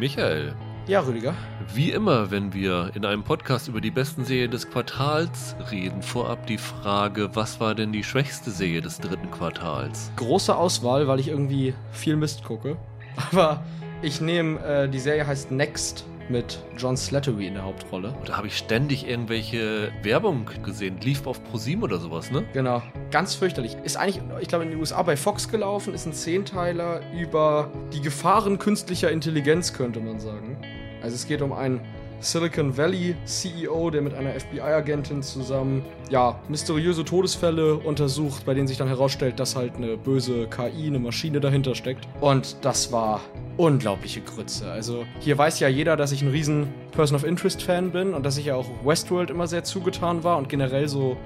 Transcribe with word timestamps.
Michael. 0.00 0.54
Ja, 0.86 1.00
Rüdiger. 1.00 1.34
Wie 1.74 1.90
immer, 1.90 2.30
wenn 2.30 2.54
wir 2.54 2.90
in 2.94 3.04
einem 3.04 3.22
Podcast 3.22 3.68
über 3.68 3.82
die 3.82 3.90
besten 3.90 4.24
Serien 4.24 4.50
des 4.50 4.70
Quartals 4.70 5.54
reden, 5.70 6.00
vorab 6.00 6.46
die 6.46 6.56
Frage, 6.56 7.28
was 7.34 7.60
war 7.60 7.74
denn 7.74 7.92
die 7.92 8.02
schwächste 8.02 8.50
Serie 8.50 8.80
des 8.80 8.98
dritten 8.98 9.30
Quartals? 9.30 10.10
Große 10.16 10.56
Auswahl, 10.56 11.06
weil 11.06 11.20
ich 11.20 11.28
irgendwie 11.28 11.74
viel 11.92 12.16
Mist 12.16 12.44
gucke. 12.44 12.78
Aber 13.30 13.62
ich 14.00 14.22
nehme, 14.22 14.58
äh, 14.64 14.88
die 14.88 14.98
Serie 14.98 15.26
heißt 15.26 15.50
Next 15.50 16.06
mit 16.30 16.64
John 16.78 16.96
Slattery 16.96 17.46
in 17.46 17.54
der 17.54 17.64
Hauptrolle. 17.64 18.14
Da 18.24 18.36
habe 18.36 18.46
ich 18.46 18.56
ständig 18.56 19.06
irgendwelche 19.06 19.92
Werbung 20.02 20.48
gesehen. 20.62 20.98
Lief 21.00 21.26
auf 21.26 21.42
ProSieben 21.44 21.82
oder 21.82 21.98
sowas, 21.98 22.30
ne? 22.30 22.44
Genau. 22.52 22.82
Ganz 23.10 23.34
fürchterlich. 23.34 23.76
Ist 23.84 23.96
eigentlich, 23.96 24.22
ich 24.40 24.48
glaube, 24.48 24.64
in 24.64 24.70
den 24.70 24.80
USA 24.80 25.02
bei 25.02 25.16
Fox 25.16 25.50
gelaufen, 25.50 25.92
ist 25.92 26.06
ein 26.06 26.12
Zehnteiler 26.12 27.00
über 27.12 27.70
die 27.92 28.00
Gefahren 28.00 28.58
künstlicher 28.58 29.10
Intelligenz, 29.10 29.72
könnte 29.72 30.00
man 30.00 30.20
sagen. 30.20 30.56
Also 31.02 31.16
es 31.16 31.26
geht 31.26 31.42
um 31.42 31.52
einen 31.52 31.80
Silicon 32.22 32.76
Valley 32.76 33.16
CEO, 33.24 33.88
der 33.88 34.02
mit 34.02 34.12
einer 34.12 34.38
FBI-Agentin 34.38 35.22
zusammen 35.22 35.82
ja 36.10 36.38
mysteriöse 36.48 37.02
Todesfälle 37.02 37.76
untersucht, 37.76 38.44
bei 38.44 38.52
denen 38.52 38.68
sich 38.68 38.76
dann 38.76 38.88
herausstellt, 38.88 39.40
dass 39.40 39.56
halt 39.56 39.76
eine 39.76 39.96
böse 39.96 40.46
KI, 40.46 40.88
eine 40.88 40.98
Maschine 40.98 41.40
dahinter 41.40 41.74
steckt. 41.74 42.06
Und 42.20 42.58
das 42.60 42.92
war 42.92 43.22
unglaubliche 43.56 44.20
Grütze. 44.20 44.70
Also 44.70 45.06
hier 45.20 45.38
weiß 45.38 45.60
ja 45.60 45.68
jeder, 45.68 45.96
dass 45.96 46.12
ich 46.12 46.20
ein 46.20 46.28
riesen 46.28 46.68
Person 46.92 47.16
of 47.16 47.24
Interest 47.24 47.62
Fan 47.62 47.90
bin 47.90 48.12
und 48.12 48.24
dass 48.24 48.36
ich 48.36 48.46
ja 48.46 48.54
auch 48.54 48.66
Westworld 48.84 49.30
immer 49.30 49.46
sehr 49.46 49.64
zugetan 49.64 50.22
war 50.22 50.36
und 50.36 50.50
generell 50.50 50.88
so 50.88 51.16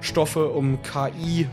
Stoffe 0.00 0.50
um 0.50 0.78
KI 0.82 1.48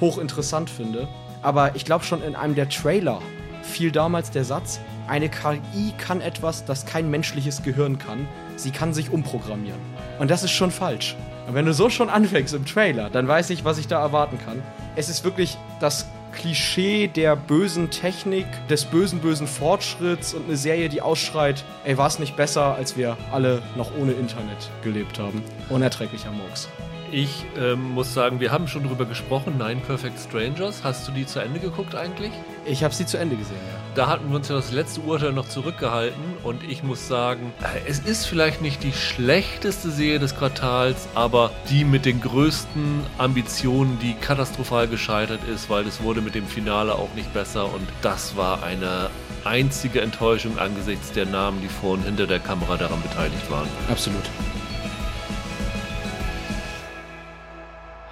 hochinteressant 0.00 0.68
finde. 0.68 1.06
Aber 1.42 1.76
ich 1.76 1.84
glaube 1.84 2.04
schon 2.04 2.20
in 2.22 2.34
einem 2.34 2.56
der 2.56 2.68
Trailer 2.68 3.20
fiel 3.62 3.92
damals 3.92 4.32
der 4.32 4.44
Satz, 4.44 4.80
eine 5.10 5.28
KI 5.28 5.92
kann 5.98 6.20
etwas, 6.20 6.64
das 6.64 6.86
kein 6.86 7.10
menschliches 7.10 7.62
Gehirn 7.62 7.98
kann. 7.98 8.28
Sie 8.56 8.70
kann 8.70 8.94
sich 8.94 9.10
umprogrammieren. 9.10 9.80
Und 10.20 10.30
das 10.30 10.44
ist 10.44 10.52
schon 10.52 10.70
falsch. 10.70 11.16
Und 11.48 11.54
wenn 11.54 11.66
du 11.66 11.74
so 11.74 11.90
schon 11.90 12.08
anfängst 12.08 12.54
im 12.54 12.64
Trailer, 12.64 13.10
dann 13.10 13.26
weiß 13.26 13.50
ich, 13.50 13.64
was 13.64 13.78
ich 13.78 13.88
da 13.88 14.00
erwarten 14.00 14.38
kann. 14.38 14.62
Es 14.94 15.08
ist 15.08 15.24
wirklich 15.24 15.58
das 15.80 16.06
Klischee 16.32 17.08
der 17.08 17.34
bösen 17.34 17.90
Technik, 17.90 18.46
des 18.68 18.84
bösen, 18.84 19.18
bösen 19.18 19.48
Fortschritts 19.48 20.32
und 20.32 20.46
eine 20.46 20.56
Serie, 20.56 20.88
die 20.88 21.02
ausschreit, 21.02 21.64
ey, 21.84 21.98
war 21.98 22.06
es 22.06 22.20
nicht 22.20 22.36
besser, 22.36 22.76
als 22.76 22.96
wir 22.96 23.16
alle 23.32 23.62
noch 23.76 23.90
ohne 23.98 24.12
Internet 24.12 24.70
gelebt 24.84 25.18
haben. 25.18 25.42
Unerträglicher 25.70 26.30
Murks. 26.30 26.68
Ich 27.12 27.44
ähm, 27.58 27.90
muss 27.90 28.14
sagen, 28.14 28.38
wir 28.38 28.52
haben 28.52 28.68
schon 28.68 28.84
drüber 28.84 29.04
gesprochen, 29.04 29.58
Nine 29.58 29.80
Perfect 29.80 30.18
Strangers. 30.18 30.84
Hast 30.84 31.08
du 31.08 31.12
die 31.12 31.26
zu 31.26 31.40
Ende 31.40 31.58
geguckt 31.58 31.96
eigentlich? 31.96 32.30
Ich 32.64 32.84
habe 32.84 32.94
sie 32.94 33.04
zu 33.04 33.16
Ende 33.16 33.34
gesehen, 33.34 33.56
ja. 33.56 33.80
Da 33.96 34.06
hatten 34.06 34.28
wir 34.28 34.36
uns 34.36 34.48
ja 34.48 34.54
das 34.54 34.70
letzte 34.70 35.00
Urteil 35.00 35.32
noch 35.32 35.48
zurückgehalten 35.48 36.22
und 36.44 36.62
ich 36.62 36.84
muss 36.84 37.08
sagen, 37.08 37.52
es 37.88 37.98
ist 37.98 38.26
vielleicht 38.26 38.62
nicht 38.62 38.84
die 38.84 38.92
schlechteste 38.92 39.90
Serie 39.90 40.20
des 40.20 40.36
Quartals, 40.36 41.08
aber 41.16 41.50
die 41.68 41.84
mit 41.84 42.04
den 42.04 42.20
größten 42.20 43.04
Ambitionen, 43.18 43.98
die 43.98 44.14
katastrophal 44.14 44.86
gescheitert 44.86 45.40
ist, 45.52 45.68
weil 45.68 45.88
es 45.88 46.02
wurde 46.04 46.20
mit 46.20 46.36
dem 46.36 46.46
Finale 46.46 46.94
auch 46.94 47.12
nicht 47.16 47.32
besser 47.34 47.64
und 47.64 47.88
das 48.02 48.36
war 48.36 48.62
eine 48.62 49.10
einzige 49.44 50.00
Enttäuschung 50.00 50.58
angesichts 50.58 51.10
der 51.10 51.26
Namen, 51.26 51.60
die 51.60 51.68
vor 51.68 51.94
und 51.94 52.04
hinter 52.04 52.28
der 52.28 52.38
Kamera 52.38 52.76
daran 52.76 53.02
beteiligt 53.02 53.50
waren. 53.50 53.68
Absolut. 53.88 54.22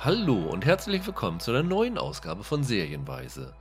Hallo 0.09 0.37
und 0.37 0.64
herzlich 0.64 1.06
willkommen 1.06 1.39
zu 1.39 1.51
einer 1.51 1.62
neuen 1.62 1.98
Ausgabe 1.98 2.42
von 2.42 2.64
Serienweise. 2.64 3.55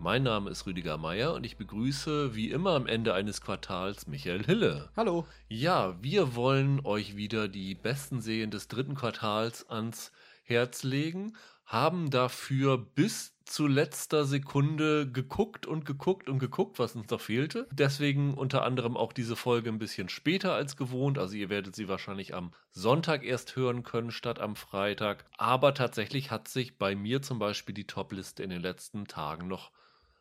Mein 0.00 0.24
Name 0.24 0.50
ist 0.50 0.66
Rüdiger 0.66 0.98
Meier 0.98 1.32
und 1.32 1.46
ich 1.46 1.56
begrüße 1.56 2.34
wie 2.34 2.50
immer 2.50 2.70
am 2.70 2.88
Ende 2.88 3.14
eines 3.14 3.40
Quartals 3.40 4.08
Michael 4.08 4.42
Hille. 4.42 4.88
Hallo. 4.96 5.28
Ja, 5.48 5.94
wir 6.02 6.34
wollen 6.34 6.84
euch 6.84 7.14
wieder 7.14 7.46
die 7.46 7.76
besten 7.76 8.20
Serien 8.20 8.50
des 8.50 8.66
dritten 8.66 8.96
Quartals 8.96 9.70
ans 9.70 10.10
Herz 10.42 10.82
legen, 10.82 11.36
haben 11.64 12.10
dafür 12.10 12.78
bis 12.78 13.32
zu 13.44 13.66
letzter 13.66 14.24
Sekunde 14.24 15.10
geguckt 15.10 15.66
und 15.66 15.84
geguckt 15.84 16.28
und 16.28 16.38
geguckt, 16.38 16.78
was 16.78 16.94
uns 16.94 17.10
noch 17.10 17.20
fehlte. 17.20 17.66
Deswegen 17.72 18.34
unter 18.34 18.62
anderem 18.62 18.96
auch 18.96 19.12
diese 19.12 19.36
Folge 19.36 19.70
ein 19.70 19.78
bisschen 19.78 20.08
später 20.08 20.54
als 20.54 20.76
gewohnt. 20.76 21.18
Also 21.18 21.34
ihr 21.36 21.48
werdet 21.48 21.74
sie 21.74 21.88
wahrscheinlich 21.88 22.34
am 22.34 22.52
Sonntag 22.70 23.24
erst 23.24 23.56
hören 23.56 23.82
können 23.82 24.10
statt 24.10 24.38
am 24.38 24.56
Freitag. 24.56 25.24
Aber 25.38 25.74
tatsächlich 25.74 26.30
hat 26.30 26.48
sich 26.48 26.78
bei 26.78 26.94
mir 26.94 27.22
zum 27.22 27.38
Beispiel 27.38 27.74
die 27.74 27.86
Topliste 27.86 28.42
in 28.42 28.50
den 28.50 28.62
letzten 28.62 29.06
Tagen 29.06 29.48
noch 29.48 29.70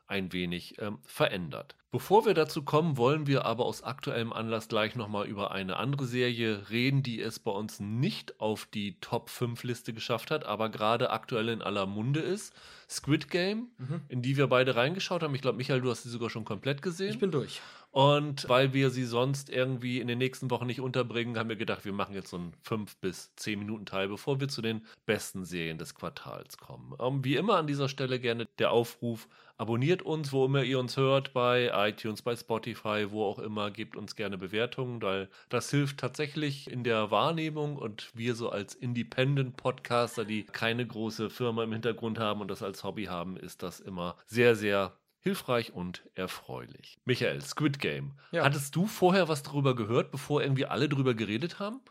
ein 0.07 0.33
wenig 0.33 0.79
ähm, 0.79 0.99
verändert. 1.05 1.75
Bevor 1.93 2.25
wir 2.25 2.33
dazu 2.33 2.63
kommen, 2.63 2.95
wollen 2.95 3.27
wir 3.27 3.43
aber 3.43 3.65
aus 3.65 3.83
aktuellem 3.83 4.31
Anlass 4.31 4.69
gleich 4.69 4.95
nochmal 4.95 5.27
über 5.27 5.51
eine 5.51 5.75
andere 5.75 6.05
Serie 6.05 6.69
reden, 6.69 7.03
die 7.03 7.19
es 7.19 7.39
bei 7.39 7.51
uns 7.51 7.81
nicht 7.81 8.39
auf 8.39 8.65
die 8.65 8.97
Top 9.01 9.29
5 9.29 9.61
Liste 9.65 9.91
geschafft 9.91 10.31
hat, 10.31 10.45
aber 10.45 10.69
gerade 10.69 11.09
aktuell 11.09 11.49
in 11.49 11.61
aller 11.61 11.85
Munde 11.85 12.21
ist. 12.21 12.53
Squid 12.89 13.29
Game, 13.29 13.71
mhm. 13.77 14.01
in 14.07 14.21
die 14.21 14.37
wir 14.37 14.47
beide 14.47 14.77
reingeschaut 14.77 15.21
haben. 15.21 15.35
Ich 15.35 15.41
glaube, 15.41 15.57
Michael, 15.57 15.81
du 15.81 15.89
hast 15.89 16.03
sie 16.03 16.09
sogar 16.09 16.29
schon 16.29 16.45
komplett 16.45 16.81
gesehen. 16.81 17.09
Ich 17.09 17.19
bin 17.19 17.31
durch. 17.31 17.61
Und 17.91 18.47
weil 18.47 18.73
wir 18.73 18.89
sie 18.89 19.03
sonst 19.03 19.49
irgendwie 19.49 19.99
in 19.99 20.07
den 20.07 20.17
nächsten 20.17 20.49
Wochen 20.49 20.65
nicht 20.65 20.79
unterbringen, 20.79 21.37
haben 21.37 21.49
wir 21.49 21.57
gedacht, 21.57 21.83
wir 21.83 21.91
machen 21.91 22.15
jetzt 22.15 22.29
so 22.29 22.37
einen 22.37 22.53
5 22.63 22.97
bis 22.97 23.35
10 23.35 23.59
Minuten 23.59 23.85
Teil, 23.85 24.07
bevor 24.07 24.39
wir 24.39 24.47
zu 24.47 24.61
den 24.61 24.85
besten 25.05 25.43
Serien 25.43 25.77
des 25.77 25.93
Quartals 25.93 26.57
kommen. 26.57 26.95
Ähm, 27.01 27.23
wie 27.25 27.35
immer 27.35 27.57
an 27.57 27.67
dieser 27.67 27.89
Stelle 27.89 28.19
gerne 28.19 28.47
der 28.59 28.71
Aufruf, 28.71 29.27
abonniert 29.57 30.01
uns, 30.01 30.31
wo 30.31 30.45
immer 30.45 30.63
ihr 30.63 30.79
uns 30.79 30.95
hört, 30.95 31.33
bei 31.33 31.73
iTunes, 31.89 32.21
bei 32.21 32.35
Spotify, 32.35 33.07
wo 33.09 33.23
auch 33.23 33.39
immer, 33.39 33.71
gebt 33.71 33.95
uns 33.95 34.15
gerne 34.15 34.37
Bewertungen, 34.37 35.01
weil 35.01 35.29
das 35.49 35.69
hilft 35.69 35.99
tatsächlich 35.99 36.69
in 36.69 36.83
der 36.83 37.11
Wahrnehmung 37.11 37.77
und 37.77 38.09
wir 38.13 38.35
so 38.35 38.49
als 38.49 38.73
Independent 38.73 39.57
Podcaster, 39.57 40.25
die 40.25 40.43
keine 40.43 40.85
große 40.85 41.29
Firma 41.29 41.63
im 41.63 41.71
Hintergrund 41.73 42.19
haben 42.19 42.41
und 42.41 42.49
das 42.49 42.63
als 42.63 42.83
Hobby 42.83 43.05
haben, 43.05 43.37
ist 43.37 43.63
das 43.63 43.79
immer 43.79 44.15
sehr, 44.25 44.55
sehr 44.55 44.97
hilfreich 45.19 45.73
und 45.73 46.03
erfreulich. 46.15 46.97
Michael, 47.05 47.41
Squid 47.41 47.79
Game. 47.79 48.13
Ja. 48.31 48.43
Hattest 48.43 48.75
du 48.75 48.87
vorher 48.87 49.27
was 49.27 49.43
darüber 49.43 49.75
gehört, 49.75 50.11
bevor 50.11 50.41
irgendwie 50.41 50.65
alle 50.65 50.89
darüber 50.89 51.13
geredet 51.13 51.59
haben? 51.59 51.81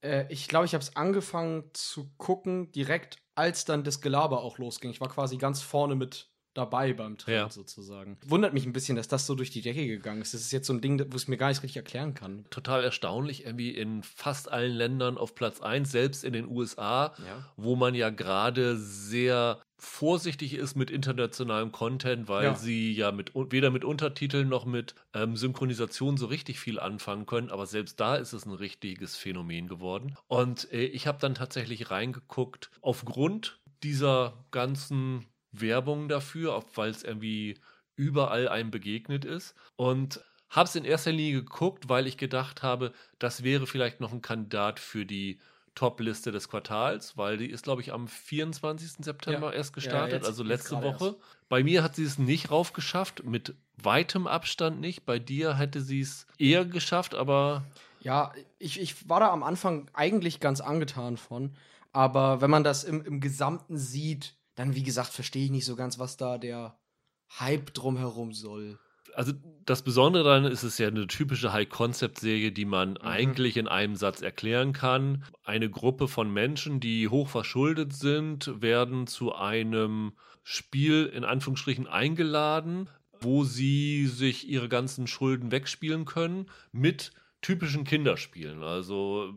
Äh, 0.00 0.26
ich 0.30 0.48
glaube, 0.48 0.66
ich 0.66 0.74
habe 0.74 0.82
es 0.82 0.96
angefangen 0.96 1.70
zu 1.74 2.10
gucken, 2.16 2.72
direkt 2.72 3.18
als 3.34 3.64
dann 3.64 3.84
das 3.84 4.00
Gelaber 4.00 4.42
auch 4.42 4.58
losging. 4.58 4.90
Ich 4.90 5.00
war 5.00 5.08
quasi 5.08 5.36
ganz 5.36 5.62
vorne 5.62 5.94
mit 5.94 6.30
dabei 6.58 6.92
beim 6.92 7.16
Trend 7.16 7.36
ja. 7.36 7.50
sozusagen. 7.50 8.18
Wundert 8.26 8.52
mich 8.52 8.66
ein 8.66 8.72
bisschen, 8.72 8.96
dass 8.96 9.08
das 9.08 9.26
so 9.26 9.34
durch 9.34 9.50
die 9.50 9.62
Decke 9.62 9.86
gegangen 9.86 10.20
ist. 10.20 10.34
Das 10.34 10.40
ist 10.40 10.52
jetzt 10.52 10.66
so 10.66 10.72
ein 10.72 10.80
Ding, 10.80 11.00
wo 11.10 11.16
ich 11.16 11.28
mir 11.28 11.36
gar 11.36 11.48
nicht 11.48 11.62
richtig 11.62 11.76
erklären 11.76 12.14
kann. 12.14 12.44
Total 12.50 12.82
erstaunlich, 12.82 13.46
irgendwie 13.46 13.70
in 13.70 14.02
fast 14.02 14.50
allen 14.50 14.72
Ländern 14.72 15.16
auf 15.16 15.34
Platz 15.34 15.60
1, 15.60 15.90
selbst 15.90 16.24
in 16.24 16.32
den 16.32 16.48
USA, 16.48 17.14
ja. 17.18 17.44
wo 17.56 17.76
man 17.76 17.94
ja 17.94 18.10
gerade 18.10 18.76
sehr 18.76 19.60
vorsichtig 19.78 20.54
ist 20.54 20.74
mit 20.74 20.90
internationalem 20.90 21.70
Content, 21.70 22.28
weil 22.28 22.44
ja. 22.44 22.54
sie 22.56 22.92
ja 22.92 23.12
mit 23.12 23.32
weder 23.34 23.70
mit 23.70 23.84
Untertiteln 23.84 24.48
noch 24.48 24.64
mit 24.64 24.96
ähm, 25.14 25.36
Synchronisation 25.36 26.16
so 26.16 26.26
richtig 26.26 26.58
viel 26.58 26.80
anfangen 26.80 27.26
können, 27.26 27.50
aber 27.50 27.66
selbst 27.66 28.00
da 28.00 28.16
ist 28.16 28.32
es 28.32 28.44
ein 28.44 28.52
richtiges 28.52 29.16
Phänomen 29.16 29.68
geworden. 29.68 30.16
Und 30.26 30.72
äh, 30.72 30.84
ich 30.86 31.06
habe 31.06 31.18
dann 31.20 31.36
tatsächlich 31.36 31.92
reingeguckt, 31.92 32.70
aufgrund 32.80 33.60
dieser 33.84 34.44
ganzen 34.50 35.26
Werbung 35.52 36.08
dafür, 36.08 36.64
weil 36.74 36.90
es 36.90 37.02
irgendwie 37.02 37.56
überall 37.96 38.48
einem 38.48 38.70
begegnet 38.70 39.24
ist. 39.24 39.54
Und 39.76 40.20
habe 40.50 40.68
es 40.68 40.74
in 40.76 40.84
erster 40.84 41.12
Linie 41.12 41.42
geguckt, 41.42 41.88
weil 41.88 42.06
ich 42.06 42.16
gedacht 42.16 42.62
habe, 42.62 42.92
das 43.18 43.42
wäre 43.42 43.66
vielleicht 43.66 44.00
noch 44.00 44.12
ein 44.12 44.22
Kandidat 44.22 44.80
für 44.80 45.04
die 45.04 45.38
Top-Liste 45.74 46.32
des 46.32 46.48
Quartals, 46.48 47.16
weil 47.16 47.36
die 47.36 47.50
ist, 47.50 47.62
glaube 47.62 47.82
ich, 47.82 47.92
am 47.92 48.08
24. 48.08 49.04
September 49.04 49.50
ja. 49.50 49.58
erst 49.58 49.72
gestartet, 49.72 50.22
ja, 50.22 50.28
also 50.28 50.42
letzte 50.42 50.82
Woche. 50.82 51.06
Erst. 51.06 51.48
Bei 51.48 51.62
mir 51.62 51.84
hat 51.84 51.94
sie 51.94 52.02
es 52.02 52.18
nicht 52.18 52.50
raufgeschafft, 52.50 53.24
mit 53.24 53.54
weitem 53.76 54.26
Abstand 54.26 54.80
nicht. 54.80 55.06
Bei 55.06 55.20
dir 55.20 55.56
hätte 55.56 55.80
sie 55.80 56.00
es 56.00 56.26
eher 56.36 56.64
geschafft, 56.64 57.14
aber. 57.14 57.64
Ja, 58.00 58.32
ich, 58.58 58.80
ich 58.80 59.08
war 59.08 59.20
da 59.20 59.30
am 59.30 59.44
Anfang 59.44 59.88
eigentlich 59.92 60.40
ganz 60.40 60.60
angetan 60.60 61.16
von. 61.16 61.54
Aber 61.92 62.40
wenn 62.40 62.50
man 62.50 62.64
das 62.64 62.82
im, 62.82 63.04
im 63.04 63.20
Gesamten 63.20 63.78
sieht, 63.78 64.34
dann, 64.58 64.74
wie 64.74 64.82
gesagt, 64.82 65.10
verstehe 65.12 65.44
ich 65.44 65.50
nicht 65.52 65.64
so 65.64 65.76
ganz, 65.76 66.00
was 66.00 66.16
da 66.16 66.36
der 66.36 66.76
Hype 67.38 67.72
drumherum 67.74 68.32
soll. 68.32 68.78
Also 69.14 69.32
das 69.64 69.82
Besondere 69.82 70.24
daran 70.24 70.44
ist 70.44 70.64
es 70.64 70.78
ja 70.78 70.88
eine 70.88 71.06
typische 71.06 71.52
High-Concept-Serie, 71.52 72.50
die 72.50 72.64
man 72.64 72.90
mhm. 72.90 72.96
eigentlich 73.02 73.56
in 73.56 73.68
einem 73.68 73.94
Satz 73.94 74.20
erklären 74.20 74.72
kann. 74.72 75.24
Eine 75.44 75.70
Gruppe 75.70 76.08
von 76.08 76.32
Menschen, 76.32 76.80
die 76.80 77.08
hoch 77.08 77.28
verschuldet 77.28 77.92
sind, 77.92 78.50
werden 78.60 79.06
zu 79.06 79.32
einem 79.34 80.12
Spiel 80.42 81.06
in 81.06 81.24
Anführungsstrichen 81.24 81.86
eingeladen, 81.86 82.90
wo 83.20 83.44
sie 83.44 84.06
sich 84.06 84.48
ihre 84.48 84.68
ganzen 84.68 85.06
Schulden 85.06 85.52
wegspielen 85.52 86.04
können 86.04 86.46
mit 86.72 87.12
typischen 87.42 87.84
Kinderspielen. 87.84 88.64
Also 88.64 89.32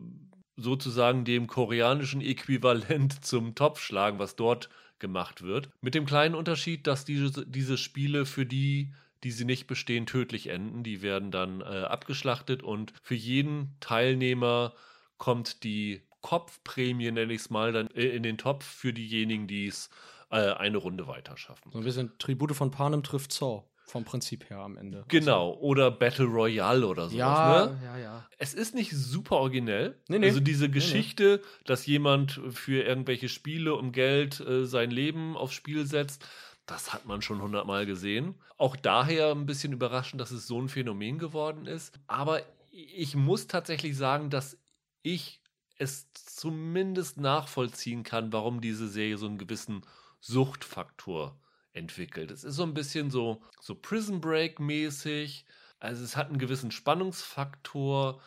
sozusagen 0.56 1.24
dem 1.24 1.46
koreanischen 1.46 2.20
Äquivalent 2.20 3.24
zum 3.24 3.54
Topfschlagen, 3.54 4.18
was 4.18 4.36
dort 4.36 4.68
gemacht 5.02 5.42
wird. 5.42 5.68
Mit 5.82 5.94
dem 5.94 6.06
kleinen 6.06 6.34
Unterschied, 6.34 6.86
dass 6.86 7.04
diese, 7.04 7.46
diese 7.46 7.76
Spiele 7.76 8.24
für 8.24 8.46
die 8.46 8.94
die 9.24 9.30
sie 9.30 9.44
nicht 9.44 9.66
bestehen, 9.66 10.06
tödlich 10.06 10.48
enden. 10.48 10.82
Die 10.82 11.02
werden 11.02 11.30
dann 11.30 11.60
äh, 11.60 11.64
abgeschlachtet 11.64 12.62
und 12.62 12.92
für 13.02 13.14
jeden 13.14 13.76
Teilnehmer 13.80 14.74
kommt 15.16 15.62
die 15.62 16.02
Kopfprämie, 16.20 17.10
nenne 17.10 17.32
ich 17.32 17.42
es 17.42 17.50
mal, 17.50 17.72
dann 17.72 17.88
äh, 17.88 18.06
in 18.06 18.22
den 18.22 18.38
Topf 18.38 18.64
für 18.64 18.92
diejenigen, 18.92 19.46
die 19.46 19.66
es 19.66 19.90
äh, 20.30 20.52
eine 20.52 20.78
Runde 20.78 21.06
weiter 21.06 21.36
schaffen. 21.36 21.70
So 21.72 21.78
ein 21.78 21.84
bisschen 21.84 22.16
Tribute 22.18 22.54
von 22.54 22.70
Panem 22.70 23.02
trifft 23.02 23.32
Saw. 23.32 23.64
Vom 23.84 24.04
Prinzip 24.04 24.48
her 24.48 24.58
am 24.58 24.76
Ende. 24.76 25.04
Genau, 25.08 25.50
also. 25.50 25.60
oder 25.60 25.90
Battle 25.90 26.24
Royale 26.24 26.86
oder 26.86 27.04
sowas. 27.04 27.18
Ja, 27.18 27.66
ne? 27.66 27.80
ja, 27.84 27.98
ja. 27.98 28.28
Es 28.38 28.54
ist 28.54 28.74
nicht 28.74 28.92
super 28.92 29.36
originell. 29.36 29.96
Nee, 30.08 30.18
nee. 30.18 30.28
Also 30.28 30.40
diese 30.40 30.70
Geschichte, 30.70 31.22
nee, 31.24 31.36
nee. 31.36 31.64
dass 31.66 31.86
jemand 31.86 32.40
für 32.50 32.84
irgendwelche 32.84 33.28
Spiele 33.28 33.74
um 33.74 33.92
Geld 33.92 34.40
äh, 34.40 34.64
sein 34.64 34.90
Leben 34.90 35.36
aufs 35.36 35.54
Spiel 35.54 35.86
setzt, 35.86 36.26
das 36.66 36.92
hat 36.92 37.06
man 37.06 37.22
schon 37.22 37.42
hundertmal 37.42 37.86
gesehen. 37.86 38.36
Auch 38.56 38.76
daher 38.76 39.32
ein 39.32 39.46
bisschen 39.46 39.72
überraschend, 39.72 40.20
dass 40.20 40.30
es 40.30 40.46
so 40.46 40.60
ein 40.60 40.68
Phänomen 40.68 41.18
geworden 41.18 41.66
ist. 41.66 41.92
Aber 42.06 42.40
ich 42.70 43.14
muss 43.16 43.46
tatsächlich 43.46 43.96
sagen, 43.96 44.30
dass 44.30 44.58
ich 45.02 45.42
es 45.76 46.12
zumindest 46.12 47.18
nachvollziehen 47.18 48.04
kann, 48.04 48.32
warum 48.32 48.60
diese 48.60 48.88
Serie 48.88 49.18
so 49.18 49.26
einen 49.26 49.38
gewissen 49.38 49.82
Suchtfaktor 50.20 51.38
entwickelt. 51.72 52.30
Es 52.30 52.44
ist 52.44 52.56
so 52.56 52.62
ein 52.62 52.74
bisschen 52.74 53.10
so, 53.10 53.42
so 53.60 53.74
Prison 53.74 54.20
Break 54.20 54.60
mäßig. 54.60 55.44
Also 55.80 56.04
es 56.04 56.16
hat 56.16 56.28
einen 56.28 56.38
gewissen 56.38 56.70
Spannungsfaktor. 56.70 58.20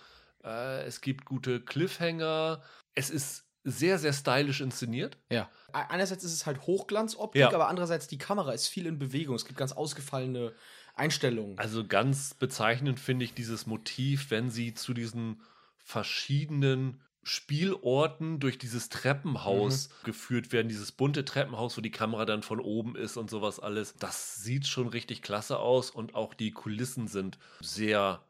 Äh, 0.44 0.84
es 0.84 1.02
gibt 1.02 1.26
gute 1.26 1.62
Cliffhanger. 1.62 2.62
Es 2.96 3.10
ist 3.10 3.46
sehr, 3.64 3.98
sehr 3.98 4.14
stylisch 4.14 4.62
inszeniert. 4.62 5.18
Ja. 5.30 5.50
Einerseits 5.74 6.24
ist 6.24 6.34
es 6.34 6.46
halt 6.46 6.62
Hochglanzoptik, 6.62 7.42
ja. 7.42 7.52
aber 7.52 7.68
andererseits 7.68 8.08
die 8.08 8.20
Kamera 8.20 8.52
ist 8.54 8.68
viel 8.68 8.86
in 8.86 9.00
Bewegung. 9.00 9.36
Es 9.36 9.46
gibt 9.46 9.58
ganz 9.58 9.72
ausgefallene 9.72 10.54
Einstellungen. 10.94 11.58
Also 11.58 11.86
ganz 11.86 12.36
bezeichnend 12.36 13.00
finde 13.00 13.26
ich 13.26 13.34
dieses 13.34 13.66
Motiv, 13.66 14.30
wenn 14.30 14.50
sie 14.50 14.74
zu 14.76 14.94
diesen 14.94 15.42
verschiedenen 15.78 17.02
Spielorten 17.28 18.40
durch 18.40 18.60
dieses 18.60 18.88
Treppenhaus 18.90 19.90
mhm. 19.90 20.06
geführt 20.06 20.52
werden, 20.52 20.70
dieses 20.70 20.92
bunte 20.92 21.26
Treppenhaus, 21.26 21.76
wo 21.76 21.82
die 21.82 21.90
Kamera 21.90 22.24
dann 22.26 22.44
von 22.44 22.60
oben 22.60 22.96
ist 22.96 23.18
und 23.18 23.32
sowas 23.32 23.60
alles. 23.60 23.96
Das 23.96 24.44
sieht 24.44 24.68
schon 24.68 24.88
richtig 24.88 25.24
klasse 25.24 25.58
aus 25.58 25.90
und 25.90 26.14
auch 26.14 26.36
die 26.36 26.52
Kulissen 26.52 27.08
sind 27.08 27.40
sehr 27.62 28.24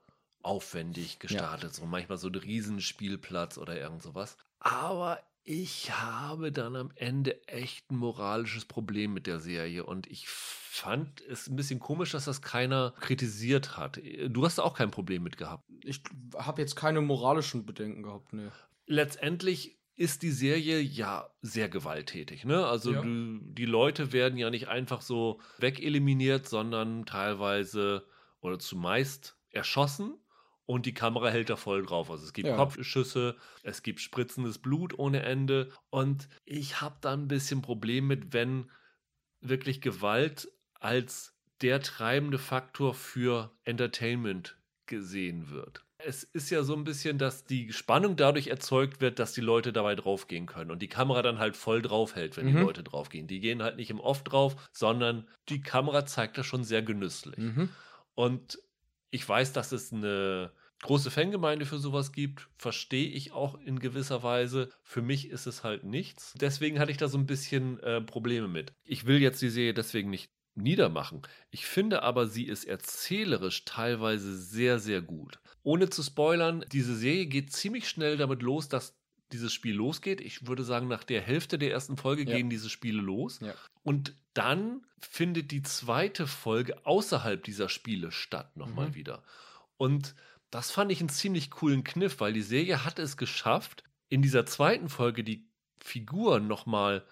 aufwendig 0.44 1.20
gestartet. 1.20 1.72
Ja. 1.72 1.76
So 1.82 1.86
manchmal 1.86 2.18
so 2.18 2.30
ein 2.30 2.36
Riesenspielplatz 2.36 3.58
oder 3.58 3.78
irgend 3.78 4.02
sowas. 4.02 4.38
Aber 4.60 5.20
ich 5.44 5.92
habe 5.92 6.54
dann 6.54 6.78
am 6.78 6.92
Ende 6.96 7.46
echt 7.50 7.92
ein 7.92 7.98
moralisches 7.98 8.64
Problem 8.64 9.14
mit 9.14 9.28
der 9.28 9.42
Serie 9.42 9.84
und 9.84 10.08
ich 10.08 10.30
fand 10.30 11.20
es 11.30 11.48
ein 11.48 11.58
bisschen 11.58 11.82
komisch, 11.82 12.12
dass 12.12 12.26
das 12.26 12.42
keiner 12.42 12.94
kritisiert 13.02 13.76
hat. 13.76 14.00
Du 14.30 14.46
hast 14.46 14.60
auch 14.60 14.74
kein 14.74 14.90
Problem 14.90 15.24
mit 15.24 15.36
gehabt. 15.36 15.66
Ich 15.84 16.02
habe 16.38 16.62
jetzt 16.62 16.78
keine 16.78 17.02
moralischen 17.02 17.66
Bedenken 17.66 18.02
gehabt, 18.02 18.32
ne 18.32 18.54
letztendlich 18.86 19.80
ist 19.96 20.24
die 20.24 20.32
Serie 20.32 20.80
ja 20.80 21.30
sehr 21.42 21.70
gewalttätig. 21.70 22.44
Ne? 22.46 22.66
Also 22.66 22.94
ja. 22.94 23.02
du, 23.02 23.40
die 23.42 23.66
Leute 23.66 24.12
werden 24.12 24.38
ja 24.38 24.50
nicht 24.50 24.68
einfach 24.68 25.02
so 25.02 25.40
wegeliminiert, 25.58 26.48
sondern 26.48 27.06
teilweise 27.06 28.06
oder 28.42 28.60
zumeist 28.60 29.38
erschossen 29.52 30.18
und 30.66 30.86
die 30.86 30.94
Kamera 30.94 31.30
hält 31.30 31.50
da 31.50 31.56
voll 31.56 31.86
drauf. 31.86 32.12
Also 32.12 32.26
es 32.26 32.34
gibt 32.34 32.50
ja. 32.50 32.58
Kopfschüsse, 32.58 33.38
es 33.64 33.84
gibt 33.84 34.02
spritzendes 34.02 34.58
Blut 34.58 35.00
ohne 35.00 35.24
Ende 35.24 35.72
und 35.90 36.28
ich 36.44 36.82
habe 36.82 36.98
da 37.00 37.14
ein 37.14 37.30
bisschen 37.30 37.62
Problem 37.62 38.08
mit, 38.08 38.34
wenn 38.34 38.70
wirklich 39.40 39.80
Gewalt 39.80 40.52
als 40.74 41.38
der 41.62 41.82
treibende 41.82 42.38
Faktor 42.38 42.94
für 42.94 43.56
Entertainment 43.64 44.58
gesehen 44.88 45.50
wird 45.50 45.85
es 46.06 46.24
ist 46.24 46.50
ja 46.50 46.64
so 46.64 46.76
ein 46.76 46.84
bisschen, 46.84 47.18
dass 47.18 47.46
die 47.46 47.74
Spannung 47.74 48.16
dadurch 48.16 48.48
erzeugt 48.48 49.02
wird, 49.02 49.20
dass 49.20 49.34
die 49.34 49.42
Leute 49.42 49.74
dabei 49.74 49.96
draufgehen 49.96 50.46
können 50.46 50.72
und 50.72 50.82
die 50.82 50.88
Kamera 50.88 51.22
dann 51.22 51.40
halt 51.40 51.56
voll 51.56 51.82
drauf 51.82 52.16
hält, 52.16 52.38
wenn 52.38 52.46
mhm. 52.48 52.56
die 52.56 52.62
Leute 52.62 52.84
draufgehen. 52.84 53.28
Die 53.28 53.40
gehen 53.40 53.64
halt 53.64 53.78
nicht 53.78 53.90
im 53.90 54.00
Off 54.00 54.24
drauf, 54.24 54.56
sondern 54.72 55.28
die 55.50 55.62
Kamera 55.62 56.06
zeigt 56.06 56.38
das 56.38 56.46
schon 56.46 56.64
sehr 56.64 56.82
genüsslich. 56.82 57.38
Mhm. 57.38 57.70
Und 58.14 58.60
ich 59.10 59.28
weiß, 59.28 59.54
dass 59.54 59.72
es 59.72 59.92
eine 59.92 60.52
große 60.82 61.10
Fangemeinde 61.10 61.66
für 61.66 61.80
sowas 61.80 62.12
gibt, 62.12 62.48
verstehe 62.58 63.10
ich 63.10 63.32
auch 63.32 63.60
in 63.60 63.80
gewisser 63.80 64.24
Weise. 64.24 64.70
Für 64.84 65.02
mich 65.02 65.30
ist 65.30 65.48
es 65.48 65.64
halt 65.64 65.84
nichts. 65.84 66.34
Deswegen 66.40 66.80
hatte 66.80 66.92
ich 66.92 66.98
da 66.98 67.08
so 67.08 67.18
ein 67.18 67.26
bisschen 67.26 67.80
äh, 67.80 68.02
Probleme 68.02 68.48
mit. 68.48 68.74
Ich 68.84 69.06
will 69.06 69.22
jetzt 69.22 69.42
die 69.42 69.50
Serie 69.50 69.74
deswegen 69.74 70.10
nicht 70.10 70.32
niedermachen. 70.56 71.22
Ich 71.52 71.66
finde 71.66 72.04
aber, 72.04 72.28
sie 72.28 72.46
ist 72.46 72.66
erzählerisch 72.66 73.66
teilweise 73.66 74.36
sehr, 74.38 74.80
sehr 74.80 75.02
gut. 75.02 75.40
Ohne 75.64 75.90
zu 75.90 76.04
spoilern, 76.04 76.66
diese 76.72 76.96
Serie 76.96 77.26
geht 77.26 77.52
ziemlich 77.52 77.90
schnell 77.90 78.18
damit 78.18 78.42
los, 78.42 78.70
dass 78.70 78.98
dieses 79.32 79.54
Spiel 79.54 79.76
losgeht. 79.76 80.22
Ich 80.22 80.48
würde 80.48 80.64
sagen, 80.64 80.88
nach 80.88 81.04
der 81.04 81.22
Hälfte 81.22 81.58
der 81.58 81.72
ersten 81.72 81.98
Folge 81.98 82.24
ja. 82.24 82.36
gehen 82.36 82.50
diese 82.50 82.70
Spiele 82.70 83.02
los. 83.02 83.40
Ja. 83.42 83.54
Und 83.84 84.16
dann 84.34 84.86
findet 85.00 85.52
die 85.52 85.64
zweite 85.64 86.28
Folge 86.28 86.86
außerhalb 86.86 87.44
dieser 87.44 87.70
Spiele 87.70 88.12
statt, 88.12 88.56
nochmal 88.56 88.90
mhm. 88.90 88.96
wieder. 88.96 89.24
Und 89.78 90.16
das 90.52 90.72
fand 90.72 90.92
ich 90.92 91.00
einen 91.00 91.10
ziemlich 91.10 91.52
coolen 91.52 91.84
Kniff, 91.84 92.20
weil 92.20 92.34
die 92.34 92.42
Serie 92.42 92.86
hat 92.86 93.00
es 93.00 93.18
geschafft, 93.18 93.84
in 94.08 94.22
dieser 94.22 94.46
zweiten 94.46 94.90
Folge 94.90 95.24
die 95.24 95.48
Figuren 95.80 96.48
nochmal 96.48 97.06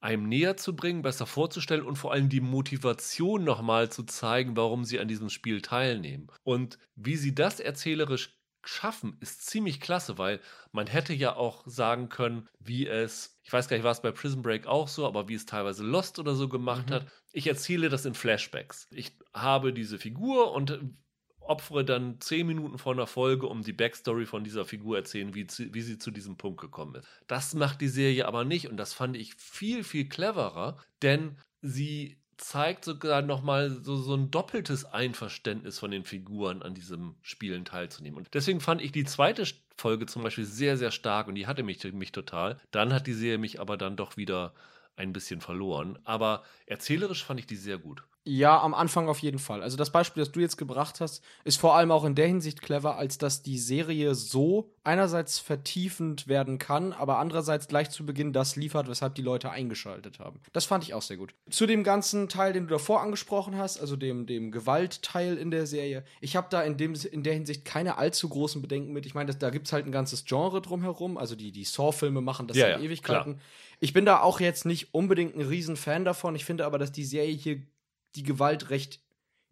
einem 0.00 0.28
näher 0.28 0.56
zu 0.56 0.76
bringen, 0.76 1.02
besser 1.02 1.26
vorzustellen 1.26 1.84
und 1.84 1.96
vor 1.96 2.12
allem 2.12 2.28
die 2.28 2.40
Motivation 2.40 3.44
nochmal 3.44 3.90
zu 3.90 4.04
zeigen, 4.04 4.56
warum 4.56 4.84
sie 4.84 5.00
an 5.00 5.08
diesem 5.08 5.30
Spiel 5.30 5.60
teilnehmen. 5.60 6.28
Und 6.44 6.78
wie 6.94 7.16
sie 7.16 7.34
das 7.34 7.60
erzählerisch 7.60 8.38
schaffen, 8.64 9.16
ist 9.20 9.46
ziemlich 9.46 9.80
klasse, 9.80 10.18
weil 10.18 10.40
man 10.72 10.86
hätte 10.86 11.14
ja 11.14 11.34
auch 11.36 11.62
sagen 11.66 12.08
können, 12.08 12.48
wie 12.58 12.86
es, 12.86 13.40
ich 13.42 13.52
weiß 13.52 13.68
gar 13.68 13.76
nicht, 13.76 13.84
war 13.84 13.92
es 13.92 14.02
bei 14.02 14.12
Prison 14.12 14.42
Break 14.42 14.66
auch 14.66 14.88
so, 14.88 15.06
aber 15.06 15.28
wie 15.28 15.34
es 15.34 15.46
teilweise 15.46 15.84
Lost 15.84 16.18
oder 16.18 16.34
so 16.34 16.48
gemacht 16.48 16.90
mhm. 16.90 16.94
hat. 16.94 17.06
Ich 17.32 17.46
erzähle 17.46 17.88
das 17.88 18.04
in 18.04 18.14
Flashbacks. 18.14 18.86
Ich 18.90 19.16
habe 19.32 19.72
diese 19.72 19.98
Figur 19.98 20.52
und 20.52 20.78
opfere 21.48 21.84
dann 21.84 22.20
zehn 22.20 22.46
Minuten 22.46 22.78
vor 22.78 22.92
einer 22.92 23.06
Folge, 23.06 23.46
um 23.46 23.62
die 23.62 23.72
Backstory 23.72 24.26
von 24.26 24.44
dieser 24.44 24.64
Figur 24.64 24.96
erzählen, 24.96 25.34
wie, 25.34 25.46
wie 25.46 25.80
sie 25.80 25.98
zu 25.98 26.10
diesem 26.10 26.36
Punkt 26.36 26.60
gekommen 26.60 26.96
ist. 26.96 27.08
Das 27.26 27.54
macht 27.54 27.80
die 27.80 27.88
Serie 27.88 28.26
aber 28.26 28.44
nicht 28.44 28.68
und 28.68 28.76
das 28.76 28.92
fand 28.92 29.16
ich 29.16 29.34
viel, 29.34 29.84
viel 29.84 30.08
cleverer, 30.08 30.78
denn 31.02 31.38
sie 31.62 32.18
zeigt 32.36 32.84
sogar 32.84 33.22
nochmal 33.22 33.70
so, 33.70 33.96
so 33.96 34.14
ein 34.14 34.30
doppeltes 34.30 34.84
Einverständnis 34.84 35.78
von 35.78 35.90
den 35.90 36.04
Figuren 36.04 36.62
an 36.62 36.74
diesem 36.74 37.16
Spielen 37.20 37.64
teilzunehmen. 37.64 38.18
Und 38.18 38.28
deswegen 38.32 38.60
fand 38.60 38.80
ich 38.80 38.92
die 38.92 39.04
zweite 39.04 39.44
Folge 39.76 40.06
zum 40.06 40.22
Beispiel 40.22 40.44
sehr, 40.44 40.76
sehr 40.76 40.90
stark 40.90 41.26
und 41.26 41.34
die 41.34 41.46
hatte 41.46 41.62
mich, 41.62 41.82
mich 41.92 42.12
total. 42.12 42.58
Dann 42.70 42.92
hat 42.92 43.06
die 43.06 43.12
Serie 43.12 43.38
mich 43.38 43.60
aber 43.60 43.76
dann 43.76 43.96
doch 43.96 44.16
wieder 44.16 44.54
ein 44.98 45.12
bisschen 45.12 45.40
verloren. 45.40 45.98
Aber 46.04 46.42
erzählerisch 46.66 47.24
fand 47.24 47.40
ich 47.40 47.46
die 47.46 47.56
sehr 47.56 47.78
gut. 47.78 48.02
Ja, 48.30 48.60
am 48.60 48.74
Anfang 48.74 49.08
auf 49.08 49.20
jeden 49.20 49.38
Fall. 49.38 49.62
Also 49.62 49.78
das 49.78 49.90
Beispiel, 49.90 50.22
das 50.22 50.32
du 50.32 50.40
jetzt 50.40 50.58
gebracht 50.58 51.00
hast, 51.00 51.24
ist 51.44 51.58
vor 51.58 51.76
allem 51.76 51.90
auch 51.90 52.04
in 52.04 52.14
der 52.14 52.26
Hinsicht 52.26 52.60
clever, 52.60 52.96
als 52.96 53.16
dass 53.16 53.42
die 53.42 53.58
Serie 53.58 54.14
so 54.14 54.70
einerseits 54.84 55.38
vertiefend 55.38 56.28
werden 56.28 56.58
kann, 56.58 56.92
aber 56.92 57.18
andererseits 57.18 57.68
gleich 57.68 57.88
zu 57.88 58.04
Beginn 58.04 58.34
das 58.34 58.54
liefert, 58.54 58.86
weshalb 58.86 59.14
die 59.14 59.22
Leute 59.22 59.50
eingeschaltet 59.50 60.18
haben. 60.18 60.40
Das 60.52 60.66
fand 60.66 60.84
ich 60.84 60.92
auch 60.92 61.00
sehr 61.00 61.16
gut. 61.16 61.32
Zu 61.48 61.66
dem 61.66 61.84
ganzen 61.84 62.28
Teil, 62.28 62.52
den 62.52 62.64
du 62.66 62.74
davor 62.74 63.00
angesprochen 63.00 63.56
hast, 63.56 63.80
also 63.80 63.96
dem, 63.96 64.26
dem 64.26 64.50
Gewaltteil 64.50 65.38
in 65.38 65.50
der 65.50 65.66
Serie, 65.66 66.04
ich 66.20 66.36
habe 66.36 66.48
da 66.50 66.60
in, 66.62 66.76
dem, 66.76 66.94
in 67.10 67.22
der 67.22 67.32
Hinsicht 67.32 67.64
keine 67.64 67.96
allzu 67.96 68.28
großen 68.28 68.60
Bedenken 68.60 68.92
mit. 68.92 69.06
Ich 69.06 69.14
meine, 69.14 69.34
da 69.34 69.48
gibt 69.48 69.68
es 69.68 69.72
halt 69.72 69.86
ein 69.86 69.92
ganzes 69.92 70.26
Genre 70.26 70.60
drumherum, 70.60 71.16
also 71.16 71.34
die, 71.34 71.50
die 71.50 71.64
Saw-Filme 71.64 72.20
machen 72.20 72.46
das 72.46 72.58
ja, 72.58 72.66
seit 72.66 72.78
ja, 72.78 72.84
Ewigkeiten. 72.84 73.34
Klar. 73.36 73.46
Ich 73.80 73.92
bin 73.92 74.04
da 74.04 74.20
auch 74.20 74.40
jetzt 74.40 74.64
nicht 74.64 74.92
unbedingt 74.92 75.36
ein 75.36 75.42
Riesenfan 75.42 76.04
davon. 76.04 76.34
Ich 76.34 76.44
finde 76.44 76.66
aber, 76.66 76.78
dass 76.78 76.92
die 76.92 77.04
Serie 77.04 77.34
hier 77.34 77.62
die 78.16 78.22
Gewalt 78.22 78.70
recht 78.70 79.00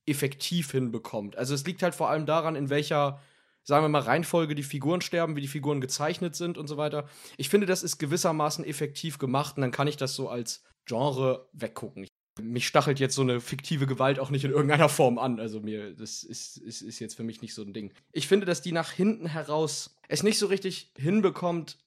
effektiv 0.06 0.72
hinbekommt. 0.72 1.36
Also 1.36 1.54
es 1.54 1.64
liegt 1.66 1.82
halt 1.82 1.94
vor 1.94 2.08
allem 2.08 2.26
daran, 2.26 2.56
in 2.56 2.70
welcher, 2.70 3.20
sagen 3.62 3.84
wir 3.84 3.88
mal, 3.88 4.02
Reihenfolge 4.02 4.54
die 4.54 4.62
Figuren 4.62 5.00
sterben, 5.00 5.36
wie 5.36 5.40
die 5.40 5.48
Figuren 5.48 5.80
gezeichnet 5.80 6.36
sind 6.36 6.58
und 6.58 6.68
so 6.68 6.76
weiter. 6.76 7.08
Ich 7.36 7.48
finde, 7.48 7.66
das 7.66 7.82
ist 7.82 7.98
gewissermaßen 7.98 8.64
effektiv 8.64 9.18
gemacht 9.18 9.56
und 9.56 9.62
dann 9.62 9.72
kann 9.72 9.88
ich 9.88 9.96
das 9.96 10.14
so 10.14 10.28
als 10.28 10.62
Genre 10.86 11.48
weggucken. 11.52 12.06
mich 12.40 12.66
stachelt 12.66 13.00
jetzt 13.00 13.16
so 13.16 13.22
eine 13.22 13.40
fiktive 13.40 13.86
Gewalt 13.86 14.20
auch 14.20 14.30
nicht 14.30 14.44
in 14.44 14.52
irgendeiner 14.52 14.88
Form 14.88 15.18
an. 15.18 15.40
Also 15.40 15.60
mir, 15.60 15.94
das 15.94 16.22
ist, 16.22 16.58
ist, 16.58 16.82
ist 16.82 17.00
jetzt 17.00 17.14
für 17.14 17.24
mich 17.24 17.42
nicht 17.42 17.54
so 17.54 17.62
ein 17.62 17.72
Ding. 17.72 17.92
Ich 18.12 18.28
finde, 18.28 18.46
dass 18.46 18.62
die 18.62 18.72
nach 18.72 18.92
hinten 18.92 19.26
heraus 19.26 19.96
es 20.08 20.22
nicht 20.22 20.38
so 20.38 20.46
richtig 20.46 20.92
hinbekommt, 20.96 21.78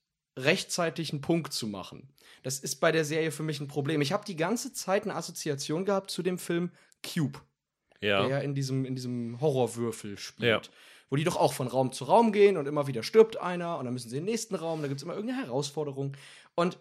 rechtzeitig 0.43 1.12
einen 1.12 1.22
Punkt 1.22 1.53
zu 1.53 1.67
machen. 1.67 2.10
Das 2.43 2.60
ist 2.60 2.77
bei 2.77 2.91
der 2.91 3.05
Serie 3.05 3.31
für 3.31 3.43
mich 3.43 3.60
ein 3.60 3.67
Problem. 3.67 4.01
Ich 4.01 4.12
habe 4.12 4.25
die 4.25 4.36
ganze 4.36 4.74
Zeit 4.74 5.03
eine 5.03 5.15
Assoziation 5.15 5.86
gehabt 5.86 6.12
zu 6.12 6.24
dem 6.24 6.38
Film 6.38 6.72
Cube. 7.03 7.39
Ja. 8.01 8.27
Der 8.27 8.43
in 8.43 8.55
diesem, 8.55 8.86
in 8.86 8.96
diesem 8.96 9.41
Horrorwürfel 9.41 10.17
spielt. 10.17 10.67
Ja. 10.67 10.74
Wo 11.10 11.15
die 11.15 11.24
doch 11.24 11.36
auch 11.36 11.53
von 11.53 11.67
Raum 11.67 11.91
zu 11.91 12.05
Raum 12.05 12.31
gehen 12.31 12.55
und 12.55 12.67
immer 12.67 12.88
wieder 12.88 13.03
stirbt 13.03 13.38
einer 13.38 13.77
und 13.77 13.86
dann 13.86 13.93
müssen 13.93 14.10
sie 14.10 14.17
in 14.17 14.24
den 14.24 14.31
nächsten 14.31 14.55
Raum, 14.55 14.81
da 14.81 14.88
gibt 14.88 15.00
es 15.00 15.03
immer 15.03 15.15
irgendeine 15.15 15.46
Herausforderung. 15.46 16.15
Und 16.55 16.77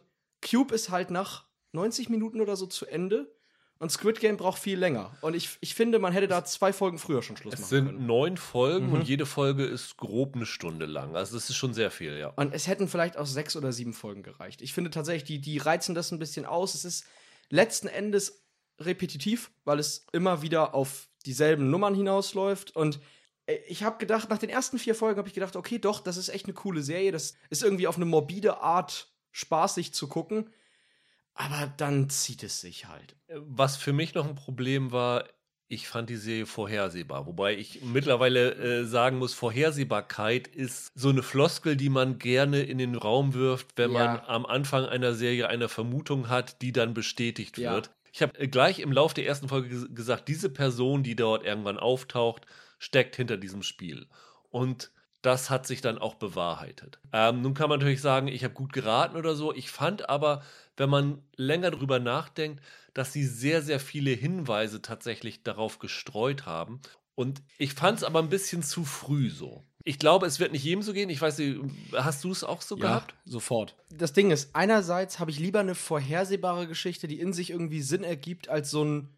Cube 0.48 0.74
ist 0.74 0.90
halt 0.90 1.10
nach 1.10 1.44
90 1.72 2.08
Minuten 2.08 2.40
oder 2.40 2.54
so 2.56 2.66
zu 2.66 2.86
Ende 2.86 3.32
Und 3.80 3.92
Squid 3.92 4.18
Game 4.18 4.36
braucht 4.36 4.58
viel 4.58 4.76
länger. 4.76 5.16
Und 5.20 5.34
ich, 5.34 5.56
ich 5.60 5.74
finde, 5.74 6.00
man 6.00 6.12
hätte 6.12 6.26
da 6.26 6.44
zwei 6.44 6.72
Folgen 6.72 6.98
früher 6.98 7.22
schon 7.22 7.36
Schluss 7.36 7.54
es 7.54 7.60
machen 7.60 7.68
sind 7.68 7.86
können. 7.86 8.06
neun 8.06 8.36
Folgen 8.36 8.88
mhm. 8.88 8.94
und 8.94 9.08
jede 9.08 9.24
Folge 9.24 9.64
ist 9.64 9.96
grob 9.96 10.34
eine 10.34 10.46
Stunde 10.46 10.86
lang. 10.86 11.14
Also 11.14 11.36
das 11.36 11.48
ist 11.48 11.56
schon 11.56 11.74
sehr 11.74 11.92
viel, 11.92 12.18
ja. 12.18 12.28
Und 12.30 12.52
es 12.52 12.66
hätten 12.66 12.88
vielleicht 12.88 13.16
auch 13.16 13.26
sechs 13.26 13.54
oder 13.54 13.72
sieben 13.72 13.92
Folgen 13.92 14.24
gereicht. 14.24 14.62
Ich 14.62 14.72
finde 14.72 14.90
tatsächlich, 14.90 15.24
die, 15.24 15.40
die 15.40 15.58
reizen 15.58 15.94
das 15.94 16.10
ein 16.10 16.18
bisschen 16.18 16.44
aus. 16.44 16.74
Es 16.74 16.84
ist 16.84 17.04
letzten 17.50 17.86
Endes 17.86 18.42
repetitiv, 18.80 19.52
weil 19.64 19.78
es 19.78 20.06
immer 20.12 20.42
wieder 20.42 20.74
auf 20.74 21.08
dieselben 21.24 21.70
Nummern 21.70 21.94
hinausläuft. 21.94 22.74
Und 22.74 22.98
äh, 23.46 23.58
ich 23.68 23.84
habe 23.84 23.98
gedacht, 23.98 24.28
nach 24.28 24.38
den 24.38 24.50
ersten 24.50 24.78
vier 24.80 24.96
Folgen 24.96 25.18
habe 25.18 25.28
ich 25.28 25.34
gedacht, 25.34 25.54
okay, 25.54 25.78
doch, 25.78 26.00
das 26.00 26.16
ist 26.16 26.30
echt 26.30 26.46
eine 26.46 26.54
coole 26.54 26.82
Serie. 26.82 27.12
Das 27.12 27.34
ist 27.48 27.62
irgendwie 27.62 27.86
auf 27.86 27.96
eine 27.96 28.06
morbide 28.06 28.58
Art 28.58 29.12
spaßig 29.30 29.94
zu 29.94 30.08
gucken. 30.08 30.50
Aber 31.38 31.72
dann 31.76 32.10
zieht 32.10 32.42
es 32.42 32.60
sich 32.60 32.88
halt. 32.88 33.14
Was 33.28 33.76
für 33.76 33.92
mich 33.92 34.12
noch 34.14 34.26
ein 34.26 34.34
Problem 34.34 34.90
war, 34.90 35.24
ich 35.68 35.86
fand 35.86 36.10
die 36.10 36.16
Serie 36.16 36.46
vorhersehbar. 36.46 37.26
Wobei 37.26 37.56
ich 37.56 37.80
mittlerweile 37.82 38.54
äh, 38.54 38.84
sagen 38.84 39.18
muss, 39.18 39.34
Vorhersehbarkeit 39.34 40.48
ist 40.48 40.90
so 40.96 41.10
eine 41.10 41.22
Floskel, 41.22 41.76
die 41.76 41.90
man 41.90 42.18
gerne 42.18 42.62
in 42.62 42.78
den 42.78 42.96
Raum 42.96 43.34
wirft, 43.34 43.68
wenn 43.76 43.92
ja. 43.92 44.04
man 44.04 44.20
am 44.26 44.46
Anfang 44.46 44.86
einer 44.86 45.14
Serie 45.14 45.48
eine 45.48 45.68
Vermutung 45.68 46.28
hat, 46.28 46.60
die 46.60 46.72
dann 46.72 46.92
bestätigt 46.92 47.56
ja. 47.56 47.72
wird. 47.72 47.90
Ich 48.12 48.20
habe 48.20 48.36
äh, 48.40 48.48
gleich 48.48 48.80
im 48.80 48.90
Laufe 48.90 49.14
der 49.14 49.26
ersten 49.26 49.48
Folge 49.48 49.88
gesagt, 49.90 50.26
diese 50.26 50.50
Person, 50.50 51.04
die 51.04 51.14
dort 51.14 51.44
irgendwann 51.44 51.78
auftaucht, 51.78 52.46
steckt 52.80 53.14
hinter 53.14 53.36
diesem 53.36 53.62
Spiel. 53.62 54.08
Und 54.50 54.90
das 55.22 55.50
hat 55.50 55.66
sich 55.66 55.80
dann 55.80 55.98
auch 55.98 56.14
bewahrheitet. 56.14 57.00
Ähm, 57.12 57.42
nun 57.42 57.54
kann 57.54 57.68
man 57.68 57.80
natürlich 57.80 58.00
sagen, 58.00 58.28
ich 58.28 58.44
habe 58.44 58.54
gut 58.54 58.72
geraten 58.72 59.16
oder 59.16 59.34
so. 59.34 59.52
Ich 59.54 59.70
fand 59.70 60.08
aber, 60.08 60.42
wenn 60.76 60.90
man 60.90 61.22
länger 61.36 61.70
drüber 61.70 61.98
nachdenkt, 61.98 62.62
dass 62.94 63.12
sie 63.12 63.24
sehr, 63.24 63.62
sehr 63.62 63.80
viele 63.80 64.10
Hinweise 64.10 64.80
tatsächlich 64.80 65.42
darauf 65.42 65.78
gestreut 65.78 66.46
haben. 66.46 66.80
Und 67.14 67.42
ich 67.58 67.74
fand 67.74 67.98
es 67.98 68.04
aber 68.04 68.20
ein 68.20 68.28
bisschen 68.28 68.62
zu 68.62 68.84
früh 68.84 69.28
so. 69.28 69.64
Ich 69.84 69.98
glaube, 69.98 70.26
es 70.26 70.38
wird 70.38 70.52
nicht 70.52 70.64
jedem 70.64 70.82
so 70.82 70.92
gehen. 70.92 71.08
Ich 71.08 71.20
weiß 71.20 71.38
nicht, 71.38 71.58
hast 71.94 72.22
du 72.22 72.30
es 72.30 72.44
auch 72.44 72.62
so 72.62 72.76
ja, 72.76 72.82
gehabt? 72.82 73.14
Sofort. 73.24 73.74
Das 73.90 74.12
Ding 74.12 74.30
ist, 74.30 74.54
einerseits 74.54 75.18
habe 75.18 75.30
ich 75.30 75.38
lieber 75.38 75.60
eine 75.60 75.74
vorhersehbare 75.74 76.68
Geschichte, 76.68 77.08
die 77.08 77.18
in 77.18 77.32
sich 77.32 77.50
irgendwie 77.50 77.80
Sinn 77.80 78.04
ergibt, 78.04 78.48
als 78.48 78.70
so 78.70 78.84
ein 78.84 79.08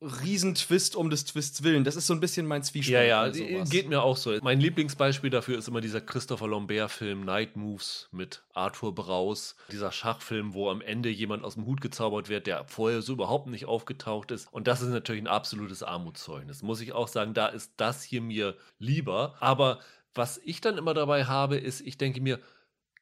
Riesentwist 0.00 0.94
um 0.94 1.10
des 1.10 1.24
Twists 1.24 1.64
willen. 1.64 1.82
Das 1.82 1.96
ist 1.96 2.06
so 2.06 2.14
ein 2.14 2.20
bisschen 2.20 2.46
mein 2.46 2.62
Zwiespalt. 2.62 3.08
Ja, 3.08 3.26
ja, 3.26 3.64
geht 3.64 3.88
mir 3.88 4.02
auch 4.02 4.16
so. 4.16 4.36
Mein 4.42 4.60
Lieblingsbeispiel 4.60 5.30
dafür 5.30 5.58
ist 5.58 5.66
immer 5.66 5.80
dieser 5.80 6.00
Christopher 6.00 6.46
Lambert-Film 6.46 7.24
Night 7.24 7.56
Moves 7.56 8.08
mit 8.12 8.42
Arthur 8.54 8.94
Braus. 8.94 9.56
Dieser 9.72 9.90
Schachfilm, 9.90 10.54
wo 10.54 10.70
am 10.70 10.80
Ende 10.82 11.08
jemand 11.08 11.42
aus 11.42 11.54
dem 11.54 11.66
Hut 11.66 11.80
gezaubert 11.80 12.28
wird, 12.28 12.46
der 12.46 12.64
vorher 12.66 13.02
so 13.02 13.14
überhaupt 13.14 13.48
nicht 13.48 13.66
aufgetaucht 13.66 14.30
ist. 14.30 14.46
Und 14.52 14.68
das 14.68 14.82
ist 14.82 14.90
natürlich 14.90 15.22
ein 15.22 15.26
absolutes 15.26 15.82
Armutszeugnis. 15.82 16.62
Muss 16.62 16.80
ich 16.80 16.92
auch 16.92 17.08
sagen, 17.08 17.34
da 17.34 17.48
ist 17.48 17.72
das 17.76 18.04
hier 18.04 18.22
mir 18.22 18.54
lieber. 18.78 19.34
Aber 19.40 19.80
was 20.14 20.38
ich 20.44 20.60
dann 20.60 20.78
immer 20.78 20.94
dabei 20.94 21.24
habe, 21.24 21.56
ist, 21.56 21.80
ich 21.80 21.98
denke 21.98 22.20
mir, 22.20 22.38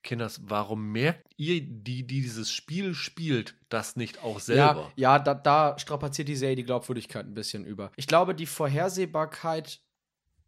Kinders, 0.07 0.41
warum 0.45 0.93
merkt 0.93 1.27
ihr, 1.37 1.61
die, 1.61 2.07
die 2.07 2.23
dieses 2.23 2.51
Spiel 2.51 2.95
spielt, 2.95 3.55
das 3.69 3.97
nicht 3.97 4.23
auch 4.23 4.41
selber? 4.41 4.93
Ja, 4.97 5.17
ja 5.17 5.19
da, 5.19 5.35
da 5.35 5.79
strapaziert 5.79 6.29
die 6.29 6.37
Serie 6.37 6.57
die 6.57 6.65
Glaubwürdigkeit 6.65 7.27
ein 7.27 7.35
bisschen 7.35 7.67
über. 7.67 7.93
Ich 7.97 8.07
glaube, 8.07 8.35
die 8.35 8.47
Vorhersehbarkeit 8.47 9.81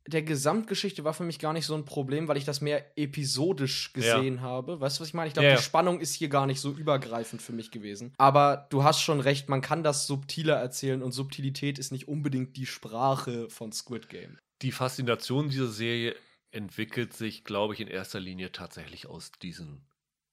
der 0.08 0.22
Gesamtgeschichte 0.22 1.04
war 1.04 1.12
für 1.12 1.24
mich 1.24 1.38
gar 1.38 1.52
nicht 1.52 1.66
so 1.66 1.74
ein 1.74 1.84
Problem, 1.84 2.28
weil 2.28 2.38
ich 2.38 2.46
das 2.46 2.62
mehr 2.62 2.96
episodisch 2.96 3.92
gesehen 3.92 4.36
ja. 4.36 4.40
habe. 4.40 4.80
Weißt 4.80 4.98
du, 4.98 5.02
was 5.02 5.08
ich 5.08 5.14
meine? 5.14 5.28
Ich 5.28 5.34
glaube, 5.34 5.48
ja. 5.48 5.56
die 5.56 5.62
Spannung 5.62 6.00
ist 6.00 6.14
hier 6.14 6.30
gar 6.30 6.46
nicht 6.46 6.60
so 6.60 6.72
übergreifend 6.72 7.42
für 7.42 7.52
mich 7.52 7.70
gewesen. 7.70 8.14
Aber 8.16 8.66
du 8.70 8.84
hast 8.84 9.02
schon 9.02 9.20
recht, 9.20 9.50
man 9.50 9.60
kann 9.60 9.82
das 9.82 10.06
subtiler 10.06 10.56
erzählen 10.56 11.02
und 11.02 11.12
Subtilität 11.12 11.78
ist 11.78 11.92
nicht 11.92 12.08
unbedingt 12.08 12.56
die 12.56 12.64
Sprache 12.64 13.50
von 13.50 13.70
Squid 13.72 14.08
Game. 14.08 14.38
Die 14.62 14.72
Faszination 14.72 15.50
dieser 15.50 15.68
Serie 15.68 16.16
entwickelt 16.50 17.12
sich, 17.12 17.44
glaube 17.44 17.74
ich, 17.74 17.80
in 17.80 17.88
erster 17.88 18.20
Linie 18.20 18.52
tatsächlich 18.52 19.06
aus 19.06 19.32
diesen 19.32 19.86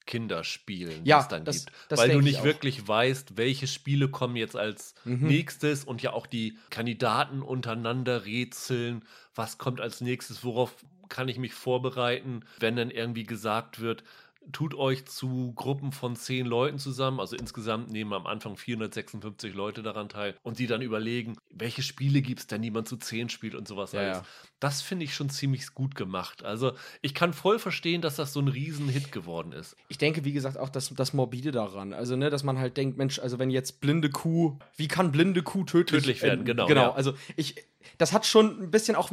Kinderspielen, 0.05 1.03
ja, 1.03 1.17
die 1.17 1.22
es 1.24 1.27
dann 1.27 1.45
das, 1.45 1.65
gibt. 1.65 1.77
Das 1.89 2.00
Weil 2.00 2.12
du 2.12 2.22
nicht 2.22 2.43
wirklich 2.43 2.88
weißt, 2.88 3.38
welche 3.38 3.67
Spiele 3.67 4.10
kommen 4.10 4.36
jetzt 4.36 4.55
als 4.55 4.93
mhm. 5.03 5.27
nächstes 5.27 5.84
und 5.84 6.01
ja 6.01 6.13
auch 6.13 6.27
die 6.27 6.57
Kandidaten 6.69 7.41
untereinander 7.41 8.25
rätseln, 8.25 9.03
was 9.34 9.57
kommt 9.57 9.81
als 9.81 10.01
nächstes, 10.01 10.43
worauf 10.43 10.75
kann 11.10 11.27
ich 11.27 11.38
mich 11.38 11.53
vorbereiten, 11.53 12.41
wenn 12.60 12.75
dann 12.75 12.91
irgendwie 12.91 13.24
gesagt 13.24 13.79
wird, 13.79 14.03
tut 14.52 14.75
euch 14.75 15.06
zu 15.06 15.54
Gruppen 15.54 15.92
von 15.92 16.16
zehn 16.16 16.46
Leuten 16.46 16.80
zusammen. 16.80 17.20
Also 17.20 17.36
insgesamt 17.36 17.92
nehmen 17.92 18.14
am 18.14 18.28
Anfang 18.28 18.58
456 18.58 19.54
Leute 19.54 19.84
daran 19.84 20.10
teil 20.10 20.36
und 20.44 20.60
die 20.60 20.68
dann 20.68 20.82
überlegen, 20.82 21.38
welche 21.50 21.82
Spiele 21.82 22.22
gibt 22.22 22.42
es 22.42 22.48
denn, 22.48 22.62
die 22.62 22.72
man 22.72 22.86
zu 22.86 22.98
zehn 22.98 23.30
spielt 23.30 23.56
und 23.56 23.68
sowas 23.68 23.92
ja, 23.92 24.00
alles. 24.02 24.18
Ja. 24.18 24.24
Das 24.60 24.82
finde 24.82 25.06
ich 25.06 25.14
schon 25.14 25.30
ziemlich 25.30 25.74
gut 25.74 25.96
gemacht. 25.96 26.44
Also 26.44 26.74
ich 27.02 27.14
kann 27.14 27.34
voll 27.34 27.60
verstehen, 27.60 28.02
dass 28.02 28.16
das 28.16 28.34
so 28.34 28.40
ein 28.40 28.48
Riesenhit 28.48 29.12
geworden 29.12 29.52
ist. 29.52 29.75
Ich 29.90 29.98
denke, 29.98 30.25
wie 30.25 30.34
gesagt, 30.34 30.58
auch 30.58 30.70
das, 30.70 30.94
das 30.94 31.14
Morbide 31.14 31.52
daran. 31.52 31.94
Also, 31.94 32.16
ne, 32.16 32.30
dass 32.30 32.44
man 32.44 32.58
halt 32.58 32.78
denkt, 32.78 32.98
Mensch, 32.98 33.20
also 33.20 33.40
wenn 33.40 33.50
jetzt 33.50 33.82
blinde 33.82 34.10
Kuh, 34.10 34.58
wie 34.75 34.88
kann 34.88 35.12
blinde 35.12 35.44
Kuh 35.44 35.64
tödlich, 35.64 36.04
tödlich 36.04 36.22
werden? 36.22 36.42
Äh, 36.42 36.46
genau. 36.46 36.66
Genau, 36.68 36.82
ja. 36.82 36.94
also 36.94 37.14
ich, 37.36 37.56
das 37.98 38.14
hat 38.14 38.25
schon 38.25 38.64
ein 38.64 38.72
bisschen 38.72 38.96
auch 38.96 39.12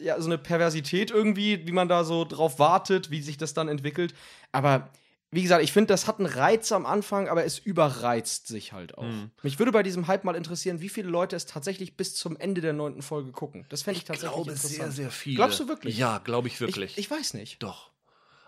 ja, 0.00 0.20
so 0.20 0.26
eine 0.26 0.38
Perversität 0.38 1.10
irgendwie, 1.10 1.66
wie 1.66 1.72
man 1.72 1.88
da 1.88 2.04
so 2.04 2.24
drauf 2.24 2.58
wartet, 2.58 3.10
wie 3.10 3.22
sich 3.22 3.36
das 3.36 3.54
dann 3.54 3.68
entwickelt. 3.68 4.14
Aber 4.52 4.90
wie 5.30 5.42
gesagt, 5.42 5.62
ich 5.62 5.72
finde, 5.72 5.88
das 5.88 6.06
hat 6.06 6.18
einen 6.18 6.26
Reiz 6.26 6.72
am 6.72 6.86
Anfang, 6.86 7.28
aber 7.28 7.44
es 7.44 7.58
überreizt 7.58 8.46
sich 8.46 8.72
halt 8.72 8.96
auch. 8.96 9.02
Mhm. 9.02 9.30
Mich 9.42 9.58
würde 9.58 9.72
bei 9.72 9.82
diesem 9.82 10.06
Hype 10.06 10.24
mal 10.24 10.34
interessieren, 10.34 10.80
wie 10.80 10.88
viele 10.88 11.08
Leute 11.10 11.36
es 11.36 11.44
tatsächlich 11.44 11.96
bis 11.96 12.14
zum 12.14 12.36
Ende 12.38 12.62
der 12.62 12.72
neunten 12.72 13.02
Folge 13.02 13.30
gucken. 13.30 13.66
Das 13.68 13.82
fände 13.82 13.98
ich, 13.98 14.04
ich 14.04 14.06
tatsächlich 14.06 14.34
glaube, 14.34 14.50
interessant. 14.52 14.74
sehr, 14.74 14.90
sehr 14.90 15.10
viele. 15.10 15.36
Glaubst 15.36 15.60
du 15.60 15.68
wirklich? 15.68 15.98
Ja, 15.98 16.18
glaube 16.18 16.48
ich 16.48 16.60
wirklich. 16.60 16.92
Ich, 16.92 16.98
ich 16.98 17.10
weiß 17.10 17.34
nicht. 17.34 17.62
Doch. 17.62 17.90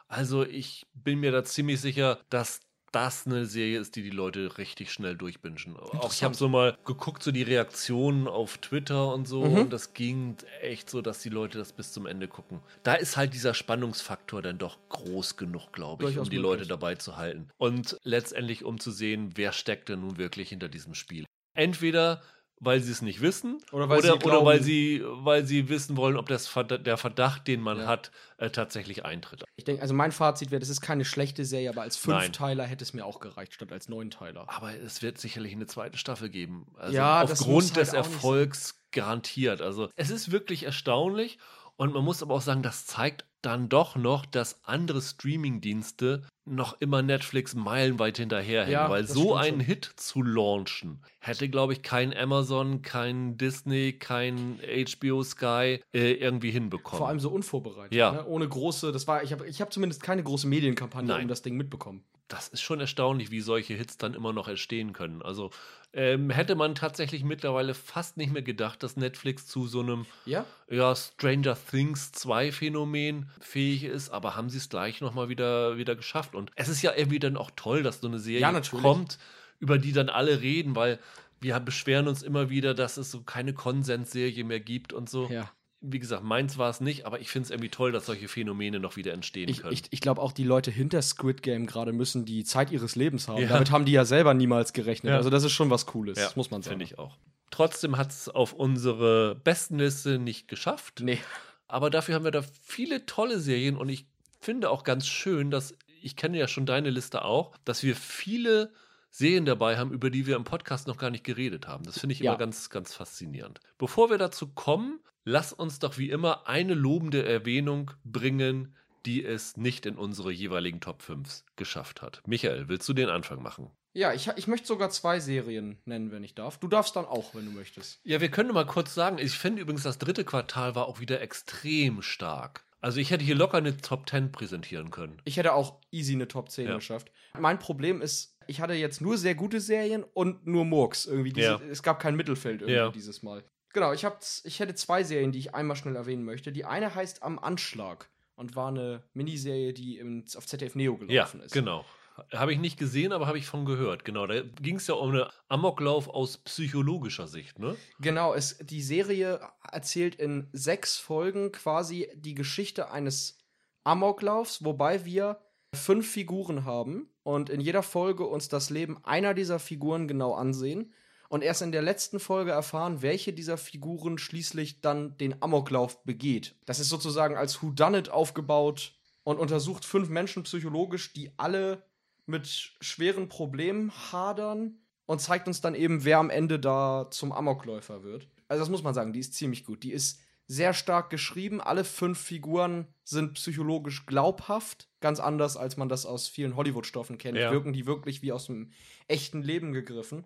Also 0.09 0.45
ich 0.45 0.87
bin 0.95 1.21
mir 1.21 1.33
da 1.33 1.45
ziemlich 1.45 1.81
sicher, 1.81 2.19
dass 2.31 2.61
das 2.93 3.27
eine 3.27 3.47
Serie 3.47 3.79
ist, 3.79 3.97
die 3.97 4.03
die 4.03 4.11
Leute 4.11 4.59
richtig 4.59 4.93
schnell 4.93 5.17
durchbingen. 5.17 5.77
Auch 5.77 6.13
ich 6.13 6.23
habe 6.23 6.35
so 6.35 6.49
mal 6.49 6.77
geguckt, 6.85 7.23
so 7.23 7.33
die 7.33 7.43
Reaktionen 7.43 8.29
auf 8.29 8.59
Twitter 8.59 9.13
und 9.15 9.27
so, 9.27 9.45
mhm. 9.45 9.59
und 9.59 9.73
das 9.73 9.95
ging 9.95 10.37
echt 10.61 10.91
so, 10.91 11.03
dass 11.03 11.21
die 11.21 11.29
Leute 11.29 11.59
das 11.59 11.73
bis 11.73 11.93
zum 11.93 12.07
Ende 12.07 12.29
gucken. 12.29 12.61
Da 12.83 12.95
ist 12.95 13.17
halt 13.17 13.35
dieser 13.35 13.55
Spannungsfaktor 13.55 14.43
dann 14.43 14.59
doch 14.59 14.79
groß 14.89 15.37
genug, 15.37 15.73
glaube 15.73 16.05
ich, 16.05 16.11
Durchaus 16.11 16.27
um 16.27 16.31
die 16.31 16.37
möglich. 16.37 16.53
Leute 16.53 16.67
dabei 16.69 16.95
zu 16.97 17.17
halten. 17.17 17.49
Und 17.59 17.97
letztendlich 18.03 18.65
um 18.65 18.79
zu 18.79 18.91
sehen, 18.91 19.31
wer 19.35 19.53
steckt 19.53 19.89
denn 19.89 20.01
nun 20.01 20.19
wirklich 20.19 20.51
hinter 20.51 20.69
diesem 20.69 20.95
Spiel. 20.95 21.27
Entweder 21.55 22.23
weil 22.61 22.81
sie 22.81 22.93
es 22.93 23.03
nicht 23.03 23.23
wissen 23.23 23.59
oder 23.73 23.89
weil, 23.89 23.99
oder, 24.01 24.13
sie, 24.21 24.27
oder 24.27 24.45
weil, 24.45 24.63
sie, 24.63 25.03
weil 25.05 25.47
sie 25.47 25.69
wissen 25.69 25.97
wollen, 25.97 26.17
ob 26.17 26.29
das 26.29 26.47
Verdacht, 26.47 26.87
der 26.87 26.99
Verdacht, 26.99 27.49
den 27.49 27.61
man 27.61 27.79
ja. 27.79 27.87
hat, 27.87 28.11
äh, 28.37 28.51
tatsächlich 28.51 29.05
eintritt. 29.05 29.45
Ich 29.57 29.65
denke, 29.65 29.83
also 29.83 29.95
mein 29.95 30.13
Fazit 30.13 30.51
wäre, 30.51 30.61
das 30.61 30.69
ist 30.69 30.83
keine 30.83 31.05
schlechte 31.05 31.45
Serie, 31.45 31.71
aber 31.71 31.83
als 31.83 31.97
Fünfteiler 31.97 32.65
hätte 32.65 32.85
es 32.85 32.93
mir 32.93 33.05
auch 33.05 33.21
gereicht, 33.21 33.55
statt 33.55 33.73
als 33.73 33.89
Neunteiler. 33.89 34.45
Aber 34.47 34.75
es 34.75 35.01
wird 35.01 35.19
sicherlich 35.19 35.53
eine 35.53 35.67
zweite 35.67 35.97
Staffel 35.97 36.29
geben. 36.29 36.67
Also 36.77 36.95
ja, 36.95 37.23
aufgrund 37.23 37.65
halt 37.65 37.77
des 37.77 37.93
Erfolgs 37.95 38.81
garantiert. 38.93 39.63
Also 39.63 39.89
es 39.97 40.11
ist 40.11 40.31
wirklich 40.31 40.65
erstaunlich 40.65 41.39
und 41.81 41.95
man 41.95 42.05
muss 42.05 42.23
aber 42.23 42.35
auch 42.35 42.43
sagen, 42.43 42.63
das 42.63 42.85
zeigt 42.85 43.25
dann 43.41 43.71
doch 43.71 43.97
noch, 43.97 44.27
dass 44.27 44.63
andere 44.65 45.01
Streaming-Dienste 45.01 46.25
noch 46.45 46.79
immer 46.79 47.01
Netflix 47.01 47.55
meilenweit 47.55 48.19
hinterherhängen, 48.19 48.73
ja, 48.73 48.91
weil 48.91 49.07
so 49.07 49.35
einen 49.35 49.61
schon. 49.61 49.67
Hit 49.67 49.91
zu 49.97 50.23
launchen 50.23 51.03
hätte, 51.21 51.49
glaube 51.49 51.73
ich, 51.73 51.83
kein 51.83 52.15
Amazon, 52.15 52.83
kein 52.83 53.39
Disney, 53.39 53.95
kein 53.95 54.59
HBO 54.61 55.23
Sky 55.23 55.81
äh, 55.95 56.13
irgendwie 56.13 56.51
hinbekommen. 56.51 56.99
Vor 56.99 57.09
allem 57.09 57.19
so 57.19 57.31
unvorbereitet, 57.31 57.95
ja. 57.95 58.13
Ne? 58.13 58.27
ohne 58.27 58.47
große, 58.47 58.93
das 58.93 59.07
war, 59.07 59.23
ich 59.23 59.33
habe 59.33 59.49
ich 59.49 59.63
hab 59.63 59.73
zumindest 59.73 60.03
keine 60.03 60.23
große 60.23 60.47
Medienkampagne 60.49 61.09
Nein. 61.09 61.23
um 61.23 61.29
das 61.29 61.41
Ding 61.41 61.57
mitbekommen. 61.57 62.05
Das 62.29 62.49
ist 62.49 62.61
schon 62.61 62.79
erstaunlich, 62.79 63.31
wie 63.31 63.41
solche 63.41 63.73
Hits 63.73 63.97
dann 63.97 64.13
immer 64.13 64.35
noch 64.35 64.49
entstehen 64.49 64.93
können. 64.93 65.23
Also 65.23 65.51
ähm, 65.93 66.31
hätte 66.31 66.55
man 66.55 66.75
tatsächlich 66.75 67.25
mittlerweile 67.25 67.75
fast 67.75 68.17
nicht 68.17 68.33
mehr 68.33 68.43
gedacht, 68.43 68.83
dass 68.83 68.97
Netflix 68.97 69.47
zu 69.47 69.67
so 69.67 69.81
einem 69.81 70.07
ja? 70.25 70.45
Ja, 70.69 70.95
Stranger 70.95 71.57
Things 71.71 72.13
2 72.13 72.53
Phänomen 72.53 73.29
fähig 73.41 73.85
ist, 73.85 74.11
aber 74.11 74.37
haben 74.37 74.51
sie 74.51 74.59
es 74.59 74.69
gleich 74.69 75.01
nochmal 75.01 75.29
wieder, 75.29 75.77
wieder 75.77 75.97
geschafft. 75.97 76.35
Und 76.35 76.53
es 76.55 76.69
ist 76.69 76.83
ja 76.83 76.93
irgendwie 76.95 77.19
dann 77.19 77.37
auch 77.37 77.51
toll, 77.57 77.83
dass 77.83 78.01
so 78.01 78.09
eine 78.09 78.19
Serie 78.19 78.41
ja, 78.41 78.61
kommt, 78.61 79.19
über 79.59 79.79
die 79.79 79.93
dann 79.93 80.09
alle 80.09 80.41
reden, 80.41 80.77
weil 80.77 81.01
wir 81.41 81.59
beschweren 81.59 82.07
uns 82.07 82.23
immer 82.23 82.51
wieder, 82.51 82.75
dass 82.75 82.97
es 82.97 83.11
so 83.11 83.23
keine 83.23 83.53
Konsensserie 83.53 84.45
mehr 84.45 84.61
gibt 84.61 84.93
und 84.93 85.09
so. 85.09 85.29
Ja 85.29 85.51
wie 85.83 85.99
gesagt, 85.99 86.23
meins 86.23 86.59
war 86.59 86.69
es 86.69 86.81
nicht, 86.81 87.07
aber 87.07 87.21
ich 87.21 87.31
finde 87.31 87.45
es 87.45 87.51
irgendwie 87.51 87.71
toll, 87.71 87.91
dass 87.91 88.07
solche 88.07 88.29
Phänomene 88.29 88.81
noch 88.81 88.97
wieder 88.97 89.13
entstehen 89.13 89.49
ich, 89.49 89.63
können. 89.63 89.73
Ich, 89.73 89.85
ich 89.91 90.01
glaube 90.01 90.21
auch, 90.21 90.33
die 90.33 90.45
Leute 90.45 90.71
hinter 90.71 91.01
Squid 91.01 91.43
Game 91.43 91.67
gerade 91.67 91.93
müssen 91.93 92.25
die 92.27 92.45
Zeit 92.45 92.71
ihres 92.71 92.97
Lebens 92.97 93.29
haben. 93.29 93.43
Ja. 93.43 93.49
Damit 93.49 93.71
haben 93.71 93.87
die 93.87 93.93
ja 93.93 94.05
selber 94.05 94.35
niemals 94.35 94.73
gerechnet. 94.73 95.13
Ja. 95.13 95.17
Also 95.17 95.31
das 95.31 95.43
ist 95.43 95.53
schon 95.53 95.71
was 95.71 95.87
Cooles, 95.87 96.19
ja, 96.19 96.31
muss 96.35 96.51
man 96.51 96.63
sagen. 96.63 96.73
Finde 96.73 96.85
ich 96.85 96.99
auch. 96.99 97.17
Trotzdem 97.51 97.97
hat 97.97 98.11
es 98.11 98.29
auf 98.29 98.53
unsere 98.53 99.37
Bestenliste 99.37 100.19
nicht 100.19 100.49
geschafft. 100.49 101.01
Nee. 101.03 101.19
Aber 101.67 101.89
dafür 101.89 102.15
haben 102.15 102.25
wir 102.25 102.31
da 102.31 102.43
viele 102.63 103.07
tolle 103.07 103.41
Serien 103.41 103.77
und 103.77 103.89
ich 103.89 104.07
finde 104.41 104.71
auch 104.71 104.85
ganz 104.85 105.07
schön, 105.07 105.51
dass, 105.51 105.75
ich 106.03 106.17
kenne 106.17 106.39
ja 106.39 106.47
schon 106.47 106.67
deine 106.67 106.91
Liste 106.91 107.25
auch, 107.25 107.57
dass 107.65 107.83
wir 107.83 107.97
viele 107.97 108.73
Serien 109.11 109.45
dabei 109.45 109.79
haben, 109.79 109.93
über 109.93 110.11
die 110.11 110.27
wir 110.27 110.37
im 110.37 110.45
Podcast 110.45 110.87
noch 110.87 110.99
gar 110.99 111.11
nicht 111.11 111.25
geredet 111.25 111.67
haben. 111.67 111.85
Das 111.85 111.99
finde 111.99 112.13
ich 112.13 112.21
immer 112.21 112.33
ja. 112.33 112.39
ganz, 112.39 112.71
ganz 112.71 112.95
faszinierend. 112.95 113.61
Bevor 113.79 114.11
wir 114.11 114.19
dazu 114.19 114.49
kommen, 114.49 115.01
lass 115.25 115.53
uns 115.53 115.79
doch 115.79 115.99
wie 115.99 116.11
immer 116.11 116.47
eine 116.49 116.75
lobende 116.75 117.25
Erwähnung 117.25 117.91
bringen, 118.05 118.75
die 119.07 119.25
es 119.25 119.57
nicht 119.57 119.87
in 119.87 119.97
unsere 119.97 120.31
jeweiligen 120.31 120.81
Top 120.81 121.03
5 121.03 121.45
geschafft 121.57 122.03
hat. 122.03 122.23
Michael, 122.27 122.69
willst 122.69 122.89
du 122.89 122.93
den 122.93 123.09
Anfang 123.09 123.43
machen? 123.43 123.71
Ja, 123.93 124.13
ich, 124.13 124.29
ich 124.37 124.47
möchte 124.47 124.69
sogar 124.69 124.91
zwei 124.91 125.19
Serien 125.19 125.79
nennen, 125.85 126.13
wenn 126.13 126.23
ich 126.23 126.35
darf. 126.35 126.59
Du 126.59 126.69
darfst 126.69 126.95
dann 126.95 127.07
auch, 127.07 127.35
wenn 127.35 127.47
du 127.47 127.51
möchtest. 127.51 128.01
Ja, 128.05 128.21
wir 128.21 128.31
können 128.31 128.53
mal 128.53 128.67
kurz 128.67 128.95
sagen, 128.95 129.19
ich 129.19 129.33
finde 129.33 129.63
übrigens, 129.63 129.83
das 129.83 129.99
dritte 129.99 130.25
Quartal 130.25 130.75
war 130.75 130.87
auch 130.87 131.01
wieder 131.01 131.21
extrem 131.21 132.03
stark. 132.03 132.65
Also 132.81 133.01
ich 133.01 133.11
hätte 133.11 133.25
hier 133.25 133.35
locker 133.35 133.59
eine 133.59 133.77
Top 133.77 134.09
10 134.09 134.33
präsentieren 134.33 134.91
können. 134.91 135.21
Ich 135.25 135.37
hätte 135.37 135.53
auch 135.55 135.81
easy 135.91 136.15
eine 136.15 136.29
Top 136.29 136.51
10 136.51 136.69
ja. 136.69 136.77
geschafft. 136.77 137.11
Mein 137.39 137.59
Problem 137.59 138.01
ist, 138.01 138.37
ich 138.47 138.61
hatte 138.61 138.75
jetzt 138.75 139.01
nur 139.01 139.19
sehr 139.19 139.35
gute 139.35 139.61
Serien 139.61 140.05
und 140.15 140.47
nur 140.47 140.65
Murks. 140.65 141.07
Irgendwie 141.07 141.33
diese, 141.33 141.47
ja. 141.47 141.61
Es 141.71 141.83
gab 141.83 142.01
kein 142.01 142.17
Mittelfeld 142.17 142.63
irgendwie 142.63 142.77
ja. 142.77 142.91
dieses 142.91 143.23
Mal. 143.23 143.45
Genau, 143.73 143.93
ich, 143.93 144.05
hab, 144.05 144.21
ich 144.45 144.61
hätte 144.61 144.75
zwei 144.75 145.05
Serien, 145.05 145.33
die 145.33 145.39
ich 145.39 145.55
einmal 145.55 145.77
schnell 145.77 145.97
erwähnen 145.97 146.25
möchte. 146.25 146.53
Die 146.53 146.65
eine 146.65 146.95
heißt 146.95 147.23
Am 147.23 147.39
Anschlag 147.39 148.09
und 148.35 148.57
war 148.57 148.69
eine 148.69 149.05
Miniserie, 149.15 149.73
die 149.73 149.99
im, 149.99 150.25
auf 150.37 150.47
ZDF 150.47 150.75
Neo 150.75 150.97
gelaufen 150.97 151.41
ja, 151.41 151.45
ist. 151.45 151.53
Genau. 151.53 151.85
Habe 152.33 152.53
ich 152.53 152.59
nicht 152.59 152.79
gesehen, 152.79 153.13
aber 153.13 153.27
habe 153.27 153.39
ich 153.39 153.47
von 153.47 153.65
gehört. 153.65 154.05
Genau, 154.05 154.27
da 154.27 154.41
ging 154.41 154.77
es 154.77 154.87
ja 154.87 154.95
um 154.95 155.11
einen 155.11 155.25
Amoklauf 155.49 156.09
aus 156.09 156.39
psychologischer 156.39 157.27
Sicht, 157.27 157.59
ne? 157.59 157.77
Genau, 158.01 158.35
es, 158.35 158.59
die 158.59 158.83
Serie 158.83 159.41
erzählt 159.71 160.17
in 160.17 160.49
sechs 160.53 160.99
Folgen 160.99 161.53
quasi 161.53 162.11
die 162.15 162.35
Geschichte 162.35 162.91
eines 162.91 163.39
Amoklaufs, 163.85 164.65
wobei 164.65 165.05
wir 165.05 165.41
fünf 165.75 166.11
Figuren 166.11 166.65
haben 166.65 167.09
und 167.23 167.49
in 167.49 167.61
jeder 167.61 167.83
Folge 167.83 168.27
uns 168.27 168.49
das 168.49 168.71
Leben 168.71 169.03
einer 169.05 169.35
dieser 169.35 169.59
Figuren 169.59 170.09
genau 170.09 170.35
ansehen 170.35 170.93
und 171.31 171.45
erst 171.45 171.63
in 171.63 171.71
der 171.71 171.81
letzten 171.81 172.19
Folge 172.19 172.51
erfahren, 172.51 173.03
welche 173.03 173.33
dieser 173.33 173.57
Figuren 173.57 174.19
schließlich 174.19 174.81
dann 174.81 175.17
den 175.17 175.41
Amoklauf 175.41 176.03
begeht. 176.03 176.57
Das 176.67 176.81
ist 176.81 176.89
sozusagen 176.89 177.37
als 177.37 177.63
Whodunit 177.63 178.09
aufgebaut 178.11 178.95
und 179.23 179.39
untersucht 179.39 179.85
fünf 179.85 180.09
Menschen 180.09 180.43
psychologisch, 180.43 181.13
die 181.13 181.31
alle 181.37 181.85
mit 182.27 182.49
schweren 182.81 183.29
Problemen 183.29 183.93
hadern 184.11 184.81
und 185.07 185.21
zeigt 185.21 185.47
uns 185.47 185.61
dann 185.61 185.77
eben, 185.77 186.05
wer 186.05 186.19
am 186.19 186.31
Ende 186.31 186.59
da 186.59 187.07
zum 187.13 187.31
Amokläufer 187.31 188.03
wird. 188.03 188.29
Also 188.49 188.63
das 188.63 188.69
muss 188.69 188.83
man 188.83 188.95
sagen, 188.95 189.13
die 189.13 189.21
ist 189.21 189.35
ziemlich 189.35 189.65
gut. 189.65 189.85
Die 189.85 189.93
ist 189.93 190.21
sehr 190.49 190.75
stark 190.75 191.11
geschrieben. 191.11 191.61
Alle 191.61 191.85
fünf 191.85 192.19
Figuren 192.19 192.89
sind 193.05 193.35
psychologisch 193.35 194.05
glaubhaft, 194.05 194.89
ganz 194.99 195.21
anders 195.21 195.57
als 195.57 195.77
man 195.77 195.89
das 195.89 196.07
aus 196.07 196.27
vielen 196.27 196.57
Hollywood-Stoffen 196.57 197.19
kennt. 197.19 197.39
Ja. 197.39 197.53
Wirken 197.53 197.73
die 197.73 197.87
wirklich 197.87 198.21
wie 198.21 198.33
aus 198.33 198.47
dem 198.47 198.73
echten 199.07 199.43
Leben 199.43 199.73
gegriffen. 199.73 200.25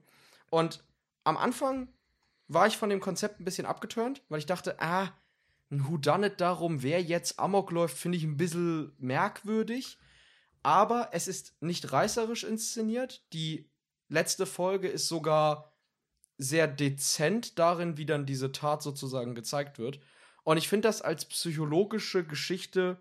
Und 0.49 0.83
am 1.25 1.37
Anfang 1.37 1.89
war 2.47 2.67
ich 2.67 2.77
von 2.77 2.91
dem 2.91 3.01
Konzept 3.01 3.41
ein 3.41 3.45
bisschen 3.45 3.67
abgeturnt, 3.67 4.23
weil 4.29 4.39
ich 4.39 4.47
dachte, 4.47 4.81
ah, 4.81 5.13
ein 5.71 5.89
Whodunit 5.89 6.41
darum, 6.41 6.83
wer 6.83 7.03
jetzt 7.03 7.41
Amok 7.41 7.71
läuft, 7.71 7.97
finde 7.97 8.19
ich 8.19 8.25
ein 8.25 8.37
bisschen 8.37 8.93
merkwürdig 8.99 9.99
aber 10.65 11.11
es 11.13 11.29
ist 11.29 11.63
nicht 11.63 11.93
reißerisch 11.93 12.43
inszeniert. 12.43 13.23
Die 13.35 13.71
letzte 14.09 14.47
Folge 14.47 14.89
ist 14.89 15.07
sogar 15.09 15.77
sehr 16.39 16.67
dezent 16.67 17.59
darin, 17.59 17.99
wie 17.99 18.07
dann 18.07 18.27
diese 18.27 18.51
Tat 18.51 18.83
sozusagen 18.83 19.35
gezeigt 19.35 19.79
wird. 19.79 20.01
Und 20.43 20.57
ich 20.57 20.69
finde 20.69 20.89
das 20.89 21.03
als 21.03 21.27
psychologische 21.27 22.25
Geschichte 22.25 22.99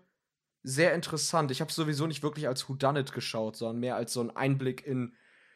sehr 0.62 0.94
interessant. 0.94 1.50
Ich 1.50 1.62
habe 1.62 1.72
sowieso 1.72 2.06
nicht 2.06 2.22
wirklich 2.22 2.46
als 2.48 2.68
Whodunit 2.68 3.12
geschaut, 3.12 3.56
sondern 3.56 3.80
mehr 3.80 3.96
als 3.96 4.12
so 4.12 4.20
ein 4.20 4.36
Einblick 4.36 4.86
in 4.86 5.14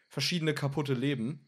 verschiedene 0.09 0.55
kaputte 0.55 0.95
Leben. 0.95 1.48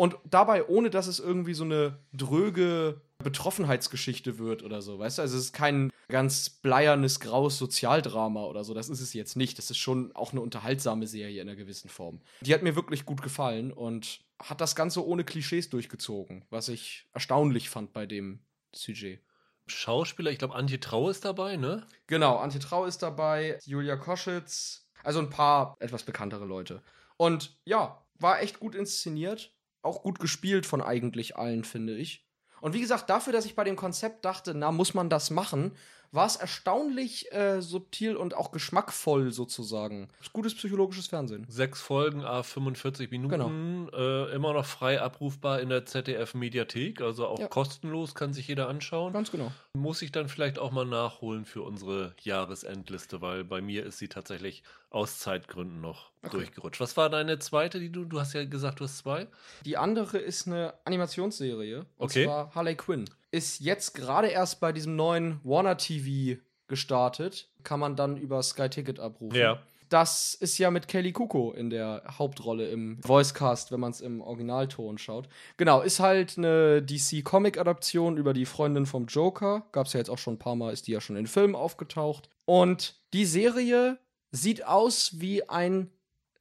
Und 0.00 0.16
dabei, 0.24 0.66
ohne 0.66 0.88
dass 0.88 1.08
es 1.08 1.20
irgendwie 1.20 1.52
so 1.52 1.64
eine 1.64 1.98
dröge 2.14 3.02
Betroffenheitsgeschichte 3.18 4.38
wird 4.38 4.62
oder 4.62 4.80
so, 4.80 4.98
weißt 4.98 5.18
du? 5.18 5.22
Also 5.22 5.36
es 5.36 5.44
ist 5.44 5.52
kein 5.52 5.92
ganz 6.08 6.48
bleiernes, 6.48 7.20
graues 7.20 7.58
Sozialdrama 7.58 8.44
oder 8.44 8.64
so, 8.64 8.72
das 8.72 8.88
ist 8.88 9.02
es 9.02 9.12
jetzt 9.12 9.36
nicht. 9.36 9.58
Das 9.58 9.70
ist 9.70 9.76
schon 9.76 10.16
auch 10.16 10.32
eine 10.32 10.40
unterhaltsame 10.40 11.06
Serie 11.06 11.42
in 11.42 11.50
einer 11.50 11.54
gewissen 11.54 11.90
Form. 11.90 12.22
Die 12.40 12.54
hat 12.54 12.62
mir 12.62 12.76
wirklich 12.76 13.04
gut 13.04 13.20
gefallen 13.20 13.74
und 13.74 14.20
hat 14.42 14.62
das 14.62 14.74
Ganze 14.74 15.06
ohne 15.06 15.22
Klischees 15.22 15.68
durchgezogen, 15.68 16.46
was 16.48 16.70
ich 16.70 17.06
erstaunlich 17.12 17.68
fand 17.68 17.92
bei 17.92 18.06
dem 18.06 18.40
Sujet. 18.74 19.20
Schauspieler, 19.66 20.30
ich 20.30 20.38
glaube, 20.38 20.54
Antje 20.54 20.80
Trau 20.80 21.10
ist 21.10 21.26
dabei, 21.26 21.56
ne? 21.56 21.86
Genau, 22.06 22.38
Antje 22.38 22.60
Trau 22.60 22.86
ist 22.86 23.02
dabei, 23.02 23.58
Julia 23.66 23.96
Koschitz, 23.96 24.88
also 25.04 25.18
ein 25.18 25.28
paar 25.28 25.76
etwas 25.78 26.04
bekanntere 26.04 26.46
Leute. 26.46 26.82
Und 27.18 27.58
ja, 27.66 28.02
war 28.18 28.40
echt 28.40 28.60
gut 28.60 28.74
inszeniert 28.74 29.52
auch 29.82 30.02
gut 30.02 30.18
gespielt 30.18 30.66
von 30.66 30.82
eigentlich 30.82 31.36
allen, 31.36 31.64
finde 31.64 31.96
ich. 31.96 32.26
Und 32.60 32.74
wie 32.74 32.80
gesagt, 32.80 33.08
dafür, 33.08 33.32
dass 33.32 33.46
ich 33.46 33.56
bei 33.56 33.64
dem 33.64 33.76
Konzept 33.76 34.24
dachte, 34.24 34.54
na, 34.54 34.70
muss 34.70 34.94
man 34.94 35.08
das 35.08 35.30
machen, 35.30 35.72
war 36.12 36.26
es 36.26 36.36
erstaunlich 36.36 37.32
äh, 37.32 37.62
subtil 37.62 38.16
und 38.16 38.34
auch 38.34 38.50
geschmackvoll 38.50 39.32
sozusagen. 39.32 40.08
Gutes 40.32 40.54
psychologisches 40.54 41.06
Fernsehen. 41.06 41.46
Sechs 41.48 41.80
Folgen, 41.80 42.24
a 42.24 42.42
45 42.42 43.10
Minuten, 43.10 43.86
genau. 43.86 43.96
äh, 43.96 44.34
immer 44.34 44.52
noch 44.52 44.66
frei 44.66 45.00
abrufbar 45.00 45.60
in 45.60 45.68
der 45.68 45.86
ZDF-Mediathek, 45.86 47.00
also 47.00 47.26
auch 47.26 47.38
ja. 47.38 47.48
kostenlos, 47.48 48.14
kann 48.14 48.32
sich 48.32 48.48
jeder 48.48 48.68
anschauen. 48.68 49.12
Ganz 49.12 49.30
genau. 49.30 49.52
Muss 49.76 50.02
ich 50.02 50.10
dann 50.10 50.28
vielleicht 50.28 50.58
auch 50.58 50.72
mal 50.72 50.84
nachholen 50.84 51.44
für 51.44 51.62
unsere 51.62 52.14
Jahresendliste, 52.22 53.20
weil 53.20 53.44
bei 53.44 53.60
mir 53.60 53.86
ist 53.86 53.98
sie 53.98 54.08
tatsächlich 54.08 54.62
aus 54.90 55.20
Zeitgründen 55.20 55.80
noch 55.80 56.10
okay. 56.22 56.38
durchgerutscht. 56.38 56.80
Was 56.80 56.96
war 56.96 57.08
deine 57.08 57.38
zweite, 57.38 57.78
die 57.78 57.92
du, 57.92 58.04
du 58.04 58.18
hast 58.18 58.32
ja 58.32 58.44
gesagt, 58.44 58.80
du 58.80 58.84
hast 58.84 58.98
zwei? 58.98 59.28
Die 59.64 59.76
andere 59.76 60.18
ist 60.18 60.48
eine 60.48 60.74
Animationsserie, 60.84 61.80
und 61.80 61.86
okay. 61.98 62.24
zwar 62.24 62.54
Harley 62.54 62.74
Quinn 62.74 63.04
ist 63.30 63.60
jetzt 63.60 63.94
gerade 63.94 64.28
erst 64.28 64.60
bei 64.60 64.72
diesem 64.72 64.96
neuen 64.96 65.40
Warner 65.44 65.76
TV 65.76 66.40
gestartet. 66.68 67.50
Kann 67.62 67.80
man 67.80 67.96
dann 67.96 68.16
über 68.16 68.42
Sky 68.42 68.68
Ticket 68.68 69.00
abrufen. 69.00 69.38
Ja. 69.38 69.60
Das 69.90 70.34
ist 70.34 70.56
ja 70.58 70.70
mit 70.70 70.86
Kelly 70.86 71.10
Kuko 71.12 71.50
in 71.50 71.68
der 71.68 72.04
Hauptrolle 72.16 72.68
im 72.70 73.00
Voicecast, 73.02 73.72
wenn 73.72 73.80
man 73.80 73.90
es 73.90 74.00
im 74.00 74.20
Originalton 74.20 74.98
schaut. 74.98 75.28
Genau, 75.56 75.80
ist 75.80 75.98
halt 75.98 76.38
eine 76.38 76.80
DC-Comic-Adaption 76.80 78.16
über 78.16 78.32
die 78.32 78.46
Freundin 78.46 78.86
vom 78.86 79.06
Joker. 79.06 79.66
Gab 79.72 79.88
es 79.88 79.92
ja 79.92 79.98
jetzt 79.98 80.08
auch 80.08 80.18
schon 80.18 80.34
ein 80.34 80.38
paar 80.38 80.54
Mal, 80.54 80.72
ist 80.72 80.86
die 80.86 80.92
ja 80.92 81.00
schon 81.00 81.16
in 81.16 81.26
Filmen 81.26 81.56
aufgetaucht. 81.56 82.30
Und 82.44 83.00
die 83.12 83.26
Serie 83.26 83.98
sieht 84.30 84.64
aus 84.64 85.20
wie 85.20 85.48
ein 85.48 85.90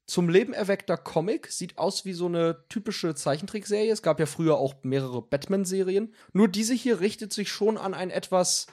zum 0.09 0.27
Leben 0.27 0.53
erweckter 0.53 0.97
Comic. 0.97 1.47
Sieht 1.47 1.77
aus 1.77 2.03
wie 2.03 2.13
so 2.13 2.25
eine 2.25 2.63
typische 2.67 3.15
Zeichentrickserie. 3.15 3.91
Es 3.91 4.01
gab 4.01 4.19
ja 4.19 4.25
früher 4.25 4.57
auch 4.57 4.75
mehrere 4.83 5.21
Batman-Serien. 5.21 6.13
Nur 6.33 6.47
diese 6.47 6.73
hier 6.73 6.99
richtet 6.99 7.31
sich 7.31 7.49
schon 7.49 7.77
an 7.77 7.93
ein 7.93 8.09
etwas 8.09 8.67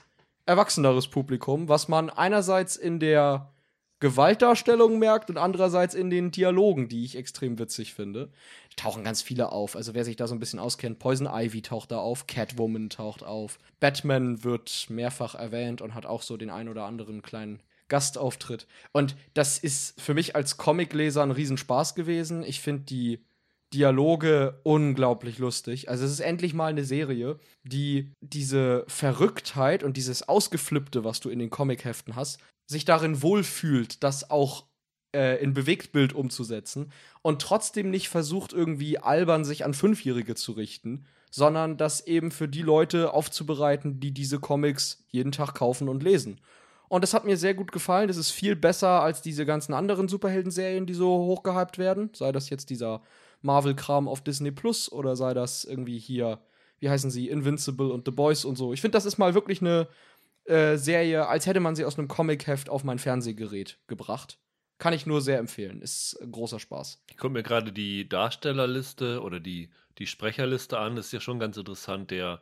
erwachseneres 0.46 1.09
Publikum, 1.09 1.68
was 1.68 1.88
man 1.88 2.09
einerseits 2.09 2.77
in 2.77 3.01
der 3.01 3.53
Gewaltdarstellung 3.99 4.99
merkt 4.99 5.31
und 5.31 5.38
andererseits 5.38 5.94
in 5.94 6.11
den 6.11 6.31
Dialogen, 6.31 6.88
die 6.88 7.05
ich 7.05 7.16
extrem 7.16 7.59
witzig 7.59 7.94
finde. 7.94 8.31
Tauchen 8.77 9.05
ganz 9.05 9.22
viele 9.22 9.53
auf. 9.53 9.75
Also 9.75 9.94
wer 9.94 10.05
sich 10.05 10.16
da 10.16 10.27
so 10.27 10.35
ein 10.35 10.38
bisschen 10.38 10.59
auskennt, 10.59 10.99
Poison 10.99 11.27
Ivy 11.31 11.62
taucht 11.62 11.90
da 11.90 11.99
auf, 11.99 12.27
Catwoman 12.27 12.90
taucht 12.90 13.22
auf, 13.22 13.59
Batman 13.81 14.44
wird 14.44 14.87
mehrfach 14.90 15.35
erwähnt 15.35 15.81
und 15.81 15.94
hat 15.94 16.05
auch 16.05 16.22
so 16.22 16.37
den 16.37 16.51
ein 16.51 16.68
oder 16.68 16.85
anderen 16.85 17.22
kleinen 17.22 17.62
Gastauftritt. 17.88 18.66
Und 18.92 19.16
das 19.35 19.59
ist 19.59 20.01
für 20.01 20.14
mich 20.14 20.35
als 20.35 20.57
Comicleser 20.57 21.22
ein 21.22 21.31
Riesenspaß 21.31 21.94
gewesen. 21.94 22.42
Ich 22.42 22.61
finde 22.61 22.85
die 22.85 23.20
Dialoge 23.75 24.61
unglaublich 24.62 25.38
lustig. 25.38 25.88
Also 25.88 26.05
es 26.05 26.12
ist 26.12 26.20
endlich 26.20 26.55
mal 26.55 26.68
eine 26.68 26.85
Serie, 26.85 27.38
die 27.64 28.12
diese 28.20 28.85
Verrücktheit 28.87 29.83
und 29.83 29.96
dieses 29.96 30.29
Ausgeflippte, 30.29 31.05
was 31.05 31.20
du 31.20 31.31
in 31.31 31.38
den 31.38 31.51
Comicheften 31.51 32.16
hast, 32.16 32.40
sich 32.70 32.85
darin 32.85 33.22
wohlfühlt, 33.22 34.03
das 34.03 34.31
auch 34.31 34.66
äh, 35.14 35.42
in 35.42 35.55
Bewegtbild 35.55 36.12
umzusetzen 36.12 36.92
und 37.22 37.42
trotzdem 37.42 37.90
nicht 37.90 38.09
versucht, 38.09 38.53
irgendwie 38.53 38.99
albern 38.99 39.44
sich 39.44 39.64
an 39.64 39.75
Fünfjährige 39.75 40.35
zu 40.35 40.53
richten, 40.53 41.07
sondern 41.31 41.77
das 41.77 42.07
eben 42.07 42.31
für 42.31 42.49
die 42.49 42.62
Leute 42.62 43.12
aufzubereiten, 43.12 44.01
die 44.01 44.12
diese 44.12 44.38
Comics 44.38 45.05
jeden 45.09 45.33
Tag 45.33 45.55
kaufen 45.55 45.88
und 45.88 46.03
lesen. 46.03 46.40
Und 46.88 47.03
das 47.03 47.14
hat 47.14 47.25
mir 47.25 47.37
sehr 47.37 47.55
gut 47.55 47.72
gefallen. 47.72 48.09
Das 48.09 48.16
ist 48.16 48.31
viel 48.31 48.57
besser 48.57 49.03
als 49.03 49.22
diese 49.22 49.44
ganzen 49.44 49.75
anderen 49.75 50.09
Superhelden-Serien, 50.09 50.87
die 50.87 50.94
so 50.94 51.09
hochgehypt 51.09 51.79
werden. 51.79 52.11
Sei 52.14 52.33
das 52.33 52.51
jetzt 52.51 52.70
dieser 52.70 53.03
Marvel-Kram 53.42 54.09
auf 54.09 54.22
Disney 54.22 54.51
Plus 54.51 54.90
oder 54.90 55.16
sei 55.16 55.35
das 55.35 55.64
irgendwie 55.64 55.99
hier, 55.99 56.40
wie 56.79 56.88
heißen 56.88 57.11
sie, 57.11 57.29
Invincible 57.29 57.90
und 57.90 58.07
The 58.07 58.12
Boys 58.12 58.44
und 58.44 58.57
so. 58.57 58.72
Ich 58.72 58.81
finde, 58.81 58.96
das 58.96 59.05
ist 59.05 59.18
mal 59.18 59.35
wirklich 59.35 59.61
eine 59.61 59.88
äh, 60.44 60.77
Serie, 60.77 61.27
als 61.27 61.46
hätte 61.46 61.61
man 61.61 61.75
sie 61.75 61.85
aus 61.85 61.99
einem 61.99 62.09
Comic-Heft 62.09 62.68
auf 62.68 62.85
mein 62.85 62.99
Fernsehgerät 62.99 63.79
gebracht. 63.88 64.38
Kann 64.79 64.92
ich 64.92 65.07
nur 65.07 65.22
sehr 65.22 65.38
empfehlen. 65.38 65.81
Ist 65.81 66.18
großer 66.31 66.61
Spaß. 66.61 67.03
Ich 67.11 67.16
gucke 67.16 67.33
mir 67.33 67.42
gerade 67.42 67.72
die 67.72 68.09
Darstellerliste 68.09 69.22
oder 69.22 69.40
die, 69.40 69.70
die 69.99 70.07
Sprecherliste 70.07 70.79
an. 70.79 70.96
Das 70.96 71.07
ist 71.07 71.12
ja 71.12 71.20
schon 71.20 71.38
ganz 71.38 71.57
interessant. 71.57 72.11
Der 72.11 72.35
äh, 72.35 72.38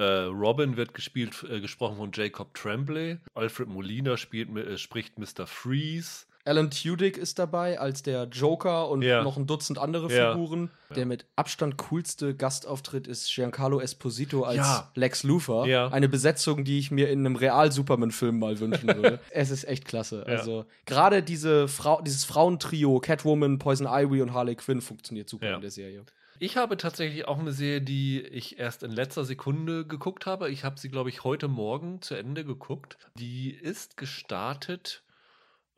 Robin 0.00 0.76
wird 0.76 0.94
gespielt, 0.94 1.44
äh, 1.50 1.60
gesprochen 1.60 1.96
von 1.96 2.10
Jacob 2.12 2.54
Tremblay. 2.54 3.18
Alfred 3.34 3.68
Molina 3.68 4.16
spielt, 4.16 4.56
äh, 4.56 4.78
spricht 4.78 5.18
Mr. 5.18 5.46
Freeze. 5.46 6.26
Alan 6.44 6.70
Tudyk 6.70 7.18
ist 7.18 7.38
dabei 7.38 7.78
als 7.78 8.02
der 8.02 8.24
Joker 8.24 8.88
und 8.88 9.02
ja. 9.02 9.22
noch 9.22 9.36
ein 9.36 9.46
Dutzend 9.46 9.78
andere 9.78 10.12
ja. 10.12 10.32
Figuren. 10.32 10.70
Der 10.96 11.06
mit 11.06 11.24
Abstand 11.36 11.76
coolste 11.76 12.34
Gastauftritt 12.34 13.06
ist 13.06 13.32
Giancarlo 13.32 13.80
Esposito 13.80 14.42
als 14.42 14.56
ja. 14.56 14.90
Lex 14.94 15.22
Luthor. 15.22 15.64
Eine 15.92 16.08
Besetzung, 16.08 16.64
die 16.64 16.78
ich 16.80 16.90
mir 16.90 17.10
in 17.10 17.20
einem 17.20 17.36
Real-Superman-Film 17.36 18.38
mal 18.38 18.58
wünschen 18.58 18.88
würde. 18.94 19.20
es 19.30 19.50
ist 19.50 19.64
echt 19.64 19.84
klasse. 19.84 20.26
Also 20.26 20.66
gerade 20.84 21.22
diese 21.22 21.68
Frau, 21.68 22.00
dieses 22.02 22.24
Frauentrio, 22.24 22.98
Catwoman, 22.98 23.58
Poison 23.58 23.86
Ivy 23.88 24.20
und 24.20 24.34
Harley 24.34 24.56
Quinn 24.56 24.80
funktioniert 24.80 25.28
super 25.28 25.54
in 25.54 25.60
der 25.60 25.70
Serie. 25.70 26.04
Ich 26.42 26.56
habe 26.56 26.76
tatsächlich 26.76 27.28
auch 27.28 27.38
eine 27.38 27.52
Serie, 27.52 27.80
die 27.80 28.20
ich 28.20 28.58
erst 28.58 28.82
in 28.82 28.90
letzter 28.90 29.24
Sekunde 29.24 29.86
geguckt 29.86 30.26
habe. 30.26 30.50
Ich 30.50 30.64
habe 30.64 30.76
sie, 30.76 30.88
glaube 30.88 31.08
ich, 31.08 31.22
heute 31.22 31.46
Morgen 31.46 32.02
zu 32.02 32.16
Ende 32.16 32.44
geguckt. 32.44 32.98
Die 33.14 33.52
ist 33.52 33.96
gestartet 33.96 35.04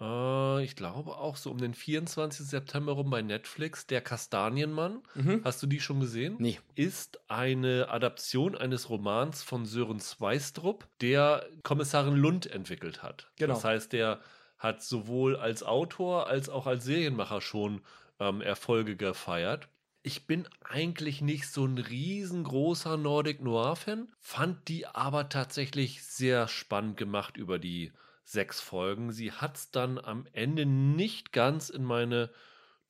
äh, 0.01 0.65
ich 0.65 0.75
glaube 0.75 1.19
auch 1.19 1.37
so 1.37 1.51
um 1.51 1.59
den 1.59 1.75
24. 1.75 2.47
September 2.47 2.93
rum 2.93 3.11
bei 3.11 3.21
Netflix. 3.21 3.87
Der 3.87 4.01
Kastanienmann. 4.01 5.03
Mhm. 5.15 5.43
Hast 5.45 5.63
du 5.63 5.67
die 5.67 5.81
schon 5.81 6.01
gesehen? 6.01 6.37
Nee. 6.39 6.59
Ist 6.75 7.21
eine 7.29 7.91
Adaption 7.91 8.57
eines 8.57 8.89
Romans 8.89 9.43
von 9.43 9.67
Sören 9.67 10.01
Zweistrup, 10.01 10.89
der 11.03 11.47
Kommissarin 11.63 12.17
Lund 12.17 12.47
entwickelt 12.47 13.03
hat. 13.03 13.31
Genau. 13.37 13.53
Das 13.53 13.65
heißt, 13.65 13.93
der 13.93 14.21
hat 14.57 14.83
sowohl 14.83 15.37
als 15.37 15.63
Autor 15.63 16.27
als 16.27 16.49
auch 16.49 16.67
als 16.67 16.85
Serienmacher 16.85 17.43
schon 17.43 17.83
ähm, 18.19 18.41
Erfolge 18.41 18.97
gefeiert. 18.97 19.69
Ich 20.07 20.27
bin 20.27 20.47
eigentlich 20.63 21.23
nicht 21.23 21.49
so 21.49 21.65
ein 21.65 21.79
riesengroßer 21.79 22.99
Nordic 22.99 23.41
Noir-Fan, 23.41 24.13
fand 24.21 24.69
die 24.69 24.87
aber 24.87 25.31
tatsächlich 25.31 26.05
sehr 26.05 26.47
spannend 26.47 26.99
gemacht 26.99 27.39
über 27.39 27.59
die 27.59 27.91
sechs 28.23 28.61
Folgen. 28.61 29.13
Sie 29.13 29.33
hat 29.33 29.57
es 29.57 29.71
dann 29.71 29.99
am 29.99 30.27
Ende 30.35 30.67
nicht 30.67 31.33
ganz 31.33 31.71
in 31.71 31.85
meine 31.85 32.29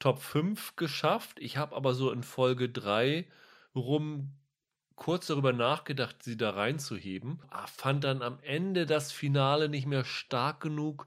Top 0.00 0.18
5 0.18 0.74
geschafft. 0.74 1.38
Ich 1.38 1.56
habe 1.56 1.76
aber 1.76 1.94
so 1.94 2.10
in 2.10 2.24
Folge 2.24 2.68
3 2.68 3.28
rum 3.76 4.32
kurz 4.96 5.28
darüber 5.28 5.52
nachgedacht, 5.52 6.20
sie 6.20 6.36
da 6.36 6.50
reinzuheben. 6.50 7.40
Ah, 7.48 7.68
fand 7.68 8.02
dann 8.02 8.22
am 8.22 8.40
Ende 8.42 8.86
das 8.86 9.12
Finale 9.12 9.68
nicht 9.68 9.86
mehr 9.86 10.04
stark 10.04 10.60
genug, 10.60 11.06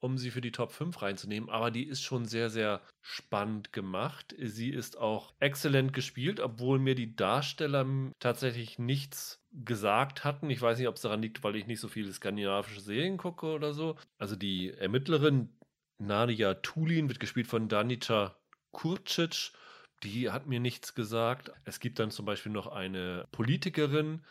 um 0.00 0.18
sie 0.18 0.30
für 0.30 0.40
die 0.40 0.52
Top 0.52 0.72
5 0.72 1.00
reinzunehmen. 1.02 1.48
Aber 1.48 1.70
die 1.70 1.84
ist 1.84 2.02
schon 2.02 2.26
sehr, 2.26 2.50
sehr 2.50 2.80
spannend 3.00 3.72
gemacht. 3.72 4.34
Sie 4.38 4.70
ist 4.70 4.98
auch 4.98 5.34
exzellent 5.40 5.92
gespielt, 5.92 6.40
obwohl 6.40 6.78
mir 6.78 6.94
die 6.94 7.16
Darsteller 7.16 7.86
tatsächlich 8.18 8.78
nichts 8.78 9.42
gesagt 9.52 10.24
hatten. 10.24 10.50
Ich 10.50 10.60
weiß 10.60 10.78
nicht, 10.78 10.88
ob 10.88 10.96
es 10.96 11.02
daran 11.02 11.22
liegt, 11.22 11.42
weil 11.42 11.56
ich 11.56 11.66
nicht 11.66 11.80
so 11.80 11.88
viele 11.88 12.12
skandinavische 12.12 12.80
Serien 12.80 13.16
gucke 13.16 13.46
oder 13.46 13.72
so. 13.72 13.96
Also 14.18 14.36
die 14.36 14.70
Ermittlerin 14.70 15.56
Nadia 15.98 16.54
Tulin 16.54 17.08
wird 17.08 17.20
gespielt 17.20 17.46
von 17.46 17.68
Danica 17.68 18.36
Kurcic. 18.72 19.52
Die 20.02 20.30
hat 20.30 20.46
mir 20.46 20.60
nichts 20.60 20.94
gesagt. 20.94 21.50
Es 21.64 21.80
gibt 21.80 21.98
dann 21.98 22.10
zum 22.10 22.26
Beispiel 22.26 22.52
noch 22.52 22.66
eine 22.66 23.26
Politikerin, 23.32 24.24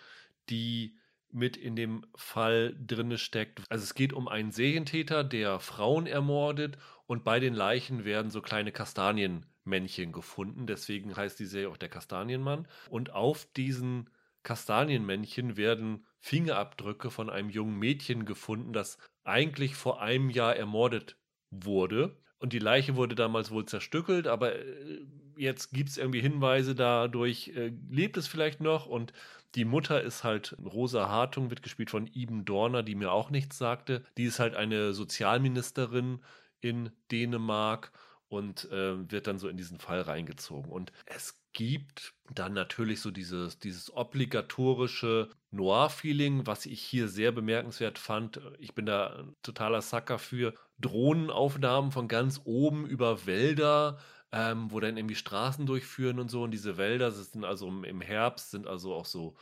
die 0.50 0.96
mit 1.36 1.58
in 1.58 1.76
dem 1.76 2.06
Fall 2.16 2.76
drinne 2.86 3.18
steckt. 3.18 3.62
Also 3.70 3.84
es 3.84 3.94
geht 3.94 4.14
um 4.14 4.28
einen 4.28 4.52
Serientäter, 4.52 5.24
der 5.24 5.60
Frauen 5.60 6.08
ermordet 6.08 6.78
und 7.06 7.24
bei 7.24 7.40
den 7.40 7.54
Leichen 7.54 8.06
werden 8.06 8.32
so 8.32 8.42
kleine 8.42 8.72
Kastanienmännchen 8.72 10.12
gefunden. 10.12 10.66
Deswegen 10.66 11.16
heißt 11.16 11.40
die 11.40 11.46
Serie 11.46 11.70
auch 11.70 11.78
der 11.78 11.90
Kastanienmann. 11.90 12.68
Und 12.90 13.12
auf 13.12 13.46
diesen 13.56 14.10
Kastanienmännchen 14.44 15.58
werden 15.58 16.06
Fingerabdrücke 16.20 17.12
von 17.12 17.30
einem 17.30 17.50
jungen 17.50 17.78
Mädchen 17.78 18.26
gefunden, 18.26 18.74
das 18.74 18.98
eigentlich 19.24 19.76
vor 19.76 20.02
einem 20.02 20.30
Jahr 20.30 20.56
ermordet 20.56 21.18
wurde. 21.52 22.18
Und 22.38 22.54
die 22.54 22.60
Leiche 22.60 22.96
wurde 22.96 23.16
damals 23.16 23.52
wohl 23.52 23.66
zerstückelt, 23.66 24.28
aber 24.28 24.56
äh, 24.56 25.06
jetzt 25.36 25.74
gibt 25.74 25.90
es 25.90 25.98
irgendwie 25.98 26.22
Hinweise 26.22 26.76
dadurch, 26.76 27.50
äh, 27.56 27.72
lebt 27.90 28.18
es 28.18 28.28
vielleicht 28.28 28.62
noch. 28.62 28.86
Und 28.86 29.14
die 29.56 29.66
Mutter 29.66 30.02
ist 30.02 30.24
halt 30.24 30.56
Rosa 30.64 31.08
Hartung, 31.08 31.50
wird 31.50 31.64
gespielt 31.64 31.90
von 31.90 32.08
Iben 32.08 32.46
Dorner, 32.46 32.84
die 32.84 32.96
mir 32.96 33.12
auch 33.12 33.30
nichts 33.30 33.58
sagte. 33.58 34.04
Die 34.18 34.26
ist 34.26 34.40
halt 34.40 34.56
eine 34.56 34.94
Sozialministerin 34.94 36.20
in 36.60 36.92
Dänemark 37.12 37.92
und 38.28 38.70
äh, 38.72 39.10
wird 39.10 39.28
dann 39.28 39.40
so 39.40 39.48
in 39.48 39.58
diesen 39.58 39.80
Fall 39.80 40.02
reingezogen. 40.02 40.72
Und 40.72 40.92
es 41.06 41.42
gibt 41.54 42.14
dann 42.34 42.54
natürlich 42.54 43.00
so 43.00 43.12
dieses, 43.12 43.60
dieses 43.60 43.96
obligatorische 43.96 45.30
Noir-Feeling, 45.52 46.46
was 46.46 46.66
ich 46.66 46.82
hier 46.82 47.08
sehr 47.08 47.32
bemerkenswert 47.32 47.98
fand. 47.98 48.42
Ich 48.60 48.76
bin 48.76 48.86
da 48.86 49.24
totaler 49.42 49.82
Sucker 49.82 50.20
für 50.20 50.54
Drohnenaufnahmen 50.80 51.92
von 51.92 52.10
ganz 52.10 52.42
oben 52.44 52.86
über 52.86 53.26
Wälder, 53.26 54.00
ähm, 54.36 54.70
wo 54.70 54.82
dann 54.82 54.98
irgendwie 54.98 55.16
Straßen 55.16 55.66
durchführen 55.66 56.20
und 56.20 56.30
so. 56.30 56.44
Und 56.44 56.52
diese 56.52 56.78
Wälder 56.78 57.10
sind 57.12 57.46
also 57.46 57.68
im 57.68 58.02
Herbst, 58.02 58.52
sind 58.52 58.68
also 58.68 58.94
auch 58.94 59.06
so 59.06 59.36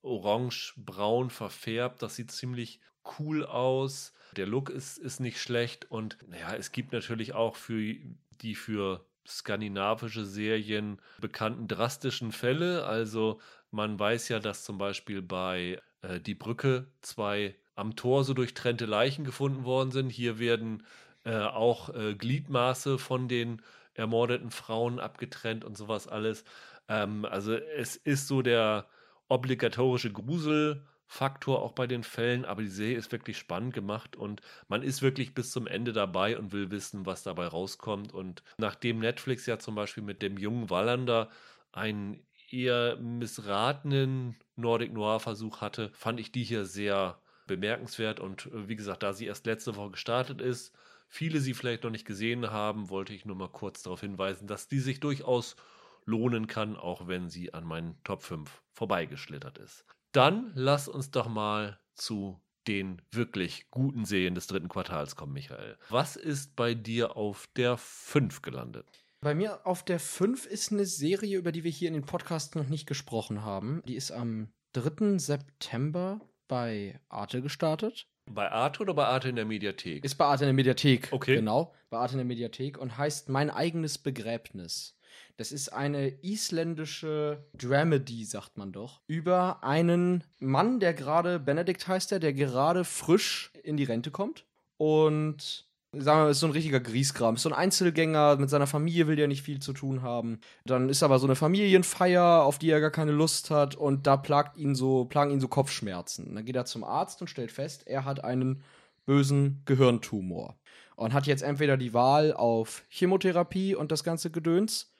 orange-braun 0.00 1.28
verfärbt. 1.28 2.02
Das 2.02 2.16
sieht 2.16 2.30
ziemlich 2.30 2.80
cool 3.18 3.44
aus. 3.44 4.14
Der 4.36 4.46
Look 4.46 4.70
ist, 4.70 4.96
ist 4.96 5.20
nicht 5.20 5.40
schlecht 5.40 5.90
und 5.90 6.16
naja, 6.26 6.54
es 6.54 6.72
gibt 6.72 6.92
natürlich 6.92 7.34
auch 7.34 7.56
für 7.56 7.94
die 8.40 8.54
für 8.54 9.04
skandinavische 9.26 10.24
Serien 10.24 10.98
bekannten 11.20 11.68
drastischen 11.68 12.32
Fälle. 12.32 12.86
Also 12.86 13.40
man 13.70 13.98
weiß 13.98 14.28
ja, 14.30 14.38
dass 14.40 14.64
zum 14.64 14.78
Beispiel 14.78 15.20
bei 15.20 15.80
äh, 16.00 16.20
Die 16.20 16.34
Brücke 16.34 16.86
zwei 17.02 17.54
am 17.74 17.96
Tor 17.96 18.24
so 18.24 18.32
durchtrennte 18.32 18.86
Leichen 18.86 19.24
gefunden 19.24 19.64
worden 19.64 19.90
sind. 19.90 20.08
Hier 20.10 20.38
werden 20.38 20.84
äh, 21.24 21.36
auch 21.36 21.94
äh, 21.94 22.14
Gliedmaße 22.14 22.98
von 22.98 23.28
den 23.28 23.60
ermordeten 23.98 24.50
Frauen 24.50 25.00
abgetrennt 25.00 25.64
und 25.64 25.76
sowas 25.76 26.08
alles. 26.08 26.44
Ähm, 26.88 27.24
also 27.24 27.54
es 27.54 27.96
ist 27.96 28.28
so 28.28 28.42
der 28.42 28.86
obligatorische 29.28 30.12
Grusel 30.12 30.84
Faktor 31.10 31.62
auch 31.62 31.72
bei 31.72 31.86
den 31.86 32.04
Fällen, 32.04 32.44
aber 32.44 32.60
die 32.60 32.68
Serie 32.68 32.98
ist 32.98 33.12
wirklich 33.12 33.38
spannend 33.38 33.72
gemacht 33.72 34.14
und 34.14 34.42
man 34.68 34.82
ist 34.82 35.00
wirklich 35.00 35.34
bis 35.34 35.50
zum 35.50 35.66
Ende 35.66 35.94
dabei 35.94 36.38
und 36.38 36.52
will 36.52 36.70
wissen, 36.70 37.06
was 37.06 37.22
dabei 37.22 37.46
rauskommt. 37.46 38.12
Und 38.12 38.42
nachdem 38.58 38.98
Netflix 38.98 39.46
ja 39.46 39.58
zum 39.58 39.74
Beispiel 39.74 40.02
mit 40.02 40.20
dem 40.20 40.36
jungen 40.36 40.68
Wallander 40.68 41.30
einen 41.72 42.22
eher 42.50 42.96
missratenen 42.96 44.36
Nordic 44.56 44.92
Noir-Versuch 44.92 45.62
hatte, 45.62 45.90
fand 45.94 46.20
ich 46.20 46.30
die 46.30 46.44
hier 46.44 46.66
sehr 46.66 47.18
bemerkenswert. 47.46 48.20
Und 48.20 48.46
äh, 48.46 48.68
wie 48.68 48.76
gesagt, 48.76 49.02
da 49.02 49.14
sie 49.14 49.26
erst 49.26 49.46
letzte 49.46 49.76
Woche 49.76 49.92
gestartet 49.92 50.42
ist, 50.42 50.74
viele 51.08 51.40
sie 51.40 51.54
vielleicht 51.54 51.84
noch 51.84 51.90
nicht 51.90 52.06
gesehen 52.06 52.50
haben, 52.50 52.90
wollte 52.90 53.12
ich 53.12 53.24
nur 53.24 53.36
mal 53.36 53.48
kurz 53.48 53.82
darauf 53.82 54.00
hinweisen, 54.00 54.46
dass 54.46 54.68
die 54.68 54.80
sich 54.80 55.00
durchaus 55.00 55.56
lohnen 56.04 56.46
kann, 56.46 56.76
auch 56.76 57.08
wenn 57.08 57.28
sie 57.28 57.52
an 57.52 57.64
meinen 57.64 58.02
Top 58.04 58.22
5 58.22 58.62
vorbeigeschlittert 58.72 59.58
ist. 59.58 59.84
Dann 60.12 60.52
lass 60.54 60.88
uns 60.88 61.10
doch 61.10 61.28
mal 61.28 61.78
zu 61.94 62.40
den 62.66 63.00
wirklich 63.10 63.70
guten 63.70 64.04
Serien 64.04 64.34
des 64.34 64.46
dritten 64.46 64.68
Quartals 64.68 65.16
kommen, 65.16 65.32
Michael. 65.32 65.78
Was 65.88 66.16
ist 66.16 66.54
bei 66.54 66.74
dir 66.74 67.16
auf 67.16 67.48
der 67.56 67.76
5 67.76 68.42
gelandet? 68.42 68.86
Bei 69.20 69.34
mir 69.34 69.66
auf 69.66 69.84
der 69.84 69.98
5 69.98 70.46
ist 70.46 70.72
eine 70.72 70.86
Serie, 70.86 71.38
über 71.38 71.50
die 71.50 71.64
wir 71.64 71.70
hier 71.70 71.88
in 71.88 71.94
den 71.94 72.06
Podcasts 72.06 72.54
noch 72.54 72.68
nicht 72.68 72.86
gesprochen 72.86 73.42
haben. 73.42 73.82
Die 73.86 73.96
ist 73.96 74.12
am 74.12 74.52
3. 74.74 75.18
September 75.18 76.20
bei 76.46 77.00
Arte 77.08 77.42
gestartet. 77.42 78.06
Bei 78.34 78.50
Arte 78.50 78.82
oder 78.82 78.94
bei 78.94 79.04
Arte 79.06 79.28
in 79.28 79.36
der 79.36 79.44
Mediathek? 79.44 80.04
Ist 80.04 80.16
bei 80.16 80.24
Arte 80.26 80.44
in 80.44 80.48
der 80.48 80.54
Mediathek. 80.54 81.08
Okay. 81.10 81.36
Genau, 81.36 81.74
bei 81.90 81.98
Arte 81.98 82.12
in 82.12 82.18
der 82.18 82.26
Mediathek 82.26 82.78
und 82.78 82.96
heißt 82.98 83.28
Mein 83.28 83.50
eigenes 83.50 83.98
Begräbnis. 83.98 84.98
Das 85.36 85.52
ist 85.52 85.68
eine 85.68 86.08
isländische 86.22 87.44
Dramedy, 87.54 88.24
sagt 88.24 88.58
man 88.58 88.72
doch, 88.72 89.02
über 89.06 89.62
einen 89.62 90.24
Mann, 90.38 90.80
der 90.80 90.94
gerade, 90.94 91.38
Benedikt 91.38 91.86
heißt 91.86 92.10
er, 92.12 92.18
der 92.18 92.32
gerade 92.32 92.84
frisch 92.84 93.52
in 93.62 93.76
die 93.76 93.84
Rente 93.84 94.10
kommt 94.10 94.46
und 94.76 95.67
sagen 95.92 96.20
wir 96.20 96.24
mal, 96.24 96.30
ist 96.30 96.40
so 96.40 96.46
ein 96.46 96.52
richtiger 96.52 96.80
Grieskram. 96.80 97.36
Ist 97.36 97.42
so 97.42 97.48
ein 97.50 97.54
Einzelgänger, 97.54 98.36
mit 98.36 98.50
seiner 98.50 98.66
Familie 98.66 99.06
will 99.06 99.16
der 99.16 99.28
nicht 99.28 99.42
viel 99.42 99.60
zu 99.60 99.72
tun 99.72 100.02
haben. 100.02 100.40
Dann 100.64 100.88
ist 100.88 101.02
aber 101.02 101.18
so 101.18 101.26
eine 101.26 101.36
Familienfeier, 101.36 102.42
auf 102.42 102.58
die 102.58 102.70
er 102.70 102.80
gar 102.80 102.90
keine 102.90 103.12
Lust 103.12 103.50
hat 103.50 103.74
und 103.74 104.06
da 104.06 104.16
plagt 104.16 104.56
ihn 104.58 104.74
so, 104.74 105.06
plagen 105.06 105.30
ihn 105.30 105.40
so 105.40 105.48
Kopfschmerzen. 105.48 106.34
Dann 106.34 106.44
geht 106.44 106.56
er 106.56 106.66
zum 106.66 106.84
Arzt 106.84 107.20
und 107.20 107.28
stellt 107.28 107.52
fest, 107.52 107.86
er 107.86 108.04
hat 108.04 108.22
einen 108.22 108.62
bösen 109.06 109.62
Gehirntumor. 109.64 110.56
Und 110.96 111.14
hat 111.14 111.26
jetzt 111.26 111.42
entweder 111.42 111.76
die 111.76 111.94
Wahl 111.94 112.32
auf 112.34 112.82
Chemotherapie 112.88 113.76
und 113.76 113.92
das 113.92 114.02
ganze 114.02 114.30
Gedöns 114.30 114.92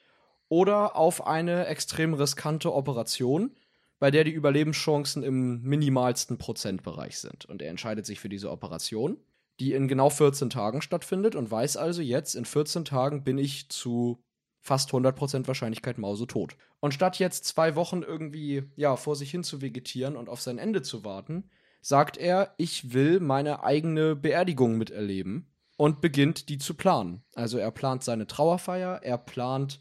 oder 0.49 0.97
auf 0.97 1.27
eine 1.27 1.67
extrem 1.67 2.15
riskante 2.15 2.73
Operation, 2.73 3.51
bei 3.99 4.13
der 4.13 4.23
die 4.23 4.31
Überlebenschancen 4.31 5.25
im 5.25 5.61
minimalsten 5.63 6.39
Prozentbereich 6.39 7.19
sind. 7.19 7.47
Und 7.47 7.63
er 7.63 7.71
entscheidet 7.71 8.07
sich 8.07 8.21
für 8.21 8.29
diese 8.29 8.51
Operation, 8.51 9.19
die 9.61 9.73
in 9.73 9.89
genau 9.89 10.11
14 10.11 10.51
Tagen 10.51 10.83
stattfindet 10.83 11.35
und 11.35 11.51
weiß 11.51 11.77
also 11.77 12.03
jetzt, 12.03 12.35
in 12.35 12.45
14 12.45 12.85
Tagen 12.85 13.25
bin 13.25 13.39
ich 13.39 13.69
zu 13.69 14.23
fast 14.61 14.91
100% 14.91 15.47
Wahrscheinlichkeit 15.47 15.99
mausetot. 15.99 16.57
Und 16.81 16.95
statt 16.95 17.19
jetzt 17.19 17.45
zwei 17.45 17.75
Wochen 17.75 18.03
irgendwie, 18.03 18.65
ja, 18.77 18.97
vor 18.97 19.17
sich 19.17 19.31
hin 19.31 19.43
zu 19.43 19.61
vegetieren 19.61 20.17
und 20.17 20.29
auf 20.29 20.41
sein 20.41 20.59
Ende 20.59 20.83
zu 20.83 21.05
warten, 21.05 21.51
sagt 21.81 22.17
er, 22.17 22.55
ich 22.57 22.93
will 22.93 23.21
meine 23.21 23.65
eigene 23.65 24.15
Beerdigung 24.15 24.77
miterleben 24.77 25.47
und 25.77 26.01
beginnt 26.01 26.49
die 26.49 26.59
zu 26.59 26.75
planen. 26.75 27.23
Also 27.35 27.59
er 27.59 27.71
plant 27.71 28.05
seine 28.05 28.27
Trauerfeier, 28.27 29.01
er 29.03 29.19
plant 29.19 29.81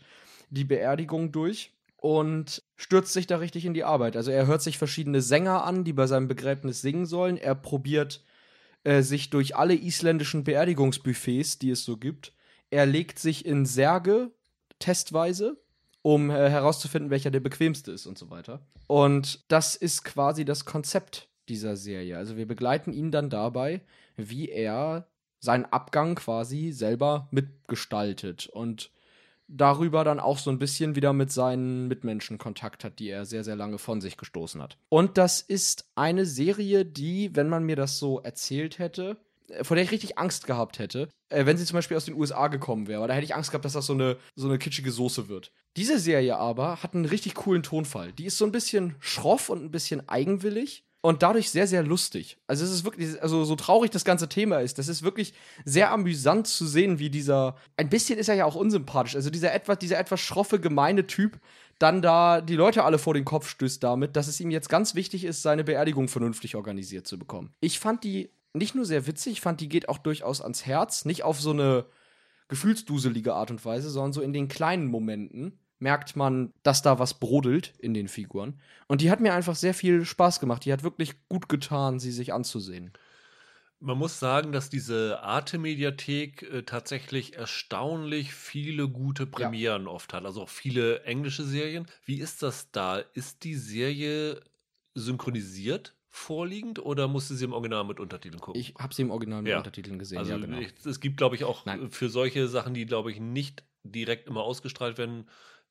die 0.50 0.63
Beerdigung 0.63 1.32
durch 1.32 1.74
und 1.98 2.63
stürzt 2.76 3.13
sich 3.13 3.28
da 3.28 3.38
richtig 3.38 3.66
in 3.66 3.74
die 3.74 3.84
Arbeit. 3.84 4.16
Also 4.16 4.32
er 4.32 4.48
hört 4.48 4.62
sich 4.62 4.78
verschiedene 4.78 5.22
Sänger 5.22 5.63
an, 5.63 5.84
die 5.84 5.94
bei 5.94 6.08
seinem 6.08 6.28
Begräbnis 6.28 6.82
singen 6.82 7.06
sollen. 7.06 7.38
Er 7.38 7.56
probiert 7.56 8.24
äh, 8.88 9.04
sich 9.04 9.30
durch 9.30 9.58
alle 9.58 9.76
isländischen 9.76 10.45
Beerdigungsbuffets, 10.45 11.60
die 11.60 11.71
es 11.71 11.84
so 11.84 11.97
gibt. 11.97 12.32
Er 12.69 12.86
legt 12.86 13.19
sich 13.19 13.45
in 13.45 13.65
Särge 13.65 14.32
testweise, 14.80 15.58
um 16.04 16.30
äh, 16.30 16.50
herauszufinden, 16.50 17.10
welcher 17.10 17.30
der 17.30 17.41
bequemste 17.41 17.91
ist 17.91 18.06
und 18.06 18.17
so 18.17 18.30
weiter. 18.30 18.65
Und 18.88 19.43
das 19.50 19.76
ist 19.76 20.06
quasi 20.06 20.45
das 20.45 20.63
Konzept 20.63 21.28
dieser 21.50 21.76
Serie. 21.76 22.17
Also 22.17 22.38
wir 22.38 22.47
begleiten 22.47 22.93
ihn 22.93 23.12
dann 23.12 23.30
dabei, 23.30 23.82
wie 24.15 24.47
er 24.47 25.10
seinen 25.39 25.65
Abgang 25.65 26.15
quasi 26.15 26.71
selber 26.71 27.28
mitgestaltet 27.32 28.47
und 28.47 28.91
darüber 29.48 30.04
dann 30.04 30.20
auch 30.20 30.38
so 30.38 30.50
ein 30.50 30.60
bisschen 30.60 30.96
wieder 30.96 31.14
mit 31.14 31.32
seinen 31.32 31.88
Mitmenschen 31.88 32.38
Kontakt 32.38 32.84
hat, 32.84 33.00
die 33.00 33.10
er 33.10 33.26
sehr, 33.26 33.44
sehr 33.44 33.56
lange 33.56 33.78
von 33.78 34.02
sich 34.02 34.18
gestoßen 34.18 34.62
hat. 34.62 34.78
Und 34.90 35.18
das 35.18 35.42
ist 35.42 35.90
eine 35.96 36.26
Serie, 36.26 36.86
die, 36.86 37.36
wenn 37.36 37.50
man 37.50 37.64
mir 37.64 37.76
das 37.76 37.98
so 37.98 38.20
erzählt 38.20 38.80
hätte, 38.80 39.18
äh, 39.50 39.64
vor 39.64 39.76
der 39.76 39.84
ich 39.84 39.92
richtig 39.92 40.18
Angst 40.18 40.48
gehabt 40.48 40.80
hätte, 40.80 41.10
äh, 41.30 41.46
wenn 41.46 41.58
sie 41.58 41.66
zum 41.66 41.76
Beispiel 41.76 41.98
aus 41.98 42.06
den 42.06 42.16
USA 42.16 42.48
gekommen 42.48 42.88
wäre, 42.88 43.02
weil 43.02 43.08
da 43.08 43.14
hätte 43.14 43.26
ich 43.26 43.36
Angst 43.36 43.52
gehabt, 43.52 43.66
dass 43.66 43.74
das 43.74 43.86
so 43.86 43.94
eine, 43.94 44.18
so 44.36 44.48
eine 44.48 44.58
kitschige 44.58 44.92
Soße 44.92 45.28
wird. 45.28 45.52
Diese 45.76 46.00
Serie 46.00 46.38
aber 46.38 46.82
hat 46.84 46.96
einen 46.96 47.06
richtig 47.06 47.36
coolen 47.36 47.64
Tonfall. 47.64 48.12
Die 48.14 48.26
ist 48.26 48.38
so 48.38 48.46
ein 48.46 48.52
bisschen 48.52 48.96
schroff 49.00 49.50
und 49.50 49.64
ein 49.64 49.72
bisschen 49.72 50.08
eigenwillig 50.10 50.87
und 51.02 51.24
dadurch 51.24 51.52
sehr, 51.52 51.68
sehr 51.68 51.84
lustig. 51.84 52.38
Also 52.48 52.66
es 52.66 52.72
ist 52.72 52.84
wirklich, 52.84 53.22
also 53.22 53.46
so 53.46 53.56
traurig 53.56 53.92
das 53.92 54.04
ganze 54.04 54.28
Thema 54.28 54.60
ist, 54.60 54.78
das 54.78 54.88
ist 54.88 55.04
wirklich 55.04 55.34
sehr 55.64 55.92
amüsant 55.92 56.48
zu 56.48 56.66
sehen, 56.66 57.00
wie 57.00 57.10
dieser, 57.10 57.56
ein 57.78 57.90
bisschen 57.90 58.20
ist 58.20 58.30
er 58.30 58.36
ja 58.36 58.46
auch 58.46 58.56
unsympathisch, 58.56 59.16
also 59.16 59.30
dieser 59.30 59.54
etwas, 59.54 59.80
dieser 59.80 60.00
etwas 60.00 60.20
schroffe, 60.20 60.60
gemeine 60.60 61.08
Typ 61.08 61.40
dann 61.80 62.02
da 62.02 62.42
die 62.42 62.56
Leute 62.56 62.84
alle 62.84 62.98
vor 62.98 63.14
den 63.14 63.26
Kopf 63.26 63.48
stößt 63.50 63.84
damit, 63.84 64.16
dass 64.16 64.28
es 64.28 64.40
ihm 64.40 64.50
jetzt 64.50 64.70
ganz 64.70 64.96
wichtig 64.96 65.24
ist, 65.24 65.42
seine 65.42 65.64
Beerdigung 65.64 66.08
vernünftig 66.08 66.56
organisiert 66.56 67.08
zu 67.08 67.20
bekommen. 67.20 67.54
Ich 67.60 67.80
fand 67.80 68.04
die 68.04 68.32
nicht 68.54 68.74
nur 68.74 68.86
sehr 68.86 69.06
witzig, 69.06 69.34
ich 69.34 69.42
fand 69.42 69.62
die 69.62 69.70
geht 69.70 69.88
auch 69.88 70.00
durchaus 70.00 70.42
ans 70.42 70.66
Herz, 70.66 71.06
nicht 71.06 71.24
auf 71.24 71.40
so 71.40 71.52
eine 71.52 71.86
gefühlsduselige 72.48 73.36
Art 73.36 73.52
und 73.52 73.64
Weise, 73.64 73.90
sondern 73.90 74.14
so 74.14 74.22
in 74.22 74.34
den 74.34 74.48
kleinen 74.48 74.88
Momenten 74.88 75.60
merkt 75.80 76.16
man, 76.16 76.54
dass 76.63 76.82
da 76.82 77.00
was 77.00 77.20
brodelt 77.20 77.74
in 77.80 77.94
den 77.94 78.08
Figuren. 78.08 78.60
Und 78.88 79.02
die 79.02 79.12
hat 79.12 79.20
mir 79.20 79.34
einfach 79.34 79.56
sehr 79.56 79.74
viel 79.74 80.06
Spaß 80.06 80.40
gemacht. 80.40 80.66
Die 80.66 80.74
hat 80.74 80.84
wirklich 80.84 81.28
gut 81.28 81.50
getan, 81.50 82.00
sie 82.00 82.12
sich 82.12 82.34
anzusehen. 82.34 82.94
Man 83.80 83.98
muss 83.98 84.20
sagen, 84.20 84.52
dass 84.52 84.70
diese 84.70 85.22
Arte-Mediathek 85.22 86.42
äh, 86.42 86.63
tatsächlich 86.63 87.36
erstaunlich 87.36 88.34
viele 88.34 88.90
gute 88.90 89.28
Premieren 89.28 89.84
ja. 89.84 89.90
oft 89.90 90.13
hat. 90.13 90.26
Also 90.26 90.42
auch 90.42 90.50
viele 90.50 91.04
englische 91.04 91.44
Serien. 91.44 91.86
Wie 92.04 92.20
ist 92.20 92.42
das 92.42 92.72
da? 92.72 92.98
Ist 92.98 93.44
die 93.44 93.56
Serie 93.56 94.42
synchronisiert? 94.96 95.94
vorliegend 96.18 96.80
oder 96.80 97.08
musste 97.08 97.36
sie 97.36 97.46
im 97.46 97.54
Original 97.54 97.84
mit 97.84 98.00
Untertiteln 98.00 98.42
gucken? 98.42 98.60
Ich 98.60 98.74
habe 98.80 98.94
sie 98.94 99.04
im 99.04 99.12
Original 99.12 99.44
mit 99.44 99.52
ja. 99.52 99.58
Untertiteln 99.58 100.00
gesehen. 100.00 100.18
Also 100.18 100.32
ja, 100.32 100.38
genau. 100.38 100.60
es 100.84 101.00
gibt, 101.00 101.18
glaube 101.18 101.36
ich, 101.36 101.44
auch 101.44 101.66
Nein. 101.66 101.92
für 101.92 102.10
solche 102.10 102.48
Sachen, 102.48 102.74
die, 102.74 102.86
glaube 102.86 103.12
ich, 103.12 103.20
nicht 103.20 103.63
direkt 103.84 104.28
immer 104.28 104.42
ausgestrahlt 104.42 104.98
werden, 104.98 105.30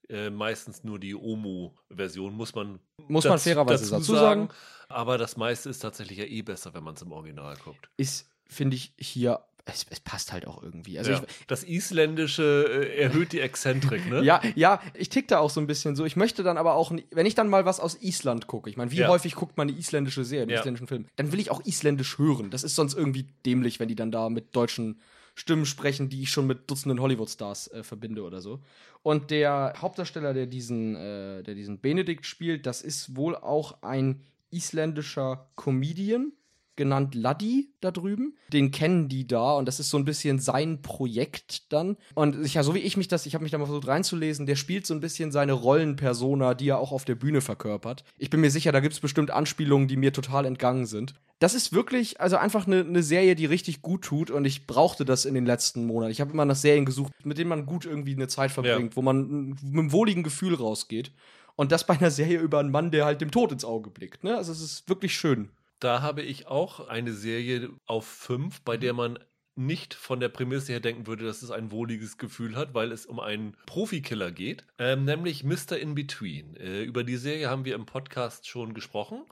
äh, 0.09 0.31
meistens 0.31 0.85
nur 0.85 0.99
die 0.99 1.14
Omu-Version, 1.14 2.35
muss 2.35 2.55
man 2.55 2.79
Muss 3.09 3.25
man 3.25 3.38
fairerweise 3.38 3.90
dazu 3.90 4.14
sagen. 4.14 4.49
Aber 4.88 5.19
das 5.19 5.37
meiste 5.37 5.69
ist 5.69 5.81
tatsächlich 5.81 6.19
ja 6.19 6.25
eh 6.25 6.42
besser, 6.42 6.75
wenn 6.75 6.85
man 6.85 6.95
es 6.95 7.03
im 7.03 7.12
Original 7.12 7.57
guckt. 7.57 7.88
Ist, 7.97 8.31
finde 8.47 8.77
ich, 8.77 8.92
hier 8.99 9.40
es, 9.66 9.85
es, 9.90 10.01
passt 10.01 10.33
halt 10.33 10.47
auch 10.47 10.62
irgendwie. 10.62 10.99
Also 10.99 11.11
ja, 11.11 11.19
ich, 11.19 11.47
das 11.49 11.64
Isländische 11.64 12.66
äh, 12.69 13.03
erhöht 13.03 13.33
die 13.33 13.40
Exzentrik, 13.40 14.09
ne? 14.09 14.23
ja, 14.25 14.40
ja, 14.55 14.81
ich 14.95 15.09
tick 15.09 15.27
da 15.29 15.38
auch 15.40 15.51
so 15.51 15.61
ein 15.61 15.66
bisschen 15.66 15.97
so. 15.97 16.05
Ich 16.05 16.14
möchte 16.14 16.45
dann 16.45 16.57
aber 16.57 16.75
auch, 16.75 16.92
wenn 17.11 17.27
ich 17.27 17.35
dann 17.35 17.49
mal 17.49 17.64
was 17.64 17.81
aus 17.81 18.01
Island 18.01 18.47
gucke, 18.47 18.71
ich 18.71 18.77
meine, 18.77 18.92
wie 18.92 18.99
ja. 18.99 19.09
häufig 19.09 19.35
guckt 19.35 19.57
man 19.57 19.69
eine 19.69 19.77
isländische 19.77 20.25
Serie, 20.25 20.42
einen 20.42 20.51
ja. 20.53 20.61
isländischen 20.61 20.87
Film, 20.87 21.07
dann 21.16 21.33
will 21.33 21.40
ich 21.40 21.51
auch 21.51 21.64
isländisch 21.64 22.16
hören. 22.19 22.51
Das 22.51 22.62
ist 22.62 22.77
sonst 22.77 22.95
irgendwie 22.95 23.27
dämlich, 23.45 23.81
wenn 23.81 23.88
die 23.88 23.97
dann 23.97 24.12
da 24.12 24.31
mit 24.31 24.55
deutschen 24.55 25.01
Stimmen 25.38 25.66
sprechen, 25.66 26.09
die 26.09 26.22
ich 26.22 26.31
schon 26.31 26.46
mit 26.46 26.68
Dutzenden 26.70 27.01
Hollywood-Stars 27.01 27.68
äh, 27.68 27.83
verbinde 27.83 28.22
oder 28.22 28.40
so. 28.40 28.61
Und 29.03 29.31
der 29.31 29.75
Hauptdarsteller, 29.77 30.33
der 30.33 30.46
diesen, 30.46 30.96
äh, 30.96 31.42
der 31.42 31.55
diesen 31.55 31.79
Benedikt 31.79 32.25
spielt, 32.25 32.64
das 32.64 32.81
ist 32.81 33.16
wohl 33.16 33.37
auch 33.37 33.83
ein 33.83 34.22
isländischer 34.51 35.46
Comedian 35.55 36.33
genannt 36.77 37.15
Laddi 37.15 37.71
da 37.81 37.91
drüben. 37.91 38.37
Den 38.53 38.71
kennen 38.71 39.09
die 39.09 39.27
da 39.27 39.55
und 39.55 39.67
das 39.67 39.81
ist 39.81 39.91
so 39.91 39.97
ein 39.97 40.05
bisschen 40.05 40.39
sein 40.39 40.83
Projekt 40.83 41.73
dann. 41.73 41.97
Und 42.15 42.53
ja, 42.53 42.62
so 42.62 42.75
wie 42.75 42.81
ich 42.81 42.97
mich 42.97 43.09
das, 43.09 43.27
ich 43.27 43.35
habe 43.35 43.43
mich 43.43 43.53
da 43.53 43.59
mal 43.59 43.67
versucht 43.67 43.89
reinzulesen, 43.89 44.47
der 44.47 44.57
spielt 44.57 44.87
so 44.87 44.95
ein 44.95 45.01
bisschen 45.01 45.33
seine 45.33 45.53
Rollenpersona, 45.53 46.55
die 46.55 46.69
er 46.69 46.79
auch 46.79 46.93
auf 46.93 47.05
der 47.05 47.15
Bühne 47.15 47.41
verkörpert. 47.41 48.05
Ich 48.19 48.31
bin 48.31 48.41
mir 48.41 48.51
sicher, 48.51 48.73
da 48.73 48.81
gibt 48.81 48.95
es 48.95 49.01
bestimmt 49.01 49.31
Anspielungen, 49.31 49.89
die 49.89 49.97
mir 49.97 50.12
total 50.12 50.45
entgangen 50.45 50.87
sind. 50.87 51.15
Das 51.39 51.55
ist 51.55 51.75
wirklich, 51.75 52.21
also 52.21 52.37
einfach 52.37 52.67
eine 52.67 52.83
ne 52.85 53.03
Serie, 53.03 53.35
die 53.35 53.45
richtig 53.45 53.83
gut 53.83 54.03
tut 54.03 54.31
und 54.31 54.47
ich 54.47 54.67
brauchte 54.67 55.05
das 55.05 55.27
in 55.27 55.35
den 55.35 55.45
letzten 55.45 55.87
Monaten. 55.87 56.11
Ich 56.11 56.21
habe 56.23 56.33
immer 56.33 56.47
nach 56.47 56.57
Serien 56.57 56.87
gesucht, 56.87 57.12
mit 57.25 57.37
denen 57.37 57.51
man 57.51 57.67
gut 57.67 57.85
irgendwie 57.85 58.15
eine 58.15 58.29
Zeit 58.29 58.51
verbringt, 58.51 58.93
ja. 58.93 58.97
wo 58.97 59.03
man 59.03 59.49
mit 59.49 59.62
einem 59.62 59.93
wohligen 59.93 60.23
Gefühl 60.23 60.55
rausgeht. 60.55 61.12
Und 61.57 61.73
das 61.73 61.87
bei 61.87 61.95
einer 61.95 62.11
Serie 62.11 62.39
über 62.39 62.61
einen 62.61 62.71
Mann, 62.71 62.91
der 62.91 63.07
halt 63.07 63.21
dem 63.21 63.31
Tod 63.31 63.53
ins 63.53 63.65
Auge 63.65 63.91
blickt. 63.91 64.25
Ne? 64.25 64.37
Also 64.37 64.53
es 64.53 64.61
ist 64.61 64.89
wirklich 64.89 65.15
schön. 65.15 65.51
Da 65.81 66.03
habe 66.03 66.23
ich 66.23 66.47
auch 66.47 66.89
eine 66.89 67.12
Serie 67.12 67.71
auf 67.87 68.07
fünf, 68.07 68.62
bei 68.62 68.77
der 68.77 68.93
mhm. 68.93 68.97
man 68.97 69.19
nicht 69.57 69.95
von 69.95 70.21
der 70.21 70.29
Prämisse 70.29 70.73
her 70.73 70.81
denken 70.81 71.07
würde, 71.07 71.25
dass 71.25 71.43
es 71.43 71.51
ein 71.51 71.71
wohliges 71.71 72.19
Gefühl 72.19 72.57
hat, 72.57 72.75
weil 72.75 72.93
es 72.93 73.07
um 73.07 73.19
einen 73.19 73.57
Profikiller 73.65 74.31
geht, 74.31 74.67
ähm, 74.79 75.05
nämlich 75.05 75.45
Mr. 75.45 75.79
In 75.79 75.95
Between. 75.95 76.57
Äh, 76.57 76.83
über 76.83 77.05
die 77.05 77.17
Serie 77.17 77.49
haben 77.49 77.65
wir 77.65 77.75
im 77.75 77.87
Podcast 77.87 78.47
schon 78.47 78.75
gesprochen. 78.75 79.25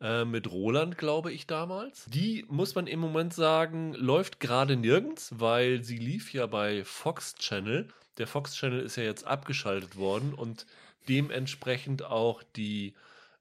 Äh, 0.00 0.24
mit 0.24 0.50
Roland, 0.50 0.98
glaube 0.98 1.32
ich, 1.32 1.46
damals. 1.46 2.04
Die, 2.06 2.44
muss 2.48 2.74
man 2.74 2.86
im 2.86 3.00
Moment 3.00 3.32
sagen, 3.32 3.94
läuft 3.94 4.40
gerade 4.40 4.76
nirgends, 4.76 5.32
weil 5.36 5.82
sie 5.82 5.96
lief 5.96 6.32
ja 6.32 6.46
bei 6.46 6.84
Fox 6.84 7.34
Channel. 7.34 7.88
Der 8.18 8.26
Fox 8.26 8.54
Channel 8.54 8.80
ist 8.80 8.96
ja 8.96 9.04
jetzt 9.04 9.26
abgeschaltet 9.26 9.96
worden 9.96 10.34
und 10.34 10.66
dementsprechend 11.08 12.04
auch 12.04 12.42
die 12.42 12.94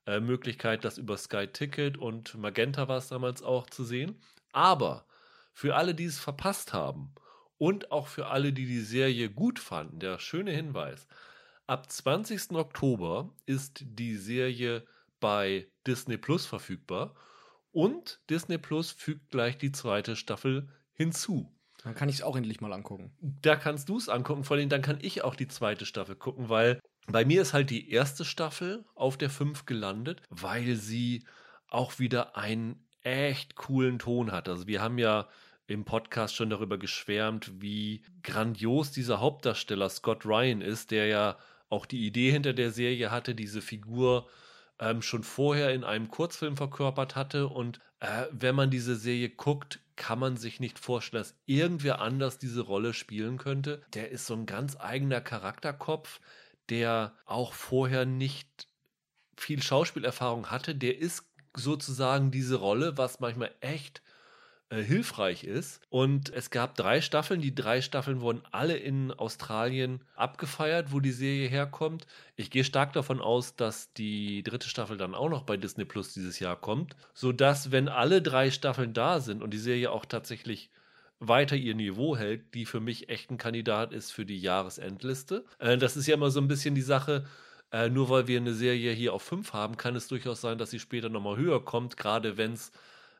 äh, 0.06 0.20
Möglichkeit, 0.20 0.86
das 0.86 0.98
über 0.98 1.18
Sky 1.18 1.48
Ticket 1.48 1.98
und 1.98 2.36
Magenta 2.36 2.88
war 2.88 2.98
es 2.98 3.08
damals 3.08 3.42
auch 3.42 3.68
zu 3.70 3.84
sehen. 3.84 4.20
Aber 4.52 5.06
für 5.54 5.76
alle, 5.76 5.96
die 5.96 6.06
es 6.06 6.20
verpasst 6.20 6.74
haben 6.74 7.14
und 7.58 7.92
auch 7.92 8.08
für 8.08 8.28
alle, 8.28 8.54
die 8.54 8.66
die 8.66 8.82
Serie 8.82 9.30
gut 9.30 9.60
fanden, 9.60 10.00
der 10.00 10.20
schöne 10.20 10.52
Hinweis. 10.52 11.08
Ab 11.68 11.92
20. 11.92 12.52
Oktober 12.52 13.34
ist 13.46 13.84
die 13.84 14.16
Serie 14.16 14.86
bei 15.20 15.68
Disney 15.88 16.18
Plus 16.18 16.46
verfügbar 16.46 17.16
und 17.72 18.22
Disney 18.30 18.58
Plus 18.58 18.92
fügt 18.92 19.32
gleich 19.32 19.58
die 19.58 19.72
zweite 19.72 20.16
Staffel 20.16 20.70
hinzu. 20.94 21.52
Dann 21.84 21.96
kann 21.96 22.10
ich 22.10 22.16
es 22.16 22.22
auch 22.22 22.36
endlich 22.36 22.62
mal 22.62 22.74
angucken. 22.74 23.12
Da 23.20 23.56
kannst 23.56 23.90
du 23.90 23.98
es 23.98 24.10
angucken, 24.10 24.44
vor 24.44 24.58
allem 24.58 24.70
dann 24.70 24.82
kann 24.82 25.00
ich 25.02 25.24
auch 25.24 25.36
die 25.36 25.48
zweite 25.48 25.86
Staffel 25.86 26.16
gucken, 26.16 26.50
weil 26.50 26.80
bei 27.08 27.26
mir 27.26 27.42
ist 27.42 27.54
halt 27.54 27.70
die 27.70 27.92
erste 27.92 28.26
Staffel 28.26 28.86
auf 28.96 29.18
der 29.18 29.30
5 29.30 29.66
gelandet, 29.66 30.22
weil 30.30 30.76
sie 30.76 31.26
auch 31.68 32.00
wieder 32.00 32.38
einen 32.38 32.86
echt 33.02 33.56
coolen 33.56 34.00
Ton 34.00 34.32
hat. 34.32 34.50
Also 34.50 34.68
wir 34.68 34.82
haben 34.82 34.98
ja 34.98 35.28
im 35.68 35.86
Podcast 35.86 36.36
schon 36.36 36.50
darüber 36.50 36.78
geschwärmt, 36.78 37.62
wie 37.62 38.04
grandios 38.24 38.92
dieser 38.92 39.20
Hauptdarsteller 39.20 39.90
Scott 39.90 40.26
Ryan 40.26 40.62
ist, 40.62 40.92
der 40.92 41.08
ja 41.08 41.38
auch 41.70 41.86
die 41.86 42.06
Idee 42.06 42.32
hinter 42.32 42.54
der 42.54 42.72
Serie 42.72 43.12
hatte, 43.12 43.36
diese 43.36 43.62
Figur 43.62 44.28
ähm, 44.80 45.02
schon 45.02 45.24
vorher 45.24 45.74
in 45.74 45.84
einem 45.84 46.10
Kurzfilm 46.10 46.58
verkörpert 46.58 47.16
hatte. 47.16 47.48
Und 47.48 47.80
äh, 48.00 48.26
wenn 48.32 48.56
man 48.56 48.70
diese 48.70 48.96
Serie 48.96 49.30
guckt, 49.30 49.80
kann 49.96 50.20
man 50.20 50.38
sich 50.38 50.60
nicht 50.60 50.78
vorstellen, 50.78 51.24
dass 51.24 51.36
irgendwer 51.46 52.02
anders 52.02 52.38
diese 52.38 52.62
Rolle 52.62 52.94
spielen 52.94 53.38
könnte. 53.38 53.82
Der 53.94 54.12
ist 54.12 54.26
so 54.26 54.36
ein 54.36 54.46
ganz 54.46 54.78
eigener 54.80 55.22
Charakterkopf 55.22 56.20
der 56.70 57.14
auch 57.26 57.54
vorher 57.54 58.06
nicht 58.06 58.68
viel 59.38 59.62
Schauspielerfahrung 59.62 60.52
hatte, 60.52 60.76
der 60.76 60.98
ist 60.98 61.26
sozusagen 61.56 62.32
diese 62.32 62.56
Rolle, 62.56 62.98
was 62.98 63.20
manchmal 63.20 63.54
echt 63.62 64.02
äh, 64.70 64.82
hilfreich 64.82 65.44
ist. 65.44 65.82
Und 65.90 66.34
es 66.34 66.50
gab 66.50 66.76
drei 66.76 67.00
Staffeln. 67.00 67.40
Die 67.42 67.54
drei 67.54 67.82
Staffeln 67.82 68.22
wurden 68.22 68.42
alle 68.52 68.76
in 68.76 69.12
Australien 69.12 70.02
abgefeiert, 70.16 70.92
wo 70.92 71.00
die 71.00 71.12
Serie 71.12 71.48
herkommt. 71.48 72.08
Ich 72.36 72.50
gehe 72.50 72.64
stark 72.64 72.94
davon 72.94 73.22
aus, 73.22 73.56
dass 73.56 73.94
die 73.94 74.44
dritte 74.44 74.68
Staffel 74.68 74.98
dann 74.98 75.16
auch 75.16 75.30
noch 75.30 75.44
bei 75.44 75.56
Disney 75.56 75.86
Plus 75.86 76.14
dieses 76.14 76.40
Jahr 76.40 76.56
kommt, 76.56 76.96
sodass, 77.14 77.72
wenn 77.72 77.88
alle 77.88 78.22
drei 78.22 78.50
Staffeln 78.52 78.94
da 78.94 79.20
sind 79.20 79.44
und 79.44 79.52
die 79.52 79.60
Serie 79.60 79.92
auch 79.92 80.06
tatsächlich 80.06 80.72
weiter 81.20 81.56
ihr 81.56 81.76
Niveau 81.76 82.18
hält, 82.18 82.54
die 82.54 82.66
für 82.66 82.80
mich 82.80 83.10
echt 83.10 83.32
ein 83.32 83.38
Kandidat 83.38 83.94
ist 83.94 84.12
für 84.12 84.26
die 84.26 84.40
Jahresendliste. 84.40 85.46
Äh, 85.60 85.78
das 85.78 85.98
ist 85.98 86.08
ja 86.08 86.16
immer 86.16 86.32
so 86.32 86.40
ein 86.40 86.48
bisschen 86.48 86.76
die 86.76 86.82
Sache, 86.82 87.26
äh, 87.72 87.90
nur 87.90 88.10
weil 88.10 88.28
wir 88.28 88.40
eine 88.40 88.54
Serie 88.54 88.92
hier 88.92 89.14
auf 89.14 89.24
5 89.24 89.54
haben, 89.54 89.78
kann 89.78 89.96
es 89.96 90.08
durchaus 90.08 90.42
sein, 90.42 90.58
dass 90.58 90.72
sie 90.72 90.80
später 90.80 91.10
nochmal 91.10 91.38
höher 91.38 91.64
kommt, 91.64 91.98
gerade 91.98 92.38
wenn 92.38 92.54
es 92.54 92.72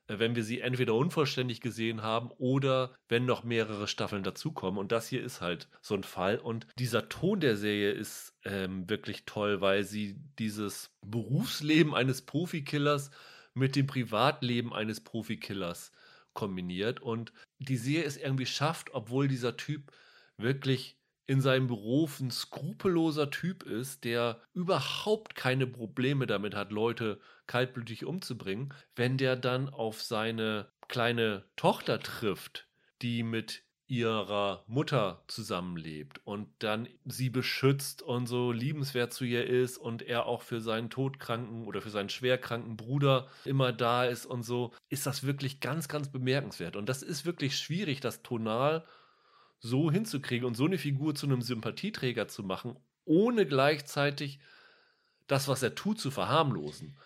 äh, 0.08 0.20
wenn 0.20 0.36
wir 0.36 0.44
sie 0.44 0.62
entweder 0.62 0.94
unvollständig 0.96 1.62
gesehen 1.62 2.02
haben 2.02 2.32
oder 2.38 2.94
wenn 3.10 3.26
noch 3.26 3.44
mehrere 3.44 3.88
Staffeln 3.88 4.24
dazukommen. 4.24 4.80
Und 4.80 4.92
das 4.92 5.08
hier 5.08 5.24
ist 5.24 5.42
halt 5.42 5.68
so 5.82 5.96
ein 5.96 6.04
Fall. 6.04 6.38
Und 6.38 6.68
dieser 6.78 7.10
Ton 7.10 7.40
der 7.40 7.58
Serie 7.58 7.92
ist 7.92 8.34
ähm, 8.44 8.90
wirklich 8.90 9.26
toll, 9.26 9.62
weil 9.62 9.84
sie 9.84 10.16
dieses 10.40 10.92
Berufsleben 11.02 11.94
eines 11.94 12.22
Profikillers 12.22 13.12
mit 13.54 13.76
dem 13.76 13.88
Privatleben 13.88 14.74
eines 14.74 15.02
Profikillers 15.02 15.92
kombiniert. 16.36 17.02
Und 17.02 17.34
die 17.58 17.78
Serie 17.78 18.06
es 18.06 18.18
irgendwie 18.18 18.46
schafft, 18.46 18.94
obwohl 18.94 19.28
dieser 19.28 19.58
Typ 19.58 19.92
wirklich 20.38 21.00
in 21.28 21.42
seinem 21.42 21.68
Beruf 21.68 22.20
ein 22.20 22.30
skrupelloser 22.30 23.32
Typ 23.32 23.64
ist, 23.64 24.04
der 24.04 24.42
überhaupt 24.54 25.36
keine 25.36 25.66
Probleme 25.66 26.28
damit 26.28 26.54
hat, 26.54 26.72
Leute 26.72 27.20
kaltblütig 27.48 28.06
umzubringen, 28.06 28.74
wenn 28.96 29.18
der 29.18 29.36
dann 29.36 29.70
auf 29.70 30.04
seine 30.04 30.72
kleine 30.88 31.46
Tochter 31.56 32.00
trifft, 32.00 32.68
die 33.02 33.24
mit 33.24 33.64
ihrer 33.88 34.64
Mutter 34.68 35.24
zusammenlebt 35.28 36.20
und 36.24 36.48
dann 36.60 36.88
sie 37.06 37.30
beschützt 37.30 38.02
und 38.02 38.26
so 38.26 38.52
liebenswert 38.52 39.14
zu 39.14 39.26
ihr 39.26 39.46
ist 39.46 39.78
und 39.78 40.02
er 40.02 40.26
auch 40.26 40.42
für 40.42 40.60
seinen 40.60 40.90
todkranken 40.90 41.66
oder 41.66 41.82
für 41.82 41.92
seinen 41.92 42.10
schwerkranken 42.10 42.78
Bruder 42.78 43.28
immer 43.46 43.72
da 43.72 44.06
ist 44.06 44.26
und 44.26 44.44
so, 44.44 44.74
ist 44.90 45.06
das 45.06 45.24
wirklich 45.24 45.60
ganz, 45.60 45.88
ganz 45.88 46.10
bemerkenswert. 46.10 46.76
Und 46.76 46.90
das 46.90 47.04
ist 47.04 47.26
wirklich 47.26 47.58
schwierig, 47.58 48.00
das 48.00 48.24
tonal 48.24 48.86
so 49.60 49.92
hinzukriegen 49.92 50.48
und 50.48 50.56
so 50.56 50.66
eine 50.66 50.80
Figur 50.80 51.14
zu 51.14 51.28
einem 51.28 51.42
Sympathieträger 51.42 52.28
zu 52.28 52.44
machen, 52.44 52.78
ohne 53.06 53.46
gleichzeitig 53.46 54.40
das, 55.28 55.48
was 55.48 55.62
er 55.62 55.76
tut, 55.76 56.00
zu 56.00 56.10
verharmlosen. 56.10 56.98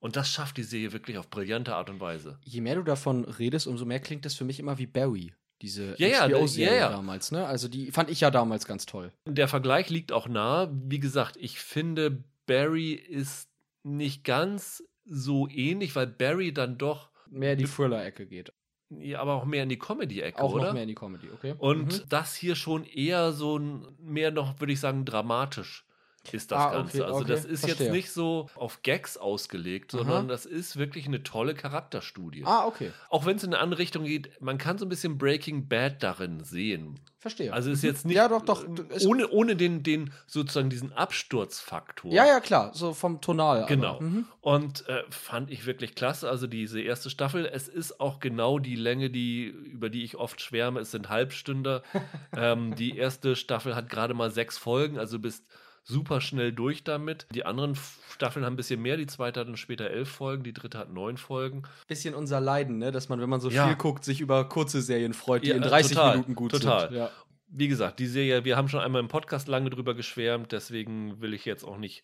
Und 0.00 0.16
das 0.16 0.30
schafft 0.30 0.58
die 0.58 0.62
Serie 0.62 0.92
wirklich 0.92 1.16
auf 1.16 1.30
brillante 1.30 1.74
Art 1.74 1.88
und 1.88 2.00
Weise. 2.00 2.38
Je 2.44 2.60
mehr 2.60 2.76
du 2.76 2.82
davon 2.82 3.24
redest, 3.24 3.66
umso 3.66 3.86
mehr 3.86 4.00
klingt 4.00 4.26
das 4.26 4.34
für 4.34 4.44
mich 4.44 4.60
immer 4.60 4.76
wie 4.78 4.86
Barry. 4.86 5.32
Diese 5.62 5.94
ja, 5.98 6.28
HBO-Serie 6.28 6.74
ja, 6.74 6.80
ja. 6.80 6.90
damals, 6.90 7.32
ne? 7.32 7.46
Also 7.46 7.68
die 7.68 7.90
fand 7.90 8.10
ich 8.10 8.20
ja 8.20 8.30
damals 8.30 8.66
ganz 8.66 8.84
toll. 8.84 9.12
Der 9.26 9.48
Vergleich 9.48 9.88
liegt 9.88 10.12
auch 10.12 10.28
nah. 10.28 10.70
Wie 10.70 11.00
gesagt, 11.00 11.36
ich 11.40 11.58
finde, 11.60 12.24
Barry 12.46 12.92
ist 12.92 13.48
nicht 13.82 14.24
ganz 14.24 14.82
so 15.06 15.48
ähnlich, 15.48 15.96
weil 15.96 16.06
Barry 16.06 16.52
dann 16.52 16.76
doch 16.76 17.10
mehr 17.30 17.52
in 17.52 17.58
die 17.58 17.64
Thriller-Ecke 17.64 18.26
geht. 18.26 18.52
Ja, 18.90 19.20
aber 19.20 19.34
auch 19.34 19.44
mehr 19.44 19.62
in 19.62 19.68
die 19.68 19.78
Comedy-Ecke, 19.78 20.40
auch 20.40 20.52
oder? 20.52 20.68
Auch 20.68 20.72
mehr 20.72 20.82
in 20.82 20.88
die 20.88 20.94
Comedy, 20.94 21.28
okay. 21.32 21.54
Und 21.58 22.00
mhm. 22.00 22.08
das 22.08 22.34
hier 22.36 22.54
schon 22.54 22.84
eher 22.84 23.32
so 23.32 23.58
ein, 23.58 23.86
mehr 23.98 24.30
noch, 24.30 24.60
würde 24.60 24.72
ich 24.72 24.80
sagen, 24.80 25.04
dramatisch 25.04 25.85
ist 26.34 26.52
das 26.52 26.60
ah, 26.60 26.70
Ganze. 26.72 26.98
Okay, 26.98 27.06
also 27.06 27.20
okay, 27.20 27.28
das 27.28 27.44
ist 27.44 27.60
verstehe. 27.60 27.86
jetzt 27.86 27.94
nicht 27.94 28.12
so 28.12 28.48
auf 28.54 28.82
Gags 28.82 29.16
ausgelegt, 29.16 29.92
sondern 29.92 30.24
Aha. 30.24 30.28
das 30.28 30.46
ist 30.46 30.76
wirklich 30.76 31.06
eine 31.06 31.22
tolle 31.22 31.54
Charakterstudie. 31.54 32.44
Ah, 32.44 32.66
okay. 32.66 32.92
Auch 33.08 33.26
wenn 33.26 33.36
es 33.36 33.44
in 33.44 33.54
eine 33.54 33.62
andere 33.62 33.80
Richtung 33.80 34.04
geht, 34.04 34.40
man 34.40 34.58
kann 34.58 34.78
so 34.78 34.86
ein 34.86 34.88
bisschen 34.88 35.18
Breaking 35.18 35.68
Bad 35.68 36.02
darin 36.02 36.42
sehen. 36.44 37.00
Verstehe. 37.18 37.52
Also 37.52 37.72
ist 37.72 37.82
mhm. 37.82 37.88
jetzt 37.88 38.06
nicht 38.06 38.16
ja, 38.16 38.28
doch, 38.28 38.42
doch. 38.42 38.64
ohne, 39.04 39.28
ohne 39.30 39.56
den, 39.56 39.82
den 39.82 40.12
sozusagen 40.26 40.70
diesen 40.70 40.92
Absturzfaktor. 40.92 42.12
Ja, 42.12 42.24
ja, 42.24 42.38
klar, 42.38 42.70
so 42.72 42.94
vom 42.94 43.20
Tonal. 43.20 43.66
Genau. 43.66 44.00
Mhm. 44.00 44.26
Und 44.40 44.88
äh, 44.88 45.02
fand 45.10 45.50
ich 45.50 45.66
wirklich 45.66 45.96
klasse. 45.96 46.30
Also 46.30 46.46
diese 46.46 46.80
erste 46.80 47.10
Staffel, 47.10 47.44
es 47.44 47.66
ist 47.66 47.98
auch 47.98 48.20
genau 48.20 48.60
die 48.60 48.76
Länge, 48.76 49.10
die, 49.10 49.46
über 49.46 49.90
die 49.90 50.04
ich 50.04 50.16
oft 50.16 50.40
schwärme. 50.40 50.78
Es 50.78 50.92
sind 50.92 51.08
Halbstünder. 51.08 51.82
ähm, 52.36 52.76
die 52.76 52.96
erste 52.96 53.34
Staffel 53.34 53.74
hat 53.74 53.88
gerade 53.88 54.14
mal 54.14 54.30
sechs 54.30 54.56
Folgen, 54.56 54.96
also 54.96 55.18
bist 55.18 55.44
super 55.86 56.20
schnell 56.20 56.52
durch 56.52 56.84
damit. 56.84 57.26
Die 57.32 57.46
anderen 57.46 57.76
Staffeln 58.10 58.44
haben 58.44 58.54
ein 58.54 58.56
bisschen 58.56 58.82
mehr, 58.82 58.96
die 58.96 59.06
zweite 59.06 59.40
hat 59.40 59.48
dann 59.48 59.56
später 59.56 59.88
elf 59.88 60.08
Folgen, 60.08 60.42
die 60.42 60.52
dritte 60.52 60.78
hat 60.78 60.92
neun 60.92 61.16
Folgen. 61.16 61.62
Bisschen 61.86 62.14
unser 62.14 62.40
Leiden, 62.40 62.78
ne? 62.78 62.90
dass 62.90 63.08
man, 63.08 63.20
wenn 63.20 63.30
man 63.30 63.40
so 63.40 63.48
ja. 63.48 63.66
viel 63.66 63.76
guckt, 63.76 64.04
sich 64.04 64.20
über 64.20 64.48
kurze 64.48 64.82
Serien 64.82 65.14
freut, 65.14 65.44
die 65.44 65.48
ja, 65.48 65.56
in 65.56 65.62
30 65.62 65.96
total, 65.96 66.12
Minuten 66.12 66.34
gut 66.34 66.50
total. 66.50 66.88
sind. 66.88 66.98
Ja. 66.98 67.10
Wie 67.48 67.68
gesagt, 67.68 68.00
die 68.00 68.06
Serie, 68.06 68.44
wir 68.44 68.56
haben 68.56 68.68
schon 68.68 68.80
einmal 68.80 69.00
im 69.00 69.08
Podcast 69.08 69.46
lange 69.46 69.70
drüber 69.70 69.94
geschwärmt, 69.94 70.50
deswegen 70.50 71.20
will 71.20 71.32
ich 71.32 71.44
jetzt 71.44 71.62
auch 71.62 71.78
nicht 71.78 72.02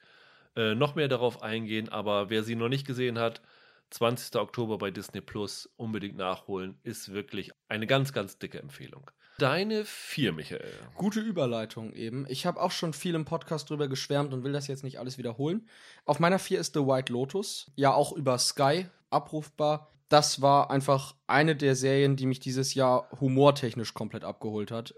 äh, 0.54 0.76
noch 0.76 0.94
mehr 0.94 1.08
darauf 1.08 1.42
eingehen, 1.42 1.88
aber 1.88 2.30
wer 2.30 2.44
sie 2.44 2.54
noch 2.54 2.68
nicht 2.68 2.86
gesehen 2.86 3.18
hat, 3.18 3.42
20. 3.90 4.36
Oktober 4.36 4.78
bei 4.78 4.90
Disney 4.90 5.20
Plus 5.20 5.68
unbedingt 5.76 6.16
nachholen, 6.16 6.78
ist 6.84 7.12
wirklich 7.12 7.50
eine 7.68 7.86
ganz, 7.86 8.12
ganz 8.12 8.38
dicke 8.38 8.60
Empfehlung. 8.60 9.10
Deine 9.38 9.84
vier, 9.84 10.32
Michael. 10.32 10.72
Gute 10.94 11.20
Überleitung 11.20 11.92
eben. 11.94 12.26
Ich 12.28 12.46
habe 12.46 12.60
auch 12.60 12.70
schon 12.70 12.92
viel 12.92 13.14
im 13.14 13.24
Podcast 13.24 13.70
drüber 13.70 13.88
geschwärmt 13.88 14.32
und 14.32 14.44
will 14.44 14.52
das 14.52 14.66
jetzt 14.66 14.84
nicht 14.84 14.98
alles 14.98 15.18
wiederholen. 15.18 15.68
Auf 16.04 16.20
meiner 16.20 16.38
vier 16.38 16.60
ist 16.60 16.74
The 16.74 16.80
White 16.80 17.12
Lotus. 17.12 17.70
Ja, 17.74 17.92
auch 17.92 18.12
über 18.12 18.38
Sky 18.38 18.86
abrufbar. 19.10 19.90
Das 20.08 20.42
war 20.42 20.70
einfach 20.70 21.14
eine 21.26 21.56
der 21.56 21.74
Serien, 21.74 22.16
die 22.16 22.26
mich 22.26 22.40
dieses 22.40 22.74
Jahr 22.74 23.08
humortechnisch 23.20 23.94
komplett 23.94 24.24
abgeholt 24.24 24.70
hat. 24.70 24.94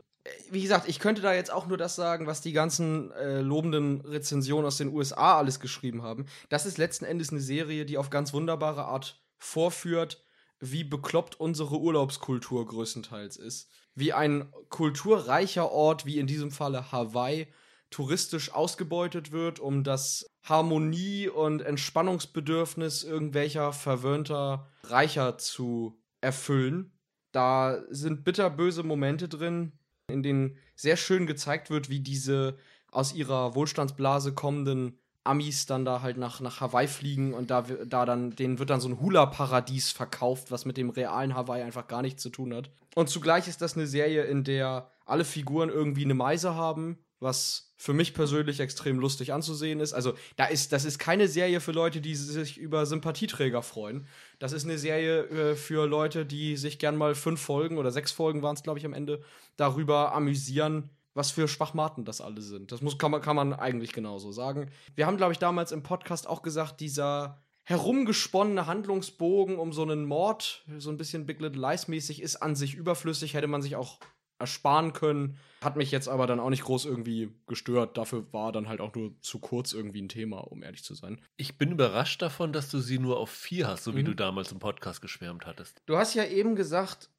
Wie 0.51 0.63
gesagt, 0.63 0.89
ich 0.89 0.99
könnte 0.99 1.23
da 1.23 1.35
jetzt 1.35 1.53
auch 1.53 1.67
nur 1.67 1.77
das 1.77 1.95
sagen, 1.95 2.27
was 2.27 2.41
die 2.41 2.53
ganzen 2.53 3.13
äh, 3.13 3.41
lobenden 3.41 4.01
Rezensionen 4.01 4.67
aus 4.67 4.79
den 4.79 4.93
USA 4.93 5.39
alles 5.39 5.61
geschrieben 5.61 6.03
haben. 6.03 6.27
Das 6.49 6.67
ist 6.67 6.79
letzten 6.79 7.05
Endes 7.05 7.31
eine 7.31 7.41
Serie, 7.41 7.85
die 7.85 7.99
auf 7.99 8.11
ganz 8.11 8.33
wunderbare 8.33 8.87
Art 8.87 9.23
vorführt, 9.37 10.25
wie 10.61 10.83
bekloppt 10.83 11.39
unsere 11.39 11.79
Urlaubskultur 11.79 12.67
größtenteils 12.67 13.37
ist 13.37 13.71
wie 13.95 14.13
ein 14.13 14.51
kulturreicher 14.69 15.71
Ort, 15.71 16.07
wie 16.07 16.19
in 16.19 16.27
diesem 16.27 16.51
Falle 16.51 16.93
Hawaii, 16.93 17.47
touristisch 17.91 18.53
ausgebeutet 18.53 19.31
wird, 19.31 19.61
um 19.61 19.85
das 19.85 20.27
Harmonie- 20.43 21.29
und 21.29 21.63
Entspannungsbedürfnis 21.63 23.05
irgendwelcher 23.05 23.73
verwöhnter 23.73 24.69
Reicher 24.83 25.39
zu 25.39 26.03
erfüllen. 26.21 26.93
Da 27.31 27.83
sind 27.91 28.25
bitterböse 28.25 28.83
Momente 28.83 29.29
drin, 29.29 29.79
in 30.09 30.23
denen 30.23 30.59
sehr 30.75 30.97
schön 30.97 31.27
gezeigt 31.27 31.71
wird, 31.71 31.89
wie 31.89 32.01
diese 32.01 32.59
aus 32.91 33.15
ihrer 33.15 33.55
Wohlstandsblase 33.55 34.35
kommenden 34.35 34.99
Amis 35.25 35.67
dann 35.67 35.85
da 35.85 36.03
halt 36.03 36.19
nach, 36.19 36.41
nach 36.41 36.61
Hawaii 36.61 36.87
fliegen 36.87 37.35
und 37.35 37.51
da, 37.51 37.63
da 37.63 38.05
dann, 38.05 38.37
denen 38.37 38.59
wird 38.59 38.71
dann 38.71 38.81
so 38.81 38.89
ein 38.89 39.01
Hula-Paradies 39.01 39.91
verkauft, 39.91 40.51
was 40.51 40.67
mit 40.67 40.77
dem 40.77 40.91
realen 40.91 41.35
Hawaii 41.35 41.63
einfach 41.63 41.89
gar 41.89 42.03
nichts 42.03 42.23
zu 42.23 42.31
tun 42.31 42.55
hat. 42.55 42.71
Und 42.95 43.09
zugleich 43.09 43.49
ist 43.49 43.63
das 43.63 43.75
eine 43.75 43.87
Serie, 43.87 44.25
in 44.25 44.45
der 44.45 44.91
alle 45.07 45.25
Figuren 45.25 45.71
irgendwie 45.71 46.05
eine 46.05 46.15
Meise 46.15 46.55
haben, 46.55 46.99
was 47.21 47.73
für 47.77 47.93
mich 47.93 48.15
persönlich 48.15 48.61
extrem 48.61 48.99
lustig 48.99 49.33
anzusehen 49.33 49.81
ist. 49.81 49.93
Also, 49.93 50.15
da 50.37 50.47
ist, 50.47 50.73
das 50.73 50.85
ist 50.85 50.99
keine 50.99 51.27
Serie 51.27 51.61
für 51.61 51.73
Leute, 51.73 52.01
die 52.01 52.15
sich 52.15 52.59
über 52.59 52.87
Sympathieträger 52.87 53.63
freuen. 53.63 54.07
Das 54.39 54.53
ist 54.53 54.65
eine 54.65 54.79
Serie 54.79 55.25
äh, 55.25 55.57
für 55.57 55.87
Leute, 55.87 56.25
die 56.25 56.57
sich 56.57 56.79
gern 56.79 56.97
mal 56.97 57.15
fünf 57.15 57.41
Folgen 57.41 57.79
oder 57.79 57.91
sechs 57.91 58.13
Folgen 58.13 58.43
waren 58.43 58.57
es, 58.57 58.63
glaube 58.63 58.79
ich, 58.79 58.87
am 58.87 58.93
Ende, 58.93 59.23
darüber 59.57 60.15
amüsieren, 60.15 60.91
was 61.15 61.31
für 61.31 61.49
Schwachmaten 61.49 62.05
das 62.05 62.21
alle 62.21 62.43
sind. 62.43 62.73
Das 62.73 62.83
muss, 62.83 62.99
kann, 62.99 63.11
man, 63.11 63.23
kann 63.23 63.37
man 63.37 63.53
eigentlich 63.53 63.93
genauso 63.93 64.33
sagen. 64.33 64.71
Wir 64.95 65.07
haben, 65.07 65.17
glaube 65.17 65.33
ich, 65.33 65.39
damals 65.39 65.73
im 65.73 65.83
Podcast 65.83 66.29
auch 66.29 66.43
gesagt, 66.43 66.81
dieser 66.81 67.43
herumgesponnene 67.65 68.67
Handlungsbogen 68.67 69.59
um 69.59 69.73
so 69.73 69.83
einen 69.83 70.05
Mord, 70.05 70.65
so 70.79 70.91
ein 70.91 70.99
bisschen 70.99 71.25
Big 71.25 71.41
Little 71.41 71.61
Lies 71.61 71.89
mäßig, 71.89 72.21
ist 72.21 72.37
an 72.37 72.55
sich 72.57 72.75
überflüssig, 72.75 73.35
hätte 73.35 73.47
man 73.47 73.63
sich 73.63 73.77
auch 73.77 74.01
ersparen 74.39 74.93
können. 74.93 75.39
Hat 75.63 75.77
mich 75.77 75.91
jetzt 75.91 76.09
aber 76.09 76.27
dann 76.27 76.41
auch 76.41 76.51
nicht 76.51 76.65
groß 76.65 76.85
irgendwie 76.85 77.33
gestört. 77.47 77.97
Dafür 77.97 78.31
war 78.33 78.53
dann 78.53 78.69
halt 78.69 78.81
auch 78.81 78.95
nur 78.95 79.19
zu 79.21 79.39
kurz 79.39 79.73
irgendwie 79.73 80.03
ein 80.03 80.09
Thema, 80.09 80.41
um 80.41 80.63
ehrlich 80.63 80.85
zu 80.85 80.95
sein. 80.95 81.21
Ich 81.37 81.57
bin 81.57 81.73
überrascht 81.73 82.21
davon, 82.21 82.53
dass 82.53 82.69
du 82.69 82.81
sie 82.81 82.99
nur 82.99 83.19
auf 83.19 83.31
vier 83.31 83.69
hast, 83.69 83.85
so 83.85 83.93
mhm. 83.93 83.97
wie 83.97 84.05
du 84.05 84.15
damals 84.15 84.53
im 84.53 84.59
Podcast 84.59 85.01
geschwärmt 85.01 85.47
hattest. 85.47 85.81
Du 85.87 85.97
hast 85.97 86.15
ja 86.15 86.25
eben 86.25 86.57
gesagt, 86.57 87.11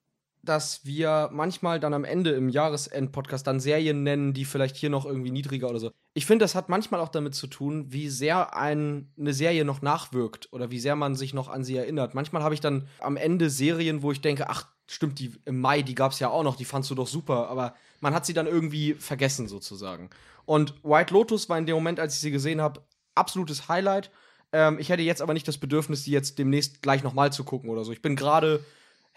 dass 0.45 0.86
wir 0.86 1.29
manchmal 1.31 1.79
dann 1.79 1.93
am 1.93 2.03
Ende 2.03 2.31
im 2.31 2.49
Jahresend-Podcast 2.49 3.45
dann 3.47 3.60
Serien 3.60 4.03
nennen, 4.03 4.34
die 4.34 4.45
vielleicht 4.45 4.75
hier 4.75 4.89
noch 4.89 5.05
irgendwie 5.05 5.31
niedriger 5.31 5.69
oder 5.69 5.79
so. 5.79 5.91
Ich 6.13 6.25
finde, 6.25 6.43
das 6.43 6.55
hat 6.55 6.69
manchmal 6.69 7.01
auch 7.01 7.10
damit 7.10 7.36
zu 7.36 7.47
tun, 7.47 7.88
wie 7.89 8.10
sehr 8.10 8.55
ein, 8.55 9.12
eine 9.19 9.34
Serie 9.34 9.65
noch 9.65 9.81
nachwirkt 9.81 10.51
oder 10.53 10.71
wie 10.71 10.79
sehr 10.79 10.95
man 10.95 11.15
sich 11.15 11.34
noch 11.34 11.49
an 11.49 11.63
sie 11.63 11.75
erinnert. 11.75 12.15
Manchmal 12.15 12.43
habe 12.43 12.53
ich 12.53 12.62
dann 12.62 12.88
am 12.99 13.17
Ende 13.17 13.49
Serien, 13.49 14.01
wo 14.01 14.12
ich 14.12 14.21
denke, 14.21 14.49
ach, 14.49 14.67
stimmt, 14.88 15.19
die 15.19 15.34
im 15.45 15.60
Mai, 15.60 15.81
die 15.81 15.95
gab 15.95 16.12
es 16.12 16.19
ja 16.19 16.29
auch 16.29 16.43
noch, 16.43 16.55
die 16.55 16.65
fandst 16.65 16.89
du 16.91 16.95
doch 16.95 17.08
super, 17.08 17.49
aber 17.49 17.75
man 18.01 18.13
hat 18.13 18.25
sie 18.25 18.34
dann 18.34 18.47
irgendwie 18.47 18.93
vergessen 18.93 19.47
sozusagen. 19.47 20.10
Und 20.45 20.75
White 20.84 21.13
Lotus 21.13 21.49
war 21.49 21.58
in 21.58 21.65
dem 21.65 21.75
Moment, 21.75 21.99
als 21.99 22.15
ich 22.15 22.21
sie 22.21 22.31
gesehen 22.31 22.62
habe, 22.62 22.81
absolutes 23.15 23.67
Highlight. 23.67 24.12
Ähm, 24.52 24.77
ich 24.79 24.89
hätte 24.89 25.02
jetzt 25.02 25.21
aber 25.21 25.33
nicht 25.33 25.48
das 25.48 25.58
Bedürfnis, 25.58 26.04
die 26.04 26.12
jetzt 26.12 26.37
demnächst 26.37 26.81
gleich 26.81 27.04
nochmal 27.04 27.33
zu 27.33 27.43
gucken 27.43 27.69
oder 27.69 27.83
so. 27.83 27.91
Ich 27.91 28.02
bin 28.02 28.15
gerade 28.15 28.63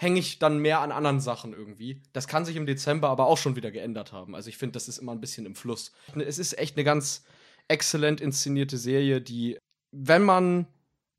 hänge 0.01 0.21
ich 0.21 0.39
dann 0.39 0.59
mehr 0.59 0.81
an 0.81 0.93
anderen 0.93 1.21
Sachen 1.21 1.53
irgendwie. 1.53 2.01
Das 2.13 2.29
kann 2.29 2.45
sich 2.45 2.55
im 2.55 2.67
Dezember 2.67 3.09
aber 3.09 3.27
auch 3.27 3.37
schon 3.37 3.57
wieder 3.57 3.73
geändert 3.73 4.13
haben. 4.13 4.37
Also 4.37 4.49
ich 4.49 4.57
finde, 4.57 4.75
das 4.75 4.87
ist 4.89 4.99
immer 4.99 5.13
ein 5.13 5.21
bisschen 5.21 5.45
im 5.45 5.57
Fluss. 5.57 5.93
Es 6.15 6.39
ist 6.39 6.57
echt 6.57 6.77
eine 6.77 6.85
ganz 6.85 7.25
exzellent 7.67 8.21
inszenierte 8.21 8.79
Serie, 8.79 9.21
die, 9.21 9.59
wenn 9.91 10.23
man 10.23 10.69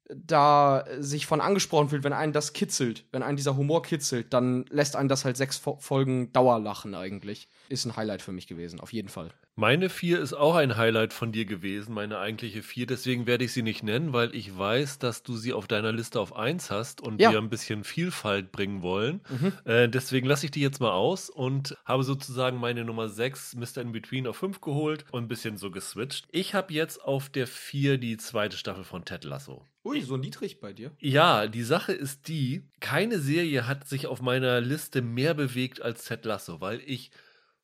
da 0.10 0.86
sich 0.98 1.26
von 1.26 1.42
angesprochen 1.42 1.90
fühlt, 1.90 2.06
wenn 2.06 2.14
einen 2.14 2.34
das 2.34 2.54
kitzelt, 2.54 3.06
wenn 3.12 3.22
einen 3.22 3.38
dieser 3.38 3.58
Humor 3.58 3.84
kitzelt, 3.84 4.34
dann 4.34 4.66
lässt 4.70 4.96
einen 4.96 5.10
das 5.10 5.26
halt 5.26 5.36
sechs 5.36 5.58
Folgen 5.58 6.32
Dauerlachen 6.32 6.96
eigentlich. 6.96 7.50
Ist 7.68 7.86
ein 7.86 7.98
Highlight 7.98 8.22
für 8.22 8.32
mich 8.32 8.48
gewesen, 8.48 8.80
auf 8.80 8.94
jeden 8.94 9.10
Fall. 9.10 9.32
Meine 9.60 9.90
vier 9.90 10.22
ist 10.22 10.32
auch 10.32 10.56
ein 10.56 10.78
Highlight 10.78 11.12
von 11.12 11.34
dir 11.34 11.44
gewesen, 11.44 11.94
meine 11.94 12.20
eigentliche 12.20 12.64
vier. 12.64 12.88
Deswegen 12.88 13.28
werde 13.28 13.44
ich 13.44 13.52
sie 13.52 13.62
nicht 13.62 13.84
nennen, 13.84 14.14
weil 14.14 14.34
ich 14.34 14.58
weiß, 14.58 15.00
dass 15.00 15.22
du 15.22 15.36
sie 15.36 15.52
auf 15.52 15.68
deiner 15.68 15.92
Liste 15.92 16.22
auf 16.22 16.34
eins 16.34 16.72
hast 16.72 17.02
und 17.02 17.20
ja. 17.20 17.30
wir 17.30 17.40
ein 17.40 17.50
bisschen 17.50 17.84
Vielfalt 17.84 18.54
bringen 18.54 18.82
wollen. 18.84 19.20
Mhm. 19.28 19.52
Äh, 19.66 19.90
deswegen 19.90 20.28
lasse 20.28 20.46
ich 20.46 20.52
die 20.52 20.62
jetzt 20.62 20.80
mal 20.80 20.94
aus 20.94 21.30
und 21.30 21.76
habe 21.84 22.04
sozusagen 22.04 22.58
meine 22.58 22.86
Nummer 22.86 23.10
sechs, 23.10 23.54
Mr. 23.54 23.82
In 23.82 23.92
Between, 23.92 24.28
auf 24.28 24.38
fünf 24.38 24.62
geholt 24.62 25.04
und 25.12 25.26
ein 25.26 25.28
bisschen 25.28 25.58
so 25.58 25.72
geswitcht. 25.72 26.26
Ich 26.32 26.54
habe 26.54 26.74
jetzt 26.74 27.04
auf 27.04 27.28
der 27.28 27.46
vier 27.46 27.98
die 27.98 28.16
zweite 28.16 28.56
Staffel 28.56 28.86
von 28.86 29.04
Ted 29.04 29.26
Lasso. 29.26 29.66
Ui, 29.84 30.00
so 30.00 30.16
niedrig 30.16 30.62
bei 30.62 30.72
dir. 30.72 30.92
Ja, 31.00 31.48
die 31.48 31.64
Sache 31.64 31.92
ist 31.92 32.30
die, 32.30 32.70
keine 32.80 33.20
Serie 33.20 33.68
hat 33.68 33.90
sich 33.90 34.08
auf 34.08 34.22
meiner 34.22 34.62
Liste 34.62 35.02
mehr 35.02 35.34
bewegt 35.34 35.82
als 35.82 36.06
Ted 36.06 36.24
Lasso, 36.24 36.62
weil 36.62 36.80
ich 36.86 37.12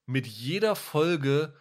mit 0.06 0.28
jeder 0.28 0.76
Folge 0.76 1.54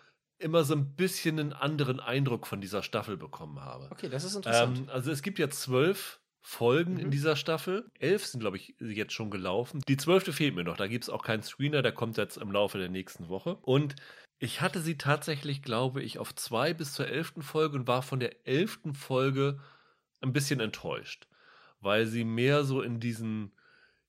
immer 0.44 0.62
so 0.62 0.74
ein 0.74 0.94
bisschen 0.94 1.40
einen 1.40 1.52
anderen 1.54 2.00
Eindruck 2.00 2.46
von 2.46 2.60
dieser 2.60 2.82
Staffel 2.82 3.16
bekommen 3.16 3.60
habe. 3.60 3.88
Okay, 3.90 4.10
das 4.10 4.24
ist 4.24 4.36
interessant. 4.36 4.78
Ähm, 4.78 4.88
also 4.90 5.10
es 5.10 5.22
gibt 5.22 5.38
ja 5.38 5.48
zwölf 5.48 6.20
Folgen 6.42 6.94
mhm. 6.94 7.00
in 7.00 7.10
dieser 7.10 7.34
Staffel. 7.34 7.90
Elf 7.98 8.26
sind, 8.26 8.40
glaube 8.40 8.58
ich, 8.58 8.74
jetzt 8.78 9.14
schon 9.14 9.30
gelaufen. 9.30 9.80
Die 9.88 9.96
zwölfte 9.96 10.34
fehlt 10.34 10.54
mir 10.54 10.62
noch. 10.62 10.76
Da 10.76 10.86
gibt 10.86 11.04
es 11.04 11.10
auch 11.10 11.24
keinen 11.24 11.42
Screener, 11.42 11.80
der 11.80 11.92
kommt 11.92 12.18
jetzt 12.18 12.36
im 12.36 12.52
Laufe 12.52 12.76
der 12.76 12.90
nächsten 12.90 13.30
Woche. 13.30 13.56
Und 13.62 13.96
ich 14.38 14.60
hatte 14.60 14.80
sie 14.80 14.98
tatsächlich, 14.98 15.62
glaube 15.62 16.02
ich, 16.02 16.18
auf 16.18 16.34
zwei 16.34 16.74
bis 16.74 16.92
zur 16.92 17.08
elften 17.08 17.40
Folge 17.40 17.76
und 17.78 17.86
war 17.86 18.02
von 18.02 18.20
der 18.20 18.46
elften 18.46 18.92
Folge 18.92 19.58
ein 20.20 20.34
bisschen 20.34 20.60
enttäuscht, 20.60 21.26
weil 21.80 22.04
sie 22.04 22.24
mehr 22.24 22.64
so 22.64 22.82
in 22.82 23.00
diesen 23.00 23.52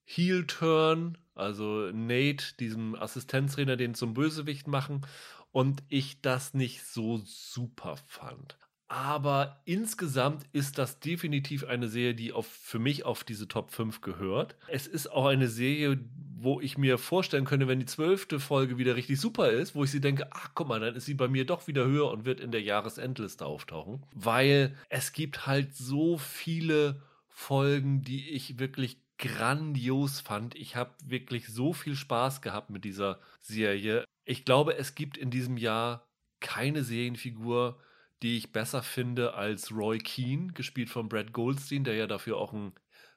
Heel-Turn, 0.04 1.18
also 1.36 1.90
Nate, 1.94 2.58
diesem 2.60 2.96
Assistenztrainer, 2.96 3.78
den 3.78 3.96
zum 3.96 4.14
Bösewicht 4.14 4.68
machen 4.68 5.06
und 5.56 5.84
ich 5.88 6.20
das 6.20 6.54
nicht 6.54 6.84
so 6.84 7.22
super 7.24 7.96
fand. 8.08 8.58
Aber 8.90 9.62
insgesamt 9.64 10.44
ist 10.52 10.78
das 10.78 11.00
definitiv 11.00 11.64
eine 11.64 11.88
Serie, 11.88 12.14
die 12.14 12.34
auf, 12.34 12.46
für 12.46 12.78
mich 12.78 13.06
auf 13.06 13.24
diese 13.24 13.48
Top 13.48 13.72
5 13.72 14.02
gehört. 14.02 14.58
Es 14.68 14.86
ist 14.86 15.10
auch 15.10 15.28
eine 15.28 15.48
Serie, 15.48 15.98
wo 16.38 16.60
ich 16.60 16.78
mir 16.78 16.98
vorstellen 16.98 17.46
könnte, 17.46 17.70
wenn 17.70 17.80
die 17.80 17.86
zwölfte 17.86 18.42
Folge 18.42 18.78
wieder 18.78 18.98
richtig 18.98 19.22
super 19.22 19.50
ist, 19.50 19.76
wo 19.76 19.86
ich 19.86 19.92
sie 19.92 20.02
denke, 20.02 20.28
ach 20.32 20.50
guck 20.56 20.68
mal, 20.68 20.82
dann 20.82 20.94
ist 20.94 21.06
sie 21.06 21.14
bei 21.14 21.30
mir 21.30 21.46
doch 21.46 21.68
wieder 21.68 21.86
höher 21.86 22.12
und 22.12 22.26
wird 22.26 22.42
in 22.42 22.52
der 22.52 22.62
Jahresendliste 22.62 23.46
auftauchen. 23.46 24.04
Weil 24.14 24.76
es 24.90 25.14
gibt 25.14 25.48
halt 25.48 25.74
so 25.74 26.18
viele 26.18 27.02
Folgen, 27.30 28.02
die 28.02 28.30
ich 28.30 28.60
wirklich 28.60 28.98
grandios 29.18 30.20
fand. 30.20 30.54
Ich 30.56 30.76
habe 30.76 30.92
wirklich 31.06 31.48
so 31.48 31.72
viel 31.72 31.96
Spaß 31.96 32.42
gehabt 32.42 32.70
mit 32.70 32.84
dieser 32.84 33.20
Serie 33.40 34.04
ich 34.26 34.44
glaube, 34.46 34.76
es 34.78 34.96
gibt 34.96 35.18
in 35.18 35.32
diesem 35.32 35.58
Jahr 35.58 36.08
keine 36.40 36.84
Serienfigur, 36.84 37.80
die 38.22 38.38
ich 38.38 38.52
besser 38.52 38.82
finde 38.82 39.34
als 39.36 39.72
Roy 39.72 40.00
Keane, 40.00 40.54
gespielt 40.54 40.90
von 40.90 41.10
Brad 41.10 41.32
Goldstein, 41.32 41.84
der 41.84 41.96
ja 41.96 42.08
dafür 42.08 42.38
auch 42.38 42.54
einen 42.54 42.74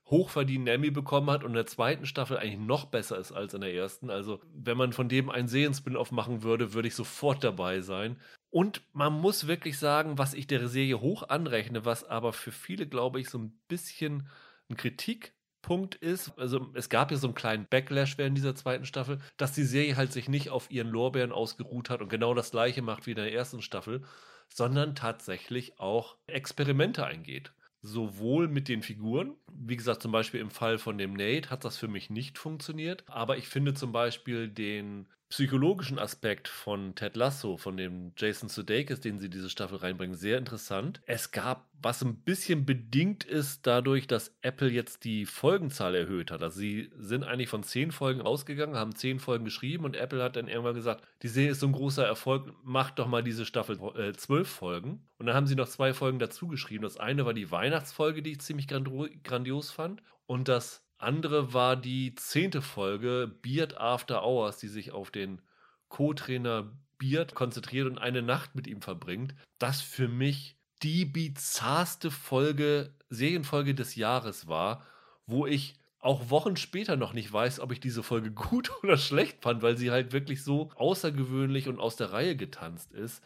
hochverdienten 0.06 0.72
Emmy 0.72 0.90
bekommen 0.90 1.30
hat 1.30 1.44
und 1.44 1.50
in 1.50 1.54
der 1.56 1.66
zweiten 1.66 2.06
Staffel 2.06 2.38
eigentlich 2.38 2.58
noch 2.58 2.86
besser 2.86 3.18
ist 3.18 3.32
als 3.32 3.54
in 3.54 3.60
der 3.60 3.74
ersten. 3.74 4.10
Also, 4.10 4.40
wenn 4.54 4.76
man 4.76 4.92
von 4.92 5.08
dem 5.08 5.28
einen 5.30 5.48
Serien-Spin-Off 5.48 6.12
machen 6.12 6.42
würde, 6.42 6.72
würde 6.72 6.88
ich 6.88 6.94
sofort 6.94 7.44
dabei 7.44 7.80
sein. 7.80 8.18
Und 8.50 8.82
man 8.94 9.12
muss 9.12 9.46
wirklich 9.46 9.78
sagen, 9.78 10.16
was 10.16 10.32
ich 10.32 10.46
der 10.46 10.66
Serie 10.68 11.00
hoch 11.00 11.28
anrechne, 11.28 11.84
was 11.84 12.04
aber 12.04 12.32
für 12.32 12.52
viele, 12.52 12.86
glaube 12.86 13.20
ich, 13.20 13.28
so 13.28 13.38
ein 13.38 13.58
bisschen 13.68 14.28
ein 14.70 14.76
Kritik 14.76 15.34
Punkt 15.68 15.96
ist, 15.96 16.32
also 16.38 16.70
es 16.72 16.88
gab 16.88 17.10
ja 17.10 17.18
so 17.18 17.26
einen 17.26 17.34
kleinen 17.34 17.66
Backlash 17.68 18.16
während 18.16 18.38
dieser 18.38 18.54
zweiten 18.54 18.86
Staffel, 18.86 19.18
dass 19.36 19.52
die 19.52 19.64
Serie 19.64 19.96
halt 19.96 20.14
sich 20.14 20.26
nicht 20.26 20.48
auf 20.48 20.70
ihren 20.70 20.88
Lorbeeren 20.88 21.30
ausgeruht 21.30 21.90
hat 21.90 22.00
und 22.00 22.08
genau 22.08 22.32
das 22.32 22.52
gleiche 22.52 22.80
macht 22.80 23.06
wie 23.06 23.10
in 23.10 23.16
der 23.16 23.34
ersten 23.34 23.60
Staffel, 23.60 24.02
sondern 24.48 24.94
tatsächlich 24.94 25.78
auch 25.78 26.16
Experimente 26.26 27.04
eingeht. 27.04 27.52
Sowohl 27.82 28.48
mit 28.48 28.68
den 28.68 28.82
Figuren, 28.82 29.34
wie 29.52 29.76
gesagt, 29.76 30.00
zum 30.00 30.10
Beispiel 30.10 30.40
im 30.40 30.50
Fall 30.50 30.78
von 30.78 30.96
dem 30.96 31.12
Nate 31.12 31.50
hat 31.50 31.66
das 31.66 31.76
für 31.76 31.86
mich 31.86 32.08
nicht 32.08 32.38
funktioniert, 32.38 33.04
aber 33.06 33.36
ich 33.36 33.46
finde 33.46 33.74
zum 33.74 33.92
Beispiel 33.92 34.48
den 34.48 35.06
psychologischen 35.28 35.98
Aspekt 35.98 36.48
von 36.48 36.94
Ted 36.94 37.14
Lasso, 37.14 37.58
von 37.58 37.76
dem 37.76 38.12
Jason 38.16 38.48
Sudeikis, 38.48 39.00
den 39.00 39.18
sie 39.18 39.28
diese 39.28 39.50
Staffel 39.50 39.78
reinbringen, 39.78 40.16
sehr 40.16 40.38
interessant. 40.38 41.02
Es 41.04 41.30
gab, 41.32 41.68
was 41.82 42.02
ein 42.02 42.16
bisschen 42.16 42.64
bedingt 42.64 43.24
ist 43.24 43.66
dadurch, 43.66 44.06
dass 44.06 44.34
Apple 44.40 44.70
jetzt 44.70 45.04
die 45.04 45.26
Folgenzahl 45.26 45.94
erhöht 45.94 46.30
hat. 46.30 46.42
Also 46.42 46.58
sie 46.58 46.90
sind 46.96 47.24
eigentlich 47.24 47.50
von 47.50 47.62
zehn 47.62 47.92
Folgen 47.92 48.22
ausgegangen, 48.22 48.76
haben 48.76 48.94
zehn 48.94 49.20
Folgen 49.20 49.44
geschrieben 49.44 49.84
und 49.84 49.96
Apple 49.96 50.22
hat 50.22 50.36
dann 50.36 50.48
irgendwann 50.48 50.74
gesagt, 50.74 51.04
die 51.22 51.28
Serie 51.28 51.50
ist 51.50 51.60
so 51.60 51.66
ein 51.66 51.72
großer 51.72 52.06
Erfolg, 52.06 52.54
macht 52.64 52.98
doch 52.98 53.06
mal 53.06 53.22
diese 53.22 53.44
Staffel 53.44 53.78
äh, 53.96 54.14
zwölf 54.14 54.48
Folgen. 54.48 55.06
Und 55.18 55.26
dann 55.26 55.36
haben 55.36 55.46
sie 55.46 55.56
noch 55.56 55.68
zwei 55.68 55.92
Folgen 55.92 56.18
dazu 56.18 56.48
geschrieben. 56.48 56.84
Das 56.84 56.96
eine 56.96 57.26
war 57.26 57.34
die 57.34 57.50
Weihnachtsfolge, 57.50 58.22
die 58.22 58.32
ich 58.32 58.40
ziemlich 58.40 58.66
grandios 58.66 59.70
fand. 59.70 60.02
Und 60.26 60.48
das 60.48 60.87
andere 60.98 61.54
war 61.54 61.76
die 61.76 62.14
zehnte 62.14 62.60
Folge 62.60 63.32
Beard 63.42 63.78
After 63.78 64.24
Hours, 64.24 64.58
die 64.58 64.68
sich 64.68 64.92
auf 64.92 65.10
den 65.10 65.40
Co-Trainer 65.88 66.70
Beard 66.98 67.34
konzentriert 67.34 67.86
und 67.86 67.98
eine 67.98 68.22
Nacht 68.22 68.54
mit 68.54 68.66
ihm 68.66 68.82
verbringt. 68.82 69.34
Das 69.58 69.80
für 69.80 70.08
mich 70.08 70.56
die 70.82 71.04
bizarrste 71.04 72.10
Folge, 72.10 72.92
Serienfolge 73.08 73.74
des 73.74 73.94
Jahres 73.94 74.48
war, 74.48 74.84
wo 75.26 75.46
ich 75.46 75.76
auch 76.00 76.30
Wochen 76.30 76.56
später 76.56 76.96
noch 76.96 77.12
nicht 77.12 77.32
weiß, 77.32 77.60
ob 77.60 77.72
ich 77.72 77.80
diese 77.80 78.02
Folge 78.02 78.30
gut 78.32 78.70
oder 78.82 78.96
schlecht 78.96 79.42
fand, 79.42 79.62
weil 79.62 79.76
sie 79.76 79.90
halt 79.90 80.12
wirklich 80.12 80.42
so 80.42 80.70
außergewöhnlich 80.76 81.68
und 81.68 81.78
aus 81.78 81.96
der 81.96 82.12
Reihe 82.12 82.36
getanzt 82.36 82.92
ist. 82.92 83.22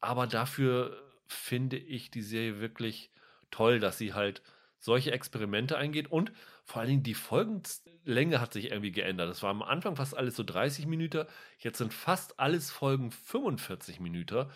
Aber 0.00 0.26
dafür 0.26 1.02
finde 1.26 1.76
ich 1.76 2.10
die 2.10 2.22
Serie 2.22 2.60
wirklich 2.60 3.10
toll, 3.50 3.80
dass 3.80 3.98
sie 3.98 4.12
halt 4.12 4.42
solche 4.78 5.12
Experimente 5.12 5.78
eingeht 5.78 6.10
und 6.10 6.32
vor 6.64 6.80
allen 6.80 6.90
Dingen 6.90 7.02
die 7.02 7.14
Folgenlänge 7.14 8.40
hat 8.40 8.52
sich 8.52 8.70
irgendwie 8.70 8.92
geändert. 8.92 9.28
Das 9.28 9.42
war 9.42 9.50
am 9.50 9.62
Anfang 9.62 9.96
fast 9.96 10.16
alles 10.16 10.36
so 10.36 10.42
30 10.42 10.86
Minuten, 10.86 11.26
jetzt 11.58 11.78
sind 11.78 11.92
fast 11.92 12.40
alles 12.40 12.70
Folgen 12.70 13.10
45 13.10 14.00
Minuten. 14.00 14.46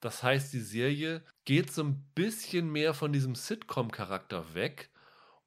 Das 0.00 0.22
heißt, 0.22 0.52
die 0.52 0.60
Serie 0.60 1.22
geht 1.44 1.72
so 1.72 1.82
ein 1.82 2.04
bisschen 2.14 2.70
mehr 2.70 2.94
von 2.94 3.12
diesem 3.12 3.34
Sitcom-Charakter 3.34 4.54
weg 4.54 4.90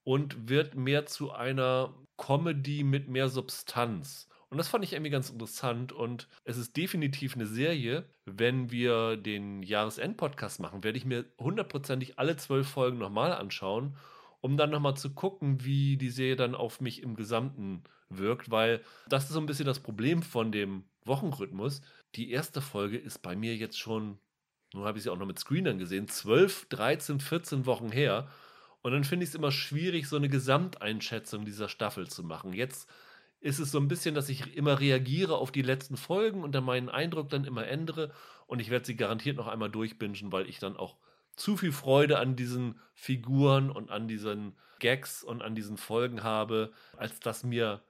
und 0.04 0.50
wird 0.50 0.76
mehr 0.76 1.06
zu 1.06 1.32
einer 1.32 1.94
Comedy 2.18 2.84
mit 2.84 3.08
mehr 3.08 3.30
Substanz. 3.30 4.28
Und 4.50 4.58
das 4.58 4.68
fand 4.68 4.84
ich 4.84 4.94
irgendwie 4.94 5.12
ganz 5.12 5.30
interessant 5.30 5.92
und 5.92 6.28
es 6.44 6.58
ist 6.58 6.76
definitiv 6.76 7.36
eine 7.36 7.46
Serie. 7.46 8.10
Wenn 8.26 8.72
wir 8.72 9.16
den 9.16 9.62
Jahresend-Podcast 9.62 10.60
machen, 10.60 10.84
werde 10.84 10.98
ich 10.98 11.06
mir 11.06 11.26
hundertprozentig 11.40 12.18
alle 12.18 12.36
zwölf 12.36 12.68
Folgen 12.68 12.98
nochmal 12.98 13.32
anschauen 13.32 13.96
um 14.42 14.58
dann 14.58 14.70
nochmal 14.70 14.96
zu 14.96 15.14
gucken, 15.14 15.64
wie 15.64 15.98
die 15.98 16.10
Serie 16.10 16.36
dann 16.36 16.56
auf 16.56 16.82
mich 16.82 17.02
im 17.04 17.16
Gesamten 17.16 17.84
wirkt, 18.10 18.52
weil 18.52 18.82
das 19.08 19.26
ist 19.26 19.32
so 19.32 19.40
ein 19.40 19.46
bisschen 19.46 19.66
das 19.66 19.80
Problem 19.80 20.24
von 20.24 20.52
dem 20.52 20.84
Wochenrhythmus. 21.06 21.82
Die 22.16 22.32
erste 22.32 22.62
Folge 22.62 22.98
ist 22.98 23.22
bei 23.22 23.36
mir 23.36 23.56
jetzt 23.56 23.78
schon, 23.78 24.20
nun 24.74 24.86
habe 24.86 24.98
ich 24.98 25.04
sie 25.04 25.10
auch 25.10 25.18
noch 25.18 25.28
mit 25.28 25.40
Screenern 25.40 25.78
gesehen, 25.78 26.08
12, 26.08 26.68
13, 26.70 27.20
14 27.20 27.66
Wochen 27.66 27.92
her. 27.92 28.30
Und 28.82 28.94
dann 28.94 29.04
finde 29.04 29.26
ich 29.26 29.30
es 29.30 29.36
immer 29.36 29.52
schwierig, 29.52 30.08
so 30.08 30.16
eine 30.16 30.30
Gesamteinschätzung 30.30 31.46
dieser 31.46 31.68
Staffel 31.68 32.08
zu 32.08 32.24
machen. 32.24 32.54
Jetzt 32.54 32.90
ist 33.42 33.60
es 33.60 33.72
so 33.72 33.80
ein 33.80 33.88
bisschen, 33.88 34.16
dass 34.16 34.30
ich 34.30 34.56
immer 34.56 34.80
reagiere 34.80 35.38
auf 35.38 35.52
die 35.52 35.62
letzten 35.62 35.98
Folgen 35.98 36.44
und 36.44 36.54
dann 36.54 36.64
meinen 36.64 36.90
Eindruck 36.90 37.30
dann 37.30 37.46
immer 37.46 37.68
ändere. 37.68 38.12
Und 38.48 38.60
ich 38.60 38.70
werde 38.70 38.86
sie 38.86 38.96
garantiert 38.96 39.38
noch 39.38 39.48
einmal 39.48 39.70
durchbingen, 39.70 40.32
weil 40.32 40.50
ich 40.50 40.60
dann 40.60 40.78
auch 40.78 40.98
zu 41.40 41.58
viel 41.58 41.72
Freude 41.72 42.20
an 42.20 42.36
diesen 42.36 42.80
Figuren 42.94 43.72
und 43.72 43.90
an 43.90 44.08
diesen 44.08 44.56
Gags 44.80 45.24
und 45.24 45.42
an 45.42 45.56
diesen 45.56 45.78
Folgen 45.78 46.24
habe, 46.24 46.72
als 46.98 47.20
dass 47.20 47.44
mir 47.44 47.82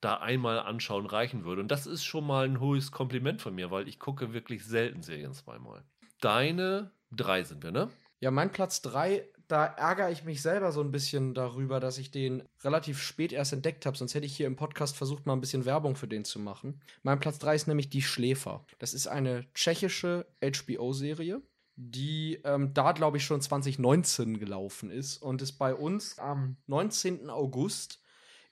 da 0.00 0.18
einmal 0.18 0.60
anschauen 0.60 1.06
reichen 1.06 1.44
würde. 1.44 1.60
Und 1.62 1.70
das 1.70 1.86
ist 1.86 2.04
schon 2.04 2.26
mal 2.26 2.44
ein 2.44 2.60
hohes 2.60 2.92
Kompliment 2.92 3.40
von 3.42 3.54
mir, 3.54 3.70
weil 3.70 3.88
ich 3.88 3.98
gucke 3.98 4.32
wirklich 4.32 4.64
selten 4.64 5.02
Serien 5.02 5.32
zweimal. 5.32 5.82
Deine 6.20 6.92
drei 7.10 7.42
sind 7.42 7.62
wir, 7.62 7.72
ne? 7.72 7.88
Ja, 8.20 8.30
mein 8.30 8.50
Platz 8.52 8.82
drei, 8.82 9.28
da 9.46 9.64
ärgere 9.64 10.10
ich 10.10 10.24
mich 10.24 10.42
selber 10.42 10.72
so 10.72 10.80
ein 10.80 10.90
bisschen 10.90 11.34
darüber, 11.34 11.80
dass 11.80 11.98
ich 11.98 12.10
den 12.10 12.42
relativ 12.62 13.00
spät 13.00 13.32
erst 13.32 13.52
entdeckt 13.52 13.86
habe. 13.86 13.96
Sonst 13.96 14.14
hätte 14.14 14.26
ich 14.26 14.36
hier 14.36 14.46
im 14.46 14.56
Podcast 14.56 14.96
versucht, 14.96 15.26
mal 15.26 15.34
ein 15.34 15.40
bisschen 15.40 15.64
Werbung 15.64 15.94
für 15.94 16.08
den 16.08 16.24
zu 16.24 16.38
machen. 16.40 16.80
Mein 17.02 17.20
Platz 17.20 17.38
drei 17.38 17.54
ist 17.54 17.68
nämlich 17.68 17.90
Die 17.90 18.02
Schläfer. 18.02 18.64
Das 18.78 18.92
ist 18.92 19.06
eine 19.06 19.46
tschechische 19.54 20.26
HBO-Serie 20.42 21.42
die 21.80 22.40
ähm, 22.42 22.74
da, 22.74 22.90
glaube 22.90 23.18
ich, 23.18 23.24
schon 23.24 23.40
2019 23.40 24.40
gelaufen 24.40 24.90
ist 24.90 25.18
und 25.18 25.40
es 25.40 25.52
bei 25.52 25.72
uns 25.72 26.18
am 26.18 26.56
19. 26.66 27.30
August 27.30 28.00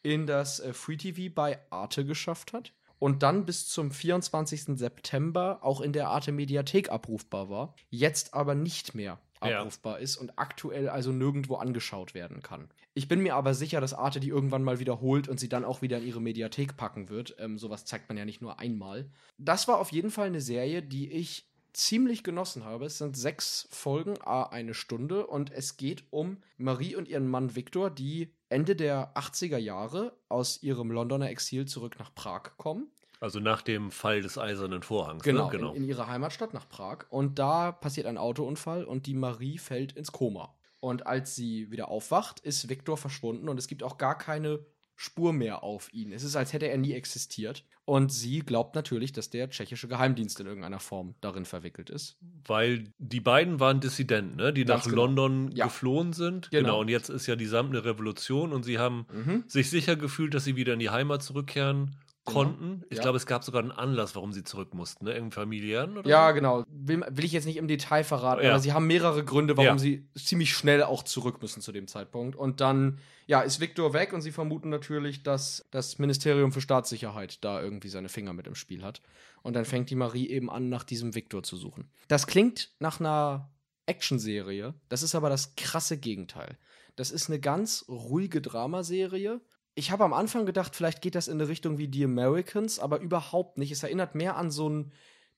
in 0.03 0.29
das 0.29 0.61
äh, 0.61 0.72
Free 0.72 0.97
TV 0.97 1.35
bei 1.35 1.59
Arte 1.70 2.05
geschafft 2.05 2.53
hat 2.53 2.72
und 3.01 3.24
dann 3.24 3.45
bis 3.45 3.68
zum 3.68 3.91
24. 3.91 4.79
September 4.79 5.59
auch 5.62 5.81
in 5.81 5.93
der 5.93 6.09
Arte 6.09 6.31
Mediathek 6.31 6.89
abrufbar 6.89 7.51
war, 7.51 7.74
jetzt 7.91 8.33
aber 8.33 8.55
nicht 8.55 8.95
mehr 8.95 9.18
abrufbar 9.41 9.97
ja. 9.97 10.05
ist 10.05 10.16
und 10.16 10.39
aktuell 10.39 10.89
also 10.89 11.11
nirgendwo 11.11 11.57
angeschaut 11.57 12.14
werden 12.14 12.45
kann. 12.45 12.68
Ich 12.95 13.09
bin 13.09 13.20
mir 13.20 13.35
aber 13.35 13.55
sicher, 13.55 13.81
dass 13.81 13.93
Arte 13.93 14.20
die 14.20 14.29
irgendwann 14.29 14.62
mal 14.62 14.79
wiederholt 14.79 15.27
und 15.29 15.41
sie 15.41 15.49
dann 15.49 15.64
auch 15.64 15.83
wieder 15.83 15.99
in 15.99 16.07
ihre 16.07 16.22
Mediathek 16.22 16.77
packen 16.77 17.09
wird. 17.09 17.35
Ähm, 17.41 17.59
sowas 17.59 17.85
zeigt 17.85 18.09
man 18.09 18.16
ja 18.16 18.24
nicht 18.24 18.41
nur 18.41 18.61
einmal. 18.61 19.11
Das 19.37 19.66
war 19.66 19.79
auf 19.79 19.91
jeden 19.91 20.12
Fall 20.12 20.29
eine 20.29 20.41
Serie, 20.41 20.81
die 20.81 21.11
ich 21.11 21.51
ziemlich 21.77 22.24
genossen 22.24 22.64
habe. 22.64 22.87
Es 22.87 22.99
sind 22.99 23.16
sechs 23.16 23.68
Folgen, 23.70 24.14
a 24.22 24.45
eine 24.45 24.74
Stunde 24.74 25.27
und 25.27 25.53
es 25.53 25.77
geht 25.77 26.05
um 26.11 26.39
Marie 26.57 26.97
und 26.97 27.09
ihren 27.09 27.29
Mann 27.29 27.55
Viktor, 27.55 27.91
die 27.91 28.33
Ende 28.49 28.77
der 28.77 29.14
80er 29.14 29.59
Jahre 29.59 30.16
aus 30.29 30.62
ihrem 30.62 30.91
Londoner 30.91 31.29
Exil 31.29 31.66
zurück 31.66 31.99
nach 31.99 32.14
Prag 32.14 32.57
kommen. 32.57 32.91
Also 33.20 33.41
nach 33.41 33.62
dem 33.62 33.91
Fall 33.91 34.22
des 34.22 34.39
Eisernen 34.39 34.83
Vorhangs. 34.83 35.22
Genau, 35.22 35.47
ne? 35.47 35.51
genau. 35.51 35.70
In, 35.72 35.83
in 35.83 35.89
ihre 35.89 36.07
Heimatstadt 36.07 36.55
nach 36.55 36.68
Prag. 36.68 37.07
Und 37.11 37.39
da 37.39 37.72
passiert 37.72 38.07
ein 38.07 38.18
Autounfall 38.18 38.85
und 38.85 39.07
die 39.07 39.14
Marie 39.14 39.59
fällt 39.59 39.93
ins 39.93 40.12
Koma. 40.12 40.55
Und 40.81 41.07
als 41.07 41.35
sie 41.35 41.70
wieder 41.70 41.89
aufwacht, 41.89 42.41
ist 42.41 42.68
Viktor 42.68 42.97
verschwunden 42.97 43.49
und 43.49 43.59
es 43.59 43.66
gibt 43.66 43.83
auch 43.83 43.99
gar 43.99 44.16
keine 44.16 44.64
Spur 44.97 45.32
mehr 45.32 45.62
auf 45.62 45.92
ihn. 45.92 46.11
Es 46.11 46.24
ist, 46.24 46.36
als 46.36 46.53
hätte 46.53 46.68
er 46.68 46.78
nie 46.78 46.92
existiert. 46.92 47.64
Und 47.84 48.11
sie 48.11 48.40
glaubt 48.40 48.74
natürlich, 48.74 49.12
dass 49.12 49.30
der 49.30 49.49
tschechische 49.51 49.86
Geheimdienst 49.86 50.40
in 50.40 50.47
irgendeiner 50.47 50.80
Form 50.80 51.14
darin 51.20 51.44
verwickelt 51.44 51.88
ist. 51.88 52.16
Weil 52.44 52.92
die 52.99 53.20
beiden 53.20 53.61
waren 53.61 53.80
Dissidenten, 53.80 54.36
ne? 54.36 54.53
die 54.53 54.64
Ganz 54.64 54.84
nach 54.84 54.90
genau. 54.90 55.05
London 55.05 55.53
ja. 55.53 55.66
geflohen 55.66 56.12
sind. 56.12 56.51
Genau. 56.51 56.62
genau. 56.62 56.80
Und 56.80 56.88
jetzt 56.88 57.11
ist 57.11 57.26
ja 57.26 57.36
die 57.36 57.47
samte 57.47 57.84
Revolution 57.84 58.53
und 58.53 58.64
sie 58.64 58.78
haben 58.78 59.07
mhm. 59.12 59.44
sich 59.47 59.70
sicher 59.70 59.94
gefühlt, 59.94 60.34
dass 60.34 60.44
sie 60.44 60.57
wieder 60.57 60.72
in 60.72 60.80
die 60.80 60.90
Heimat 60.90 61.22
zurückkehren 61.22 61.94
Genau. 62.27 62.39
konnten. 62.39 62.85
Ich 62.91 62.97
ja. 62.97 63.03
glaube, 63.03 63.16
es 63.16 63.27
gab 63.27 63.45
sogar 63.45 63.62
einen 63.62 63.70
Anlass, 63.70 64.14
warum 64.16 64.33
sie 64.33 64.43
zurück 64.43 64.74
mussten, 64.74 65.05
ne? 65.05 65.14
Irgendwie 65.14 65.35
familiären 65.35 65.97
oder 65.97 66.09
Ja, 66.09 66.29
so? 66.29 66.35
genau. 66.35 66.64
Will, 66.68 67.05
will, 67.09 67.24
ich 67.24 67.33
jetzt 67.33 67.45
nicht 67.45 67.57
im 67.57 67.68
Detail 67.68 68.03
verraten, 68.05 68.43
ja. 68.43 68.51
aber 68.51 68.59
sie 68.59 68.72
haben 68.72 68.87
mehrere 68.87 69.24
Gründe, 69.24 69.57
warum 69.57 69.66
ja. 69.68 69.79
sie 69.79 70.09
ziemlich 70.16 70.53
schnell 70.53 70.83
auch 70.83 71.05
zurück 71.05 71.41
müssen 71.41 71.61
zu 71.62 71.72
dem 71.72 71.87
Zeitpunkt. 71.87 72.37
Und 72.37 72.61
dann, 72.61 72.99
ja, 73.27 73.41
ist 73.43 73.61
Victor 73.61 73.93
weg 73.93 74.12
und 74.12 74.22
sie 74.22 74.33
vermuten 74.33 74.68
natürlich, 74.68 75.22
dass 75.22 75.66
das 75.70 75.99
Ministerium 75.99 76.53
für 76.53 76.61
Staatssicherheit 76.61 77.45
da 77.45 77.62
irgendwie 77.62 77.89
seine 77.89 78.09
Finger 78.09 78.33
mit 78.33 78.47
im 78.47 78.57
Spiel 78.57 78.83
hat. 78.83 79.03
Und 79.43 79.55
dann 79.55 79.64
fängt 79.64 79.91
die 79.91 79.95
Marie 79.95 80.29
eben 80.29 80.51
an, 80.51 80.68
nach 80.68 80.83
diesem 80.83 81.14
Victor 81.14 81.45
zu 81.45 81.57
suchen. 81.57 81.89
Das 82.09 82.27
klingt 82.27 82.72
nach 82.81 82.99
einer 82.99 83.51
Actionserie. 83.87 84.74
Das 84.89 85.05
ist 85.05 85.14
aber 85.14 85.31
das 85.31 85.55
krasse 85.55 85.97
Gegenteil. 85.97 86.59
Das 86.97 87.11
ist 87.12 87.29
eine 87.29 87.39
ganz 87.39 87.85
ruhige 87.89 88.41
Dramaserie 88.41 89.41
ich 89.77 89.91
habe 89.91 90.05
am 90.05 90.14
Anfang 90.14 90.47
gedacht, 90.47 90.74
vielleicht 90.74 91.03
geht 91.03 91.14
das 91.14 91.29
in 91.29 91.35
eine 91.35 91.49
Richtung 91.49 91.79
wie 91.79 91.87
die 91.87 92.03
Americans, 92.03 92.81
aber 92.81 92.99
überhaupt 92.99 93.59
nicht. 93.59 93.70
Es 93.70 93.83
erinnert 93.83 94.14
mehr 94.14 94.37
an 94.37 94.51
so 94.51 94.66
einen 94.66 94.93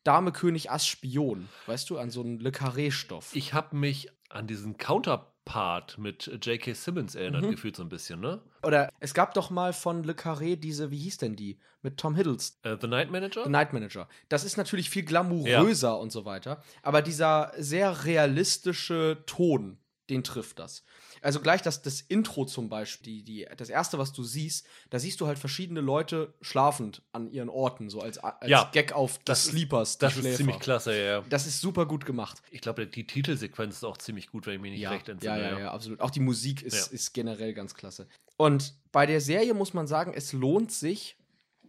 Dame 0.05 0.33
König 0.33 0.71
Ass 0.71 0.87
Spion, 0.87 1.49
weißt 1.67 1.91
du, 1.91 1.99
an 1.99 2.11
so 2.11 2.21
einen 2.21 2.39
Le 2.39 2.51
Carré-Stoff. 2.51 3.35
Ich 3.35 3.53
habe 3.53 3.77
mich 3.77 4.09
an 4.31 4.47
diesen 4.47 4.79
Counterpart 4.79 5.99
mit 5.99 6.29
J.K. 6.41 6.73
Simmons 6.75 7.17
erinnert 7.17 7.43
mhm. 7.43 7.51
gefühlt 7.51 7.75
so 7.75 7.83
ein 7.83 7.89
bisschen, 7.89 8.21
ne? 8.21 8.41
Oder 8.63 8.93
es 9.01 9.13
gab 9.13 9.35
doch 9.35 9.51
mal 9.51 9.73
von 9.73 10.05
Le 10.05 10.13
Carré 10.13 10.55
diese, 10.55 10.93
wie 10.93 10.99
hieß 10.99 11.19
denn 11.19 11.35
die? 11.35 11.59
Mit 11.83 11.97
Tom 11.97 12.15
Hiddleston. 12.15 12.73
Uh, 12.73 12.77
The 12.81 12.87
Night 12.87 13.11
Manager? 13.11 13.43
The 13.43 13.51
Night 13.51 13.73
Manager. 13.73 14.09
Das 14.29 14.45
ist 14.45 14.57
natürlich 14.57 14.89
viel 14.89 15.05
glamouröser 15.05 15.89
ja. 15.89 15.95
und 15.95 16.13
so 16.13 16.25
weiter, 16.25 16.63
aber 16.83 17.03
dieser 17.03 17.53
sehr 17.59 18.05
realistische 18.05 19.25
Ton, 19.27 19.79
den 20.11 20.23
trifft 20.23 20.61
das. 20.61 20.85
Also 21.23 21.41
gleich 21.41 21.63
das, 21.63 21.83
das 21.83 22.01
Intro 22.01 22.45
zum 22.45 22.69
Beispiel, 22.69 23.23
die, 23.23 23.23
die, 23.23 23.47
das 23.57 23.69
erste, 23.69 23.99
was 23.99 24.13
du 24.13 24.23
siehst, 24.23 24.67
da 24.91 24.99
siehst 24.99 25.21
du 25.21 25.27
halt 25.27 25.39
verschiedene 25.39 25.81
Leute 25.81 26.35
schlafend 26.41 27.03
an 27.13 27.31
ihren 27.31 27.49
Orten, 27.49 27.91
so 27.91 28.01
als, 28.01 28.19
als 28.19 28.49
ja, 28.49 28.69
Gag 28.73 28.93
auf 28.93 29.19
das 29.25 29.47
Sleepers. 29.47 29.99
Das 29.99 30.17
ist 30.17 30.37
ziemlich 30.37 30.59
klasse, 30.59 30.99
ja. 30.99 31.25
Das 31.29 31.47
ist 31.47 31.61
super 31.61 31.87
gut 31.87 32.07
gemacht. 32.07 32.43
Ich 32.51 32.61
glaube, 32.61 32.87
die 32.87 33.07
Titelsequenz 33.07 33.77
ist 33.77 33.85
auch 33.85 33.99
ziemlich 33.99 34.31
gut, 34.31 34.47
wenn 34.47 34.55
ich 34.55 34.61
mich 34.61 34.73
nicht 34.73 34.81
ja, 34.81 34.91
recht 34.91 35.09
entsinne. 35.09 35.41
Ja, 35.41 35.51
ja, 35.51 35.59
ja, 35.59 35.73
absolut. 35.73 36.01
Auch 36.01 36.11
die 36.11 36.21
Musik 36.21 36.63
ist, 36.63 36.93
ist 36.93 37.13
generell 37.13 37.55
ganz 37.55 37.75
klasse. 37.75 38.07
Und 38.37 38.75
bei 38.93 39.05
der 39.05 39.21
Serie 39.21 39.53
muss 39.53 39.75
man 39.75 39.87
sagen, 39.87 40.15
es 40.15 40.33
lohnt 40.33 40.73
sich, 40.73 41.18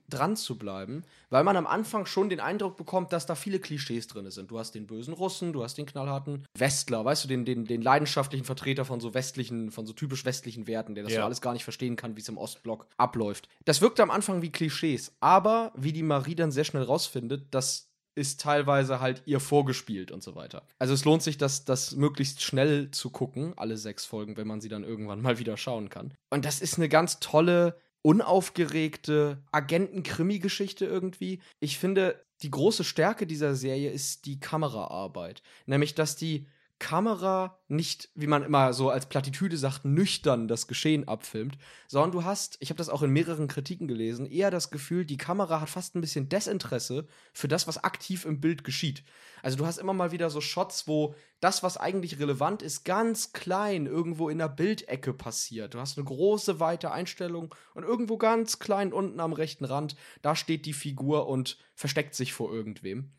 dran 0.10 0.36
zu 0.36 0.58
bleiben, 0.58 1.04
weil 1.30 1.44
man 1.44 1.58
am 1.58 1.68
Anfang 1.68 2.06
schon 2.06 2.30
den 2.30 2.40
Eindruck 2.40 2.78
bekommt, 2.78 3.14
dass 3.14 3.26
da 3.26 3.36
viele 3.36 3.60
Klischees 3.60 4.08
drin 4.08 4.30
sind. 4.32 4.52
Du 4.52 4.60
hast 4.60 4.74
den 4.74 4.88
bösen 4.88 5.14
Russen, 5.14 5.54
du 5.54 5.64
hast 5.64 5.78
den 5.78 5.86
knallharten 5.86 6.46
Westler, 6.58 7.06
weißt 7.06 7.24
du, 7.24 7.28
den, 7.28 7.46
den, 7.46 7.66
den 7.66 7.82
leidenschaftlichen 7.82 8.46
Vertreter 8.46 8.86
von 8.86 9.00
so 9.00 9.14
westlichen, 9.14 9.72
von 9.72 9.86
so 9.86 9.94
typisch 9.94 10.26
westlichen 10.26 10.68
Werten, 10.68 10.96
der 10.96 11.04
das 11.04 11.14
ja. 11.14 11.22
so 11.22 11.26
alles 11.26 11.42
gar 11.42 11.54
nicht 11.54 11.64
verstehen 11.64 11.96
kann, 11.96 12.16
wie 12.16 12.22
es 12.22 12.30
im 12.30 12.38
Ostblock 12.38 12.88
abläuft. 12.98 13.48
Das 13.66 13.82
wirkt 13.82 14.00
am 14.00 14.12
Anfang 14.12 14.42
wie 14.42 14.52
Klischees, 14.52 15.14
aber 15.20 15.72
wie 15.76 15.94
die 15.94 16.04
Marie 16.04 16.36
dann 16.36 16.52
sehr 16.52 16.64
schnell 16.64 16.84
rausfindet, 16.84 17.48
das 17.52 17.90
ist 18.20 18.42
teilweise 18.42 19.00
halt 19.00 19.24
ihr 19.26 19.40
vorgespielt 19.40 20.12
und 20.12 20.22
so 20.22 20.36
weiter. 20.36 20.64
Also 20.78 20.94
es 20.94 21.06
lohnt 21.06 21.24
sich, 21.24 21.38
das, 21.38 21.64
das 21.64 21.96
möglichst 21.96 22.42
schnell 22.42 22.92
zu 22.92 23.10
gucken, 23.12 23.54
alle 23.56 23.78
sechs 23.78 24.06
Folgen, 24.06 24.36
wenn 24.36 24.48
man 24.48 24.60
sie 24.60 24.68
dann 24.68 24.84
irgendwann 24.84 25.22
mal 25.22 25.40
wieder 25.40 25.56
schauen 25.56 25.90
kann. 25.90 26.14
Und 26.30 26.44
das 26.44 26.60
ist 26.60 26.78
eine 26.78 26.90
ganz 26.90 27.20
tolle 27.20 27.78
unaufgeregte 28.02 29.44
Agenten-Krimi-Geschichte 29.52 30.86
irgendwie. 30.86 31.40
Ich 31.60 31.78
finde, 31.78 32.24
die 32.42 32.52
große 32.52 32.84
Stärke 32.84 33.28
dieser 33.28 33.56
Serie 33.56 33.92
ist 33.92 34.26
die 34.26 34.40
Kameraarbeit. 34.40 35.42
Nämlich, 35.66 35.96
dass 35.96 36.16
die 36.16 36.48
Kamera 36.80 37.60
nicht, 37.68 38.10
wie 38.16 38.26
man 38.26 38.42
immer 38.42 38.74
so 38.74 38.90
als 38.90 39.08
Plattitüde 39.08 39.58
sagt, 39.58 39.84
nüchtern 39.84 40.48
das 40.48 40.66
Geschehen 40.66 41.08
abfilmt, 41.08 41.58
sondern 41.88 42.12
du 42.12 42.24
hast, 42.24 42.58
ich 42.62 42.70
habe 42.70 42.78
das 42.78 42.90
auch 42.90 43.04
in 43.04 43.12
mehreren 43.12 43.48
Kritiken 43.48 43.88
gelesen, 43.88 44.26
eher 44.26 44.50
das 44.50 44.72
Gefühl, 44.72 45.06
die 45.06 45.18
Kamera 45.18 45.62
hat 45.62 45.70
fast 45.70 45.96
ein 45.96 46.02
bisschen 46.02 46.30
Desinteresse 46.30 47.06
für 47.34 47.50
das, 47.50 47.68
was 47.68 47.84
aktiv 47.84 48.26
im 48.26 48.40
Bild 48.40 48.64
geschieht. 48.64 49.04
Also 49.44 49.58
du 49.58 49.66
hast 49.66 49.78
immer 49.78 49.94
mal 49.94 50.12
wieder 50.12 50.30
so 50.30 50.42
Shots, 50.42 50.88
wo 50.88 51.16
das, 51.42 51.64
was 51.64 51.78
eigentlich 51.78 52.18
relevant 52.18 52.62
ist, 52.62 52.86
ganz 52.86 53.34
klein 53.34 53.86
irgendwo 53.86 54.30
in 54.30 54.38
der 54.38 54.50
Bildecke 54.50 55.14
passiert. 55.14 55.74
Du 55.74 55.80
hast 55.80 55.98
eine 55.98 56.06
große, 56.06 56.60
weite 56.60 56.92
Einstellung 56.92 57.54
und 57.74 57.84
irgendwo 57.84 58.18
ganz 58.18 58.58
klein 58.58 58.94
unten 58.94 59.20
am 59.20 59.34
rechten 59.34 59.66
Rand, 59.66 59.96
da 60.22 60.36
steht 60.36 60.66
die 60.66 60.74
Figur 60.74 61.28
und 61.28 61.58
versteckt 61.76 62.16
sich 62.16 62.34
vor 62.34 62.54
irgendwem. 62.54 63.12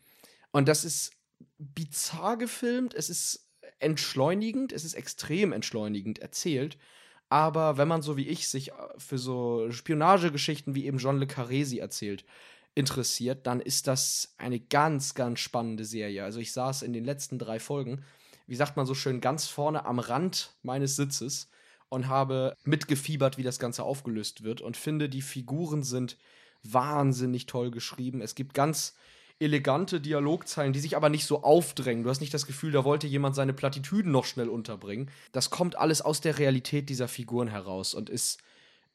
Und 0.51 0.67
das 0.67 0.83
ist 0.83 1.13
bizarr 1.57 2.37
gefilmt, 2.37 2.93
es 2.93 3.09
ist 3.09 3.50
entschleunigend, 3.81 4.71
es 4.71 4.85
ist 4.85 4.93
extrem 4.93 5.51
entschleunigend 5.51 6.19
erzählt. 6.19 6.77
Aber 7.29 7.77
wenn 7.77 7.87
man 7.87 8.01
so 8.01 8.17
wie 8.17 8.27
ich 8.27 8.49
sich 8.49 8.71
äh, 8.71 8.73
für 8.97 9.17
so 9.17 9.71
Spionagegeschichten 9.71 10.75
wie 10.75 10.85
eben 10.85 10.97
John 10.97 11.17
Le 11.17 11.25
Carré 11.25 11.63
sie 11.63 11.79
erzählt, 11.79 12.25
interessiert, 12.75 13.47
dann 13.47 13.59
ist 13.59 13.87
das 13.87 14.33
eine 14.37 14.59
ganz, 14.59 15.13
ganz 15.13 15.39
spannende 15.39 15.85
Serie. 15.85 16.23
Also 16.23 16.39
ich 16.39 16.51
saß 16.51 16.83
in 16.83 16.93
den 16.93 17.03
letzten 17.03 17.37
drei 17.37 17.59
Folgen, 17.59 18.03
wie 18.47 18.55
sagt 18.55 18.77
man 18.77 18.85
so 18.85 18.93
schön, 18.93 19.21
ganz 19.21 19.47
vorne 19.47 19.85
am 19.85 19.99
Rand 19.99 20.55
meines 20.61 20.95
Sitzes 20.95 21.49
und 21.89 22.07
habe 22.07 22.55
mitgefiebert, 22.63 23.37
wie 23.37 23.43
das 23.43 23.59
Ganze 23.59 23.83
aufgelöst 23.83 24.43
wird 24.43 24.61
und 24.61 24.77
finde, 24.77 25.09
die 25.09 25.21
Figuren 25.21 25.83
sind 25.83 26.17
wahnsinnig 26.63 27.45
toll 27.45 27.71
geschrieben. 27.71 28.21
Es 28.21 28.35
gibt 28.35 28.53
ganz 28.53 28.95
elegante 29.41 29.99
Dialogzeilen, 29.99 30.73
die 30.73 30.79
sich 30.79 30.95
aber 30.95 31.09
nicht 31.09 31.25
so 31.25 31.43
aufdrängen. 31.43 32.03
Du 32.03 32.09
hast 32.09 32.21
nicht 32.21 32.33
das 32.33 32.45
Gefühl, 32.45 32.71
da 32.71 32.83
wollte 32.83 33.07
jemand 33.07 33.35
seine 33.35 33.53
Plattitüden 33.53 34.11
noch 34.11 34.25
schnell 34.25 34.49
unterbringen. 34.49 35.09
Das 35.31 35.49
kommt 35.49 35.77
alles 35.77 36.01
aus 36.01 36.21
der 36.21 36.37
Realität 36.37 36.89
dieser 36.89 37.07
Figuren 37.07 37.47
heraus 37.47 37.93
und 37.93 38.09
ist 38.09 38.39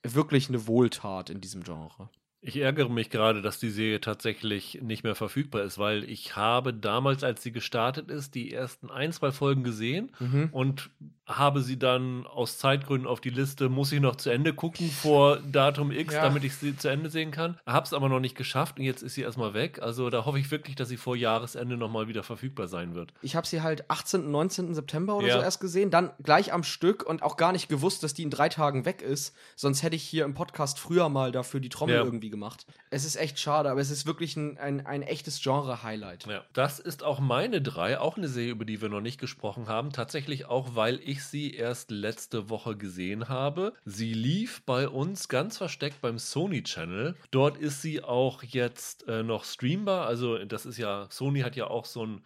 wirklich 0.02 0.48
eine 0.48 0.66
Wohltat 0.66 1.30
in 1.30 1.40
diesem 1.40 1.64
Genre. 1.64 2.08
Ich 2.40 2.58
ärgere 2.58 2.90
mich 2.90 3.10
gerade, 3.10 3.42
dass 3.42 3.58
die 3.58 3.70
Serie 3.70 4.00
tatsächlich 4.00 4.80
nicht 4.80 5.02
mehr 5.02 5.16
verfügbar 5.16 5.62
ist, 5.62 5.78
weil 5.78 6.04
ich 6.04 6.36
habe 6.36 6.72
damals, 6.72 7.24
als 7.24 7.42
sie 7.42 7.50
gestartet 7.50 8.08
ist, 8.08 8.36
die 8.36 8.52
ersten 8.52 8.88
ein, 8.88 9.10
zwei 9.10 9.32
Folgen 9.32 9.64
gesehen 9.64 10.12
mhm. 10.20 10.50
und 10.52 10.90
habe 11.26 11.60
sie 11.60 11.78
dann 11.78 12.26
aus 12.26 12.58
Zeitgründen 12.58 13.08
auf 13.08 13.20
die 13.20 13.30
Liste, 13.30 13.68
muss 13.68 13.90
ich 13.90 14.00
noch 14.00 14.16
zu 14.16 14.30
Ende 14.30 14.54
gucken 14.54 14.90
vor 14.90 15.38
Datum 15.38 15.90
X, 15.90 16.14
ja. 16.14 16.22
damit 16.22 16.44
ich 16.44 16.54
sie 16.54 16.76
zu 16.76 16.88
Ende 16.88 17.10
sehen 17.10 17.32
kann. 17.32 17.58
Habe 17.66 17.84
es 17.84 17.92
aber 17.92 18.08
noch 18.08 18.20
nicht 18.20 18.36
geschafft 18.36 18.78
und 18.78 18.84
jetzt 18.84 19.02
ist 19.02 19.14
sie 19.14 19.22
erstmal 19.22 19.52
weg. 19.52 19.80
Also 19.82 20.08
da 20.08 20.24
hoffe 20.24 20.38
ich 20.38 20.50
wirklich, 20.50 20.76
dass 20.76 20.88
sie 20.88 20.96
vor 20.96 21.16
Jahresende 21.16 21.76
nochmal 21.76 22.06
wieder 22.06 22.22
verfügbar 22.22 22.68
sein 22.68 22.94
wird. 22.94 23.12
Ich 23.22 23.34
habe 23.34 23.46
sie 23.46 23.60
halt 23.62 23.90
18., 23.90 24.30
19. 24.30 24.74
September 24.74 25.16
oder 25.16 25.26
ja. 25.26 25.36
so 25.38 25.42
erst 25.42 25.60
gesehen, 25.60 25.90
dann 25.90 26.10
gleich 26.22 26.52
am 26.52 26.62
Stück 26.62 27.04
und 27.04 27.22
auch 27.22 27.36
gar 27.36 27.52
nicht 27.52 27.68
gewusst, 27.68 28.02
dass 28.02 28.14
die 28.14 28.22
in 28.22 28.30
drei 28.30 28.48
Tagen 28.48 28.84
weg 28.84 29.02
ist. 29.02 29.34
Sonst 29.56 29.82
hätte 29.82 29.96
ich 29.96 30.04
hier 30.04 30.24
im 30.24 30.34
Podcast 30.34 30.78
früher 30.78 31.08
mal 31.08 31.32
dafür 31.32 31.58
die 31.60 31.68
Trommel 31.68 31.96
ja. 31.96 32.04
irgendwie 32.04 32.30
gemacht. 32.30 32.66
Es 32.90 33.04
ist 33.04 33.16
echt 33.16 33.40
schade, 33.40 33.70
aber 33.70 33.80
es 33.80 33.90
ist 33.90 34.06
wirklich 34.06 34.36
ein, 34.36 34.58
ein, 34.58 34.86
ein 34.86 35.02
echtes 35.02 35.42
Genre-Highlight. 35.42 36.26
Das 36.52 36.78
ist 36.78 37.02
auch 37.02 37.18
meine 37.18 37.60
drei, 37.60 37.98
auch 37.98 38.16
eine 38.16 38.28
Serie, 38.28 38.52
über 38.52 38.64
die 38.64 38.80
wir 38.80 38.88
noch 38.88 39.00
nicht 39.00 39.18
gesprochen 39.18 39.68
haben. 39.68 39.92
Tatsächlich 39.92 40.46
auch, 40.46 40.74
weil 40.74 41.00
ich 41.02 41.15
ich 41.16 41.24
sie 41.24 41.54
erst 41.54 41.90
letzte 41.90 42.50
Woche 42.50 42.76
gesehen 42.76 43.28
habe. 43.28 43.72
Sie 43.84 44.12
lief 44.12 44.62
bei 44.64 44.88
uns 44.88 45.28
ganz 45.28 45.58
versteckt 45.58 46.00
beim 46.00 46.18
Sony 46.18 46.62
Channel. 46.62 47.16
Dort 47.30 47.58
ist 47.58 47.82
sie 47.82 48.02
auch 48.02 48.42
jetzt 48.42 49.08
äh, 49.08 49.22
noch 49.22 49.44
streambar. 49.44 50.06
Also 50.06 50.44
das 50.44 50.66
ist 50.66 50.78
ja, 50.78 51.08
Sony 51.10 51.40
hat 51.40 51.56
ja 51.56 51.66
auch 51.68 51.84
so 51.84 52.04
ein 52.04 52.22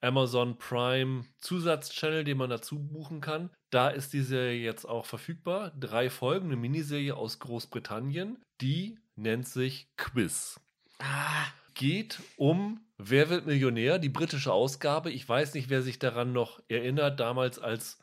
Amazon 0.00 0.58
Prime 0.58 1.24
Zusatzchannel, 1.38 2.24
den 2.24 2.38
man 2.38 2.50
dazu 2.50 2.78
buchen 2.78 3.20
kann. 3.20 3.50
Da 3.70 3.88
ist 3.88 4.12
die 4.12 4.22
Serie 4.22 4.62
jetzt 4.62 4.84
auch 4.84 5.06
verfügbar. 5.06 5.72
Drei 5.78 6.10
Folgen, 6.10 6.46
eine 6.46 6.56
Miniserie 6.56 7.16
aus 7.16 7.38
Großbritannien. 7.38 8.38
Die 8.60 8.98
nennt 9.16 9.48
sich 9.48 9.88
Quiz. 9.96 10.60
Ah. 10.98 11.46
Geht 11.74 12.20
um 12.36 12.80
Wer 12.98 13.28
wird 13.28 13.46
Millionär? 13.46 13.98
Die 13.98 14.08
britische 14.08 14.52
Ausgabe. 14.52 15.10
Ich 15.10 15.28
weiß 15.28 15.52
nicht, 15.54 15.68
wer 15.68 15.82
sich 15.82 15.98
daran 15.98 16.32
noch 16.32 16.62
erinnert, 16.68 17.20
damals 17.20 17.58
als 17.58 17.98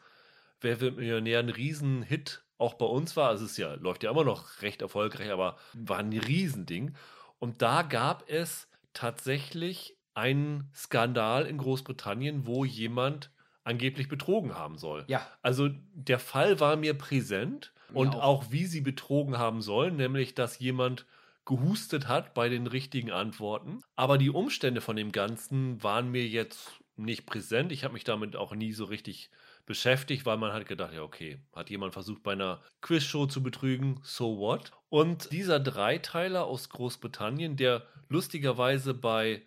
Wer 0.64 0.82
wird 0.82 0.98
Millionär 0.98 1.40
ein 1.40 1.50
Riesenhit 1.50 2.44
auch 2.58 2.76
bei 2.76 2.86
uns 2.86 3.16
war. 3.18 3.30
Also 3.30 3.46
es 3.46 3.58
ja, 3.58 3.74
läuft 3.76 4.04
ja 4.04 4.12
immer 4.12 4.24
noch 4.24 4.62
recht 4.62 4.82
erfolgreich, 4.82 5.30
aber 5.32 5.58
war 5.74 6.00
ein 6.00 6.14
Riesending. 6.14 6.96
Und 7.40 7.62
da 7.62 7.82
gab 7.82 8.30
es 8.30 8.68
tatsächlich 8.94 9.98
einen 10.14 10.70
Skandal 10.74 11.46
in 11.46 11.58
Großbritannien, 11.58 12.46
wo 12.46 12.64
jemand 12.64 13.32
angeblich 13.64 14.08
betrogen 14.08 14.56
haben 14.56 14.78
soll. 14.78 15.04
Ja. 15.08 15.28
Also 15.42 15.70
der 15.94 16.20
Fall 16.20 16.60
war 16.60 16.76
mir 16.76 16.94
präsent 16.94 17.74
mir 17.90 18.00
und 18.00 18.16
auch. 18.16 18.24
auch 18.24 18.52
wie 18.52 18.66
sie 18.66 18.82
betrogen 18.82 19.38
haben 19.38 19.62
sollen, 19.62 19.96
nämlich 19.96 20.36
dass 20.36 20.60
jemand 20.60 21.06
gehustet 21.46 22.08
hat 22.08 22.34
bei 22.34 22.48
den 22.48 22.68
richtigen 22.68 23.12
Antworten. 23.12 23.84
Aber 23.96 24.18
die 24.18 24.30
Umstände 24.30 24.80
von 24.80 24.96
dem 24.96 25.12
Ganzen 25.12 25.84
waren 25.84 26.12
mir 26.12 26.26
jetzt 26.26 26.72
nicht 26.96 27.26
präsent. 27.26 27.72
Ich 27.72 27.84
habe 27.84 27.94
mich 27.94 28.04
damit 28.04 28.36
auch 28.36 28.56
nie 28.56 28.72
so 28.72 28.86
richtig 28.86 29.30
beschäftigt, 29.66 30.26
weil 30.26 30.38
man 30.38 30.54
hat 30.54 30.66
gedacht, 30.68 30.94
ja, 30.94 31.04
okay, 31.04 31.40
hat 31.54 31.70
jemand 31.70 31.94
versucht, 31.94 32.24
bei 32.24 32.34
einer 32.34 32.62
Quizshow 32.82 33.28
zu 33.28 33.42
betrügen, 33.42 34.00
so 34.04 34.38
what? 34.38 34.72
Und 34.90 35.32
dieser 35.32 35.60
Dreiteiler 35.60 36.46
aus 36.46 36.70
Großbritannien, 36.70 37.56
der 37.56 37.86
lustigerweise 38.10 38.94
bei 38.94 39.44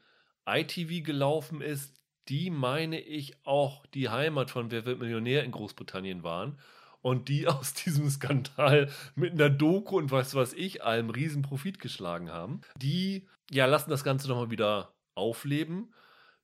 ITV 0.47 1.05
gelaufen 1.05 1.61
ist, 1.61 2.01
die 2.29 2.51
meine 2.51 3.01
ich 3.01 3.37
auch 3.45 3.87
die 3.87 4.09
Heimat 4.09 4.51
von 4.51 4.71
Wer 4.71 4.85
wird 4.85 4.99
Millionär 4.99 5.45
in 5.45 5.53
Großbritannien 5.53 6.23
waren 6.23 6.59
und 7.03 7.29
die 7.29 7.47
aus 7.47 7.75
diesem 7.75 8.09
Skandal 8.11 8.91
mit 9.15 9.33
einer 9.33 9.51
Doku 9.51 9.97
und 9.97 10.11
was 10.11 10.35
weiß 10.35 10.55
ich 10.55 10.83
allem 10.83 11.11
riesen 11.11 11.43
Profit 11.43 11.79
geschlagen 11.79 12.31
haben. 12.31 12.63
Die 12.77 13.29
ja 13.51 13.67
lassen 13.67 13.91
das 13.91 14.05
Ganze 14.05 14.29
nochmal 14.29 14.51
wieder 14.51 14.95
aufleben 15.15 15.93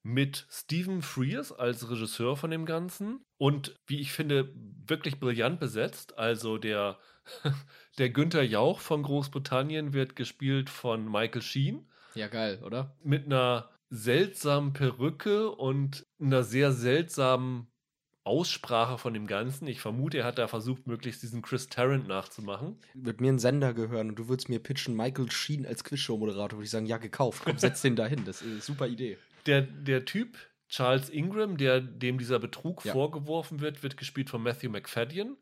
mit 0.03 0.47
Stephen 0.51 1.03
Frears 1.03 1.53
als 1.53 1.89
Regisseur 1.91 2.37
von 2.37 2.51
dem 2.51 2.67
Ganzen 2.67 3.25
und 3.39 3.79
wie 3.87 4.01
ich 4.01 4.13
finde 4.13 4.53
wirklich 4.87 5.21
brillant 5.21 5.61
besetzt. 5.61 6.19
Also 6.19 6.59
der 6.59 6.99
der 7.99 8.11
Günther 8.11 8.43
Jauch 8.43 8.81
von 8.81 9.03
Großbritannien 9.03 9.93
wird 9.93 10.17
gespielt 10.17 10.71
von 10.71 11.11
Michael 11.11 11.43
Sheen. 11.43 11.89
Ja 12.15 12.29
geil, 12.29 12.61
oder? 12.65 12.97
Mit 13.03 13.27
einer 13.27 13.71
seltsamen 13.91 14.73
Perücke 14.73 15.51
und 15.51 16.07
einer 16.21 16.43
sehr 16.43 16.73
seltsamen 16.73 17.69
Aussprache 18.25 18.99
von 18.99 19.15
dem 19.15 19.27
Ganzen. 19.27 19.67
Ich 19.67 19.81
vermute, 19.81 20.19
er 20.19 20.25
hat 20.25 20.39
da 20.39 20.47
versucht, 20.47 20.87
möglichst 20.87 21.23
diesen 21.23 21.43
Chris 21.43 21.69
Tarrant 21.69 22.07
nachzumachen. 22.07 22.79
Wird 22.95 23.21
mir 23.21 23.33
ein 23.33 23.39
Sender 23.39 23.75
gehören 23.75 24.11
und 24.11 24.19
du 24.19 24.29
würdest 24.29 24.49
mir 24.49 24.61
pitchen, 24.61 24.97
Michael 24.97 25.31
Sheen 25.31 25.67
als 25.67 25.83
Quizshow-Moderator, 25.85 26.59
würde 26.59 26.65
ich 26.65 26.71
sagen, 26.71 26.87
ja, 26.87 26.99
gekauft. 26.99 27.43
Komm, 27.45 27.59
setz 27.59 27.83
den 27.83 27.97
da 27.97 28.07
hin. 28.07 28.23
Das 28.25 28.41
ist 28.41 28.49
eine 28.49 28.61
super 28.61 28.87
Idee. 28.87 29.19
Der, 29.47 29.63
der 29.63 30.05
Typ, 30.05 30.37
Charles 30.69 31.11
Ingram, 31.11 31.57
der, 31.57 31.81
dem 31.81 32.19
dieser 32.19 32.39
Betrug 32.39 32.85
ja. 32.85 32.93
vorgeworfen 32.93 33.61
wird, 33.61 33.83
wird 33.83 33.97
gespielt 33.97 34.31
von 34.31 34.43
Matthew 34.43 34.71
McFadden, 34.71 35.37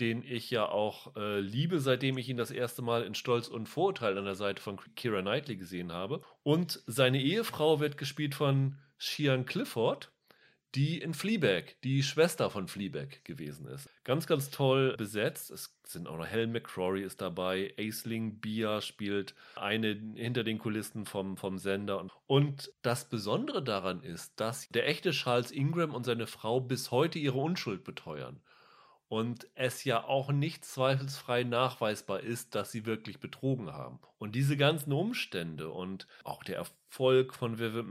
den 0.00 0.22
ich 0.22 0.50
ja 0.50 0.66
auch 0.68 1.14
äh, 1.16 1.40
liebe, 1.40 1.78
seitdem 1.78 2.18
ich 2.18 2.28
ihn 2.28 2.36
das 2.36 2.50
erste 2.50 2.82
Mal 2.82 3.04
in 3.04 3.14
Stolz 3.14 3.48
und 3.48 3.68
Vorurteil 3.68 4.18
an 4.18 4.24
der 4.24 4.34
Seite 4.34 4.60
von 4.60 4.80
Kira 4.96 5.20
Knightley 5.20 5.56
gesehen 5.56 5.92
habe. 5.92 6.22
Und 6.42 6.82
seine 6.86 7.20
Ehefrau 7.20 7.78
wird 7.78 7.98
gespielt 7.98 8.34
von 8.34 8.78
Shian 8.98 9.46
Clifford 9.46 10.12
die 10.74 10.98
in 10.98 11.12
Fleabag, 11.12 11.76
die 11.84 12.02
Schwester 12.02 12.48
von 12.48 12.66
Fleabag 12.66 13.24
gewesen 13.24 13.66
ist. 13.66 13.90
Ganz, 14.04 14.26
ganz 14.26 14.50
toll 14.50 14.94
besetzt. 14.96 15.50
Es 15.50 15.76
sind 15.84 16.08
auch 16.08 16.16
noch 16.16 16.26
Helen 16.26 16.52
McCrory 16.52 17.02
ist 17.02 17.20
dabei, 17.20 17.74
Aisling 17.78 18.40
Bia 18.40 18.80
spielt 18.80 19.34
eine 19.56 19.88
hinter 20.14 20.44
den 20.44 20.58
Kulissen 20.58 21.04
vom, 21.04 21.36
vom 21.36 21.58
Sender. 21.58 22.06
Und 22.26 22.72
das 22.82 23.08
Besondere 23.08 23.62
daran 23.62 24.02
ist, 24.02 24.32
dass 24.40 24.68
der 24.68 24.88
echte 24.88 25.10
Charles 25.10 25.50
Ingram 25.50 25.94
und 25.94 26.04
seine 26.04 26.26
Frau 26.26 26.60
bis 26.60 26.90
heute 26.90 27.18
ihre 27.18 27.38
Unschuld 27.38 27.84
beteuern 27.84 28.40
und 29.12 29.46
es 29.56 29.84
ja 29.84 30.04
auch 30.04 30.32
nicht 30.32 30.64
zweifelsfrei 30.64 31.42
nachweisbar 31.44 32.20
ist, 32.20 32.54
dass 32.54 32.72
sie 32.72 32.86
wirklich 32.86 33.20
betrogen 33.20 33.70
haben. 33.70 33.98
Und 34.16 34.34
diese 34.34 34.56
ganzen 34.56 34.90
Umstände 34.94 35.68
und 35.68 36.06
auch 36.24 36.42
der 36.42 36.56
Erfolg 36.56 37.34
von 37.34 37.58
Wer 37.58 37.74
wird 37.74 37.90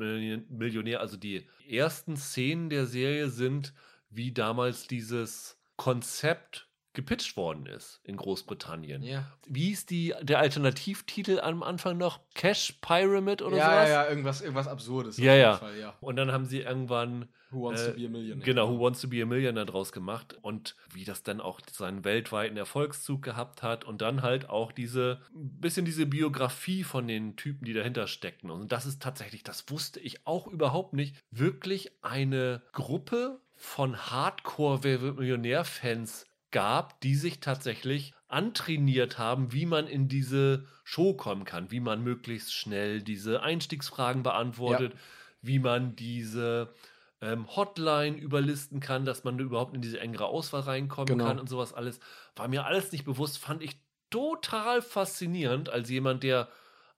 Millionär, 0.49 0.99
also 0.99 1.17
die 1.17 1.47
ersten 1.69 2.17
Szenen 2.17 2.72
der 2.72 2.88
Serie 2.88 3.30
sind, 3.30 3.76
wie 4.09 4.32
damals 4.32 4.88
dieses 4.88 5.59
Konzept 5.76 6.67
gepitcht 6.93 7.38
worden 7.38 7.67
ist 7.67 8.01
in 8.03 8.17
Großbritannien. 8.17 9.03
Ja. 9.03 9.32
Wie 9.45 9.69
ist 9.69 9.91
die, 9.91 10.15
der 10.24 10.39
Alternativtitel 10.39 11.39
am 11.39 11.61
Anfang 11.61 11.99
noch? 11.99 12.22
Cash 12.34 12.80
Pyramid 12.82 13.43
oder 13.43 13.57
ja, 13.57 13.65
sowas? 13.69 13.89
Ja, 13.89 14.03
ja, 14.03 14.09
irgendwas, 14.09 14.41
irgendwas 14.41 14.67
Absurdes. 14.67 15.17
Ja, 15.19 15.36
ja. 15.36 15.57
Fall, 15.57 15.78
ja. 15.78 15.93
Und 16.01 16.15
dann 16.15 16.32
haben 16.32 16.45
sie 16.45 16.61
irgendwann 16.61 17.30
Who 17.52 17.64
Wants 17.64 17.82
äh, 17.82 17.91
to 17.91 17.97
Be 17.97 18.06
a 18.06 18.10
Millionaire. 18.10 18.45
Genau, 18.45 18.70
Who 18.70 18.80
Wants 18.80 19.02
to 19.02 19.08
Be 19.08 19.22
a 19.22 19.26
Millionaire 19.26 19.66
draus 19.66 19.91
gemacht 19.91 20.38
und 20.41 20.76
wie 20.93 21.04
das 21.04 21.24
dann 21.24 21.41
auch 21.41 21.60
seinen 21.72 22.06
weltweiten 22.06 22.58
Erfolgszug 22.58 23.22
gehabt 23.22 23.62
hat 23.62 23.86
und 23.86 24.02
dann 24.02 24.22
halt 24.22 24.49
auch 24.49 24.72
diese, 24.72 25.20
bisschen 25.34 25.86
diese 25.86 26.06
Biografie 26.06 26.84
von 26.84 27.08
den 27.08 27.36
Typen, 27.36 27.66
die 27.66 27.74
dahinter 27.74 28.08
steckten. 28.08 28.49
Und 28.49 28.72
das 28.72 28.86
ist 28.86 29.02
tatsächlich, 29.02 29.43
das 29.43 29.70
wusste 29.70 29.99
ich 29.99 30.26
auch 30.26 30.47
überhaupt 30.47 30.93
nicht, 30.93 31.16
wirklich 31.30 31.91
eine 32.02 32.62
Gruppe 32.72 33.41
von 33.56 33.97
Hardcore-Millionär-Fans 33.97 36.26
gab, 36.52 36.99
die 37.02 37.16
sich 37.16 37.39
tatsächlich 37.39 38.14
antrainiert 38.28 39.18
haben, 39.18 39.52
wie 39.52 39.66
man 39.66 39.88
in 39.88 40.08
diese 40.08 40.66
Show 40.84 41.14
kommen 41.14 41.45
kann, 41.45 41.72
wie 41.72 41.80
man 41.80 42.04
möglichst 42.04 42.54
schnell 42.54 43.02
diese 43.02 43.43
Einstiegsfragen 43.43 44.24
beantwortet, 44.24 44.93
ja. 44.93 44.99
wie 45.41 45.60
man 45.60 45.95
diese 45.95 46.74
ähm, 47.22 47.47
Hotline 47.55 48.17
überlisten 48.17 48.80
kann, 48.80 49.05
dass 49.05 49.24
man 49.24 49.38
überhaupt 49.39 49.76
in 49.76 49.82
diese 49.82 49.99
engere 49.99 50.26
Auswahl 50.26 50.61
reinkommen 50.61 51.07
genau. 51.07 51.26
kann 51.26 51.39
und 51.39 51.47
sowas 51.47 51.74
alles. 51.74 51.99
War 52.36 52.47
mir 52.47 52.65
alles 52.65 52.91
nicht 52.91 53.05
bewusst, 53.05 53.38
fand 53.38 53.61
ich 53.61 53.80
total 54.09 54.82
faszinierend 54.82 55.69
als 55.69 55.89
jemand, 55.89 56.24
der 56.24 56.49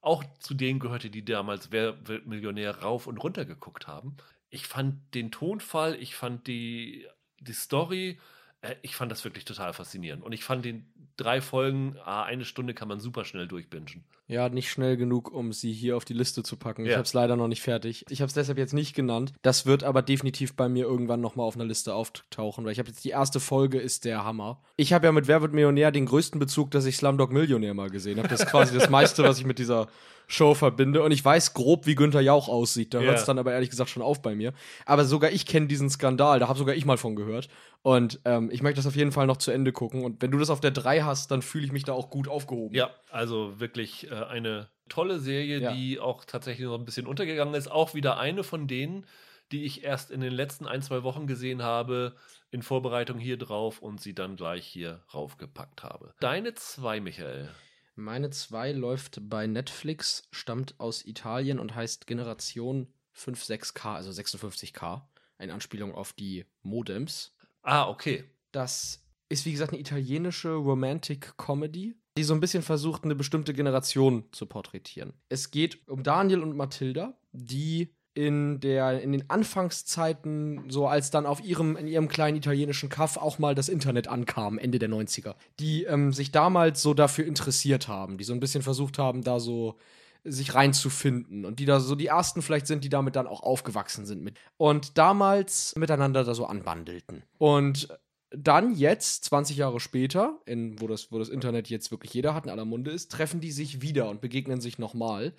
auch 0.01 0.23
zu 0.39 0.53
denen 0.53 0.79
gehörte, 0.79 1.09
die 1.09 1.23
damals 1.23 1.71
Wer 1.71 2.07
wird 2.07 2.25
Millionär 2.25 2.79
rauf 2.79 3.07
und 3.07 3.17
runter 3.17 3.45
geguckt 3.45 3.87
haben. 3.87 4.17
Ich 4.49 4.67
fand 4.67 5.13
den 5.13 5.31
Tonfall, 5.31 5.95
ich 5.95 6.15
fand 6.15 6.47
die, 6.47 7.07
die 7.39 7.53
Story, 7.53 8.19
äh, 8.61 8.75
ich 8.81 8.95
fand 8.95 9.11
das 9.11 9.23
wirklich 9.23 9.45
total 9.45 9.73
faszinierend. 9.73 10.23
Und 10.23 10.33
ich 10.33 10.43
fand 10.43 10.65
den 10.65 10.91
drei 11.17 11.41
Folgen, 11.41 11.95
ah, 12.05 12.23
eine 12.23 12.45
Stunde 12.45 12.73
kann 12.73 12.87
man 12.87 12.99
super 12.99 13.25
schnell 13.25 13.47
durchbingen. 13.47 14.03
Ja, 14.27 14.49
nicht 14.49 14.71
schnell 14.71 14.97
genug, 14.97 15.31
um 15.31 15.51
sie 15.51 15.73
hier 15.73 15.97
auf 15.97 16.05
die 16.05 16.13
Liste 16.13 16.43
zu 16.43 16.55
packen. 16.55 16.85
Ja. 16.85 16.91
Ich 16.91 16.95
habe 16.95 17.05
es 17.05 17.13
leider 17.13 17.35
noch 17.35 17.47
nicht 17.47 17.61
fertig. 17.61 18.05
Ich 18.09 18.21
habe 18.21 18.27
es 18.27 18.33
deshalb 18.33 18.57
jetzt 18.57 18.73
nicht 18.73 18.95
genannt. 18.95 19.33
Das 19.41 19.65
wird 19.65 19.83
aber 19.83 20.01
definitiv 20.01 20.55
bei 20.55 20.69
mir 20.69 20.85
irgendwann 20.85 21.21
nochmal 21.21 21.45
auf 21.45 21.55
einer 21.55 21.65
Liste 21.65 21.93
auftauchen, 21.93 22.63
weil 22.65 22.71
ich 22.71 22.79
habe 22.79 22.89
jetzt 22.89 23.03
die 23.03 23.09
erste 23.09 23.39
Folge 23.39 23.79
ist 23.79 24.05
der 24.05 24.23
Hammer. 24.23 24.61
Ich 24.77 24.93
habe 24.93 25.05
ja 25.05 25.11
mit 25.11 25.27
Wer 25.27 25.41
wird 25.41 25.53
Millionär 25.53 25.91
den 25.91 26.05
größten 26.05 26.39
Bezug, 26.39 26.71
dass 26.71 26.85
ich 26.85 26.97
Slumdog 26.97 27.31
Millionär 27.31 27.73
mal 27.73 27.89
gesehen 27.89 28.17
habe. 28.17 28.29
Das 28.29 28.41
ist 28.41 28.47
quasi 28.49 28.73
das 28.73 28.89
meiste, 28.89 29.23
was 29.23 29.39
ich 29.39 29.45
mit 29.45 29.59
dieser 29.59 29.87
Show 30.27 30.53
verbinde. 30.53 31.03
Und 31.03 31.11
ich 31.11 31.23
weiß 31.23 31.53
grob, 31.53 31.85
wie 31.85 31.95
Günther 31.95 32.21
Jauch 32.21 32.47
aussieht. 32.47 32.93
Da 32.93 32.99
yeah. 32.99 33.07
hört 33.09 33.19
es 33.19 33.25
dann 33.25 33.39
aber 33.39 33.53
ehrlich 33.53 33.69
gesagt 33.69 33.89
schon 33.89 34.01
auf 34.01 34.21
bei 34.21 34.35
mir. 34.35 34.53
Aber 34.85 35.05
sogar 35.05 35.31
ich 35.31 35.45
kenne 35.45 35.67
diesen 35.67 35.89
Skandal. 35.89 36.39
Da 36.39 36.47
habe 36.47 36.57
sogar 36.57 36.75
ich 36.75 36.85
mal 36.85 36.97
von 36.97 37.15
gehört. 37.15 37.49
Und 37.83 38.21
ähm, 38.23 38.49
ich 38.49 38.63
möchte 38.63 38.77
das 38.77 38.87
auf 38.87 38.95
jeden 38.95 39.11
Fall 39.11 39.27
noch 39.27 39.37
zu 39.37 39.51
Ende 39.51 39.73
gucken. 39.73 40.03
Und 40.05 40.21
wenn 40.21 40.31
du 40.31 40.39
das 40.39 40.49
auf 40.49 40.61
der 40.61 40.71
3 40.71 41.01
hast, 41.01 41.31
dann 41.31 41.41
fühle 41.41 41.65
ich 41.65 41.71
mich 41.73 41.83
da 41.83 41.91
auch 41.91 42.09
gut 42.09 42.29
aufgehoben. 42.29 42.73
Ja, 42.73 42.89
also 43.11 43.59
wirklich 43.59 44.09
äh, 44.09 44.15
eine 44.15 44.69
tolle 44.87 45.19
Serie, 45.19 45.59
ja. 45.59 45.73
die 45.73 45.99
auch 45.99 46.23
tatsächlich 46.23 46.65
noch 46.65 46.79
ein 46.79 46.85
bisschen 46.85 47.07
untergegangen 47.07 47.53
ist. 47.53 47.69
Auch 47.69 47.93
wieder 47.93 48.17
eine 48.17 48.43
von 48.43 48.67
denen, 48.67 49.05
die 49.51 49.65
ich 49.65 49.83
erst 49.83 50.11
in 50.11 50.21
den 50.21 50.31
letzten 50.31 50.65
ein, 50.65 50.81
zwei 50.81 51.03
Wochen 51.03 51.27
gesehen 51.27 51.61
habe, 51.61 52.15
in 52.51 52.61
Vorbereitung 52.61 53.19
hier 53.19 53.37
drauf 53.37 53.81
und 53.81 53.99
sie 53.99 54.15
dann 54.15 54.37
gleich 54.37 54.65
hier 54.65 55.03
raufgepackt 55.13 55.83
habe. 55.83 56.13
Deine 56.21 56.53
zwei, 56.53 57.01
Michael. 57.01 57.49
Meine 57.95 58.29
2 58.29 58.71
läuft 58.71 59.19
bei 59.29 59.45
Netflix, 59.45 60.27
stammt 60.31 60.79
aus 60.79 61.05
Italien 61.05 61.59
und 61.59 61.75
heißt 61.75 62.07
Generation 62.07 62.87
56K, 63.15 63.95
also 63.95 64.09
56K. 64.09 65.01
Eine 65.37 65.53
Anspielung 65.53 65.93
auf 65.93 66.13
die 66.13 66.45
Modems. 66.61 67.32
Ah, 67.63 67.89
okay. 67.89 68.25
Das 68.51 69.03
ist, 69.29 69.45
wie 69.45 69.51
gesagt, 69.51 69.71
eine 69.71 69.81
italienische 69.81 70.53
Romantic 70.53 71.37
Comedy, 71.37 71.95
die 72.17 72.23
so 72.23 72.33
ein 72.33 72.39
bisschen 72.39 72.61
versucht, 72.61 73.03
eine 73.03 73.15
bestimmte 73.15 73.53
Generation 73.53 74.25
zu 74.31 74.45
porträtieren. 74.45 75.13
Es 75.29 75.49
geht 75.49 75.87
um 75.87 76.03
Daniel 76.03 76.41
und 76.41 76.55
Mathilda, 76.55 77.17
die 77.31 77.89
in 78.15 78.59
der 78.59 79.01
in 79.01 79.11
den 79.11 79.27
Anfangszeiten 79.29 80.69
so 80.69 80.87
als 80.87 81.09
dann 81.09 81.25
auf 81.25 81.43
ihrem 81.43 81.75
in 81.75 81.87
ihrem 81.87 82.07
kleinen 82.07 82.37
italienischen 82.37 82.89
Kaff 82.89 83.17
auch 83.17 83.39
mal 83.39 83.55
das 83.55 83.69
Internet 83.69 84.07
ankam 84.07 84.59
Ende 84.59 84.77
der 84.77 84.89
90er 84.89 85.33
die 85.59 85.85
ähm, 85.85 86.13
sich 86.13 86.31
damals 86.31 86.83
so 86.83 86.93
dafür 86.93 87.25
interessiert 87.25 87.87
haben 87.87 88.19
die 88.19 88.23
so 88.23 88.33
ein 88.33 88.39
bisschen 88.39 88.61
versucht 88.61 88.99
haben 88.99 89.23
da 89.23 89.39
so 89.39 89.79
sich 90.23 90.55
reinzufinden 90.55 91.45
und 91.45 91.59
die 91.59 91.65
da 91.65 91.79
so 91.79 91.95
die 91.95 92.07
ersten 92.07 92.41
vielleicht 92.41 92.67
sind 92.67 92.83
die 92.83 92.89
damit 92.89 93.15
dann 93.15 93.27
auch 93.27 93.41
aufgewachsen 93.41 94.05
sind 94.05 94.23
mit 94.23 94.37
und 94.57 94.97
damals 94.97 95.75
miteinander 95.75 96.23
da 96.23 96.33
so 96.33 96.45
anbandelten 96.45 97.23
und 97.37 97.89
dann 98.29 98.73
jetzt 98.73 99.25
20 99.25 99.57
Jahre 99.57 99.79
später 99.79 100.39
in 100.45 100.79
wo 100.81 100.87
das 100.87 101.11
wo 101.11 101.19
das 101.19 101.29
Internet 101.29 101.69
jetzt 101.69 101.91
wirklich 101.91 102.13
jeder 102.13 102.33
hat 102.33 102.45
in 102.45 102.51
aller 102.51 102.65
Munde 102.65 102.91
ist 102.91 103.11
treffen 103.11 103.41
die 103.41 103.51
sich 103.51 103.81
wieder 103.81 104.09
und 104.09 104.21
begegnen 104.21 104.61
sich 104.61 104.79
nochmal 104.79 105.33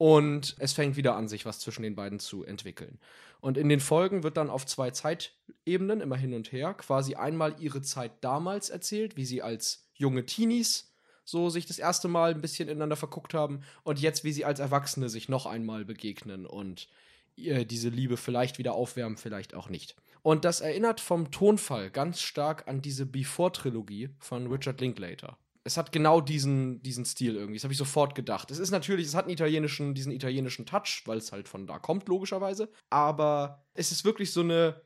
und 0.00 0.56
es 0.58 0.72
fängt 0.72 0.96
wieder 0.96 1.14
an, 1.14 1.28
sich 1.28 1.44
was 1.44 1.60
zwischen 1.60 1.82
den 1.82 1.94
beiden 1.94 2.20
zu 2.20 2.42
entwickeln. 2.42 2.98
Und 3.42 3.58
in 3.58 3.68
den 3.68 3.80
Folgen 3.80 4.22
wird 4.22 4.38
dann 4.38 4.48
auf 4.48 4.64
zwei 4.64 4.92
Zeitebenen, 4.92 6.00
immer 6.00 6.16
hin 6.16 6.32
und 6.32 6.52
her, 6.52 6.72
quasi 6.72 7.16
einmal 7.16 7.54
ihre 7.58 7.82
Zeit 7.82 8.12
damals 8.22 8.70
erzählt, 8.70 9.18
wie 9.18 9.26
sie 9.26 9.42
als 9.42 9.90
junge 9.92 10.24
Teenies 10.24 10.89
so 11.24 11.50
sich 11.50 11.66
das 11.66 11.78
erste 11.78 12.08
Mal 12.08 12.32
ein 12.32 12.40
bisschen 12.40 12.68
ineinander 12.68 12.96
verguckt 12.96 13.34
haben 13.34 13.60
und 13.82 14.00
jetzt, 14.00 14.24
wie 14.24 14.32
sie 14.32 14.44
als 14.44 14.60
Erwachsene 14.60 15.08
sich 15.08 15.28
noch 15.28 15.46
einmal 15.46 15.84
begegnen 15.84 16.46
und 16.46 16.88
äh, 17.36 17.64
diese 17.64 17.88
Liebe 17.88 18.16
vielleicht 18.16 18.58
wieder 18.58 18.74
aufwärmen, 18.74 19.16
vielleicht 19.16 19.54
auch 19.54 19.68
nicht. 19.68 19.96
Und 20.22 20.44
das 20.44 20.60
erinnert 20.60 21.00
vom 21.00 21.30
Tonfall 21.30 21.90
ganz 21.90 22.20
stark 22.20 22.68
an 22.68 22.82
diese 22.82 23.06
Before-Trilogie 23.06 24.10
von 24.18 24.46
Richard 24.48 24.80
Linklater. 24.80 25.38
Es 25.64 25.76
hat 25.76 25.92
genau 25.92 26.20
diesen, 26.20 26.82
diesen 26.82 27.04
Stil 27.04 27.36
irgendwie. 27.36 27.56
Das 27.56 27.64
habe 27.64 27.72
ich 27.72 27.78
sofort 27.78 28.14
gedacht. 28.14 28.50
Es 28.50 28.58
ist 28.58 28.70
natürlich, 28.70 29.06
es 29.06 29.14
hat 29.14 29.24
einen 29.24 29.34
italienischen, 29.34 29.94
diesen 29.94 30.12
italienischen 30.12 30.66
Touch, 30.66 31.02
weil 31.06 31.18
es 31.18 31.32
halt 31.32 31.48
von 31.48 31.66
da 31.66 31.78
kommt, 31.78 32.08
logischerweise. 32.08 32.70
Aber 32.88 33.64
es 33.74 33.92
ist 33.92 34.04
wirklich 34.04 34.32
so 34.32 34.40
eine 34.40 34.80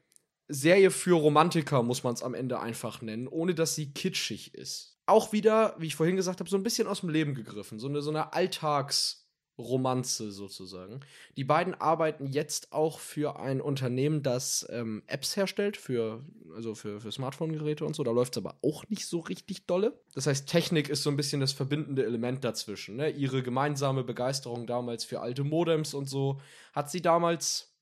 Serie 0.48 0.90
für 0.90 1.16
Romantiker, 1.16 1.82
muss 1.82 2.02
man 2.02 2.14
es 2.14 2.22
am 2.22 2.34
Ende 2.34 2.60
einfach 2.60 3.02
nennen, 3.02 3.28
ohne 3.28 3.54
dass 3.54 3.74
sie 3.74 3.92
kitschig 3.92 4.54
ist. 4.54 4.93
Auch 5.06 5.32
wieder, 5.32 5.74
wie 5.78 5.86
ich 5.86 5.96
vorhin 5.96 6.16
gesagt 6.16 6.40
habe, 6.40 6.48
so 6.48 6.56
ein 6.56 6.62
bisschen 6.62 6.86
aus 6.86 7.00
dem 7.00 7.10
Leben 7.10 7.34
gegriffen. 7.34 7.78
So 7.78 7.88
eine, 7.88 8.00
so 8.02 8.10
eine 8.10 8.32
Alltags- 8.32 9.24
Romanze 9.58 10.32
sozusagen. 10.32 11.00
Die 11.36 11.44
beiden 11.44 11.74
arbeiten 11.74 12.26
jetzt 12.26 12.72
auch 12.72 12.98
für 12.98 13.38
ein 13.38 13.60
Unternehmen, 13.60 14.22
das 14.22 14.66
ähm, 14.70 15.02
Apps 15.06 15.36
herstellt, 15.36 15.76
für, 15.76 16.24
also 16.54 16.74
für, 16.74 17.00
für 17.00 17.12
Smartphone-Geräte 17.12 17.84
und 17.84 17.94
so. 17.94 18.02
Da 18.02 18.10
läuft 18.10 18.36
es 18.36 18.42
aber 18.42 18.58
auch 18.62 18.88
nicht 18.88 19.06
so 19.06 19.20
richtig 19.20 19.66
dolle. 19.66 20.00
Das 20.14 20.26
heißt, 20.26 20.48
Technik 20.48 20.88
ist 20.88 21.04
so 21.04 21.10
ein 21.10 21.16
bisschen 21.16 21.40
das 21.40 21.52
verbindende 21.52 22.04
Element 22.04 22.42
dazwischen. 22.42 22.96
Ne? 22.96 23.10
Ihre 23.10 23.42
gemeinsame 23.42 24.02
Begeisterung 24.02 24.66
damals 24.66 25.04
für 25.04 25.20
alte 25.20 25.44
Modems 25.44 25.94
und 25.94 26.08
so 26.08 26.40
hat 26.72 26.90
sie 26.90 27.02
damals 27.02 27.73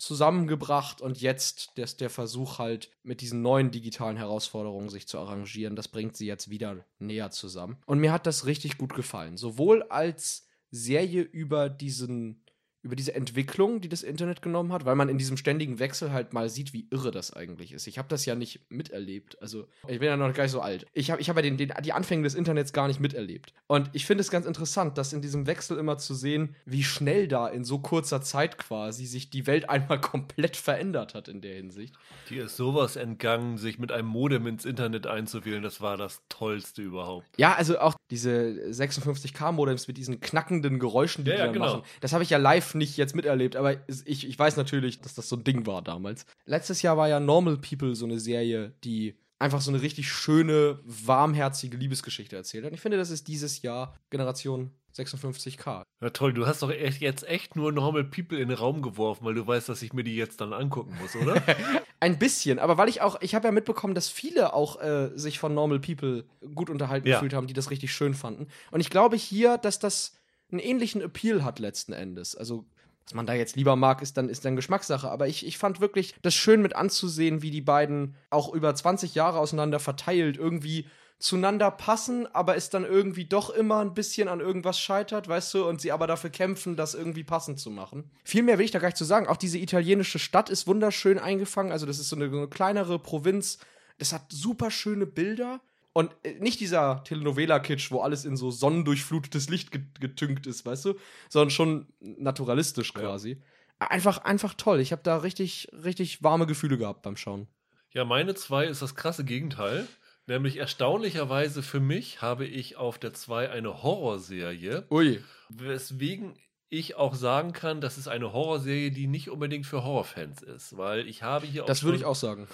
zusammengebracht 0.00 1.00
und 1.00 1.20
jetzt 1.20 1.76
der, 1.76 1.86
der 1.86 2.10
Versuch 2.10 2.58
halt 2.58 2.90
mit 3.02 3.20
diesen 3.20 3.42
neuen 3.42 3.70
digitalen 3.70 4.16
Herausforderungen 4.16 4.88
sich 4.88 5.06
zu 5.06 5.18
arrangieren, 5.18 5.76
das 5.76 5.88
bringt 5.88 6.16
sie 6.16 6.26
jetzt 6.26 6.50
wieder 6.50 6.84
näher 6.98 7.30
zusammen. 7.30 7.76
Und 7.86 8.00
mir 8.00 8.12
hat 8.12 8.26
das 8.26 8.46
richtig 8.46 8.78
gut 8.78 8.94
gefallen. 8.94 9.36
Sowohl 9.36 9.82
als 9.84 10.46
Serie 10.70 11.22
über 11.22 11.68
diesen 11.68 12.44
über 12.82 12.96
diese 12.96 13.14
Entwicklung, 13.14 13.80
die 13.80 13.88
das 13.88 14.02
Internet 14.02 14.40
genommen 14.40 14.72
hat, 14.72 14.86
weil 14.86 14.96
man 14.96 15.08
in 15.08 15.18
diesem 15.18 15.36
ständigen 15.36 15.78
Wechsel 15.78 16.12
halt 16.12 16.32
mal 16.32 16.48
sieht, 16.48 16.72
wie 16.72 16.86
irre 16.90 17.10
das 17.10 17.32
eigentlich 17.32 17.72
ist. 17.72 17.86
Ich 17.86 17.98
habe 17.98 18.08
das 18.08 18.24
ja 18.24 18.34
nicht 18.34 18.70
miterlebt. 18.70 19.40
Also, 19.42 19.66
ich 19.86 19.98
bin 19.98 20.08
ja 20.08 20.16
noch 20.16 20.32
gar 20.32 20.44
nicht 20.44 20.52
so 20.52 20.62
alt. 20.62 20.86
Ich 20.94 21.10
habe 21.10 21.20
ich 21.20 21.28
hab 21.28 21.36
ja 21.36 21.42
den, 21.42 21.58
den, 21.58 21.72
die 21.84 21.92
Anfänge 21.92 22.22
des 22.22 22.34
Internets 22.34 22.72
gar 22.72 22.88
nicht 22.88 22.98
miterlebt. 22.98 23.52
Und 23.66 23.90
ich 23.92 24.06
finde 24.06 24.22
es 24.22 24.30
ganz 24.30 24.46
interessant, 24.46 24.96
dass 24.96 25.12
in 25.12 25.20
diesem 25.20 25.46
Wechsel 25.46 25.76
immer 25.76 25.98
zu 25.98 26.14
sehen, 26.14 26.56
wie 26.64 26.82
schnell 26.82 27.28
da 27.28 27.48
in 27.48 27.64
so 27.64 27.80
kurzer 27.80 28.22
Zeit 28.22 28.56
quasi 28.56 29.04
sich 29.04 29.28
die 29.28 29.46
Welt 29.46 29.68
einmal 29.70 30.00
komplett 30.00 30.56
verändert 30.56 31.14
hat 31.14 31.28
in 31.28 31.42
der 31.42 31.56
Hinsicht. 31.56 31.94
Dir 32.30 32.46
ist 32.46 32.56
sowas 32.56 32.96
entgangen, 32.96 33.58
sich 33.58 33.78
mit 33.78 33.92
einem 33.92 34.08
Modem 34.08 34.46
ins 34.46 34.64
Internet 34.64 35.06
einzuwählen. 35.06 35.62
Das 35.62 35.82
war 35.82 35.98
das 35.98 36.22
Tollste 36.30 36.80
überhaupt. 36.80 37.26
Ja, 37.36 37.54
also 37.54 37.78
auch 37.78 37.94
diese 38.10 38.30
56K-Modems 38.70 39.86
mit 39.86 39.98
diesen 39.98 40.20
knackenden 40.20 40.78
Geräuschen, 40.78 41.24
die 41.24 41.30
ja, 41.30 41.36
die 41.36 41.42
dann 41.42 41.52
genau. 41.52 41.66
machen. 41.66 41.82
Das 42.00 42.14
habe 42.14 42.24
ich 42.24 42.30
ja 42.30 42.38
live 42.38 42.69
nicht 42.74 42.96
jetzt 42.96 43.14
miterlebt, 43.14 43.56
aber 43.56 43.76
ich, 44.04 44.28
ich 44.28 44.38
weiß 44.38 44.56
natürlich, 44.56 45.00
dass 45.00 45.14
das 45.14 45.28
so 45.28 45.36
ein 45.36 45.44
Ding 45.44 45.66
war 45.66 45.82
damals. 45.82 46.26
Letztes 46.46 46.82
Jahr 46.82 46.96
war 46.96 47.08
ja 47.08 47.20
Normal 47.20 47.58
People 47.58 47.94
so 47.94 48.04
eine 48.04 48.18
Serie, 48.18 48.72
die 48.84 49.16
einfach 49.38 49.60
so 49.60 49.70
eine 49.70 49.82
richtig 49.82 50.12
schöne, 50.12 50.78
warmherzige 50.84 51.76
Liebesgeschichte 51.76 52.36
erzählt 52.36 52.64
hat. 52.64 52.70
Und 52.70 52.74
ich 52.74 52.80
finde, 52.80 52.98
das 52.98 53.10
ist 53.10 53.26
dieses 53.26 53.62
Jahr 53.62 53.96
Generation 54.10 54.70
56K. 54.96 55.82
Ja, 56.02 56.10
toll, 56.10 56.32
du 56.32 56.46
hast 56.46 56.62
doch 56.62 56.70
echt, 56.70 57.00
jetzt 57.00 57.26
echt 57.26 57.56
nur 57.56 57.72
Normal 57.72 58.04
People 58.04 58.38
in 58.38 58.48
den 58.48 58.58
Raum 58.58 58.82
geworfen, 58.82 59.24
weil 59.24 59.34
du 59.34 59.46
weißt, 59.46 59.68
dass 59.68 59.82
ich 59.82 59.92
mir 59.92 60.04
die 60.04 60.16
jetzt 60.16 60.40
dann 60.40 60.52
angucken 60.52 60.96
muss, 61.00 61.16
oder? 61.16 61.42
Ein 62.00 62.18
bisschen, 62.18 62.58
aber 62.58 62.78
weil 62.78 62.88
ich 62.88 63.02
auch, 63.02 63.20
ich 63.20 63.34
habe 63.34 63.48
ja 63.48 63.52
mitbekommen, 63.52 63.94
dass 63.94 64.08
viele 64.08 64.54
auch 64.54 64.80
äh, 64.80 65.10
sich 65.14 65.38
von 65.38 65.54
Normal 65.54 65.80
People 65.80 66.24
gut 66.54 66.70
unterhalten 66.70 67.06
ja. 67.06 67.16
gefühlt 67.16 67.34
haben, 67.34 67.46
die 67.46 67.52
das 67.52 67.70
richtig 67.70 67.92
schön 67.92 68.14
fanden. 68.14 68.48
Und 68.70 68.80
ich 68.80 68.90
glaube 68.90 69.16
hier, 69.16 69.58
dass 69.58 69.78
das 69.78 70.19
einen 70.52 70.60
ähnlichen 70.60 71.00
Appeal 71.00 71.44
hat 71.44 71.58
letzten 71.58 71.92
Endes. 71.92 72.36
Also 72.36 72.64
was 73.04 73.14
man 73.14 73.26
da 73.26 73.34
jetzt 73.34 73.56
lieber 73.56 73.74
mag, 73.74 74.02
ist 74.02 74.16
dann, 74.16 74.28
ist 74.28 74.44
dann 74.44 74.54
Geschmackssache. 74.54 75.10
Aber 75.10 75.26
ich, 75.26 75.44
ich 75.44 75.58
fand 75.58 75.80
wirklich 75.80 76.14
das 76.22 76.34
schön 76.34 76.62
mit 76.62 76.76
anzusehen, 76.76 77.42
wie 77.42 77.50
die 77.50 77.60
beiden 77.60 78.14
auch 78.30 78.54
über 78.54 78.72
20 78.72 79.16
Jahre 79.16 79.40
auseinander 79.40 79.80
verteilt 79.80 80.36
irgendwie 80.36 80.86
zueinander 81.20 81.70
passen, 81.70 82.26
aber 82.34 82.56
es 82.56 82.70
dann 82.70 82.84
irgendwie 82.84 83.26
doch 83.26 83.50
immer 83.50 83.80
ein 83.80 83.94
bisschen 83.94 84.26
an 84.28 84.40
irgendwas 84.40 84.80
scheitert, 84.80 85.28
weißt 85.28 85.52
du, 85.52 85.68
und 85.68 85.80
sie 85.80 85.92
aber 85.92 86.06
dafür 86.06 86.30
kämpfen, 86.30 86.76
das 86.76 86.94
irgendwie 86.94 87.24
passend 87.24 87.60
zu 87.60 87.70
machen. 87.70 88.10
Viel 88.24 88.42
mehr 88.42 88.58
will 88.58 88.64
ich 88.64 88.70
da 88.70 88.78
gar 88.78 88.88
nicht 88.88 88.96
zu 88.96 89.04
sagen. 89.04 89.26
Auch 89.26 89.36
diese 89.36 89.58
italienische 89.58 90.18
Stadt 90.18 90.48
ist 90.48 90.66
wunderschön 90.66 91.18
eingefangen. 91.18 91.72
Also, 91.72 91.84
das 91.84 91.98
ist 91.98 92.08
so 92.08 92.16
eine, 92.16 92.30
so 92.30 92.38
eine 92.38 92.48
kleinere 92.48 92.98
Provinz. 92.98 93.58
Das 93.98 94.12
hat 94.12 94.22
super 94.30 94.70
schöne 94.70 95.06
Bilder. 95.06 95.60
Und 96.00 96.16
äh, 96.22 96.34
nicht 96.40 96.60
dieser 96.60 97.04
Telenovela-Kitsch, 97.04 97.90
wo 97.90 98.00
alles 98.00 98.24
in 98.24 98.36
so 98.36 98.50
sonnendurchflutetes 98.50 99.50
Licht 99.50 99.70
getünkt 99.70 100.46
ist, 100.46 100.64
weißt 100.64 100.86
du? 100.86 100.94
Sondern 101.28 101.50
schon 101.50 101.86
naturalistisch 102.00 102.94
quasi. 102.94 103.32
Ja. 103.80 103.88
Einfach, 103.88 104.18
einfach 104.18 104.54
toll. 104.54 104.80
Ich 104.80 104.92
habe 104.92 105.02
da 105.02 105.18
richtig, 105.18 105.68
richtig 105.72 106.22
warme 106.22 106.46
Gefühle 106.46 106.78
gehabt 106.78 107.02
beim 107.02 107.16
Schauen. 107.16 107.48
Ja, 107.92 108.04
meine 108.04 108.34
zwei 108.34 108.66
ist 108.66 108.82
das 108.82 108.94
krasse 108.94 109.24
Gegenteil. 109.24 109.86
Nämlich 110.26 110.58
erstaunlicherweise 110.58 111.62
für 111.62 111.80
mich 111.80 112.22
habe 112.22 112.46
ich 112.46 112.76
auf 112.76 112.98
der 112.98 113.12
2 113.12 113.50
eine 113.50 113.82
Horrorserie. 113.82 114.86
Ui. 114.90 115.22
Weswegen 115.48 116.34
ich 116.70 116.94
auch 116.94 117.16
sagen 117.16 117.52
kann, 117.52 117.80
das 117.80 117.98
ist 117.98 118.06
eine 118.06 118.32
Horrorserie, 118.32 118.92
die 118.92 119.08
nicht 119.08 119.28
unbedingt 119.28 119.66
für 119.66 119.82
Horrorfans 119.82 120.40
ist, 120.40 120.76
weil 120.76 121.08
ich 121.08 121.24
habe 121.24 121.44
hier 121.44 121.64
das 121.64 121.82
würde 121.82 121.98
ich 121.98 122.04
auch 122.04 122.14
sagen 122.14 122.46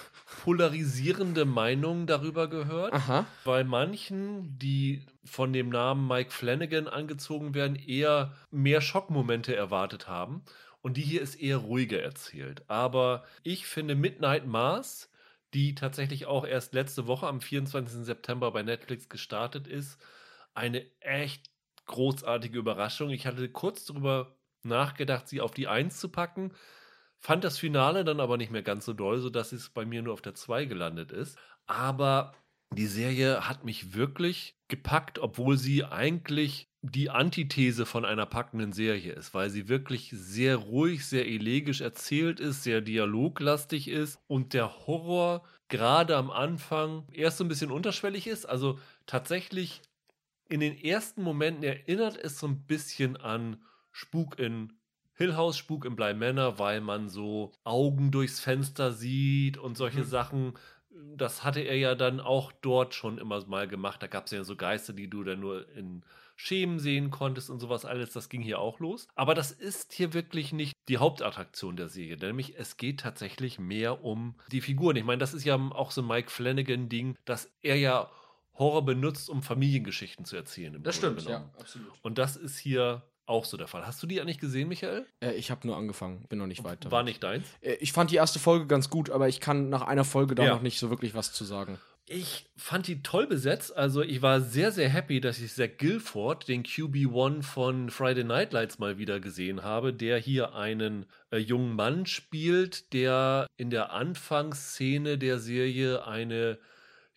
polarisierende 0.43 1.45
Meinungen 1.45 2.07
darüber 2.07 2.49
gehört, 2.49 2.93
Aha. 2.93 3.25
weil 3.45 3.63
manchen, 3.63 4.57
die 4.57 5.05
von 5.23 5.53
dem 5.53 5.69
Namen 5.69 6.07
Mike 6.07 6.31
Flanagan 6.31 6.87
angezogen 6.87 7.53
werden, 7.53 7.75
eher 7.75 8.33
mehr 8.49 8.81
Schockmomente 8.81 9.55
erwartet 9.55 10.07
haben 10.07 10.43
und 10.81 10.97
die 10.97 11.03
hier 11.03 11.21
ist 11.21 11.35
eher 11.35 11.57
ruhiger 11.57 12.01
erzählt. 12.01 12.63
Aber 12.69 13.23
ich 13.43 13.67
finde 13.67 13.93
Midnight 13.93 14.47
Mars, 14.47 15.11
die 15.53 15.75
tatsächlich 15.75 16.25
auch 16.25 16.45
erst 16.45 16.73
letzte 16.73 17.05
Woche 17.05 17.27
am 17.27 17.39
24. 17.39 18.03
September 18.03 18.51
bei 18.51 18.63
Netflix 18.63 19.09
gestartet 19.09 19.67
ist, 19.67 19.99
eine 20.55 20.85
echt 21.01 21.51
großartige 21.87 22.57
Überraschung. 22.57 23.09
Ich 23.09 23.25
hatte 23.25 23.49
kurz 23.49 23.85
darüber 23.85 24.35
nachgedacht, 24.63 25.27
sie 25.27 25.41
auf 25.41 25.51
die 25.51 25.67
1 25.67 25.99
zu 25.99 26.09
packen, 26.09 26.53
fand 27.19 27.43
das 27.43 27.57
Finale 27.57 28.03
dann 28.05 28.19
aber 28.19 28.37
nicht 28.37 28.51
mehr 28.51 28.63
ganz 28.63 28.85
so 28.85 28.93
doll, 28.93 29.19
sodass 29.19 29.51
es 29.51 29.69
bei 29.69 29.85
mir 29.85 30.01
nur 30.01 30.13
auf 30.13 30.21
der 30.21 30.35
2 30.35 30.65
gelandet 30.65 31.11
ist. 31.11 31.37
Aber 31.65 32.33
die 32.71 32.87
Serie 32.87 33.47
hat 33.47 33.63
mich 33.63 33.93
wirklich 33.93 34.57
gepackt, 34.67 35.19
obwohl 35.19 35.57
sie 35.57 35.85
eigentlich 35.85 36.69
die 36.81 37.09
Antithese 37.09 37.85
von 37.85 38.05
einer 38.05 38.25
packenden 38.25 38.71
Serie 38.73 39.13
ist, 39.13 39.33
weil 39.33 39.49
sie 39.49 39.67
wirklich 39.67 40.09
sehr 40.13 40.57
ruhig, 40.57 41.05
sehr 41.05 41.27
elegisch 41.27 41.81
erzählt 41.81 42.39
ist, 42.39 42.63
sehr 42.63 42.81
dialoglastig 42.81 43.87
ist 43.87 44.19
und 44.27 44.53
der 44.53 44.85
Horror 44.85 45.43
gerade 45.69 46.15
am 46.15 46.29
Anfang 46.29 47.07
erst 47.11 47.37
so 47.37 47.43
ein 47.43 47.49
bisschen 47.49 47.71
unterschwellig 47.71 48.27
ist. 48.27 48.45
Also 48.45 48.79
tatsächlich 49.05 49.81
in 50.49 50.59
den 50.59 50.77
ersten 50.77 51.21
Momenten 51.21 51.63
erinnert 51.63 52.17
es 52.17 52.39
so 52.39 52.47
ein 52.47 52.65
bisschen 52.65 53.17
an 53.17 53.61
Spuk 53.91 54.39
in 54.39 54.73
Hill 55.13 55.35
House, 55.35 55.57
Spuk 55.57 55.85
in 55.85 55.95
Bly 55.95 56.13
Manor, 56.13 56.59
weil 56.59 56.79
man 56.79 57.09
so 57.09 57.51
Augen 57.63 58.11
durchs 58.11 58.39
Fenster 58.39 58.91
sieht 58.91 59.57
und 59.57 59.75
solche 59.75 60.01
mhm. 60.01 60.05
Sachen. 60.05 60.53
Das 61.15 61.43
hatte 61.43 61.61
er 61.61 61.75
ja 61.75 61.95
dann 61.95 62.19
auch 62.19 62.51
dort 62.51 62.93
schon 62.93 63.17
immer 63.17 63.43
mal 63.47 63.67
gemacht. 63.67 64.01
Da 64.01 64.07
gab 64.07 64.25
es 64.25 64.31
ja 64.31 64.43
so 64.43 64.55
Geister, 64.55 64.93
die 64.93 65.09
du 65.09 65.23
dann 65.23 65.39
nur 65.39 65.67
in 65.75 66.03
Schemen 66.35 66.77
sehen 66.77 67.09
konntest 67.09 67.49
und 67.49 67.59
sowas 67.59 67.83
alles. 67.83 68.13
Das 68.13 68.29
ging 68.29 68.41
hier 68.41 68.59
auch 68.59 68.79
los. 68.79 69.07
Aber 69.15 69.33
das 69.33 69.51
ist 69.51 69.91
hier 69.93 70.13
wirklich 70.13 70.53
nicht 70.53 70.73
die 70.87 70.99
Hauptattraktion 70.99 71.75
der 71.75 71.89
Serie. 71.89 72.17
Nämlich 72.17 72.57
es 72.57 72.77
geht 72.77 72.99
tatsächlich 72.99 73.57
mehr 73.57 74.03
um 74.03 74.35
die 74.51 74.61
Figuren. 74.61 74.95
Ich 74.95 75.03
meine, 75.03 75.19
das 75.19 75.33
ist 75.33 75.45
ja 75.45 75.55
auch 75.55 75.89
so 75.89 76.01
ein 76.01 76.07
Mike 76.07 76.29
Flanagan-Ding, 76.29 77.17
dass 77.25 77.51
er 77.63 77.77
ja 77.77 78.09
Horror 78.57 78.85
benutzt, 78.85 79.29
um 79.29 79.43
Familiengeschichten 79.43 80.25
zu 80.25 80.35
erzählen. 80.35 80.81
das 80.81 80.95
stimmt, 80.95 81.17
genommen. 81.17 81.49
ja, 81.53 81.59
absolut. 81.59 81.91
Und 82.01 82.17
das 82.17 82.35
ist 82.35 82.57
hier 82.57 83.03
auch 83.27 83.45
so 83.45 83.57
der 83.57 83.67
Fall. 83.67 83.85
Hast 83.85 84.01
du 84.01 84.07
die 84.07 84.21
eigentlich 84.21 84.39
gesehen, 84.39 84.69
Michael? 84.69 85.05
Äh, 85.19 85.33
ich 85.33 85.51
habe 85.51 85.67
nur 85.67 85.77
angefangen, 85.77 86.25
bin 86.29 86.39
noch 86.39 86.47
nicht 86.47 86.63
weiter. 86.63 86.89
War 86.91 87.03
nicht 87.03 87.21
deins? 87.21 87.45
Äh, 87.61 87.73
ich 87.75 87.91
fand 87.91 88.11
die 88.11 88.15
erste 88.15 88.39
Folge 88.39 88.67
ganz 88.67 88.89
gut, 88.89 89.09
aber 89.09 89.27
ich 89.27 89.39
kann 89.39 89.69
nach 89.69 89.81
einer 89.81 90.05
Folge 90.05 90.33
da 90.33 90.45
ja. 90.45 90.53
noch 90.53 90.61
nicht 90.61 90.79
so 90.79 90.89
wirklich 90.89 91.13
was 91.13 91.33
zu 91.33 91.43
sagen. 91.43 91.77
Ich 92.09 92.45
fand 92.55 92.87
die 92.87 93.03
toll 93.03 93.27
besetzt. 93.27 93.75
Also 93.75 94.01
ich 94.01 94.21
war 94.21 94.39
sehr, 94.39 94.71
sehr 94.71 94.87
happy, 94.87 95.19
dass 95.19 95.39
ich 95.39 95.53
Zach 95.53 95.77
Guilford, 95.77 96.47
den 96.47 96.63
QB1 96.63 97.43
von 97.43 97.89
Friday 97.89 98.23
Night 98.23 98.53
Lights, 98.53 98.79
mal 98.79 98.97
wieder 98.97 99.19
gesehen 99.19 99.61
habe, 99.61 99.93
der 99.93 100.17
hier 100.17 100.55
einen 100.55 101.05
äh, 101.31 101.37
jungen 101.37 101.75
Mann 101.75 102.05
spielt, 102.05 102.93
der 102.93 103.45
in 103.57 103.69
der 103.69 103.91
Anfangsszene 103.91 105.17
der 105.17 105.37
Serie 105.39 106.07
eine 106.07 106.59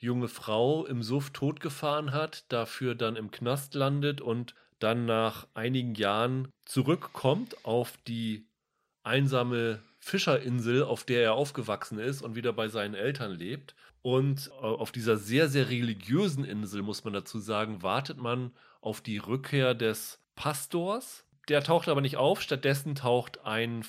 junge 0.00 0.28
Frau 0.28 0.86
im 0.86 1.02
Suff 1.02 1.30
totgefahren 1.30 2.12
hat, 2.12 2.44
dafür 2.50 2.94
dann 2.94 3.16
im 3.16 3.30
Knast 3.30 3.74
landet 3.74 4.20
und 4.20 4.54
dann 4.78 5.04
nach 5.04 5.46
einigen 5.54 5.94
Jahren 5.94 6.48
zurückkommt 6.64 7.64
auf 7.64 7.98
die 8.08 8.46
einsame 9.02 9.82
Fischerinsel, 9.98 10.82
auf 10.82 11.04
der 11.04 11.22
er 11.22 11.34
aufgewachsen 11.34 11.98
ist 11.98 12.22
und 12.22 12.34
wieder 12.34 12.52
bei 12.54 12.68
seinen 12.68 12.94
Eltern 12.94 13.32
lebt. 13.32 13.74
Und 14.02 14.50
äh, 14.62 14.64
auf 14.64 14.92
dieser 14.92 15.18
sehr, 15.18 15.48
sehr 15.48 15.68
religiösen 15.68 16.44
Insel, 16.44 16.80
muss 16.80 17.04
man 17.04 17.12
dazu 17.12 17.38
sagen, 17.38 17.82
wartet 17.82 18.16
man 18.16 18.52
auf 18.80 19.02
die 19.02 19.18
Rückkehr 19.18 19.74
des 19.74 20.18
Pastors. 20.34 21.26
Der 21.50 21.62
taucht 21.62 21.88
aber 21.88 22.00
nicht 22.00 22.16
auf, 22.16 22.40
stattdessen 22.40 22.94
taucht 22.94 23.44
ein 23.44 23.84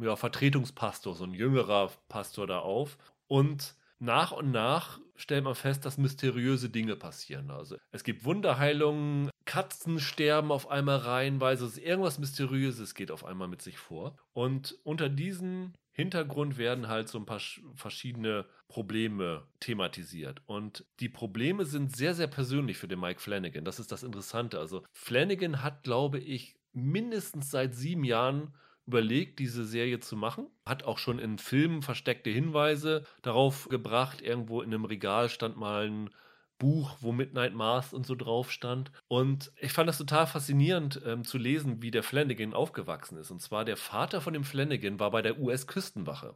ja, 0.00 0.14
Vertretungspastor, 0.14 1.16
so 1.16 1.24
ein 1.24 1.34
jüngerer 1.34 1.90
Pastor 2.08 2.46
da 2.46 2.60
auf. 2.60 2.96
Und 3.26 3.74
nach 3.98 4.30
und 4.30 4.52
nach 4.52 5.00
stellt 5.20 5.44
man 5.44 5.54
fest, 5.54 5.84
dass 5.84 5.98
mysteriöse 5.98 6.70
Dinge 6.70 6.96
passieren. 6.96 7.50
Also 7.50 7.76
es 7.92 8.04
gibt 8.04 8.24
Wunderheilungen, 8.24 9.30
Katzen 9.44 9.98
sterben 10.00 10.50
auf 10.50 10.70
einmal 10.70 10.98
reihenweise, 10.98 11.66
es 11.66 11.72
ist 11.72 11.84
irgendwas 11.84 12.18
Mysteriöses 12.18 12.94
geht 12.94 13.10
auf 13.10 13.24
einmal 13.24 13.48
mit 13.48 13.62
sich 13.62 13.78
vor. 13.78 14.16
Und 14.32 14.78
unter 14.82 15.08
diesem 15.08 15.72
Hintergrund 15.92 16.56
werden 16.56 16.88
halt 16.88 17.08
so 17.08 17.18
ein 17.18 17.26
paar 17.26 17.40
verschiedene 17.74 18.46
Probleme 18.68 19.46
thematisiert. 19.58 20.40
Und 20.46 20.86
die 21.00 21.08
Probleme 21.08 21.66
sind 21.66 21.94
sehr, 21.94 22.14
sehr 22.14 22.28
persönlich 22.28 22.78
für 22.78 22.88
den 22.88 23.00
Mike 23.00 23.20
Flanagan. 23.20 23.64
Das 23.64 23.80
ist 23.80 23.92
das 23.92 24.02
Interessante. 24.02 24.58
Also 24.58 24.84
Flanagan 24.92 25.62
hat, 25.62 25.82
glaube 25.82 26.18
ich, 26.18 26.56
mindestens 26.72 27.50
seit 27.50 27.74
sieben 27.74 28.04
Jahren 28.04 28.54
überlegt, 28.90 29.38
diese 29.38 29.64
Serie 29.64 30.00
zu 30.00 30.16
machen. 30.16 30.48
Hat 30.66 30.82
auch 30.82 30.98
schon 30.98 31.20
in 31.20 31.38
Filmen 31.38 31.82
versteckte 31.82 32.30
Hinweise 32.30 33.04
darauf 33.22 33.68
gebracht. 33.68 34.20
Irgendwo 34.20 34.62
in 34.62 34.74
einem 34.74 34.84
Regal 34.84 35.28
stand 35.28 35.56
mal 35.56 35.86
ein 35.86 36.10
Buch, 36.58 36.96
wo 37.00 37.12
Midnight 37.12 37.54
Mars 37.54 37.92
und 37.92 38.04
so 38.04 38.16
drauf 38.16 38.50
stand. 38.50 38.90
Und 39.06 39.52
ich 39.60 39.72
fand 39.72 39.88
das 39.88 39.98
total 39.98 40.26
faszinierend 40.26 41.00
ähm, 41.06 41.24
zu 41.24 41.38
lesen, 41.38 41.82
wie 41.82 41.92
der 41.92 42.02
Flanagan 42.02 42.52
aufgewachsen 42.52 43.16
ist. 43.16 43.30
Und 43.30 43.40
zwar 43.40 43.64
der 43.64 43.76
Vater 43.76 44.20
von 44.20 44.34
dem 44.34 44.44
Flanagan 44.44 44.98
war 44.98 45.12
bei 45.12 45.22
der 45.22 45.38
US-Küstenwache. 45.38 46.34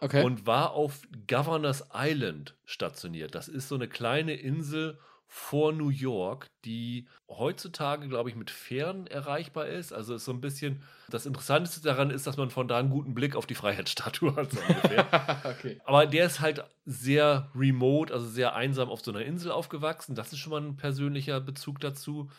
Okay. 0.00 0.22
Und 0.22 0.46
war 0.46 0.72
auf 0.72 1.00
Governor's 1.26 1.88
Island 1.92 2.54
stationiert. 2.66 3.34
Das 3.34 3.48
ist 3.48 3.68
so 3.68 3.74
eine 3.74 3.88
kleine 3.88 4.34
Insel 4.34 4.98
vor 5.30 5.72
New 5.74 5.90
York, 5.90 6.50
die 6.64 7.06
heutzutage, 7.28 8.08
glaube 8.08 8.30
ich, 8.30 8.36
mit 8.36 8.50
Fähren 8.50 9.06
erreichbar 9.06 9.68
ist. 9.68 9.92
Also 9.92 10.14
ist 10.14 10.24
so 10.24 10.32
ein 10.32 10.40
bisschen. 10.40 10.82
Das 11.10 11.26
Interessanteste 11.26 11.82
daran 11.82 12.10
ist, 12.10 12.26
dass 12.26 12.38
man 12.38 12.50
von 12.50 12.66
da 12.66 12.78
einen 12.78 12.88
guten 12.88 13.14
Blick 13.14 13.36
auf 13.36 13.46
die 13.46 13.54
Freiheitsstatue 13.54 14.34
hat, 14.34 14.50
so 14.50 14.58
okay. 15.44 15.80
Aber 15.84 16.06
der 16.06 16.26
ist 16.26 16.40
halt 16.40 16.64
sehr 16.86 17.50
remote, 17.54 18.12
also 18.12 18.26
sehr 18.26 18.54
einsam 18.54 18.88
auf 18.88 19.02
so 19.02 19.10
einer 19.12 19.22
Insel 19.22 19.52
aufgewachsen. 19.52 20.14
Das 20.14 20.32
ist 20.32 20.38
schon 20.38 20.50
mal 20.50 20.62
ein 20.62 20.76
persönlicher 20.76 21.40
Bezug 21.40 21.78
dazu. 21.80 22.30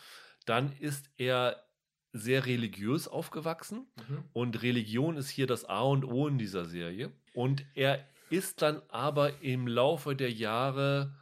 Dann 0.46 0.72
ist 0.80 1.12
er 1.18 1.64
sehr 2.12 2.48
religiös 2.48 3.08
aufgewachsen 3.08 3.86
mhm. 4.08 4.24
und 4.34 4.64
Religion 4.64 5.16
ist 5.16 5.30
hier 5.30 5.46
das 5.46 5.66
A 5.66 5.82
und 5.82 6.04
O 6.06 6.28
in 6.28 6.40
dieser 6.40 6.66
Serie. 6.66 7.12
Und 7.36 7.64
er 7.76 8.04
ist 8.32 8.64
dann 8.64 8.82
aber 8.90 9.44
im 9.44 9.68
Laufe 9.68 10.16
der 10.16 10.32
Jahre 10.32 11.14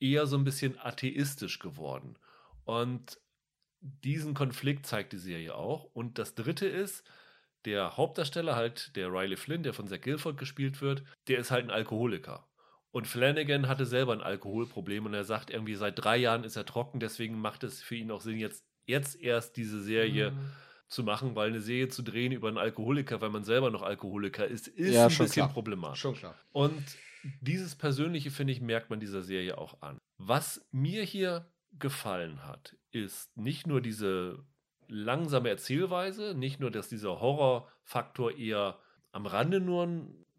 eher 0.00 0.26
so 0.26 0.36
ein 0.36 0.44
bisschen 0.44 0.78
atheistisch 0.78 1.58
geworden. 1.58 2.18
Und 2.64 3.20
diesen 3.80 4.34
Konflikt 4.34 4.86
zeigt 4.86 5.12
die 5.12 5.18
Serie 5.18 5.54
auch. 5.54 5.84
Und 5.92 6.18
das 6.18 6.34
dritte 6.34 6.66
ist, 6.66 7.04
der 7.64 7.96
Hauptdarsteller, 7.96 8.56
halt 8.56 8.94
der 8.96 9.12
Riley 9.12 9.36
Flynn, 9.36 9.62
der 9.62 9.74
von 9.74 9.86
Zach 9.86 10.00
Guilford 10.00 10.38
gespielt 10.38 10.80
wird, 10.80 11.02
der 11.28 11.38
ist 11.38 11.50
halt 11.50 11.64
ein 11.64 11.70
Alkoholiker. 11.70 12.46
Und 12.90 13.06
Flanagan 13.06 13.68
hatte 13.68 13.84
selber 13.84 14.12
ein 14.12 14.22
Alkoholproblem 14.22 15.06
und 15.06 15.14
er 15.14 15.24
sagt 15.24 15.50
irgendwie, 15.50 15.74
seit 15.74 16.02
drei 16.02 16.16
Jahren 16.16 16.44
ist 16.44 16.56
er 16.56 16.64
trocken, 16.64 17.00
deswegen 17.00 17.40
macht 17.40 17.62
es 17.64 17.82
für 17.82 17.96
ihn 17.96 18.10
auch 18.10 18.22
Sinn, 18.22 18.38
jetzt, 18.38 18.64
jetzt 18.86 19.20
erst 19.20 19.56
diese 19.56 19.82
Serie 19.82 20.30
mhm. 20.30 20.50
zu 20.88 21.02
machen, 21.02 21.36
weil 21.36 21.50
eine 21.50 21.60
Serie 21.60 21.88
zu 21.88 22.02
drehen 22.02 22.32
über 22.32 22.48
einen 22.48 22.56
Alkoholiker, 22.56 23.20
weil 23.20 23.28
man 23.28 23.44
selber 23.44 23.70
noch 23.70 23.82
Alkoholiker 23.82 24.46
ist, 24.46 24.68
ist 24.68 24.94
ja, 24.94 25.02
ein 25.02 25.08
bisschen 25.08 25.28
klar. 25.28 25.52
problematisch. 25.52 26.00
Schon 26.00 26.14
klar. 26.14 26.34
Und 26.52 26.82
dieses 27.40 27.74
Persönliche, 27.74 28.30
finde 28.30 28.52
ich, 28.52 28.60
merkt 28.60 28.90
man 28.90 29.00
dieser 29.00 29.22
Serie 29.22 29.58
auch 29.58 29.82
an. 29.82 29.98
Was 30.18 30.66
mir 30.70 31.02
hier 31.02 31.50
gefallen 31.78 32.44
hat, 32.44 32.76
ist 32.90 33.36
nicht 33.36 33.66
nur 33.66 33.80
diese 33.80 34.44
langsame 34.88 35.48
Erzählweise, 35.50 36.34
nicht 36.34 36.60
nur, 36.60 36.70
dass 36.70 36.88
dieser 36.88 37.20
Horrorfaktor 37.20 38.36
eher 38.36 38.78
am 39.12 39.26
Rande 39.26 39.60
nur 39.60 39.82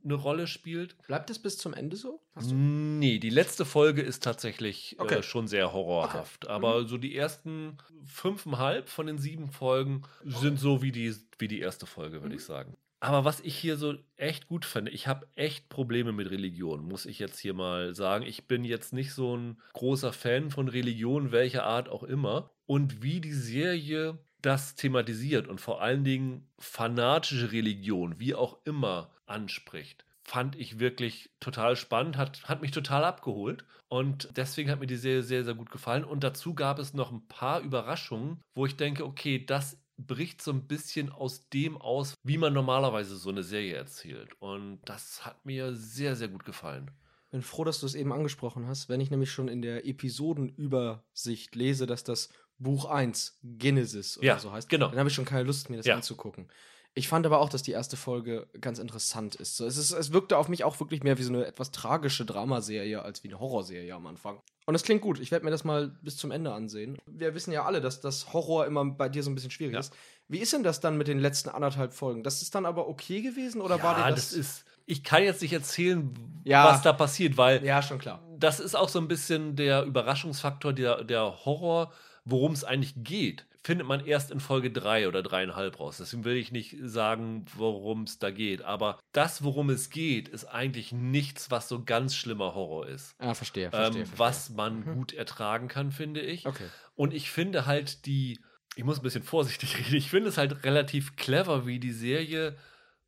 eine 0.03 0.13
Rolle 0.13 0.47
spielt. 0.47 0.97
Bleibt 1.07 1.29
es 1.29 1.39
bis 1.39 1.57
zum 1.57 1.73
Ende 1.73 1.95
so? 1.95 2.21
Nee, 2.41 3.19
die 3.19 3.29
letzte 3.29 3.65
Folge 3.65 4.01
ist 4.01 4.23
tatsächlich 4.23 4.97
äh, 4.97 5.01
okay. 5.01 5.19
äh, 5.19 5.23
schon 5.23 5.47
sehr 5.47 5.73
horrorhaft. 5.73 6.45
Okay. 6.45 6.53
Aber 6.53 6.81
mhm. 6.81 6.87
so 6.87 6.97
die 6.97 7.15
ersten 7.15 7.77
fünfeinhalb 8.05 8.89
von 8.89 9.07
den 9.07 9.17
sieben 9.17 9.51
Folgen 9.51 10.03
sind 10.23 10.57
so 10.57 10.81
wie 10.81 10.91
die, 10.91 11.13
wie 11.37 11.47
die 11.47 11.59
erste 11.59 11.85
Folge, 11.85 12.21
würde 12.21 12.29
mhm. 12.29 12.39
ich 12.39 12.45
sagen. 12.45 12.77
Aber 13.01 13.23
was 13.23 13.39
ich 13.39 13.55
hier 13.55 13.77
so 13.77 13.95
echt 14.17 14.47
gut 14.47 14.65
finde, 14.65 14.91
ich 14.91 15.07
habe 15.07 15.27
echt 15.35 15.69
Probleme 15.69 16.11
mit 16.11 16.29
Religion, 16.29 16.83
muss 16.83 17.05
ich 17.05 17.19
jetzt 17.19 17.39
hier 17.39 17.53
mal 17.53 17.95
sagen. 17.95 18.25
Ich 18.25 18.47
bin 18.47 18.65
jetzt 18.65 18.91
nicht 18.91 19.13
so 19.13 19.37
ein 19.37 19.61
großer 19.73 20.11
Fan 20.11 20.51
von 20.51 20.67
Religion, 20.67 21.31
welcher 21.31 21.63
Art 21.63 21.87
auch 21.87 22.03
immer. 22.03 22.51
Und 22.65 23.01
wie 23.01 23.21
die 23.21 23.33
Serie 23.33 24.19
das 24.41 24.75
thematisiert 24.75 25.47
und 25.47 25.59
vor 25.59 25.81
allen 25.81 26.03
Dingen 26.03 26.47
fanatische 26.59 27.51
Religion, 27.51 28.19
wie 28.19 28.35
auch 28.35 28.57
immer, 28.65 29.11
anspricht, 29.25 30.05
fand 30.23 30.55
ich 30.55 30.79
wirklich 30.79 31.31
total 31.39 31.75
spannend, 31.75 32.17
hat, 32.17 32.43
hat 32.47 32.61
mich 32.61 32.71
total 32.71 33.03
abgeholt. 33.03 33.65
Und 33.87 34.29
deswegen 34.37 34.69
hat 34.69 34.79
mir 34.79 34.87
die 34.87 34.95
Serie 34.95 35.23
sehr, 35.23 35.43
sehr 35.43 35.55
gut 35.55 35.71
gefallen. 35.71 36.03
Und 36.03 36.23
dazu 36.23 36.53
gab 36.53 36.77
es 36.77 36.93
noch 36.93 37.11
ein 37.11 37.27
paar 37.27 37.61
Überraschungen, 37.61 38.39
wo 38.53 38.65
ich 38.67 38.77
denke, 38.77 39.03
okay, 39.03 39.43
das 39.43 39.77
bricht 40.07 40.41
so 40.41 40.51
ein 40.51 40.67
bisschen 40.67 41.11
aus 41.11 41.49
dem 41.49 41.77
aus, 41.77 42.15
wie 42.23 42.37
man 42.37 42.53
normalerweise 42.53 43.17
so 43.17 43.29
eine 43.29 43.43
Serie 43.43 43.75
erzählt. 43.75 44.33
Und 44.39 44.79
das 44.85 45.25
hat 45.25 45.45
mir 45.45 45.75
sehr, 45.75 46.15
sehr 46.15 46.29
gut 46.29 46.45
gefallen. 46.45 46.91
Bin 47.31 47.41
froh, 47.41 47.63
dass 47.63 47.79
du 47.79 47.85
es 47.85 47.95
eben 47.95 48.11
angesprochen 48.11 48.67
hast. 48.67 48.89
Wenn 48.89 49.01
ich 49.01 49.11
nämlich 49.11 49.31
schon 49.31 49.47
in 49.47 49.61
der 49.61 49.85
Episodenübersicht 49.85 51.55
lese, 51.55 51.85
dass 51.85 52.03
das 52.03 52.29
Buch 52.57 52.85
1 52.85 53.39
Genesis 53.43 54.17
oder 54.17 54.27
ja, 54.27 54.39
so 54.39 54.51
heißt, 54.51 54.69
genau. 54.69 54.89
dann 54.89 54.99
habe 54.99 55.09
ich 55.09 55.15
schon 55.15 55.25
keine 55.25 55.43
Lust, 55.43 55.69
mir 55.69 55.77
das 55.77 55.85
ja. 55.85 55.95
anzugucken. 55.95 56.49
Ich 56.95 57.07
fand 57.07 57.25
aber 57.25 57.39
auch, 57.39 57.49
dass 57.49 57.61
die 57.61 57.71
erste 57.71 57.97
Folge 57.97 58.47
ganz 58.59 58.79
interessant 58.79 59.35
ist. 59.35 59.57
So, 59.57 59.65
es, 59.65 59.77
ist. 59.77 59.91
es 59.91 60.11
wirkte 60.11 60.37
auf 60.37 60.49
mich 60.49 60.63
auch 60.63 60.79
wirklich 60.79 61.03
mehr 61.03 61.17
wie 61.17 61.23
so 61.23 61.31
eine 61.31 61.45
etwas 61.45 61.71
tragische 61.71 62.25
Dramaserie 62.25 63.01
als 63.01 63.23
wie 63.23 63.29
eine 63.29 63.39
Horrorserie 63.39 63.93
am 63.93 64.07
Anfang. 64.07 64.41
Und 64.69 64.75
es 64.75 64.83
klingt 64.83 65.01
gut. 65.01 65.19
Ich 65.19 65.31
werde 65.31 65.45
mir 65.45 65.49
das 65.49 65.63
mal 65.63 65.87
bis 66.03 66.15
zum 66.17 66.29
Ende 66.29 66.53
ansehen. 66.53 66.99
Wir 67.07 67.33
wissen 67.33 67.51
ja 67.51 67.65
alle, 67.65 67.81
dass 67.81 68.01
das 68.01 68.33
Horror 68.33 68.67
immer 68.67 68.85
bei 68.85 69.09
dir 69.09 69.23
so 69.23 69.31
ein 69.31 69.33
bisschen 69.33 69.49
schwierig 69.49 69.73
ja. 69.73 69.79
ist. 69.79 69.91
Wie 70.27 70.37
ist 70.37 70.53
denn 70.53 70.61
das 70.61 70.79
dann 70.79 70.95
mit 70.95 71.07
den 71.07 71.17
letzten 71.17 71.49
anderthalb 71.49 71.91
Folgen? 71.91 72.21
Das 72.21 72.43
ist 72.43 72.53
dann 72.53 72.67
aber 72.67 72.87
okay 72.87 73.23
gewesen 73.23 73.61
oder 73.61 73.77
ja, 73.77 73.83
war 73.83 73.95
dir 73.95 74.11
das? 74.11 74.29
das 74.29 74.33
ist, 74.33 74.65
ich 74.85 75.03
kann 75.03 75.23
jetzt 75.23 75.41
nicht 75.41 75.53
erzählen, 75.53 76.13
ja. 76.43 76.65
was 76.65 76.83
da 76.83 76.93
passiert, 76.93 77.35
weil. 77.35 77.65
Ja, 77.65 77.81
schon 77.81 77.97
klar. 77.97 78.21
Das 78.37 78.59
ist 78.59 78.75
auch 78.75 78.89
so 78.89 78.99
ein 78.99 79.07
bisschen 79.07 79.55
der 79.55 79.85
Überraschungsfaktor, 79.85 80.71
der, 80.71 81.03
der 81.03 81.45
Horror, 81.45 81.91
worum 82.23 82.51
es 82.51 82.63
eigentlich 82.63 82.93
geht 82.97 83.47
findet 83.63 83.87
man 83.87 84.05
erst 84.05 84.31
in 84.31 84.39
Folge 84.39 84.71
3 84.71 85.07
oder 85.07 85.21
dreieinhalb 85.21 85.79
raus. 85.79 85.97
Deswegen 85.97 86.23
will 86.23 86.37
ich 86.37 86.51
nicht 86.51 86.77
sagen, 86.81 87.45
worum 87.55 88.03
es 88.03 88.17
da 88.17 88.31
geht. 88.31 88.61
Aber 88.61 88.99
das, 89.11 89.43
worum 89.43 89.69
es 89.69 89.89
geht, 89.89 90.29
ist 90.29 90.45
eigentlich 90.45 90.91
nichts, 90.91 91.51
was 91.51 91.67
so 91.67 91.83
ganz 91.83 92.15
schlimmer 92.15 92.55
Horror 92.55 92.87
ist. 92.87 93.15
Ah, 93.19 93.33
verstehe, 93.33 93.69
verstehe. 93.69 94.01
Ähm, 94.01 94.07
verstehe. 94.07 94.19
Was 94.19 94.49
man 94.51 94.79
mhm. 94.79 94.93
gut 94.93 95.13
ertragen 95.13 95.67
kann, 95.67 95.91
finde 95.91 96.21
ich. 96.21 96.45
Okay. 96.45 96.67
Und 96.95 97.13
ich 97.13 97.31
finde 97.31 97.65
halt 97.65 98.05
die, 98.05 98.39
ich 98.75 98.83
muss 98.83 98.99
ein 98.99 99.03
bisschen 99.03 99.23
vorsichtig 99.23 99.77
reden, 99.85 99.95
ich 99.95 100.09
finde 100.09 100.29
es 100.29 100.37
halt 100.37 100.63
relativ 100.63 101.15
clever, 101.17 101.65
wie 101.65 101.79
die 101.79 101.91
Serie 101.91 102.55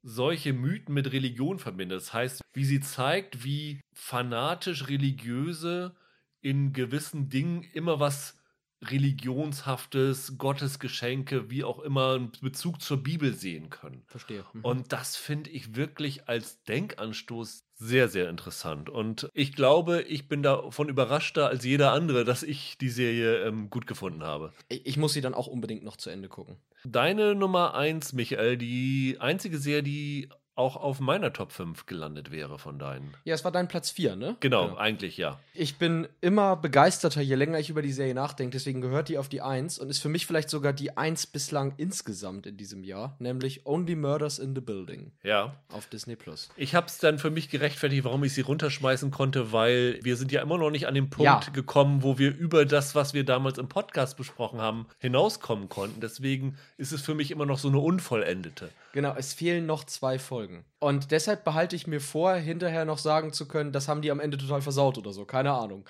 solche 0.04 0.52
Mythen 0.52 0.94
mit 0.94 1.12
Religion 1.12 1.60
verbindet. 1.60 2.02
Das 2.02 2.14
heißt, 2.14 2.42
wie 2.54 2.66
sie 2.66 2.80
zeigt, 2.82 3.44
wie 3.44 3.82
fanatisch 3.94 4.88
religiöse 4.88 5.96
in 6.42 6.74
gewissen 6.74 7.30
Dingen 7.30 7.64
immer 7.74 8.00
was 8.00 8.41
religionshaftes, 8.84 10.38
Gottesgeschenke, 10.38 11.50
wie 11.50 11.64
auch 11.64 11.80
immer, 11.80 12.16
einen 12.16 12.32
Bezug 12.42 12.82
zur 12.82 12.98
Bibel 12.98 13.34
sehen 13.34 13.70
können. 13.70 14.04
Verstehe. 14.08 14.44
Mhm. 14.54 14.66
Und 14.66 14.94
das 14.94 15.18
finde 15.18 15.50
ich 15.50 15.76
wirklich 15.76 16.28
als 16.28 16.64
Denkanstoß 16.64 17.64
sehr, 17.76 18.10
sehr 18.10 18.30
interessant. 18.30 18.90
Und 18.90 19.30
ich 19.34 19.54
glaube, 19.54 20.04
ich 20.04 20.28
bin 20.28 20.44
davon 20.44 20.90
überraschter 20.90 21.48
als 21.48 21.66
jeder 21.66 21.92
andere, 21.94 22.24
dass 22.26 22.44
ich 22.44 22.78
die 22.78 22.90
Serie 22.90 23.44
ähm, 23.44 23.70
gut 23.70 23.88
gefunden 23.88 24.24
habe. 24.24 24.54
Ich 24.70 24.98
muss 24.98 25.14
sie 25.14 25.22
dann 25.22 25.34
auch 25.34 25.48
unbedingt 25.48 25.84
noch 25.84 25.98
zu 25.98 26.10
Ende 26.10 26.30
gucken. 26.30 26.58
Deine 26.84 27.36
Nummer 27.36 27.74
eins, 27.74 28.14
Michael, 28.14 28.58
die 28.58 29.18
einzige 29.20 29.58
Serie, 29.58 29.84
die 29.84 30.30
auch 30.62 30.78
auf 30.78 31.00
meiner 31.00 31.34
Top 31.34 31.52
5 31.52 31.88
gelandet 31.88 32.32
wäre 32.32 32.60
von 32.60 32.78
deinen. 32.78 33.14
Ja, 33.26 33.34
es 33.34 33.44
war 33.44 33.52
dein 33.52 33.68
Platz 33.68 33.90
4, 33.90 34.16
ne? 34.16 34.38
Genau, 34.40 34.68
genau, 34.68 34.78
eigentlich 34.78 35.18
ja. 35.18 35.40
Ich 35.54 35.78
bin 35.78 36.08
immer 36.22 36.56
begeisterter, 36.56 37.22
je 37.22 37.36
länger 37.36 37.60
ich 37.60 37.70
über 37.70 37.82
die 37.82 37.92
Serie 37.92 38.14
nachdenke, 38.14 38.52
deswegen 38.54 38.80
gehört 38.80 39.10
die 39.10 39.18
auf 39.18 39.28
die 39.28 39.42
1 39.42 39.80
und 39.80 39.90
ist 39.90 40.00
für 40.00 40.10
mich 40.10 40.26
vielleicht 40.26 40.50
sogar 40.50 40.72
die 40.72 40.96
1 40.96 41.28
bislang 41.28 41.74
insgesamt 41.78 42.46
in 42.46 42.58
diesem 42.58 42.84
Jahr, 42.84 43.16
nämlich 43.20 43.66
Only 43.66 43.96
Murders 43.96 44.40
in 44.40 44.54
the 44.56 44.62
Building. 44.62 45.12
Ja. 45.24 45.56
Auf 45.70 45.88
Disney 45.88 46.16
Plus. 46.16 46.50
Ich 46.56 46.76
habe 46.76 46.88
es 46.88 47.00
dann 47.00 47.18
für 47.18 47.32
mich 47.32 47.50
gerechtfertigt, 47.50 48.04
warum 48.04 48.24
ich 48.24 48.34
sie 48.34 48.42
runterschmeißen 48.42 49.12
konnte, 49.12 49.52
weil 49.52 50.00
wir 50.04 50.16
sind 50.16 50.32
ja 50.32 50.42
immer 50.42 50.58
noch 50.58 50.70
nicht 50.70 50.88
an 50.88 50.94
den 50.94 51.10
Punkt 51.10 51.26
ja. 51.26 51.52
gekommen, 51.52 52.04
wo 52.04 52.18
wir 52.18 52.36
über 52.36 52.66
das, 52.66 52.94
was 52.96 53.14
wir 53.14 53.26
damals 53.26 53.58
im 53.58 53.68
Podcast 53.68 54.18
besprochen 54.18 54.62
haben, 54.62 54.86
hinauskommen 55.00 55.70
konnten. 55.70 56.02
Deswegen 56.02 56.58
ist 56.78 56.92
es 56.92 57.02
für 57.02 57.16
mich 57.16 57.32
immer 57.32 57.46
noch 57.46 57.58
so 57.58 57.68
eine 57.68 57.80
unvollendete. 57.80 58.70
Genau, 58.94 59.16
es 59.16 59.34
fehlen 59.34 59.66
noch 59.66 59.84
zwei 59.86 60.20
Folgen. 60.20 60.66
Und 60.80 61.12
deshalb 61.12 61.44
behalte 61.44 61.76
ich 61.76 61.88
mir 61.88 62.02
vor, 62.02 62.34
hinterher 62.34 62.86
noch 62.86 62.98
sagen 62.98 63.32
zu 63.32 63.48
können, 63.48 63.72
das 63.72 63.88
haben 63.88 64.02
die 64.02 64.12
am 64.12 64.20
Ende 64.20 64.38
total 64.38 64.62
versaut 64.62 64.98
oder 64.98 65.14
so. 65.14 65.26
Keine 65.26 65.54
Ahnung. 65.54 65.86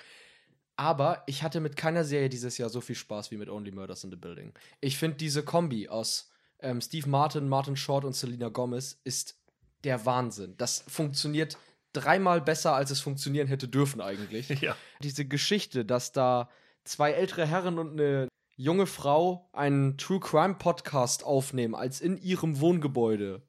Aber 0.76 1.22
ich 1.26 1.42
hatte 1.42 1.60
mit 1.60 1.76
keiner 1.76 2.04
Serie 2.04 2.28
dieses 2.28 2.58
Jahr 2.58 2.70
so 2.70 2.80
viel 2.80 2.96
Spaß 2.96 3.30
wie 3.30 3.36
mit 3.36 3.48
Only 3.48 3.70
Murders 3.70 4.04
in 4.04 4.10
the 4.10 4.16
Building. 4.16 4.52
Ich 4.80 4.96
finde 4.96 5.16
diese 5.16 5.42
Kombi 5.42 5.88
aus 5.88 6.30
ähm, 6.60 6.80
Steve 6.80 7.08
Martin, 7.08 7.48
Martin 7.48 7.76
Short 7.76 8.04
und 8.04 8.14
Selena 8.14 8.48
Gomez 8.48 9.00
ist 9.04 9.36
der 9.84 10.06
Wahnsinn. 10.06 10.54
Das 10.56 10.84
funktioniert 10.88 11.58
dreimal 11.92 12.40
besser, 12.40 12.74
als 12.74 12.90
es 12.90 13.00
funktionieren 13.00 13.48
hätte 13.48 13.68
dürfen 13.68 14.00
eigentlich. 14.00 14.48
Ja. 14.62 14.76
Diese 15.02 15.24
Geschichte, 15.24 15.84
dass 15.84 16.12
da 16.12 16.48
zwei 16.84 17.12
ältere 17.12 17.46
Herren 17.46 17.78
und 17.78 17.92
eine 18.00 18.28
junge 18.56 18.86
Frau 18.86 19.48
einen 19.52 19.96
True 19.98 20.20
Crime 20.20 20.54
Podcast 20.54 21.24
aufnehmen, 21.24 21.74
als 21.74 22.00
in 22.00 22.16
ihrem 22.16 22.60
Wohngebäude. 22.60 23.42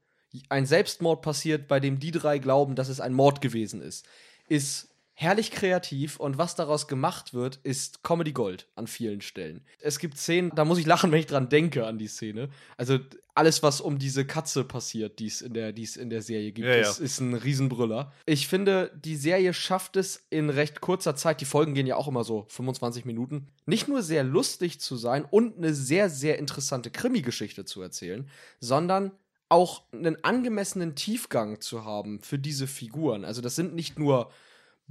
Ein 0.49 0.65
Selbstmord 0.65 1.21
passiert, 1.21 1.67
bei 1.67 1.79
dem 1.79 1.99
die 1.99 2.11
drei 2.11 2.39
glauben, 2.39 2.75
dass 2.75 2.89
es 2.89 2.99
ein 2.99 3.13
Mord 3.13 3.41
gewesen 3.41 3.81
ist, 3.81 4.05
ist 4.47 4.92
herrlich 5.15 5.51
kreativ 5.51 6.19
und 6.19 6.37
was 6.37 6.55
daraus 6.55 6.87
gemacht 6.87 7.33
wird, 7.33 7.59
ist 7.63 8.03
Comedy 8.03 8.31
Gold 8.31 8.67
an 8.75 8.87
vielen 8.87 9.21
Stellen. 9.21 9.61
Es 9.79 9.99
gibt 9.99 10.17
Szenen, 10.17 10.51
da 10.55 10.65
muss 10.65 10.79
ich 10.79 10.85
lachen, 10.85 11.11
wenn 11.11 11.19
ich 11.19 11.27
dran 11.27 11.49
denke 11.49 11.85
an 11.85 11.97
die 11.97 12.07
Szene. 12.07 12.49
Also 12.77 12.99
alles, 13.35 13.63
was 13.63 13.81
um 13.81 13.99
diese 13.99 14.25
Katze 14.25 14.63
passiert, 14.63 15.19
die 15.19 15.27
es 15.27 15.41
in 15.41 15.53
der, 15.53 15.71
die 15.71 15.83
es 15.83 15.97
in 15.97 16.09
der 16.09 16.21
Serie 16.21 16.51
gibt, 16.51 16.67
ja, 16.67 16.75
ist, 16.75 16.99
ja. 16.99 17.05
ist 17.05 17.19
ein 17.19 17.33
Riesenbrüller. 17.33 18.11
Ich 18.25 18.47
finde, 18.47 18.91
die 18.95 19.15
Serie 19.15 19.53
schafft 19.53 19.97
es 19.97 20.25
in 20.29 20.49
recht 20.49 20.81
kurzer 20.81 21.15
Zeit, 21.15 21.41
die 21.41 21.45
Folgen 21.45 21.73
gehen 21.73 21.87
ja 21.87 21.95
auch 21.95 22.07
immer 22.07 22.23
so 22.23 22.45
25 22.49 23.05
Minuten, 23.05 23.47
nicht 23.65 23.87
nur 23.87 24.01
sehr 24.01 24.23
lustig 24.23 24.79
zu 24.79 24.97
sein 24.97 25.25
und 25.25 25.57
eine 25.57 25.73
sehr, 25.73 26.09
sehr 26.09 26.37
interessante 26.37 26.91
Krimi-Geschichte 26.91 27.65
zu 27.65 27.81
erzählen, 27.81 28.29
sondern 28.59 29.11
auch 29.49 29.83
einen 29.91 30.23
angemessenen 30.23 30.95
Tiefgang 30.95 31.61
zu 31.61 31.85
haben 31.85 32.19
für 32.21 32.39
diese 32.39 32.65
Figuren. 32.67 33.25
Also 33.25 33.41
das 33.41 33.55
sind 33.55 33.75
nicht 33.75 33.99
nur 33.99 34.31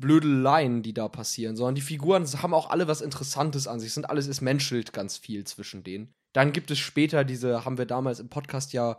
Blödeleien, 0.02 0.82
die 0.82 0.92
da 0.92 1.08
passieren, 1.08 1.56
sondern 1.56 1.76
die 1.76 1.80
Figuren 1.80 2.26
haben 2.26 2.52
auch 2.52 2.68
alle 2.68 2.88
was 2.88 3.00
Interessantes 3.00 3.66
an 3.66 3.80
sich. 3.80 3.94
Sind 3.94 4.10
alles, 4.10 4.26
es 4.26 4.42
menschelt 4.42 4.92
ganz 4.92 5.16
viel 5.16 5.44
zwischen 5.44 5.82
denen. 5.82 6.12
Dann 6.34 6.52
gibt 6.52 6.70
es 6.70 6.78
später 6.78 7.24
diese, 7.24 7.64
haben 7.64 7.78
wir 7.78 7.86
damals 7.86 8.20
im 8.20 8.28
Podcast 8.28 8.74
ja 8.74 8.98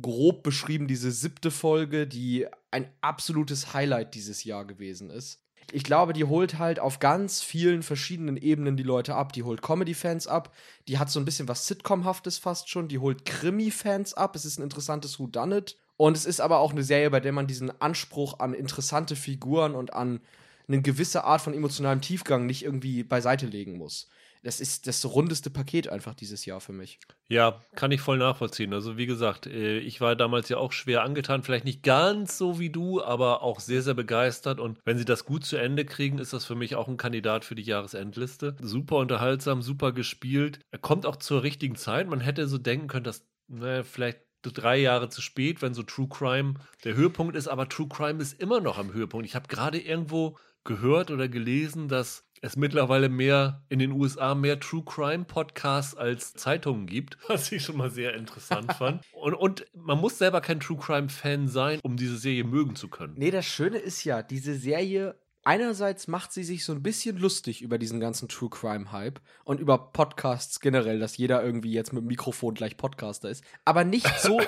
grob 0.00 0.44
beschrieben, 0.44 0.86
diese 0.86 1.10
siebte 1.10 1.50
Folge, 1.50 2.06
die 2.06 2.46
ein 2.70 2.92
absolutes 3.00 3.72
Highlight 3.74 4.14
dieses 4.14 4.44
Jahr 4.44 4.64
gewesen 4.64 5.10
ist. 5.10 5.42
Ich 5.72 5.82
glaube, 5.82 6.12
die 6.12 6.24
holt 6.24 6.58
halt 6.58 6.80
auf 6.80 6.98
ganz 6.98 7.42
vielen 7.42 7.82
verschiedenen 7.82 8.36
Ebenen 8.36 8.76
die 8.76 8.82
Leute 8.82 9.14
ab. 9.14 9.32
Die 9.32 9.42
holt 9.42 9.60
Comedy-Fans 9.60 10.26
ab, 10.26 10.54
die 10.86 10.98
hat 10.98 11.10
so 11.10 11.20
ein 11.20 11.24
bisschen 11.24 11.48
was 11.48 11.66
Sitcom-haftes 11.66 12.38
fast 12.38 12.70
schon, 12.70 12.88
die 12.88 12.98
holt 12.98 13.24
Krimi-Fans 13.24 14.14
ab. 14.14 14.34
Es 14.36 14.44
ist 14.44 14.58
ein 14.58 14.62
interessantes 14.62 15.18
Whodunit. 15.18 15.76
Und 15.98 16.16
es 16.16 16.24
ist 16.24 16.40
aber 16.40 16.60
auch 16.60 16.70
eine 16.70 16.84
Serie, 16.84 17.10
bei 17.10 17.20
der 17.20 17.32
man 17.32 17.48
diesen 17.48 17.80
Anspruch 17.82 18.38
an 18.38 18.54
interessante 18.54 19.16
Figuren 19.16 19.74
und 19.74 19.92
an 19.92 20.20
eine 20.68 20.80
gewisse 20.80 21.24
Art 21.24 21.40
von 21.40 21.52
emotionalem 21.52 22.00
Tiefgang 22.00 22.46
nicht 22.46 22.64
irgendwie 22.64 23.02
beiseite 23.02 23.46
legen 23.46 23.76
muss. 23.76 24.08
Das 24.44 24.60
ist 24.60 24.86
das 24.86 25.04
rundeste 25.04 25.50
Paket 25.50 25.88
einfach 25.88 26.14
dieses 26.14 26.46
Jahr 26.46 26.60
für 26.60 26.72
mich. 26.72 27.00
Ja, 27.28 27.60
kann 27.74 27.90
ich 27.90 28.00
voll 28.00 28.18
nachvollziehen. 28.18 28.72
Also 28.72 28.96
wie 28.96 29.06
gesagt, 29.06 29.48
äh, 29.48 29.78
ich 29.78 30.00
war 30.00 30.14
damals 30.14 30.48
ja 30.48 30.58
auch 30.58 30.70
schwer 30.70 31.02
angetan, 31.02 31.42
vielleicht 31.42 31.64
nicht 31.64 31.82
ganz 31.82 32.38
so 32.38 32.60
wie 32.60 32.70
du, 32.70 33.02
aber 33.02 33.42
auch 33.42 33.58
sehr, 33.58 33.82
sehr 33.82 33.94
begeistert. 33.94 34.60
Und 34.60 34.78
wenn 34.84 34.98
sie 34.98 35.04
das 35.04 35.24
gut 35.24 35.44
zu 35.44 35.56
Ende 35.56 35.84
kriegen, 35.84 36.18
ist 36.18 36.32
das 36.32 36.44
für 36.44 36.54
mich 36.54 36.76
auch 36.76 36.86
ein 36.86 36.96
Kandidat 36.96 37.44
für 37.44 37.56
die 37.56 37.62
Jahresendliste. 37.62 38.54
Super 38.60 38.98
unterhaltsam, 38.98 39.62
super 39.62 39.90
gespielt. 39.90 40.60
Er 40.70 40.78
kommt 40.78 41.06
auch 41.06 41.16
zur 41.16 41.42
richtigen 41.42 41.74
Zeit. 41.74 42.06
Man 42.06 42.20
hätte 42.20 42.46
so 42.46 42.58
denken 42.58 42.86
können, 42.86 43.04
dass 43.04 43.26
naja, 43.48 43.82
vielleicht 43.82 44.20
drei 44.42 44.78
Jahre 44.78 45.08
zu 45.08 45.20
spät, 45.20 45.62
wenn 45.62 45.74
so 45.74 45.82
True 45.82 46.08
Crime 46.08 46.54
der 46.84 46.94
Höhepunkt 46.94 47.36
ist, 47.36 47.48
aber 47.48 47.68
True 47.68 47.88
Crime 47.88 48.22
ist 48.22 48.40
immer 48.40 48.60
noch 48.60 48.78
am 48.78 48.92
Höhepunkt. 48.92 49.26
Ich 49.26 49.34
habe 49.34 49.48
gerade 49.48 49.78
irgendwo 49.78 50.38
gehört 50.64 51.10
oder 51.10 51.28
gelesen, 51.28 51.88
dass 51.88 52.28
es 52.40 52.56
mittlerweile 52.56 53.08
mehr 53.08 53.64
in 53.68 53.78
den 53.78 53.92
USA 53.92 54.34
mehr 54.34 54.60
True 54.60 54.84
Crime 54.84 55.24
Podcasts 55.24 55.96
als 55.96 56.34
Zeitungen 56.34 56.86
gibt, 56.86 57.18
was 57.28 57.50
ich 57.52 57.64
schon 57.64 57.76
mal 57.76 57.90
sehr 57.90 58.14
interessant 58.14 58.72
fand. 58.74 59.02
Und, 59.12 59.34
und 59.34 59.66
man 59.74 59.98
muss 59.98 60.18
selber 60.18 60.40
kein 60.40 60.60
True 60.60 60.78
Crime 60.78 61.08
Fan 61.08 61.48
sein, 61.48 61.80
um 61.82 61.96
diese 61.96 62.16
Serie 62.16 62.44
mögen 62.44 62.76
zu 62.76 62.88
können. 62.88 63.14
Nee, 63.16 63.32
das 63.32 63.46
Schöne 63.46 63.78
ist 63.78 64.04
ja, 64.04 64.22
diese 64.22 64.54
Serie 64.54 65.16
einerseits 65.48 66.08
macht 66.08 66.30
sie 66.30 66.44
sich 66.44 66.62
so 66.62 66.72
ein 66.72 66.82
bisschen 66.82 67.16
lustig 67.16 67.62
über 67.62 67.78
diesen 67.78 68.00
ganzen 68.00 68.28
True 68.28 68.50
Crime 68.50 68.92
Hype 68.92 69.18
und 69.44 69.60
über 69.60 69.78
Podcasts 69.78 70.60
generell, 70.60 70.98
dass 70.98 71.16
jeder 71.16 71.42
irgendwie 71.42 71.72
jetzt 71.72 71.94
mit 71.94 72.02
dem 72.02 72.06
Mikrofon 72.08 72.52
gleich 72.52 72.76
Podcaster 72.76 73.30
ist, 73.30 73.42
aber 73.64 73.84
nicht 73.84 74.06
so 74.20 74.38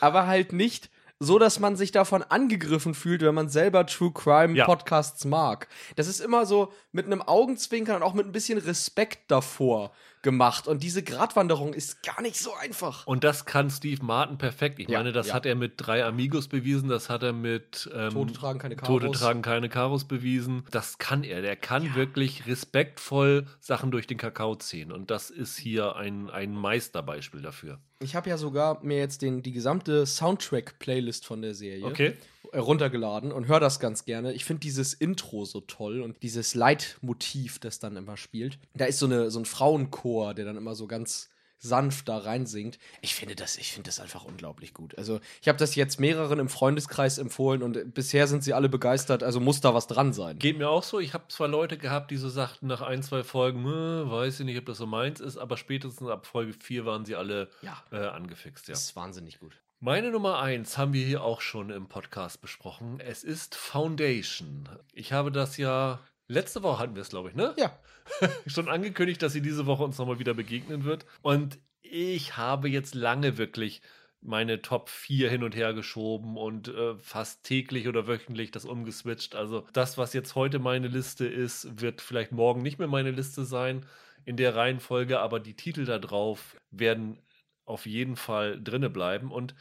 aber 0.00 0.28
halt 0.28 0.52
nicht 0.52 0.90
so, 1.18 1.40
dass 1.40 1.58
man 1.58 1.74
sich 1.74 1.90
davon 1.90 2.22
angegriffen 2.22 2.94
fühlt, 2.94 3.22
wenn 3.22 3.34
man 3.34 3.48
selber 3.48 3.84
True 3.84 4.12
Crime 4.12 4.56
ja. 4.56 4.64
Podcasts 4.64 5.24
mag. 5.24 5.66
Das 5.96 6.06
ist 6.06 6.20
immer 6.20 6.46
so 6.46 6.72
mit 6.92 7.06
einem 7.06 7.20
Augenzwinkern 7.20 7.96
und 7.96 8.02
auch 8.04 8.14
mit 8.14 8.26
ein 8.26 8.32
bisschen 8.32 8.58
Respekt 8.58 9.28
davor 9.28 9.92
gemacht. 10.24 10.66
Und 10.66 10.82
diese 10.82 11.04
Gratwanderung 11.04 11.72
ist 11.72 12.02
gar 12.02 12.20
nicht 12.20 12.36
so 12.36 12.52
einfach. 12.54 13.06
Und 13.06 13.22
das 13.22 13.44
kann 13.44 13.70
Steve 13.70 14.04
Martin 14.04 14.38
perfekt. 14.38 14.80
Ich 14.80 14.88
ja, 14.88 14.98
meine, 14.98 15.12
das 15.12 15.28
ja. 15.28 15.34
hat 15.34 15.46
er 15.46 15.54
mit 15.54 15.74
drei 15.76 16.04
Amigos 16.04 16.48
bewiesen, 16.48 16.88
das 16.88 17.08
hat 17.08 17.22
er 17.22 17.32
mit 17.32 17.88
ähm, 17.94 18.10
Tote 18.10 18.32
tragen 18.32 18.58
keine 18.58 18.74
Karos. 18.74 19.02
Tote 19.02 19.16
tragen 19.16 19.42
keine 19.42 19.68
Karos 19.68 20.04
bewiesen. 20.04 20.64
Das 20.72 20.98
kann 20.98 21.22
er. 21.22 21.42
Der 21.42 21.54
kann 21.54 21.84
ja. 21.84 21.94
wirklich 21.94 22.48
respektvoll 22.48 23.46
Sachen 23.60 23.92
durch 23.92 24.08
den 24.08 24.18
Kakao 24.18 24.56
ziehen. 24.56 24.90
Und 24.90 25.12
das 25.12 25.30
ist 25.30 25.56
hier 25.56 25.94
ein, 25.94 26.28
ein 26.30 26.56
Meisterbeispiel 26.56 27.42
dafür. 27.42 27.78
Ich 28.00 28.16
habe 28.16 28.28
ja 28.28 28.36
sogar 28.36 28.82
mir 28.82 28.98
jetzt 28.98 29.22
den, 29.22 29.42
die 29.42 29.52
gesamte 29.52 30.06
Soundtrack-Playlist 30.06 31.24
von 31.24 31.40
der 31.42 31.54
Serie 31.54 31.84
okay 31.84 32.16
runtergeladen 32.56 33.32
und 33.32 33.46
höre 33.46 33.60
das 33.60 33.80
ganz 33.80 34.04
gerne. 34.04 34.32
Ich 34.32 34.44
finde 34.44 34.60
dieses 34.60 34.94
Intro 34.94 35.44
so 35.44 35.60
toll 35.60 36.00
und 36.00 36.22
dieses 36.22 36.54
Leitmotiv, 36.54 37.58
das 37.58 37.78
dann 37.78 37.96
immer 37.96 38.16
spielt. 38.16 38.58
Da 38.74 38.84
ist 38.86 38.98
so, 38.98 39.06
eine, 39.06 39.30
so 39.30 39.38
ein 39.38 39.44
Frauenchor, 39.44 40.34
der 40.34 40.44
dann 40.44 40.56
immer 40.56 40.74
so 40.74 40.86
ganz 40.86 41.30
sanft 41.64 42.08
da 42.08 42.18
reinsingt. 42.18 42.78
Ich 43.00 43.14
finde 43.14 43.34
das, 43.34 43.56
ich 43.56 43.72
finde 43.72 43.88
das 43.88 43.98
einfach 43.98 44.24
unglaublich 44.24 44.74
gut. 44.74 44.96
Also 44.98 45.20
ich 45.40 45.48
habe 45.48 45.58
das 45.58 45.74
jetzt 45.74 45.98
mehreren 45.98 46.38
im 46.38 46.50
Freundeskreis 46.50 47.16
empfohlen 47.16 47.62
und 47.62 47.94
bisher 47.94 48.26
sind 48.26 48.44
sie 48.44 48.52
alle 48.52 48.68
begeistert. 48.68 49.22
Also 49.22 49.40
muss 49.40 49.62
da 49.62 49.72
was 49.72 49.86
dran 49.86 50.12
sein. 50.12 50.38
Geht 50.38 50.58
mir 50.58 50.68
auch 50.68 50.82
so. 50.82 51.00
Ich 51.00 51.14
habe 51.14 51.24
zwar 51.28 51.48
Leute 51.48 51.78
gehabt, 51.78 52.10
die 52.10 52.18
so 52.18 52.28
sagten 52.28 52.66
nach 52.66 52.82
ein 52.82 53.02
zwei 53.02 53.22
Folgen, 53.22 53.64
weiß 53.64 54.40
ich 54.40 54.46
nicht, 54.46 54.58
ob 54.58 54.66
das 54.66 54.76
so 54.76 54.86
meins 54.86 55.20
ist, 55.20 55.38
aber 55.38 55.56
spätestens 55.56 56.08
ab 56.08 56.26
Folge 56.26 56.52
4 56.52 56.84
waren 56.84 57.06
sie 57.06 57.16
alle 57.16 57.48
ja. 57.62 57.82
äh, 57.90 57.96
angefixt. 57.96 58.68
Ja. 58.68 58.72
Das 58.72 58.82
ist 58.82 58.96
wahnsinnig 58.96 59.40
gut. 59.40 59.56
Meine 59.84 60.10
Nummer 60.10 60.38
eins 60.38 60.78
haben 60.78 60.94
wir 60.94 61.04
hier 61.04 61.22
auch 61.22 61.42
schon 61.42 61.68
im 61.68 61.88
Podcast 61.88 62.40
besprochen. 62.40 63.00
Es 63.00 63.22
ist 63.22 63.54
Foundation. 63.54 64.66
Ich 64.94 65.12
habe 65.12 65.30
das 65.30 65.58
ja 65.58 66.00
letzte 66.26 66.62
Woche 66.62 66.78
hatten 66.78 66.94
wir 66.94 67.02
es, 67.02 67.10
glaube 67.10 67.28
ich, 67.28 67.34
ne? 67.34 67.54
Ja. 67.58 67.78
schon 68.46 68.70
angekündigt, 68.70 69.20
dass 69.20 69.34
sie 69.34 69.42
diese 69.42 69.66
Woche 69.66 69.84
uns 69.84 69.98
nochmal 69.98 70.18
wieder 70.18 70.32
begegnen 70.32 70.84
wird. 70.84 71.04
Und 71.20 71.58
ich 71.82 72.38
habe 72.38 72.70
jetzt 72.70 72.94
lange 72.94 73.36
wirklich 73.36 73.82
meine 74.22 74.62
Top 74.62 74.88
4 74.88 75.28
hin 75.28 75.44
und 75.44 75.54
her 75.54 75.74
geschoben 75.74 76.38
und 76.38 76.68
äh, 76.68 76.96
fast 76.96 77.44
täglich 77.44 77.86
oder 77.86 78.06
wöchentlich 78.06 78.52
das 78.52 78.64
umgeswitcht. 78.64 79.34
Also 79.34 79.66
das, 79.74 79.98
was 79.98 80.14
jetzt 80.14 80.34
heute 80.34 80.60
meine 80.60 80.88
Liste 80.88 81.26
ist, 81.26 81.82
wird 81.82 82.00
vielleicht 82.00 82.32
morgen 82.32 82.62
nicht 82.62 82.78
mehr 82.78 82.88
meine 82.88 83.10
Liste 83.10 83.44
sein 83.44 83.84
in 84.24 84.38
der 84.38 84.56
Reihenfolge, 84.56 85.20
aber 85.20 85.40
die 85.40 85.56
Titel 85.56 85.84
da 85.84 85.98
drauf 85.98 86.56
werden 86.70 87.18
auf 87.66 87.86
jeden 87.86 88.16
Fall 88.16 88.60
drinne 88.62 88.90
bleiben. 88.90 89.30
Und 89.30 89.54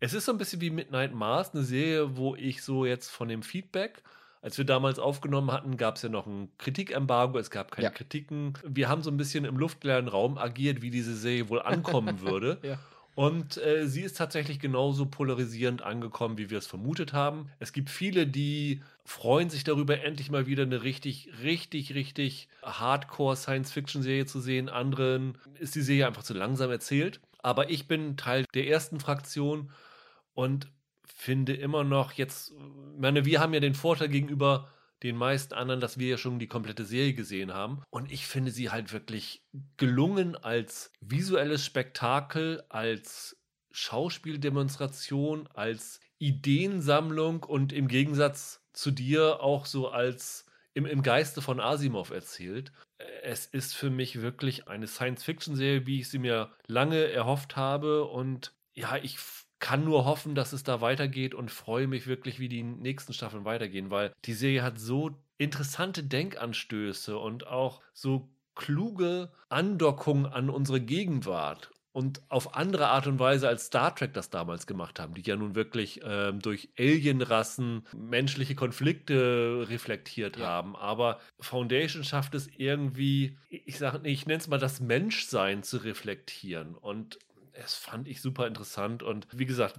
es 0.00 0.14
ist 0.14 0.24
so 0.24 0.32
ein 0.32 0.38
bisschen 0.38 0.60
wie 0.60 0.70
Midnight 0.70 1.14
Mars, 1.14 1.54
eine 1.54 1.62
Serie, 1.62 2.16
wo 2.16 2.34
ich 2.34 2.62
so 2.62 2.84
jetzt 2.84 3.08
von 3.08 3.28
dem 3.28 3.42
Feedback, 3.42 4.02
als 4.40 4.58
wir 4.58 4.64
damals 4.64 4.98
aufgenommen 4.98 5.52
hatten, 5.52 5.76
gab 5.76 5.96
es 5.96 6.02
ja 6.02 6.08
noch 6.08 6.26
ein 6.26 6.50
Kritikembargo, 6.58 7.38
es 7.38 7.50
gab 7.50 7.70
keine 7.70 7.84
ja. 7.84 7.90
Kritiken. 7.90 8.54
Wir 8.66 8.88
haben 8.88 9.02
so 9.02 9.10
ein 9.10 9.16
bisschen 9.16 9.44
im 9.44 9.56
luftleeren 9.56 10.08
Raum 10.08 10.38
agiert, 10.38 10.82
wie 10.82 10.90
diese 10.90 11.14
Serie 11.14 11.48
wohl 11.48 11.62
ankommen 11.62 12.20
würde. 12.22 12.58
ja. 12.62 12.78
Und 13.14 13.58
äh, 13.58 13.86
sie 13.86 14.00
ist 14.00 14.16
tatsächlich 14.16 14.58
genauso 14.58 15.04
polarisierend 15.04 15.82
angekommen, 15.82 16.38
wie 16.38 16.48
wir 16.48 16.56
es 16.56 16.66
vermutet 16.66 17.12
haben. 17.12 17.50
Es 17.58 17.74
gibt 17.74 17.90
viele, 17.90 18.26
die 18.26 18.80
freuen 19.04 19.50
sich 19.50 19.64
darüber, 19.64 20.02
endlich 20.02 20.30
mal 20.30 20.46
wieder 20.46 20.62
eine 20.62 20.82
richtig, 20.82 21.28
richtig, 21.42 21.94
richtig 21.94 22.48
Hardcore-Science-Fiction-Serie 22.62 24.24
zu 24.24 24.40
sehen. 24.40 24.70
Anderen 24.70 25.36
ist 25.58 25.74
die 25.74 25.82
Serie 25.82 26.06
einfach 26.06 26.22
zu 26.22 26.32
langsam 26.32 26.70
erzählt. 26.70 27.20
Aber 27.42 27.70
ich 27.70 27.88
bin 27.88 28.16
Teil 28.16 28.44
der 28.54 28.68
ersten 28.68 29.00
Fraktion 29.00 29.70
und 30.32 30.68
finde 31.04 31.54
immer 31.54 31.84
noch 31.84 32.12
jetzt, 32.12 32.52
meine, 32.96 33.24
wir 33.24 33.40
haben 33.40 33.54
ja 33.54 33.60
den 33.60 33.74
Vorteil 33.74 34.08
gegenüber 34.08 34.70
den 35.02 35.16
meisten 35.16 35.54
anderen, 35.54 35.80
dass 35.80 35.98
wir 35.98 36.08
ja 36.08 36.16
schon 36.16 36.38
die 36.38 36.46
komplette 36.46 36.84
Serie 36.84 37.14
gesehen 37.14 37.52
haben. 37.52 37.82
Und 37.90 38.10
ich 38.12 38.26
finde 38.26 38.52
sie 38.52 38.70
halt 38.70 38.92
wirklich 38.92 39.44
gelungen 39.76 40.36
als 40.36 40.92
visuelles 41.00 41.64
Spektakel, 41.64 42.62
als 42.68 43.36
Schauspieldemonstration, 43.72 45.48
als 45.48 46.00
Ideensammlung 46.18 47.42
und 47.42 47.72
im 47.72 47.88
Gegensatz 47.88 48.64
zu 48.72 48.92
dir 48.92 49.40
auch 49.40 49.66
so 49.66 49.88
als 49.88 50.46
im, 50.74 50.86
im 50.86 51.02
Geiste 51.02 51.42
von 51.42 51.60
Asimov 51.60 52.10
erzählt. 52.10 52.72
Es 53.22 53.46
ist 53.46 53.74
für 53.74 53.90
mich 53.90 54.20
wirklich 54.22 54.68
eine 54.68 54.86
Science-Fiction-Serie, 54.86 55.86
wie 55.86 56.00
ich 56.00 56.10
sie 56.10 56.18
mir 56.18 56.52
lange 56.66 57.10
erhofft 57.10 57.56
habe. 57.56 58.04
Und 58.04 58.54
ja, 58.74 58.96
ich 58.96 59.18
kann 59.58 59.84
nur 59.84 60.04
hoffen, 60.04 60.34
dass 60.34 60.52
es 60.52 60.64
da 60.64 60.80
weitergeht 60.80 61.34
und 61.34 61.50
freue 61.50 61.86
mich 61.86 62.06
wirklich, 62.06 62.40
wie 62.40 62.48
die 62.48 62.62
nächsten 62.62 63.12
Staffeln 63.12 63.44
weitergehen, 63.44 63.90
weil 63.90 64.12
die 64.24 64.34
Serie 64.34 64.62
hat 64.62 64.78
so 64.78 65.22
interessante 65.38 66.02
Denkanstöße 66.04 67.16
und 67.16 67.46
auch 67.46 67.80
so 67.92 68.28
kluge 68.54 69.32
Andockung 69.48 70.26
an 70.26 70.50
unsere 70.50 70.80
Gegenwart 70.80 71.71
und 71.92 72.22
auf 72.30 72.56
andere 72.56 72.88
Art 72.88 73.06
und 73.06 73.18
Weise 73.18 73.48
als 73.48 73.66
Star 73.66 73.94
Trek 73.94 74.14
das 74.14 74.30
damals 74.30 74.66
gemacht 74.66 74.98
haben, 74.98 75.14
die 75.14 75.22
ja 75.22 75.36
nun 75.36 75.54
wirklich 75.54 76.00
ähm, 76.02 76.40
durch 76.40 76.70
Alienrassen 76.78 77.86
menschliche 77.94 78.54
Konflikte 78.54 79.66
reflektiert 79.68 80.38
ja. 80.38 80.46
haben. 80.46 80.74
Aber 80.74 81.20
Foundation 81.38 82.02
schafft 82.02 82.34
es 82.34 82.48
irgendwie, 82.56 83.36
ich 83.50 83.78
sage, 83.78 84.08
ich 84.08 84.26
nenne 84.26 84.40
es 84.40 84.48
mal 84.48 84.58
das 84.58 84.80
Menschsein 84.80 85.62
zu 85.62 85.78
reflektieren. 85.78 86.74
Und 86.74 87.18
es 87.52 87.74
fand 87.74 88.08
ich 88.08 88.22
super 88.22 88.46
interessant. 88.46 89.02
Und 89.02 89.26
wie 89.30 89.46
gesagt, 89.46 89.78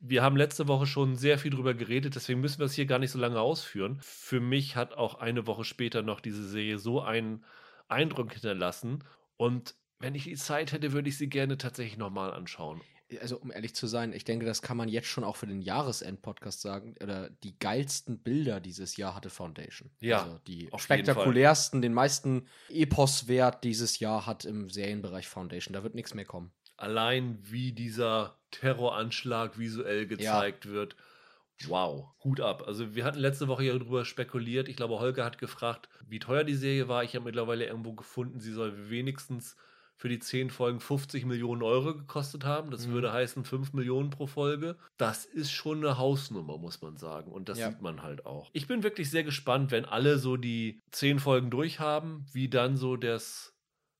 wir 0.00 0.24
haben 0.24 0.36
letzte 0.36 0.66
Woche 0.66 0.86
schon 0.86 1.14
sehr 1.14 1.38
viel 1.38 1.52
drüber 1.52 1.74
geredet, 1.74 2.16
deswegen 2.16 2.40
müssen 2.40 2.58
wir 2.58 2.66
es 2.66 2.74
hier 2.74 2.86
gar 2.86 2.98
nicht 2.98 3.12
so 3.12 3.20
lange 3.20 3.40
ausführen. 3.40 3.98
Für 4.00 4.40
mich 4.40 4.74
hat 4.74 4.94
auch 4.94 5.14
eine 5.14 5.46
Woche 5.46 5.62
später 5.62 6.02
noch 6.02 6.18
diese 6.18 6.42
Serie 6.42 6.78
so 6.78 7.02
einen 7.02 7.44
Eindruck 7.86 8.32
hinterlassen. 8.32 9.04
Und 9.36 9.76
wenn 10.02 10.14
ich 10.14 10.24
die 10.24 10.36
Zeit 10.36 10.72
hätte, 10.72 10.92
würde 10.92 11.08
ich 11.08 11.16
sie 11.16 11.28
gerne 11.28 11.56
tatsächlich 11.58 11.96
nochmal 11.96 12.32
anschauen. 12.32 12.80
Also, 13.20 13.36
um 13.36 13.52
ehrlich 13.52 13.74
zu 13.74 13.86
sein, 13.86 14.12
ich 14.12 14.24
denke, 14.24 14.46
das 14.46 14.62
kann 14.62 14.76
man 14.76 14.88
jetzt 14.88 15.06
schon 15.06 15.22
auch 15.22 15.36
für 15.36 15.46
den 15.46 15.60
Jahresend-Podcast 15.60 16.62
sagen. 16.62 16.94
Oder 17.02 17.28
die 17.42 17.58
geilsten 17.58 18.18
Bilder 18.18 18.58
dieses 18.60 18.96
Jahr 18.96 19.14
hatte 19.14 19.28
Foundation. 19.30 19.90
Ja. 20.00 20.22
Also 20.22 20.38
die 20.46 20.70
spektakulärsten, 20.76 21.82
den 21.82 21.92
meisten 21.92 22.48
Epos-Wert 22.70 23.64
dieses 23.64 23.98
Jahr 23.98 24.26
hat 24.26 24.44
im 24.44 24.70
Serienbereich 24.70 25.28
Foundation. 25.28 25.74
Da 25.74 25.82
wird 25.82 25.94
nichts 25.94 26.14
mehr 26.14 26.24
kommen. 26.24 26.52
Allein 26.78 27.38
wie 27.42 27.72
dieser 27.72 28.38
Terroranschlag 28.50 29.58
visuell 29.58 30.06
gezeigt 30.06 30.64
ja. 30.64 30.70
wird. 30.70 30.96
Wow, 31.66 32.08
Hut 32.24 32.40
ab. 32.40 32.64
Also 32.66 32.94
wir 32.94 33.04
hatten 33.04 33.18
letzte 33.18 33.46
Woche 33.46 33.64
ja 33.64 33.78
darüber 33.78 34.04
spekuliert. 34.04 34.68
Ich 34.68 34.76
glaube, 34.76 34.98
Holger 34.98 35.24
hat 35.24 35.38
gefragt, 35.38 35.88
wie 36.08 36.18
teuer 36.18 36.44
die 36.44 36.54
Serie 36.54 36.88
war. 36.88 37.04
Ich 37.04 37.14
habe 37.14 37.26
mittlerweile 37.26 37.66
irgendwo 37.66 37.92
gefunden, 37.92 38.40
sie 38.40 38.52
soll 38.52 38.90
wenigstens 38.90 39.56
für 40.02 40.08
die 40.08 40.18
zehn 40.18 40.50
Folgen 40.50 40.80
50 40.80 41.26
Millionen 41.26 41.62
Euro 41.62 41.94
gekostet 41.94 42.44
haben. 42.44 42.72
Das 42.72 42.88
mhm. 42.88 42.94
würde 42.94 43.12
heißen 43.12 43.44
5 43.44 43.72
Millionen 43.72 44.10
pro 44.10 44.26
Folge. 44.26 44.76
Das 44.96 45.24
ist 45.24 45.52
schon 45.52 45.78
eine 45.78 45.96
Hausnummer, 45.96 46.58
muss 46.58 46.82
man 46.82 46.96
sagen. 46.96 47.30
Und 47.30 47.48
das 47.48 47.60
ja. 47.60 47.70
sieht 47.70 47.82
man 47.82 48.02
halt 48.02 48.26
auch. 48.26 48.50
Ich 48.52 48.66
bin 48.66 48.82
wirklich 48.82 49.10
sehr 49.10 49.22
gespannt, 49.22 49.70
wenn 49.70 49.84
alle 49.84 50.18
so 50.18 50.36
die 50.36 50.80
zehn 50.90 51.20
Folgen 51.20 51.50
durchhaben, 51.50 52.26
wie 52.32 52.48
dann 52.48 52.76
so 52.76 52.96
das 52.96 53.54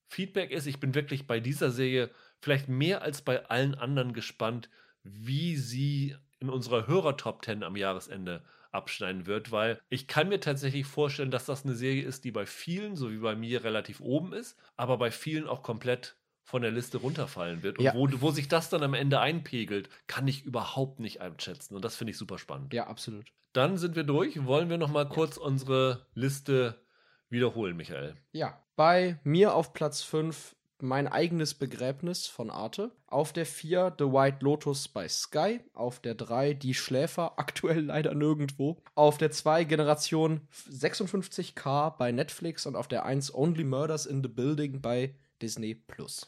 Feedback 0.09 0.51
ist. 0.51 0.65
Ich 0.65 0.81
bin 0.81 0.93
wirklich 0.93 1.25
bei 1.25 1.39
dieser 1.39 1.71
Serie 1.71 2.11
vielleicht 2.41 2.67
mehr 2.67 3.01
als 3.01 3.21
bei 3.21 3.45
allen 3.45 3.73
anderen 3.73 4.11
gespannt, 4.11 4.69
wie 5.03 5.55
sie 5.55 6.17
in 6.41 6.49
unserer 6.49 6.85
Hörer-Top 6.85 7.45
10 7.45 7.63
am 7.63 7.77
Jahresende 7.77 8.43
abschneiden 8.73 9.25
wird, 9.25 9.51
weil 9.51 9.79
ich 9.89 10.07
kann 10.07 10.29
mir 10.29 10.39
tatsächlich 10.39 10.85
vorstellen, 10.85 11.31
dass 11.31 11.45
das 11.45 11.63
eine 11.63 11.75
Serie 11.75 12.03
ist, 12.03 12.23
die 12.23 12.31
bei 12.31 12.45
vielen, 12.45 12.95
so 12.95 13.11
wie 13.11 13.17
bei 13.17 13.35
mir, 13.35 13.63
relativ 13.63 14.01
oben 14.01 14.33
ist, 14.33 14.57
aber 14.75 14.97
bei 14.97 15.11
vielen 15.11 15.47
auch 15.47 15.63
komplett 15.63 16.15
von 16.43 16.61
der 16.61 16.71
Liste 16.71 16.97
runterfallen 16.97 17.63
wird. 17.63 17.79
Und 17.79 17.85
ja. 17.85 17.93
wo, 17.95 18.07
wo 18.19 18.31
sich 18.31 18.47
das 18.47 18.69
dann 18.69 18.83
am 18.83 18.93
Ende 18.93 19.19
einpegelt, 19.19 19.89
kann 20.07 20.27
ich 20.27 20.43
überhaupt 20.43 20.99
nicht 20.99 21.21
einschätzen. 21.21 21.75
Und 21.75 21.85
das 21.85 21.95
finde 21.95 22.11
ich 22.11 22.17
super 22.17 22.37
spannend. 22.37 22.73
Ja, 22.73 22.87
absolut. 22.87 23.25
Dann 23.53 23.77
sind 23.77 23.95
wir 23.95 24.03
durch. 24.03 24.45
Wollen 24.45 24.69
wir 24.69 24.77
noch 24.77 24.91
mal 24.91 25.07
kurz 25.07 25.37
unsere 25.37 26.05
Liste 26.15 26.81
wiederholen, 27.29 27.77
Michael? 27.77 28.15
Ja, 28.31 28.61
bei 28.75 29.19
mir 29.23 29.53
auf 29.53 29.73
Platz 29.73 30.01
5 30.01 30.55
mein 30.83 31.07
eigenes 31.07 31.53
Begräbnis 31.53 32.27
von 32.27 32.49
Arte. 32.49 32.91
Auf 33.07 33.33
der 33.33 33.45
4 33.45 33.95
The 33.97 34.05
White 34.05 34.37
Lotus 34.41 34.87
bei 34.87 35.07
Sky. 35.07 35.61
Auf 35.73 35.99
der 35.99 36.13
3 36.13 36.53
Die 36.53 36.73
Schläfer, 36.73 37.33
aktuell 37.39 37.85
leider 37.85 38.13
nirgendwo. 38.13 38.81
Auf 38.93 39.17
der 39.17 39.31
2 39.31 39.63
Generation 39.63 40.41
56K 40.69 41.97
bei 41.97 42.11
Netflix. 42.11 42.65
Und 42.65 42.75
auf 42.75 42.87
der 42.87 43.05
1 43.05 43.33
Only 43.33 43.63
Murders 43.63 44.05
in 44.05 44.21
the 44.21 44.29
Building 44.29 44.81
bei 44.81 45.15
Disney 45.41 45.73
Plus. 45.73 46.27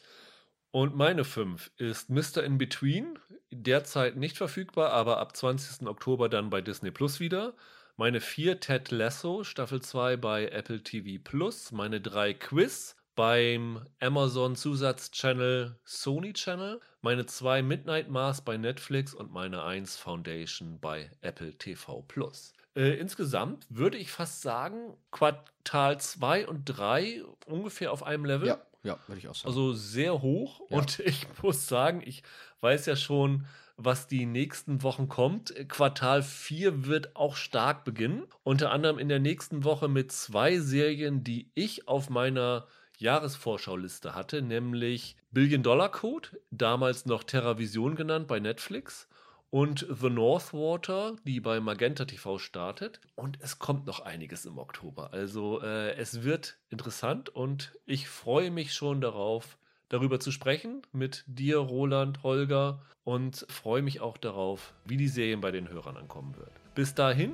Und 0.72 0.95
meine 0.95 1.24
5 1.24 1.72
ist 1.78 2.10
Mr. 2.10 2.43
In 2.43 2.58
Between. 2.58 3.20
Derzeit 3.51 4.16
nicht 4.16 4.38
verfügbar, 4.38 4.91
aber 4.91 5.20
ab 5.20 5.36
20. 5.36 5.88
Oktober 5.88 6.30
dann 6.30 6.49
bei 6.49 6.62
Disney 6.62 6.91
Plus 6.91 7.20
wieder. 7.20 7.53
Meine 7.97 8.20
4 8.20 8.60
Ted 8.60 8.91
Lasso, 8.91 9.43
Staffel 9.43 9.82
2 9.82 10.18
bei 10.18 10.47
Apple 10.49 10.84
TV 10.84 11.22
Plus. 11.24 11.72
Meine 11.72 12.01
3 12.01 12.34
Quiz 12.34 12.95
beim 13.16 13.86
Amazon 13.99 14.55
Zusatz-Channel 14.55 15.80
Sony 15.86 16.34
Channel, 16.34 16.82
meine 17.01 17.26
zwei 17.26 17.61
Midnight 17.61 18.09
Mars 18.09 18.41
bei 18.41 18.57
Netflix 18.57 19.13
und 19.13 19.32
meine 19.32 19.63
1 19.63 19.97
Foundation 19.97 20.80
bei 20.80 21.09
Apple 21.22 21.57
TV 21.57 22.01
Plus. 22.07 22.53
Äh, 22.76 22.97
insgesamt 22.99 23.66
würde 23.70 23.97
ich 23.97 24.11
fast 24.11 24.41
sagen, 24.41 24.97
Quartal 25.11 25.99
2 25.99 26.47
und 26.47 26.66
3 26.66 27.24
ungefähr 27.45 27.91
auf 27.91 28.03
einem 28.03 28.26
Level. 28.26 28.49
Ja, 28.49 28.61
ja, 28.84 28.99
würde 29.07 29.20
ich 29.20 29.28
auch 29.28 29.36
sagen. 29.36 29.47
Also 29.47 29.74
sehr 29.74 30.22
hoch. 30.22 30.61
Ja. 30.70 30.78
Und 30.78 30.99
ich 31.05 31.26
muss 31.41 31.68
sagen, 31.68 32.01
ich 32.05 32.24
weiß 32.59 32.86
ja 32.86 32.95
schon, 32.97 33.45
was 33.78 34.07
die 34.07 34.26
nächsten 34.26 34.84
Wochen 34.84 35.07
kommt. 35.07 35.53
Quartal 35.70 36.22
4 36.22 36.86
wird 36.86 37.16
auch 37.16 37.36
stark 37.36 37.86
beginnen. 37.86 38.24
Unter 38.43 38.72
anderem 38.72 38.99
in 38.99 39.09
der 39.09 39.20
nächsten 39.20 39.63
Woche 39.63 39.88
mit 39.88 40.11
zwei 40.11 40.59
Serien, 40.59 41.24
die 41.24 41.51
ich 41.55 41.88
auf 41.88 42.09
meiner 42.09 42.68
Jahresvorschauliste 42.99 44.15
hatte, 44.15 44.41
nämlich 44.41 45.15
Billion 45.31 45.63
Dollar 45.63 45.89
Code, 45.89 46.29
damals 46.51 47.05
noch 47.05 47.23
TerraVision 47.23 47.95
genannt 47.95 48.27
bei 48.27 48.39
Netflix, 48.39 49.07
und 49.55 49.87
The 49.89 50.09
Northwater, 50.09 51.15
die 51.23 51.39
bei 51.39 51.61
Magenta 51.61 52.03
TV 52.03 52.39
startet. 52.39 52.99
Und 53.15 53.37
es 53.41 53.57
kommt 53.57 53.85
noch 53.85 54.01
einiges 54.01 54.45
im 54.45 54.57
Oktober. 54.57 55.13
Also 55.13 55.61
äh, 55.61 55.95
es 55.95 56.23
wird 56.23 56.57
interessant 56.69 57.29
und 57.29 57.71
ich 57.85 58.09
freue 58.09 58.51
mich 58.51 58.73
schon 58.73 58.99
darauf, 58.99 59.57
darüber 59.87 60.19
zu 60.19 60.31
sprechen 60.31 60.81
mit 60.91 61.23
dir, 61.25 61.59
Roland, 61.59 62.21
Holger 62.23 62.81
und 63.05 63.45
freue 63.49 63.81
mich 63.81 64.01
auch 64.01 64.17
darauf, 64.17 64.73
wie 64.83 64.97
die 64.97 65.07
Serien 65.07 65.39
bei 65.39 65.51
den 65.51 65.69
Hörern 65.69 65.95
ankommen 65.95 66.35
wird. 66.35 66.51
Bis 66.73 66.93
dahin, 66.93 67.31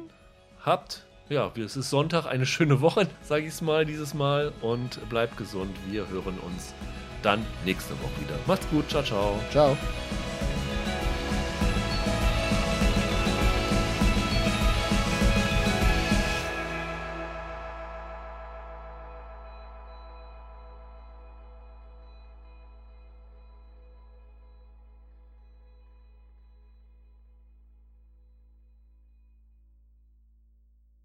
habt 0.60 1.08
ja, 1.32 1.50
es 1.58 1.78
ist 1.78 1.90
Sonntag, 1.90 2.26
eine 2.26 2.46
schöne 2.46 2.82
Woche, 2.82 3.08
sage 3.24 3.46
ich 3.46 3.54
es 3.54 3.62
mal 3.62 3.86
dieses 3.86 4.14
Mal 4.14 4.52
und 4.62 5.00
bleibt 5.10 5.38
gesund. 5.38 5.76
Wir 5.90 6.08
hören 6.10 6.38
uns 6.40 6.74
dann 7.24 7.46
nächste 7.66 7.94
Woche 7.94 8.22
wieder. 8.22 8.36
Macht's 8.48 8.68
gut, 8.70 8.90
ciao, 8.90 9.04
ciao. 9.04 9.40
Ciao. 9.52 9.78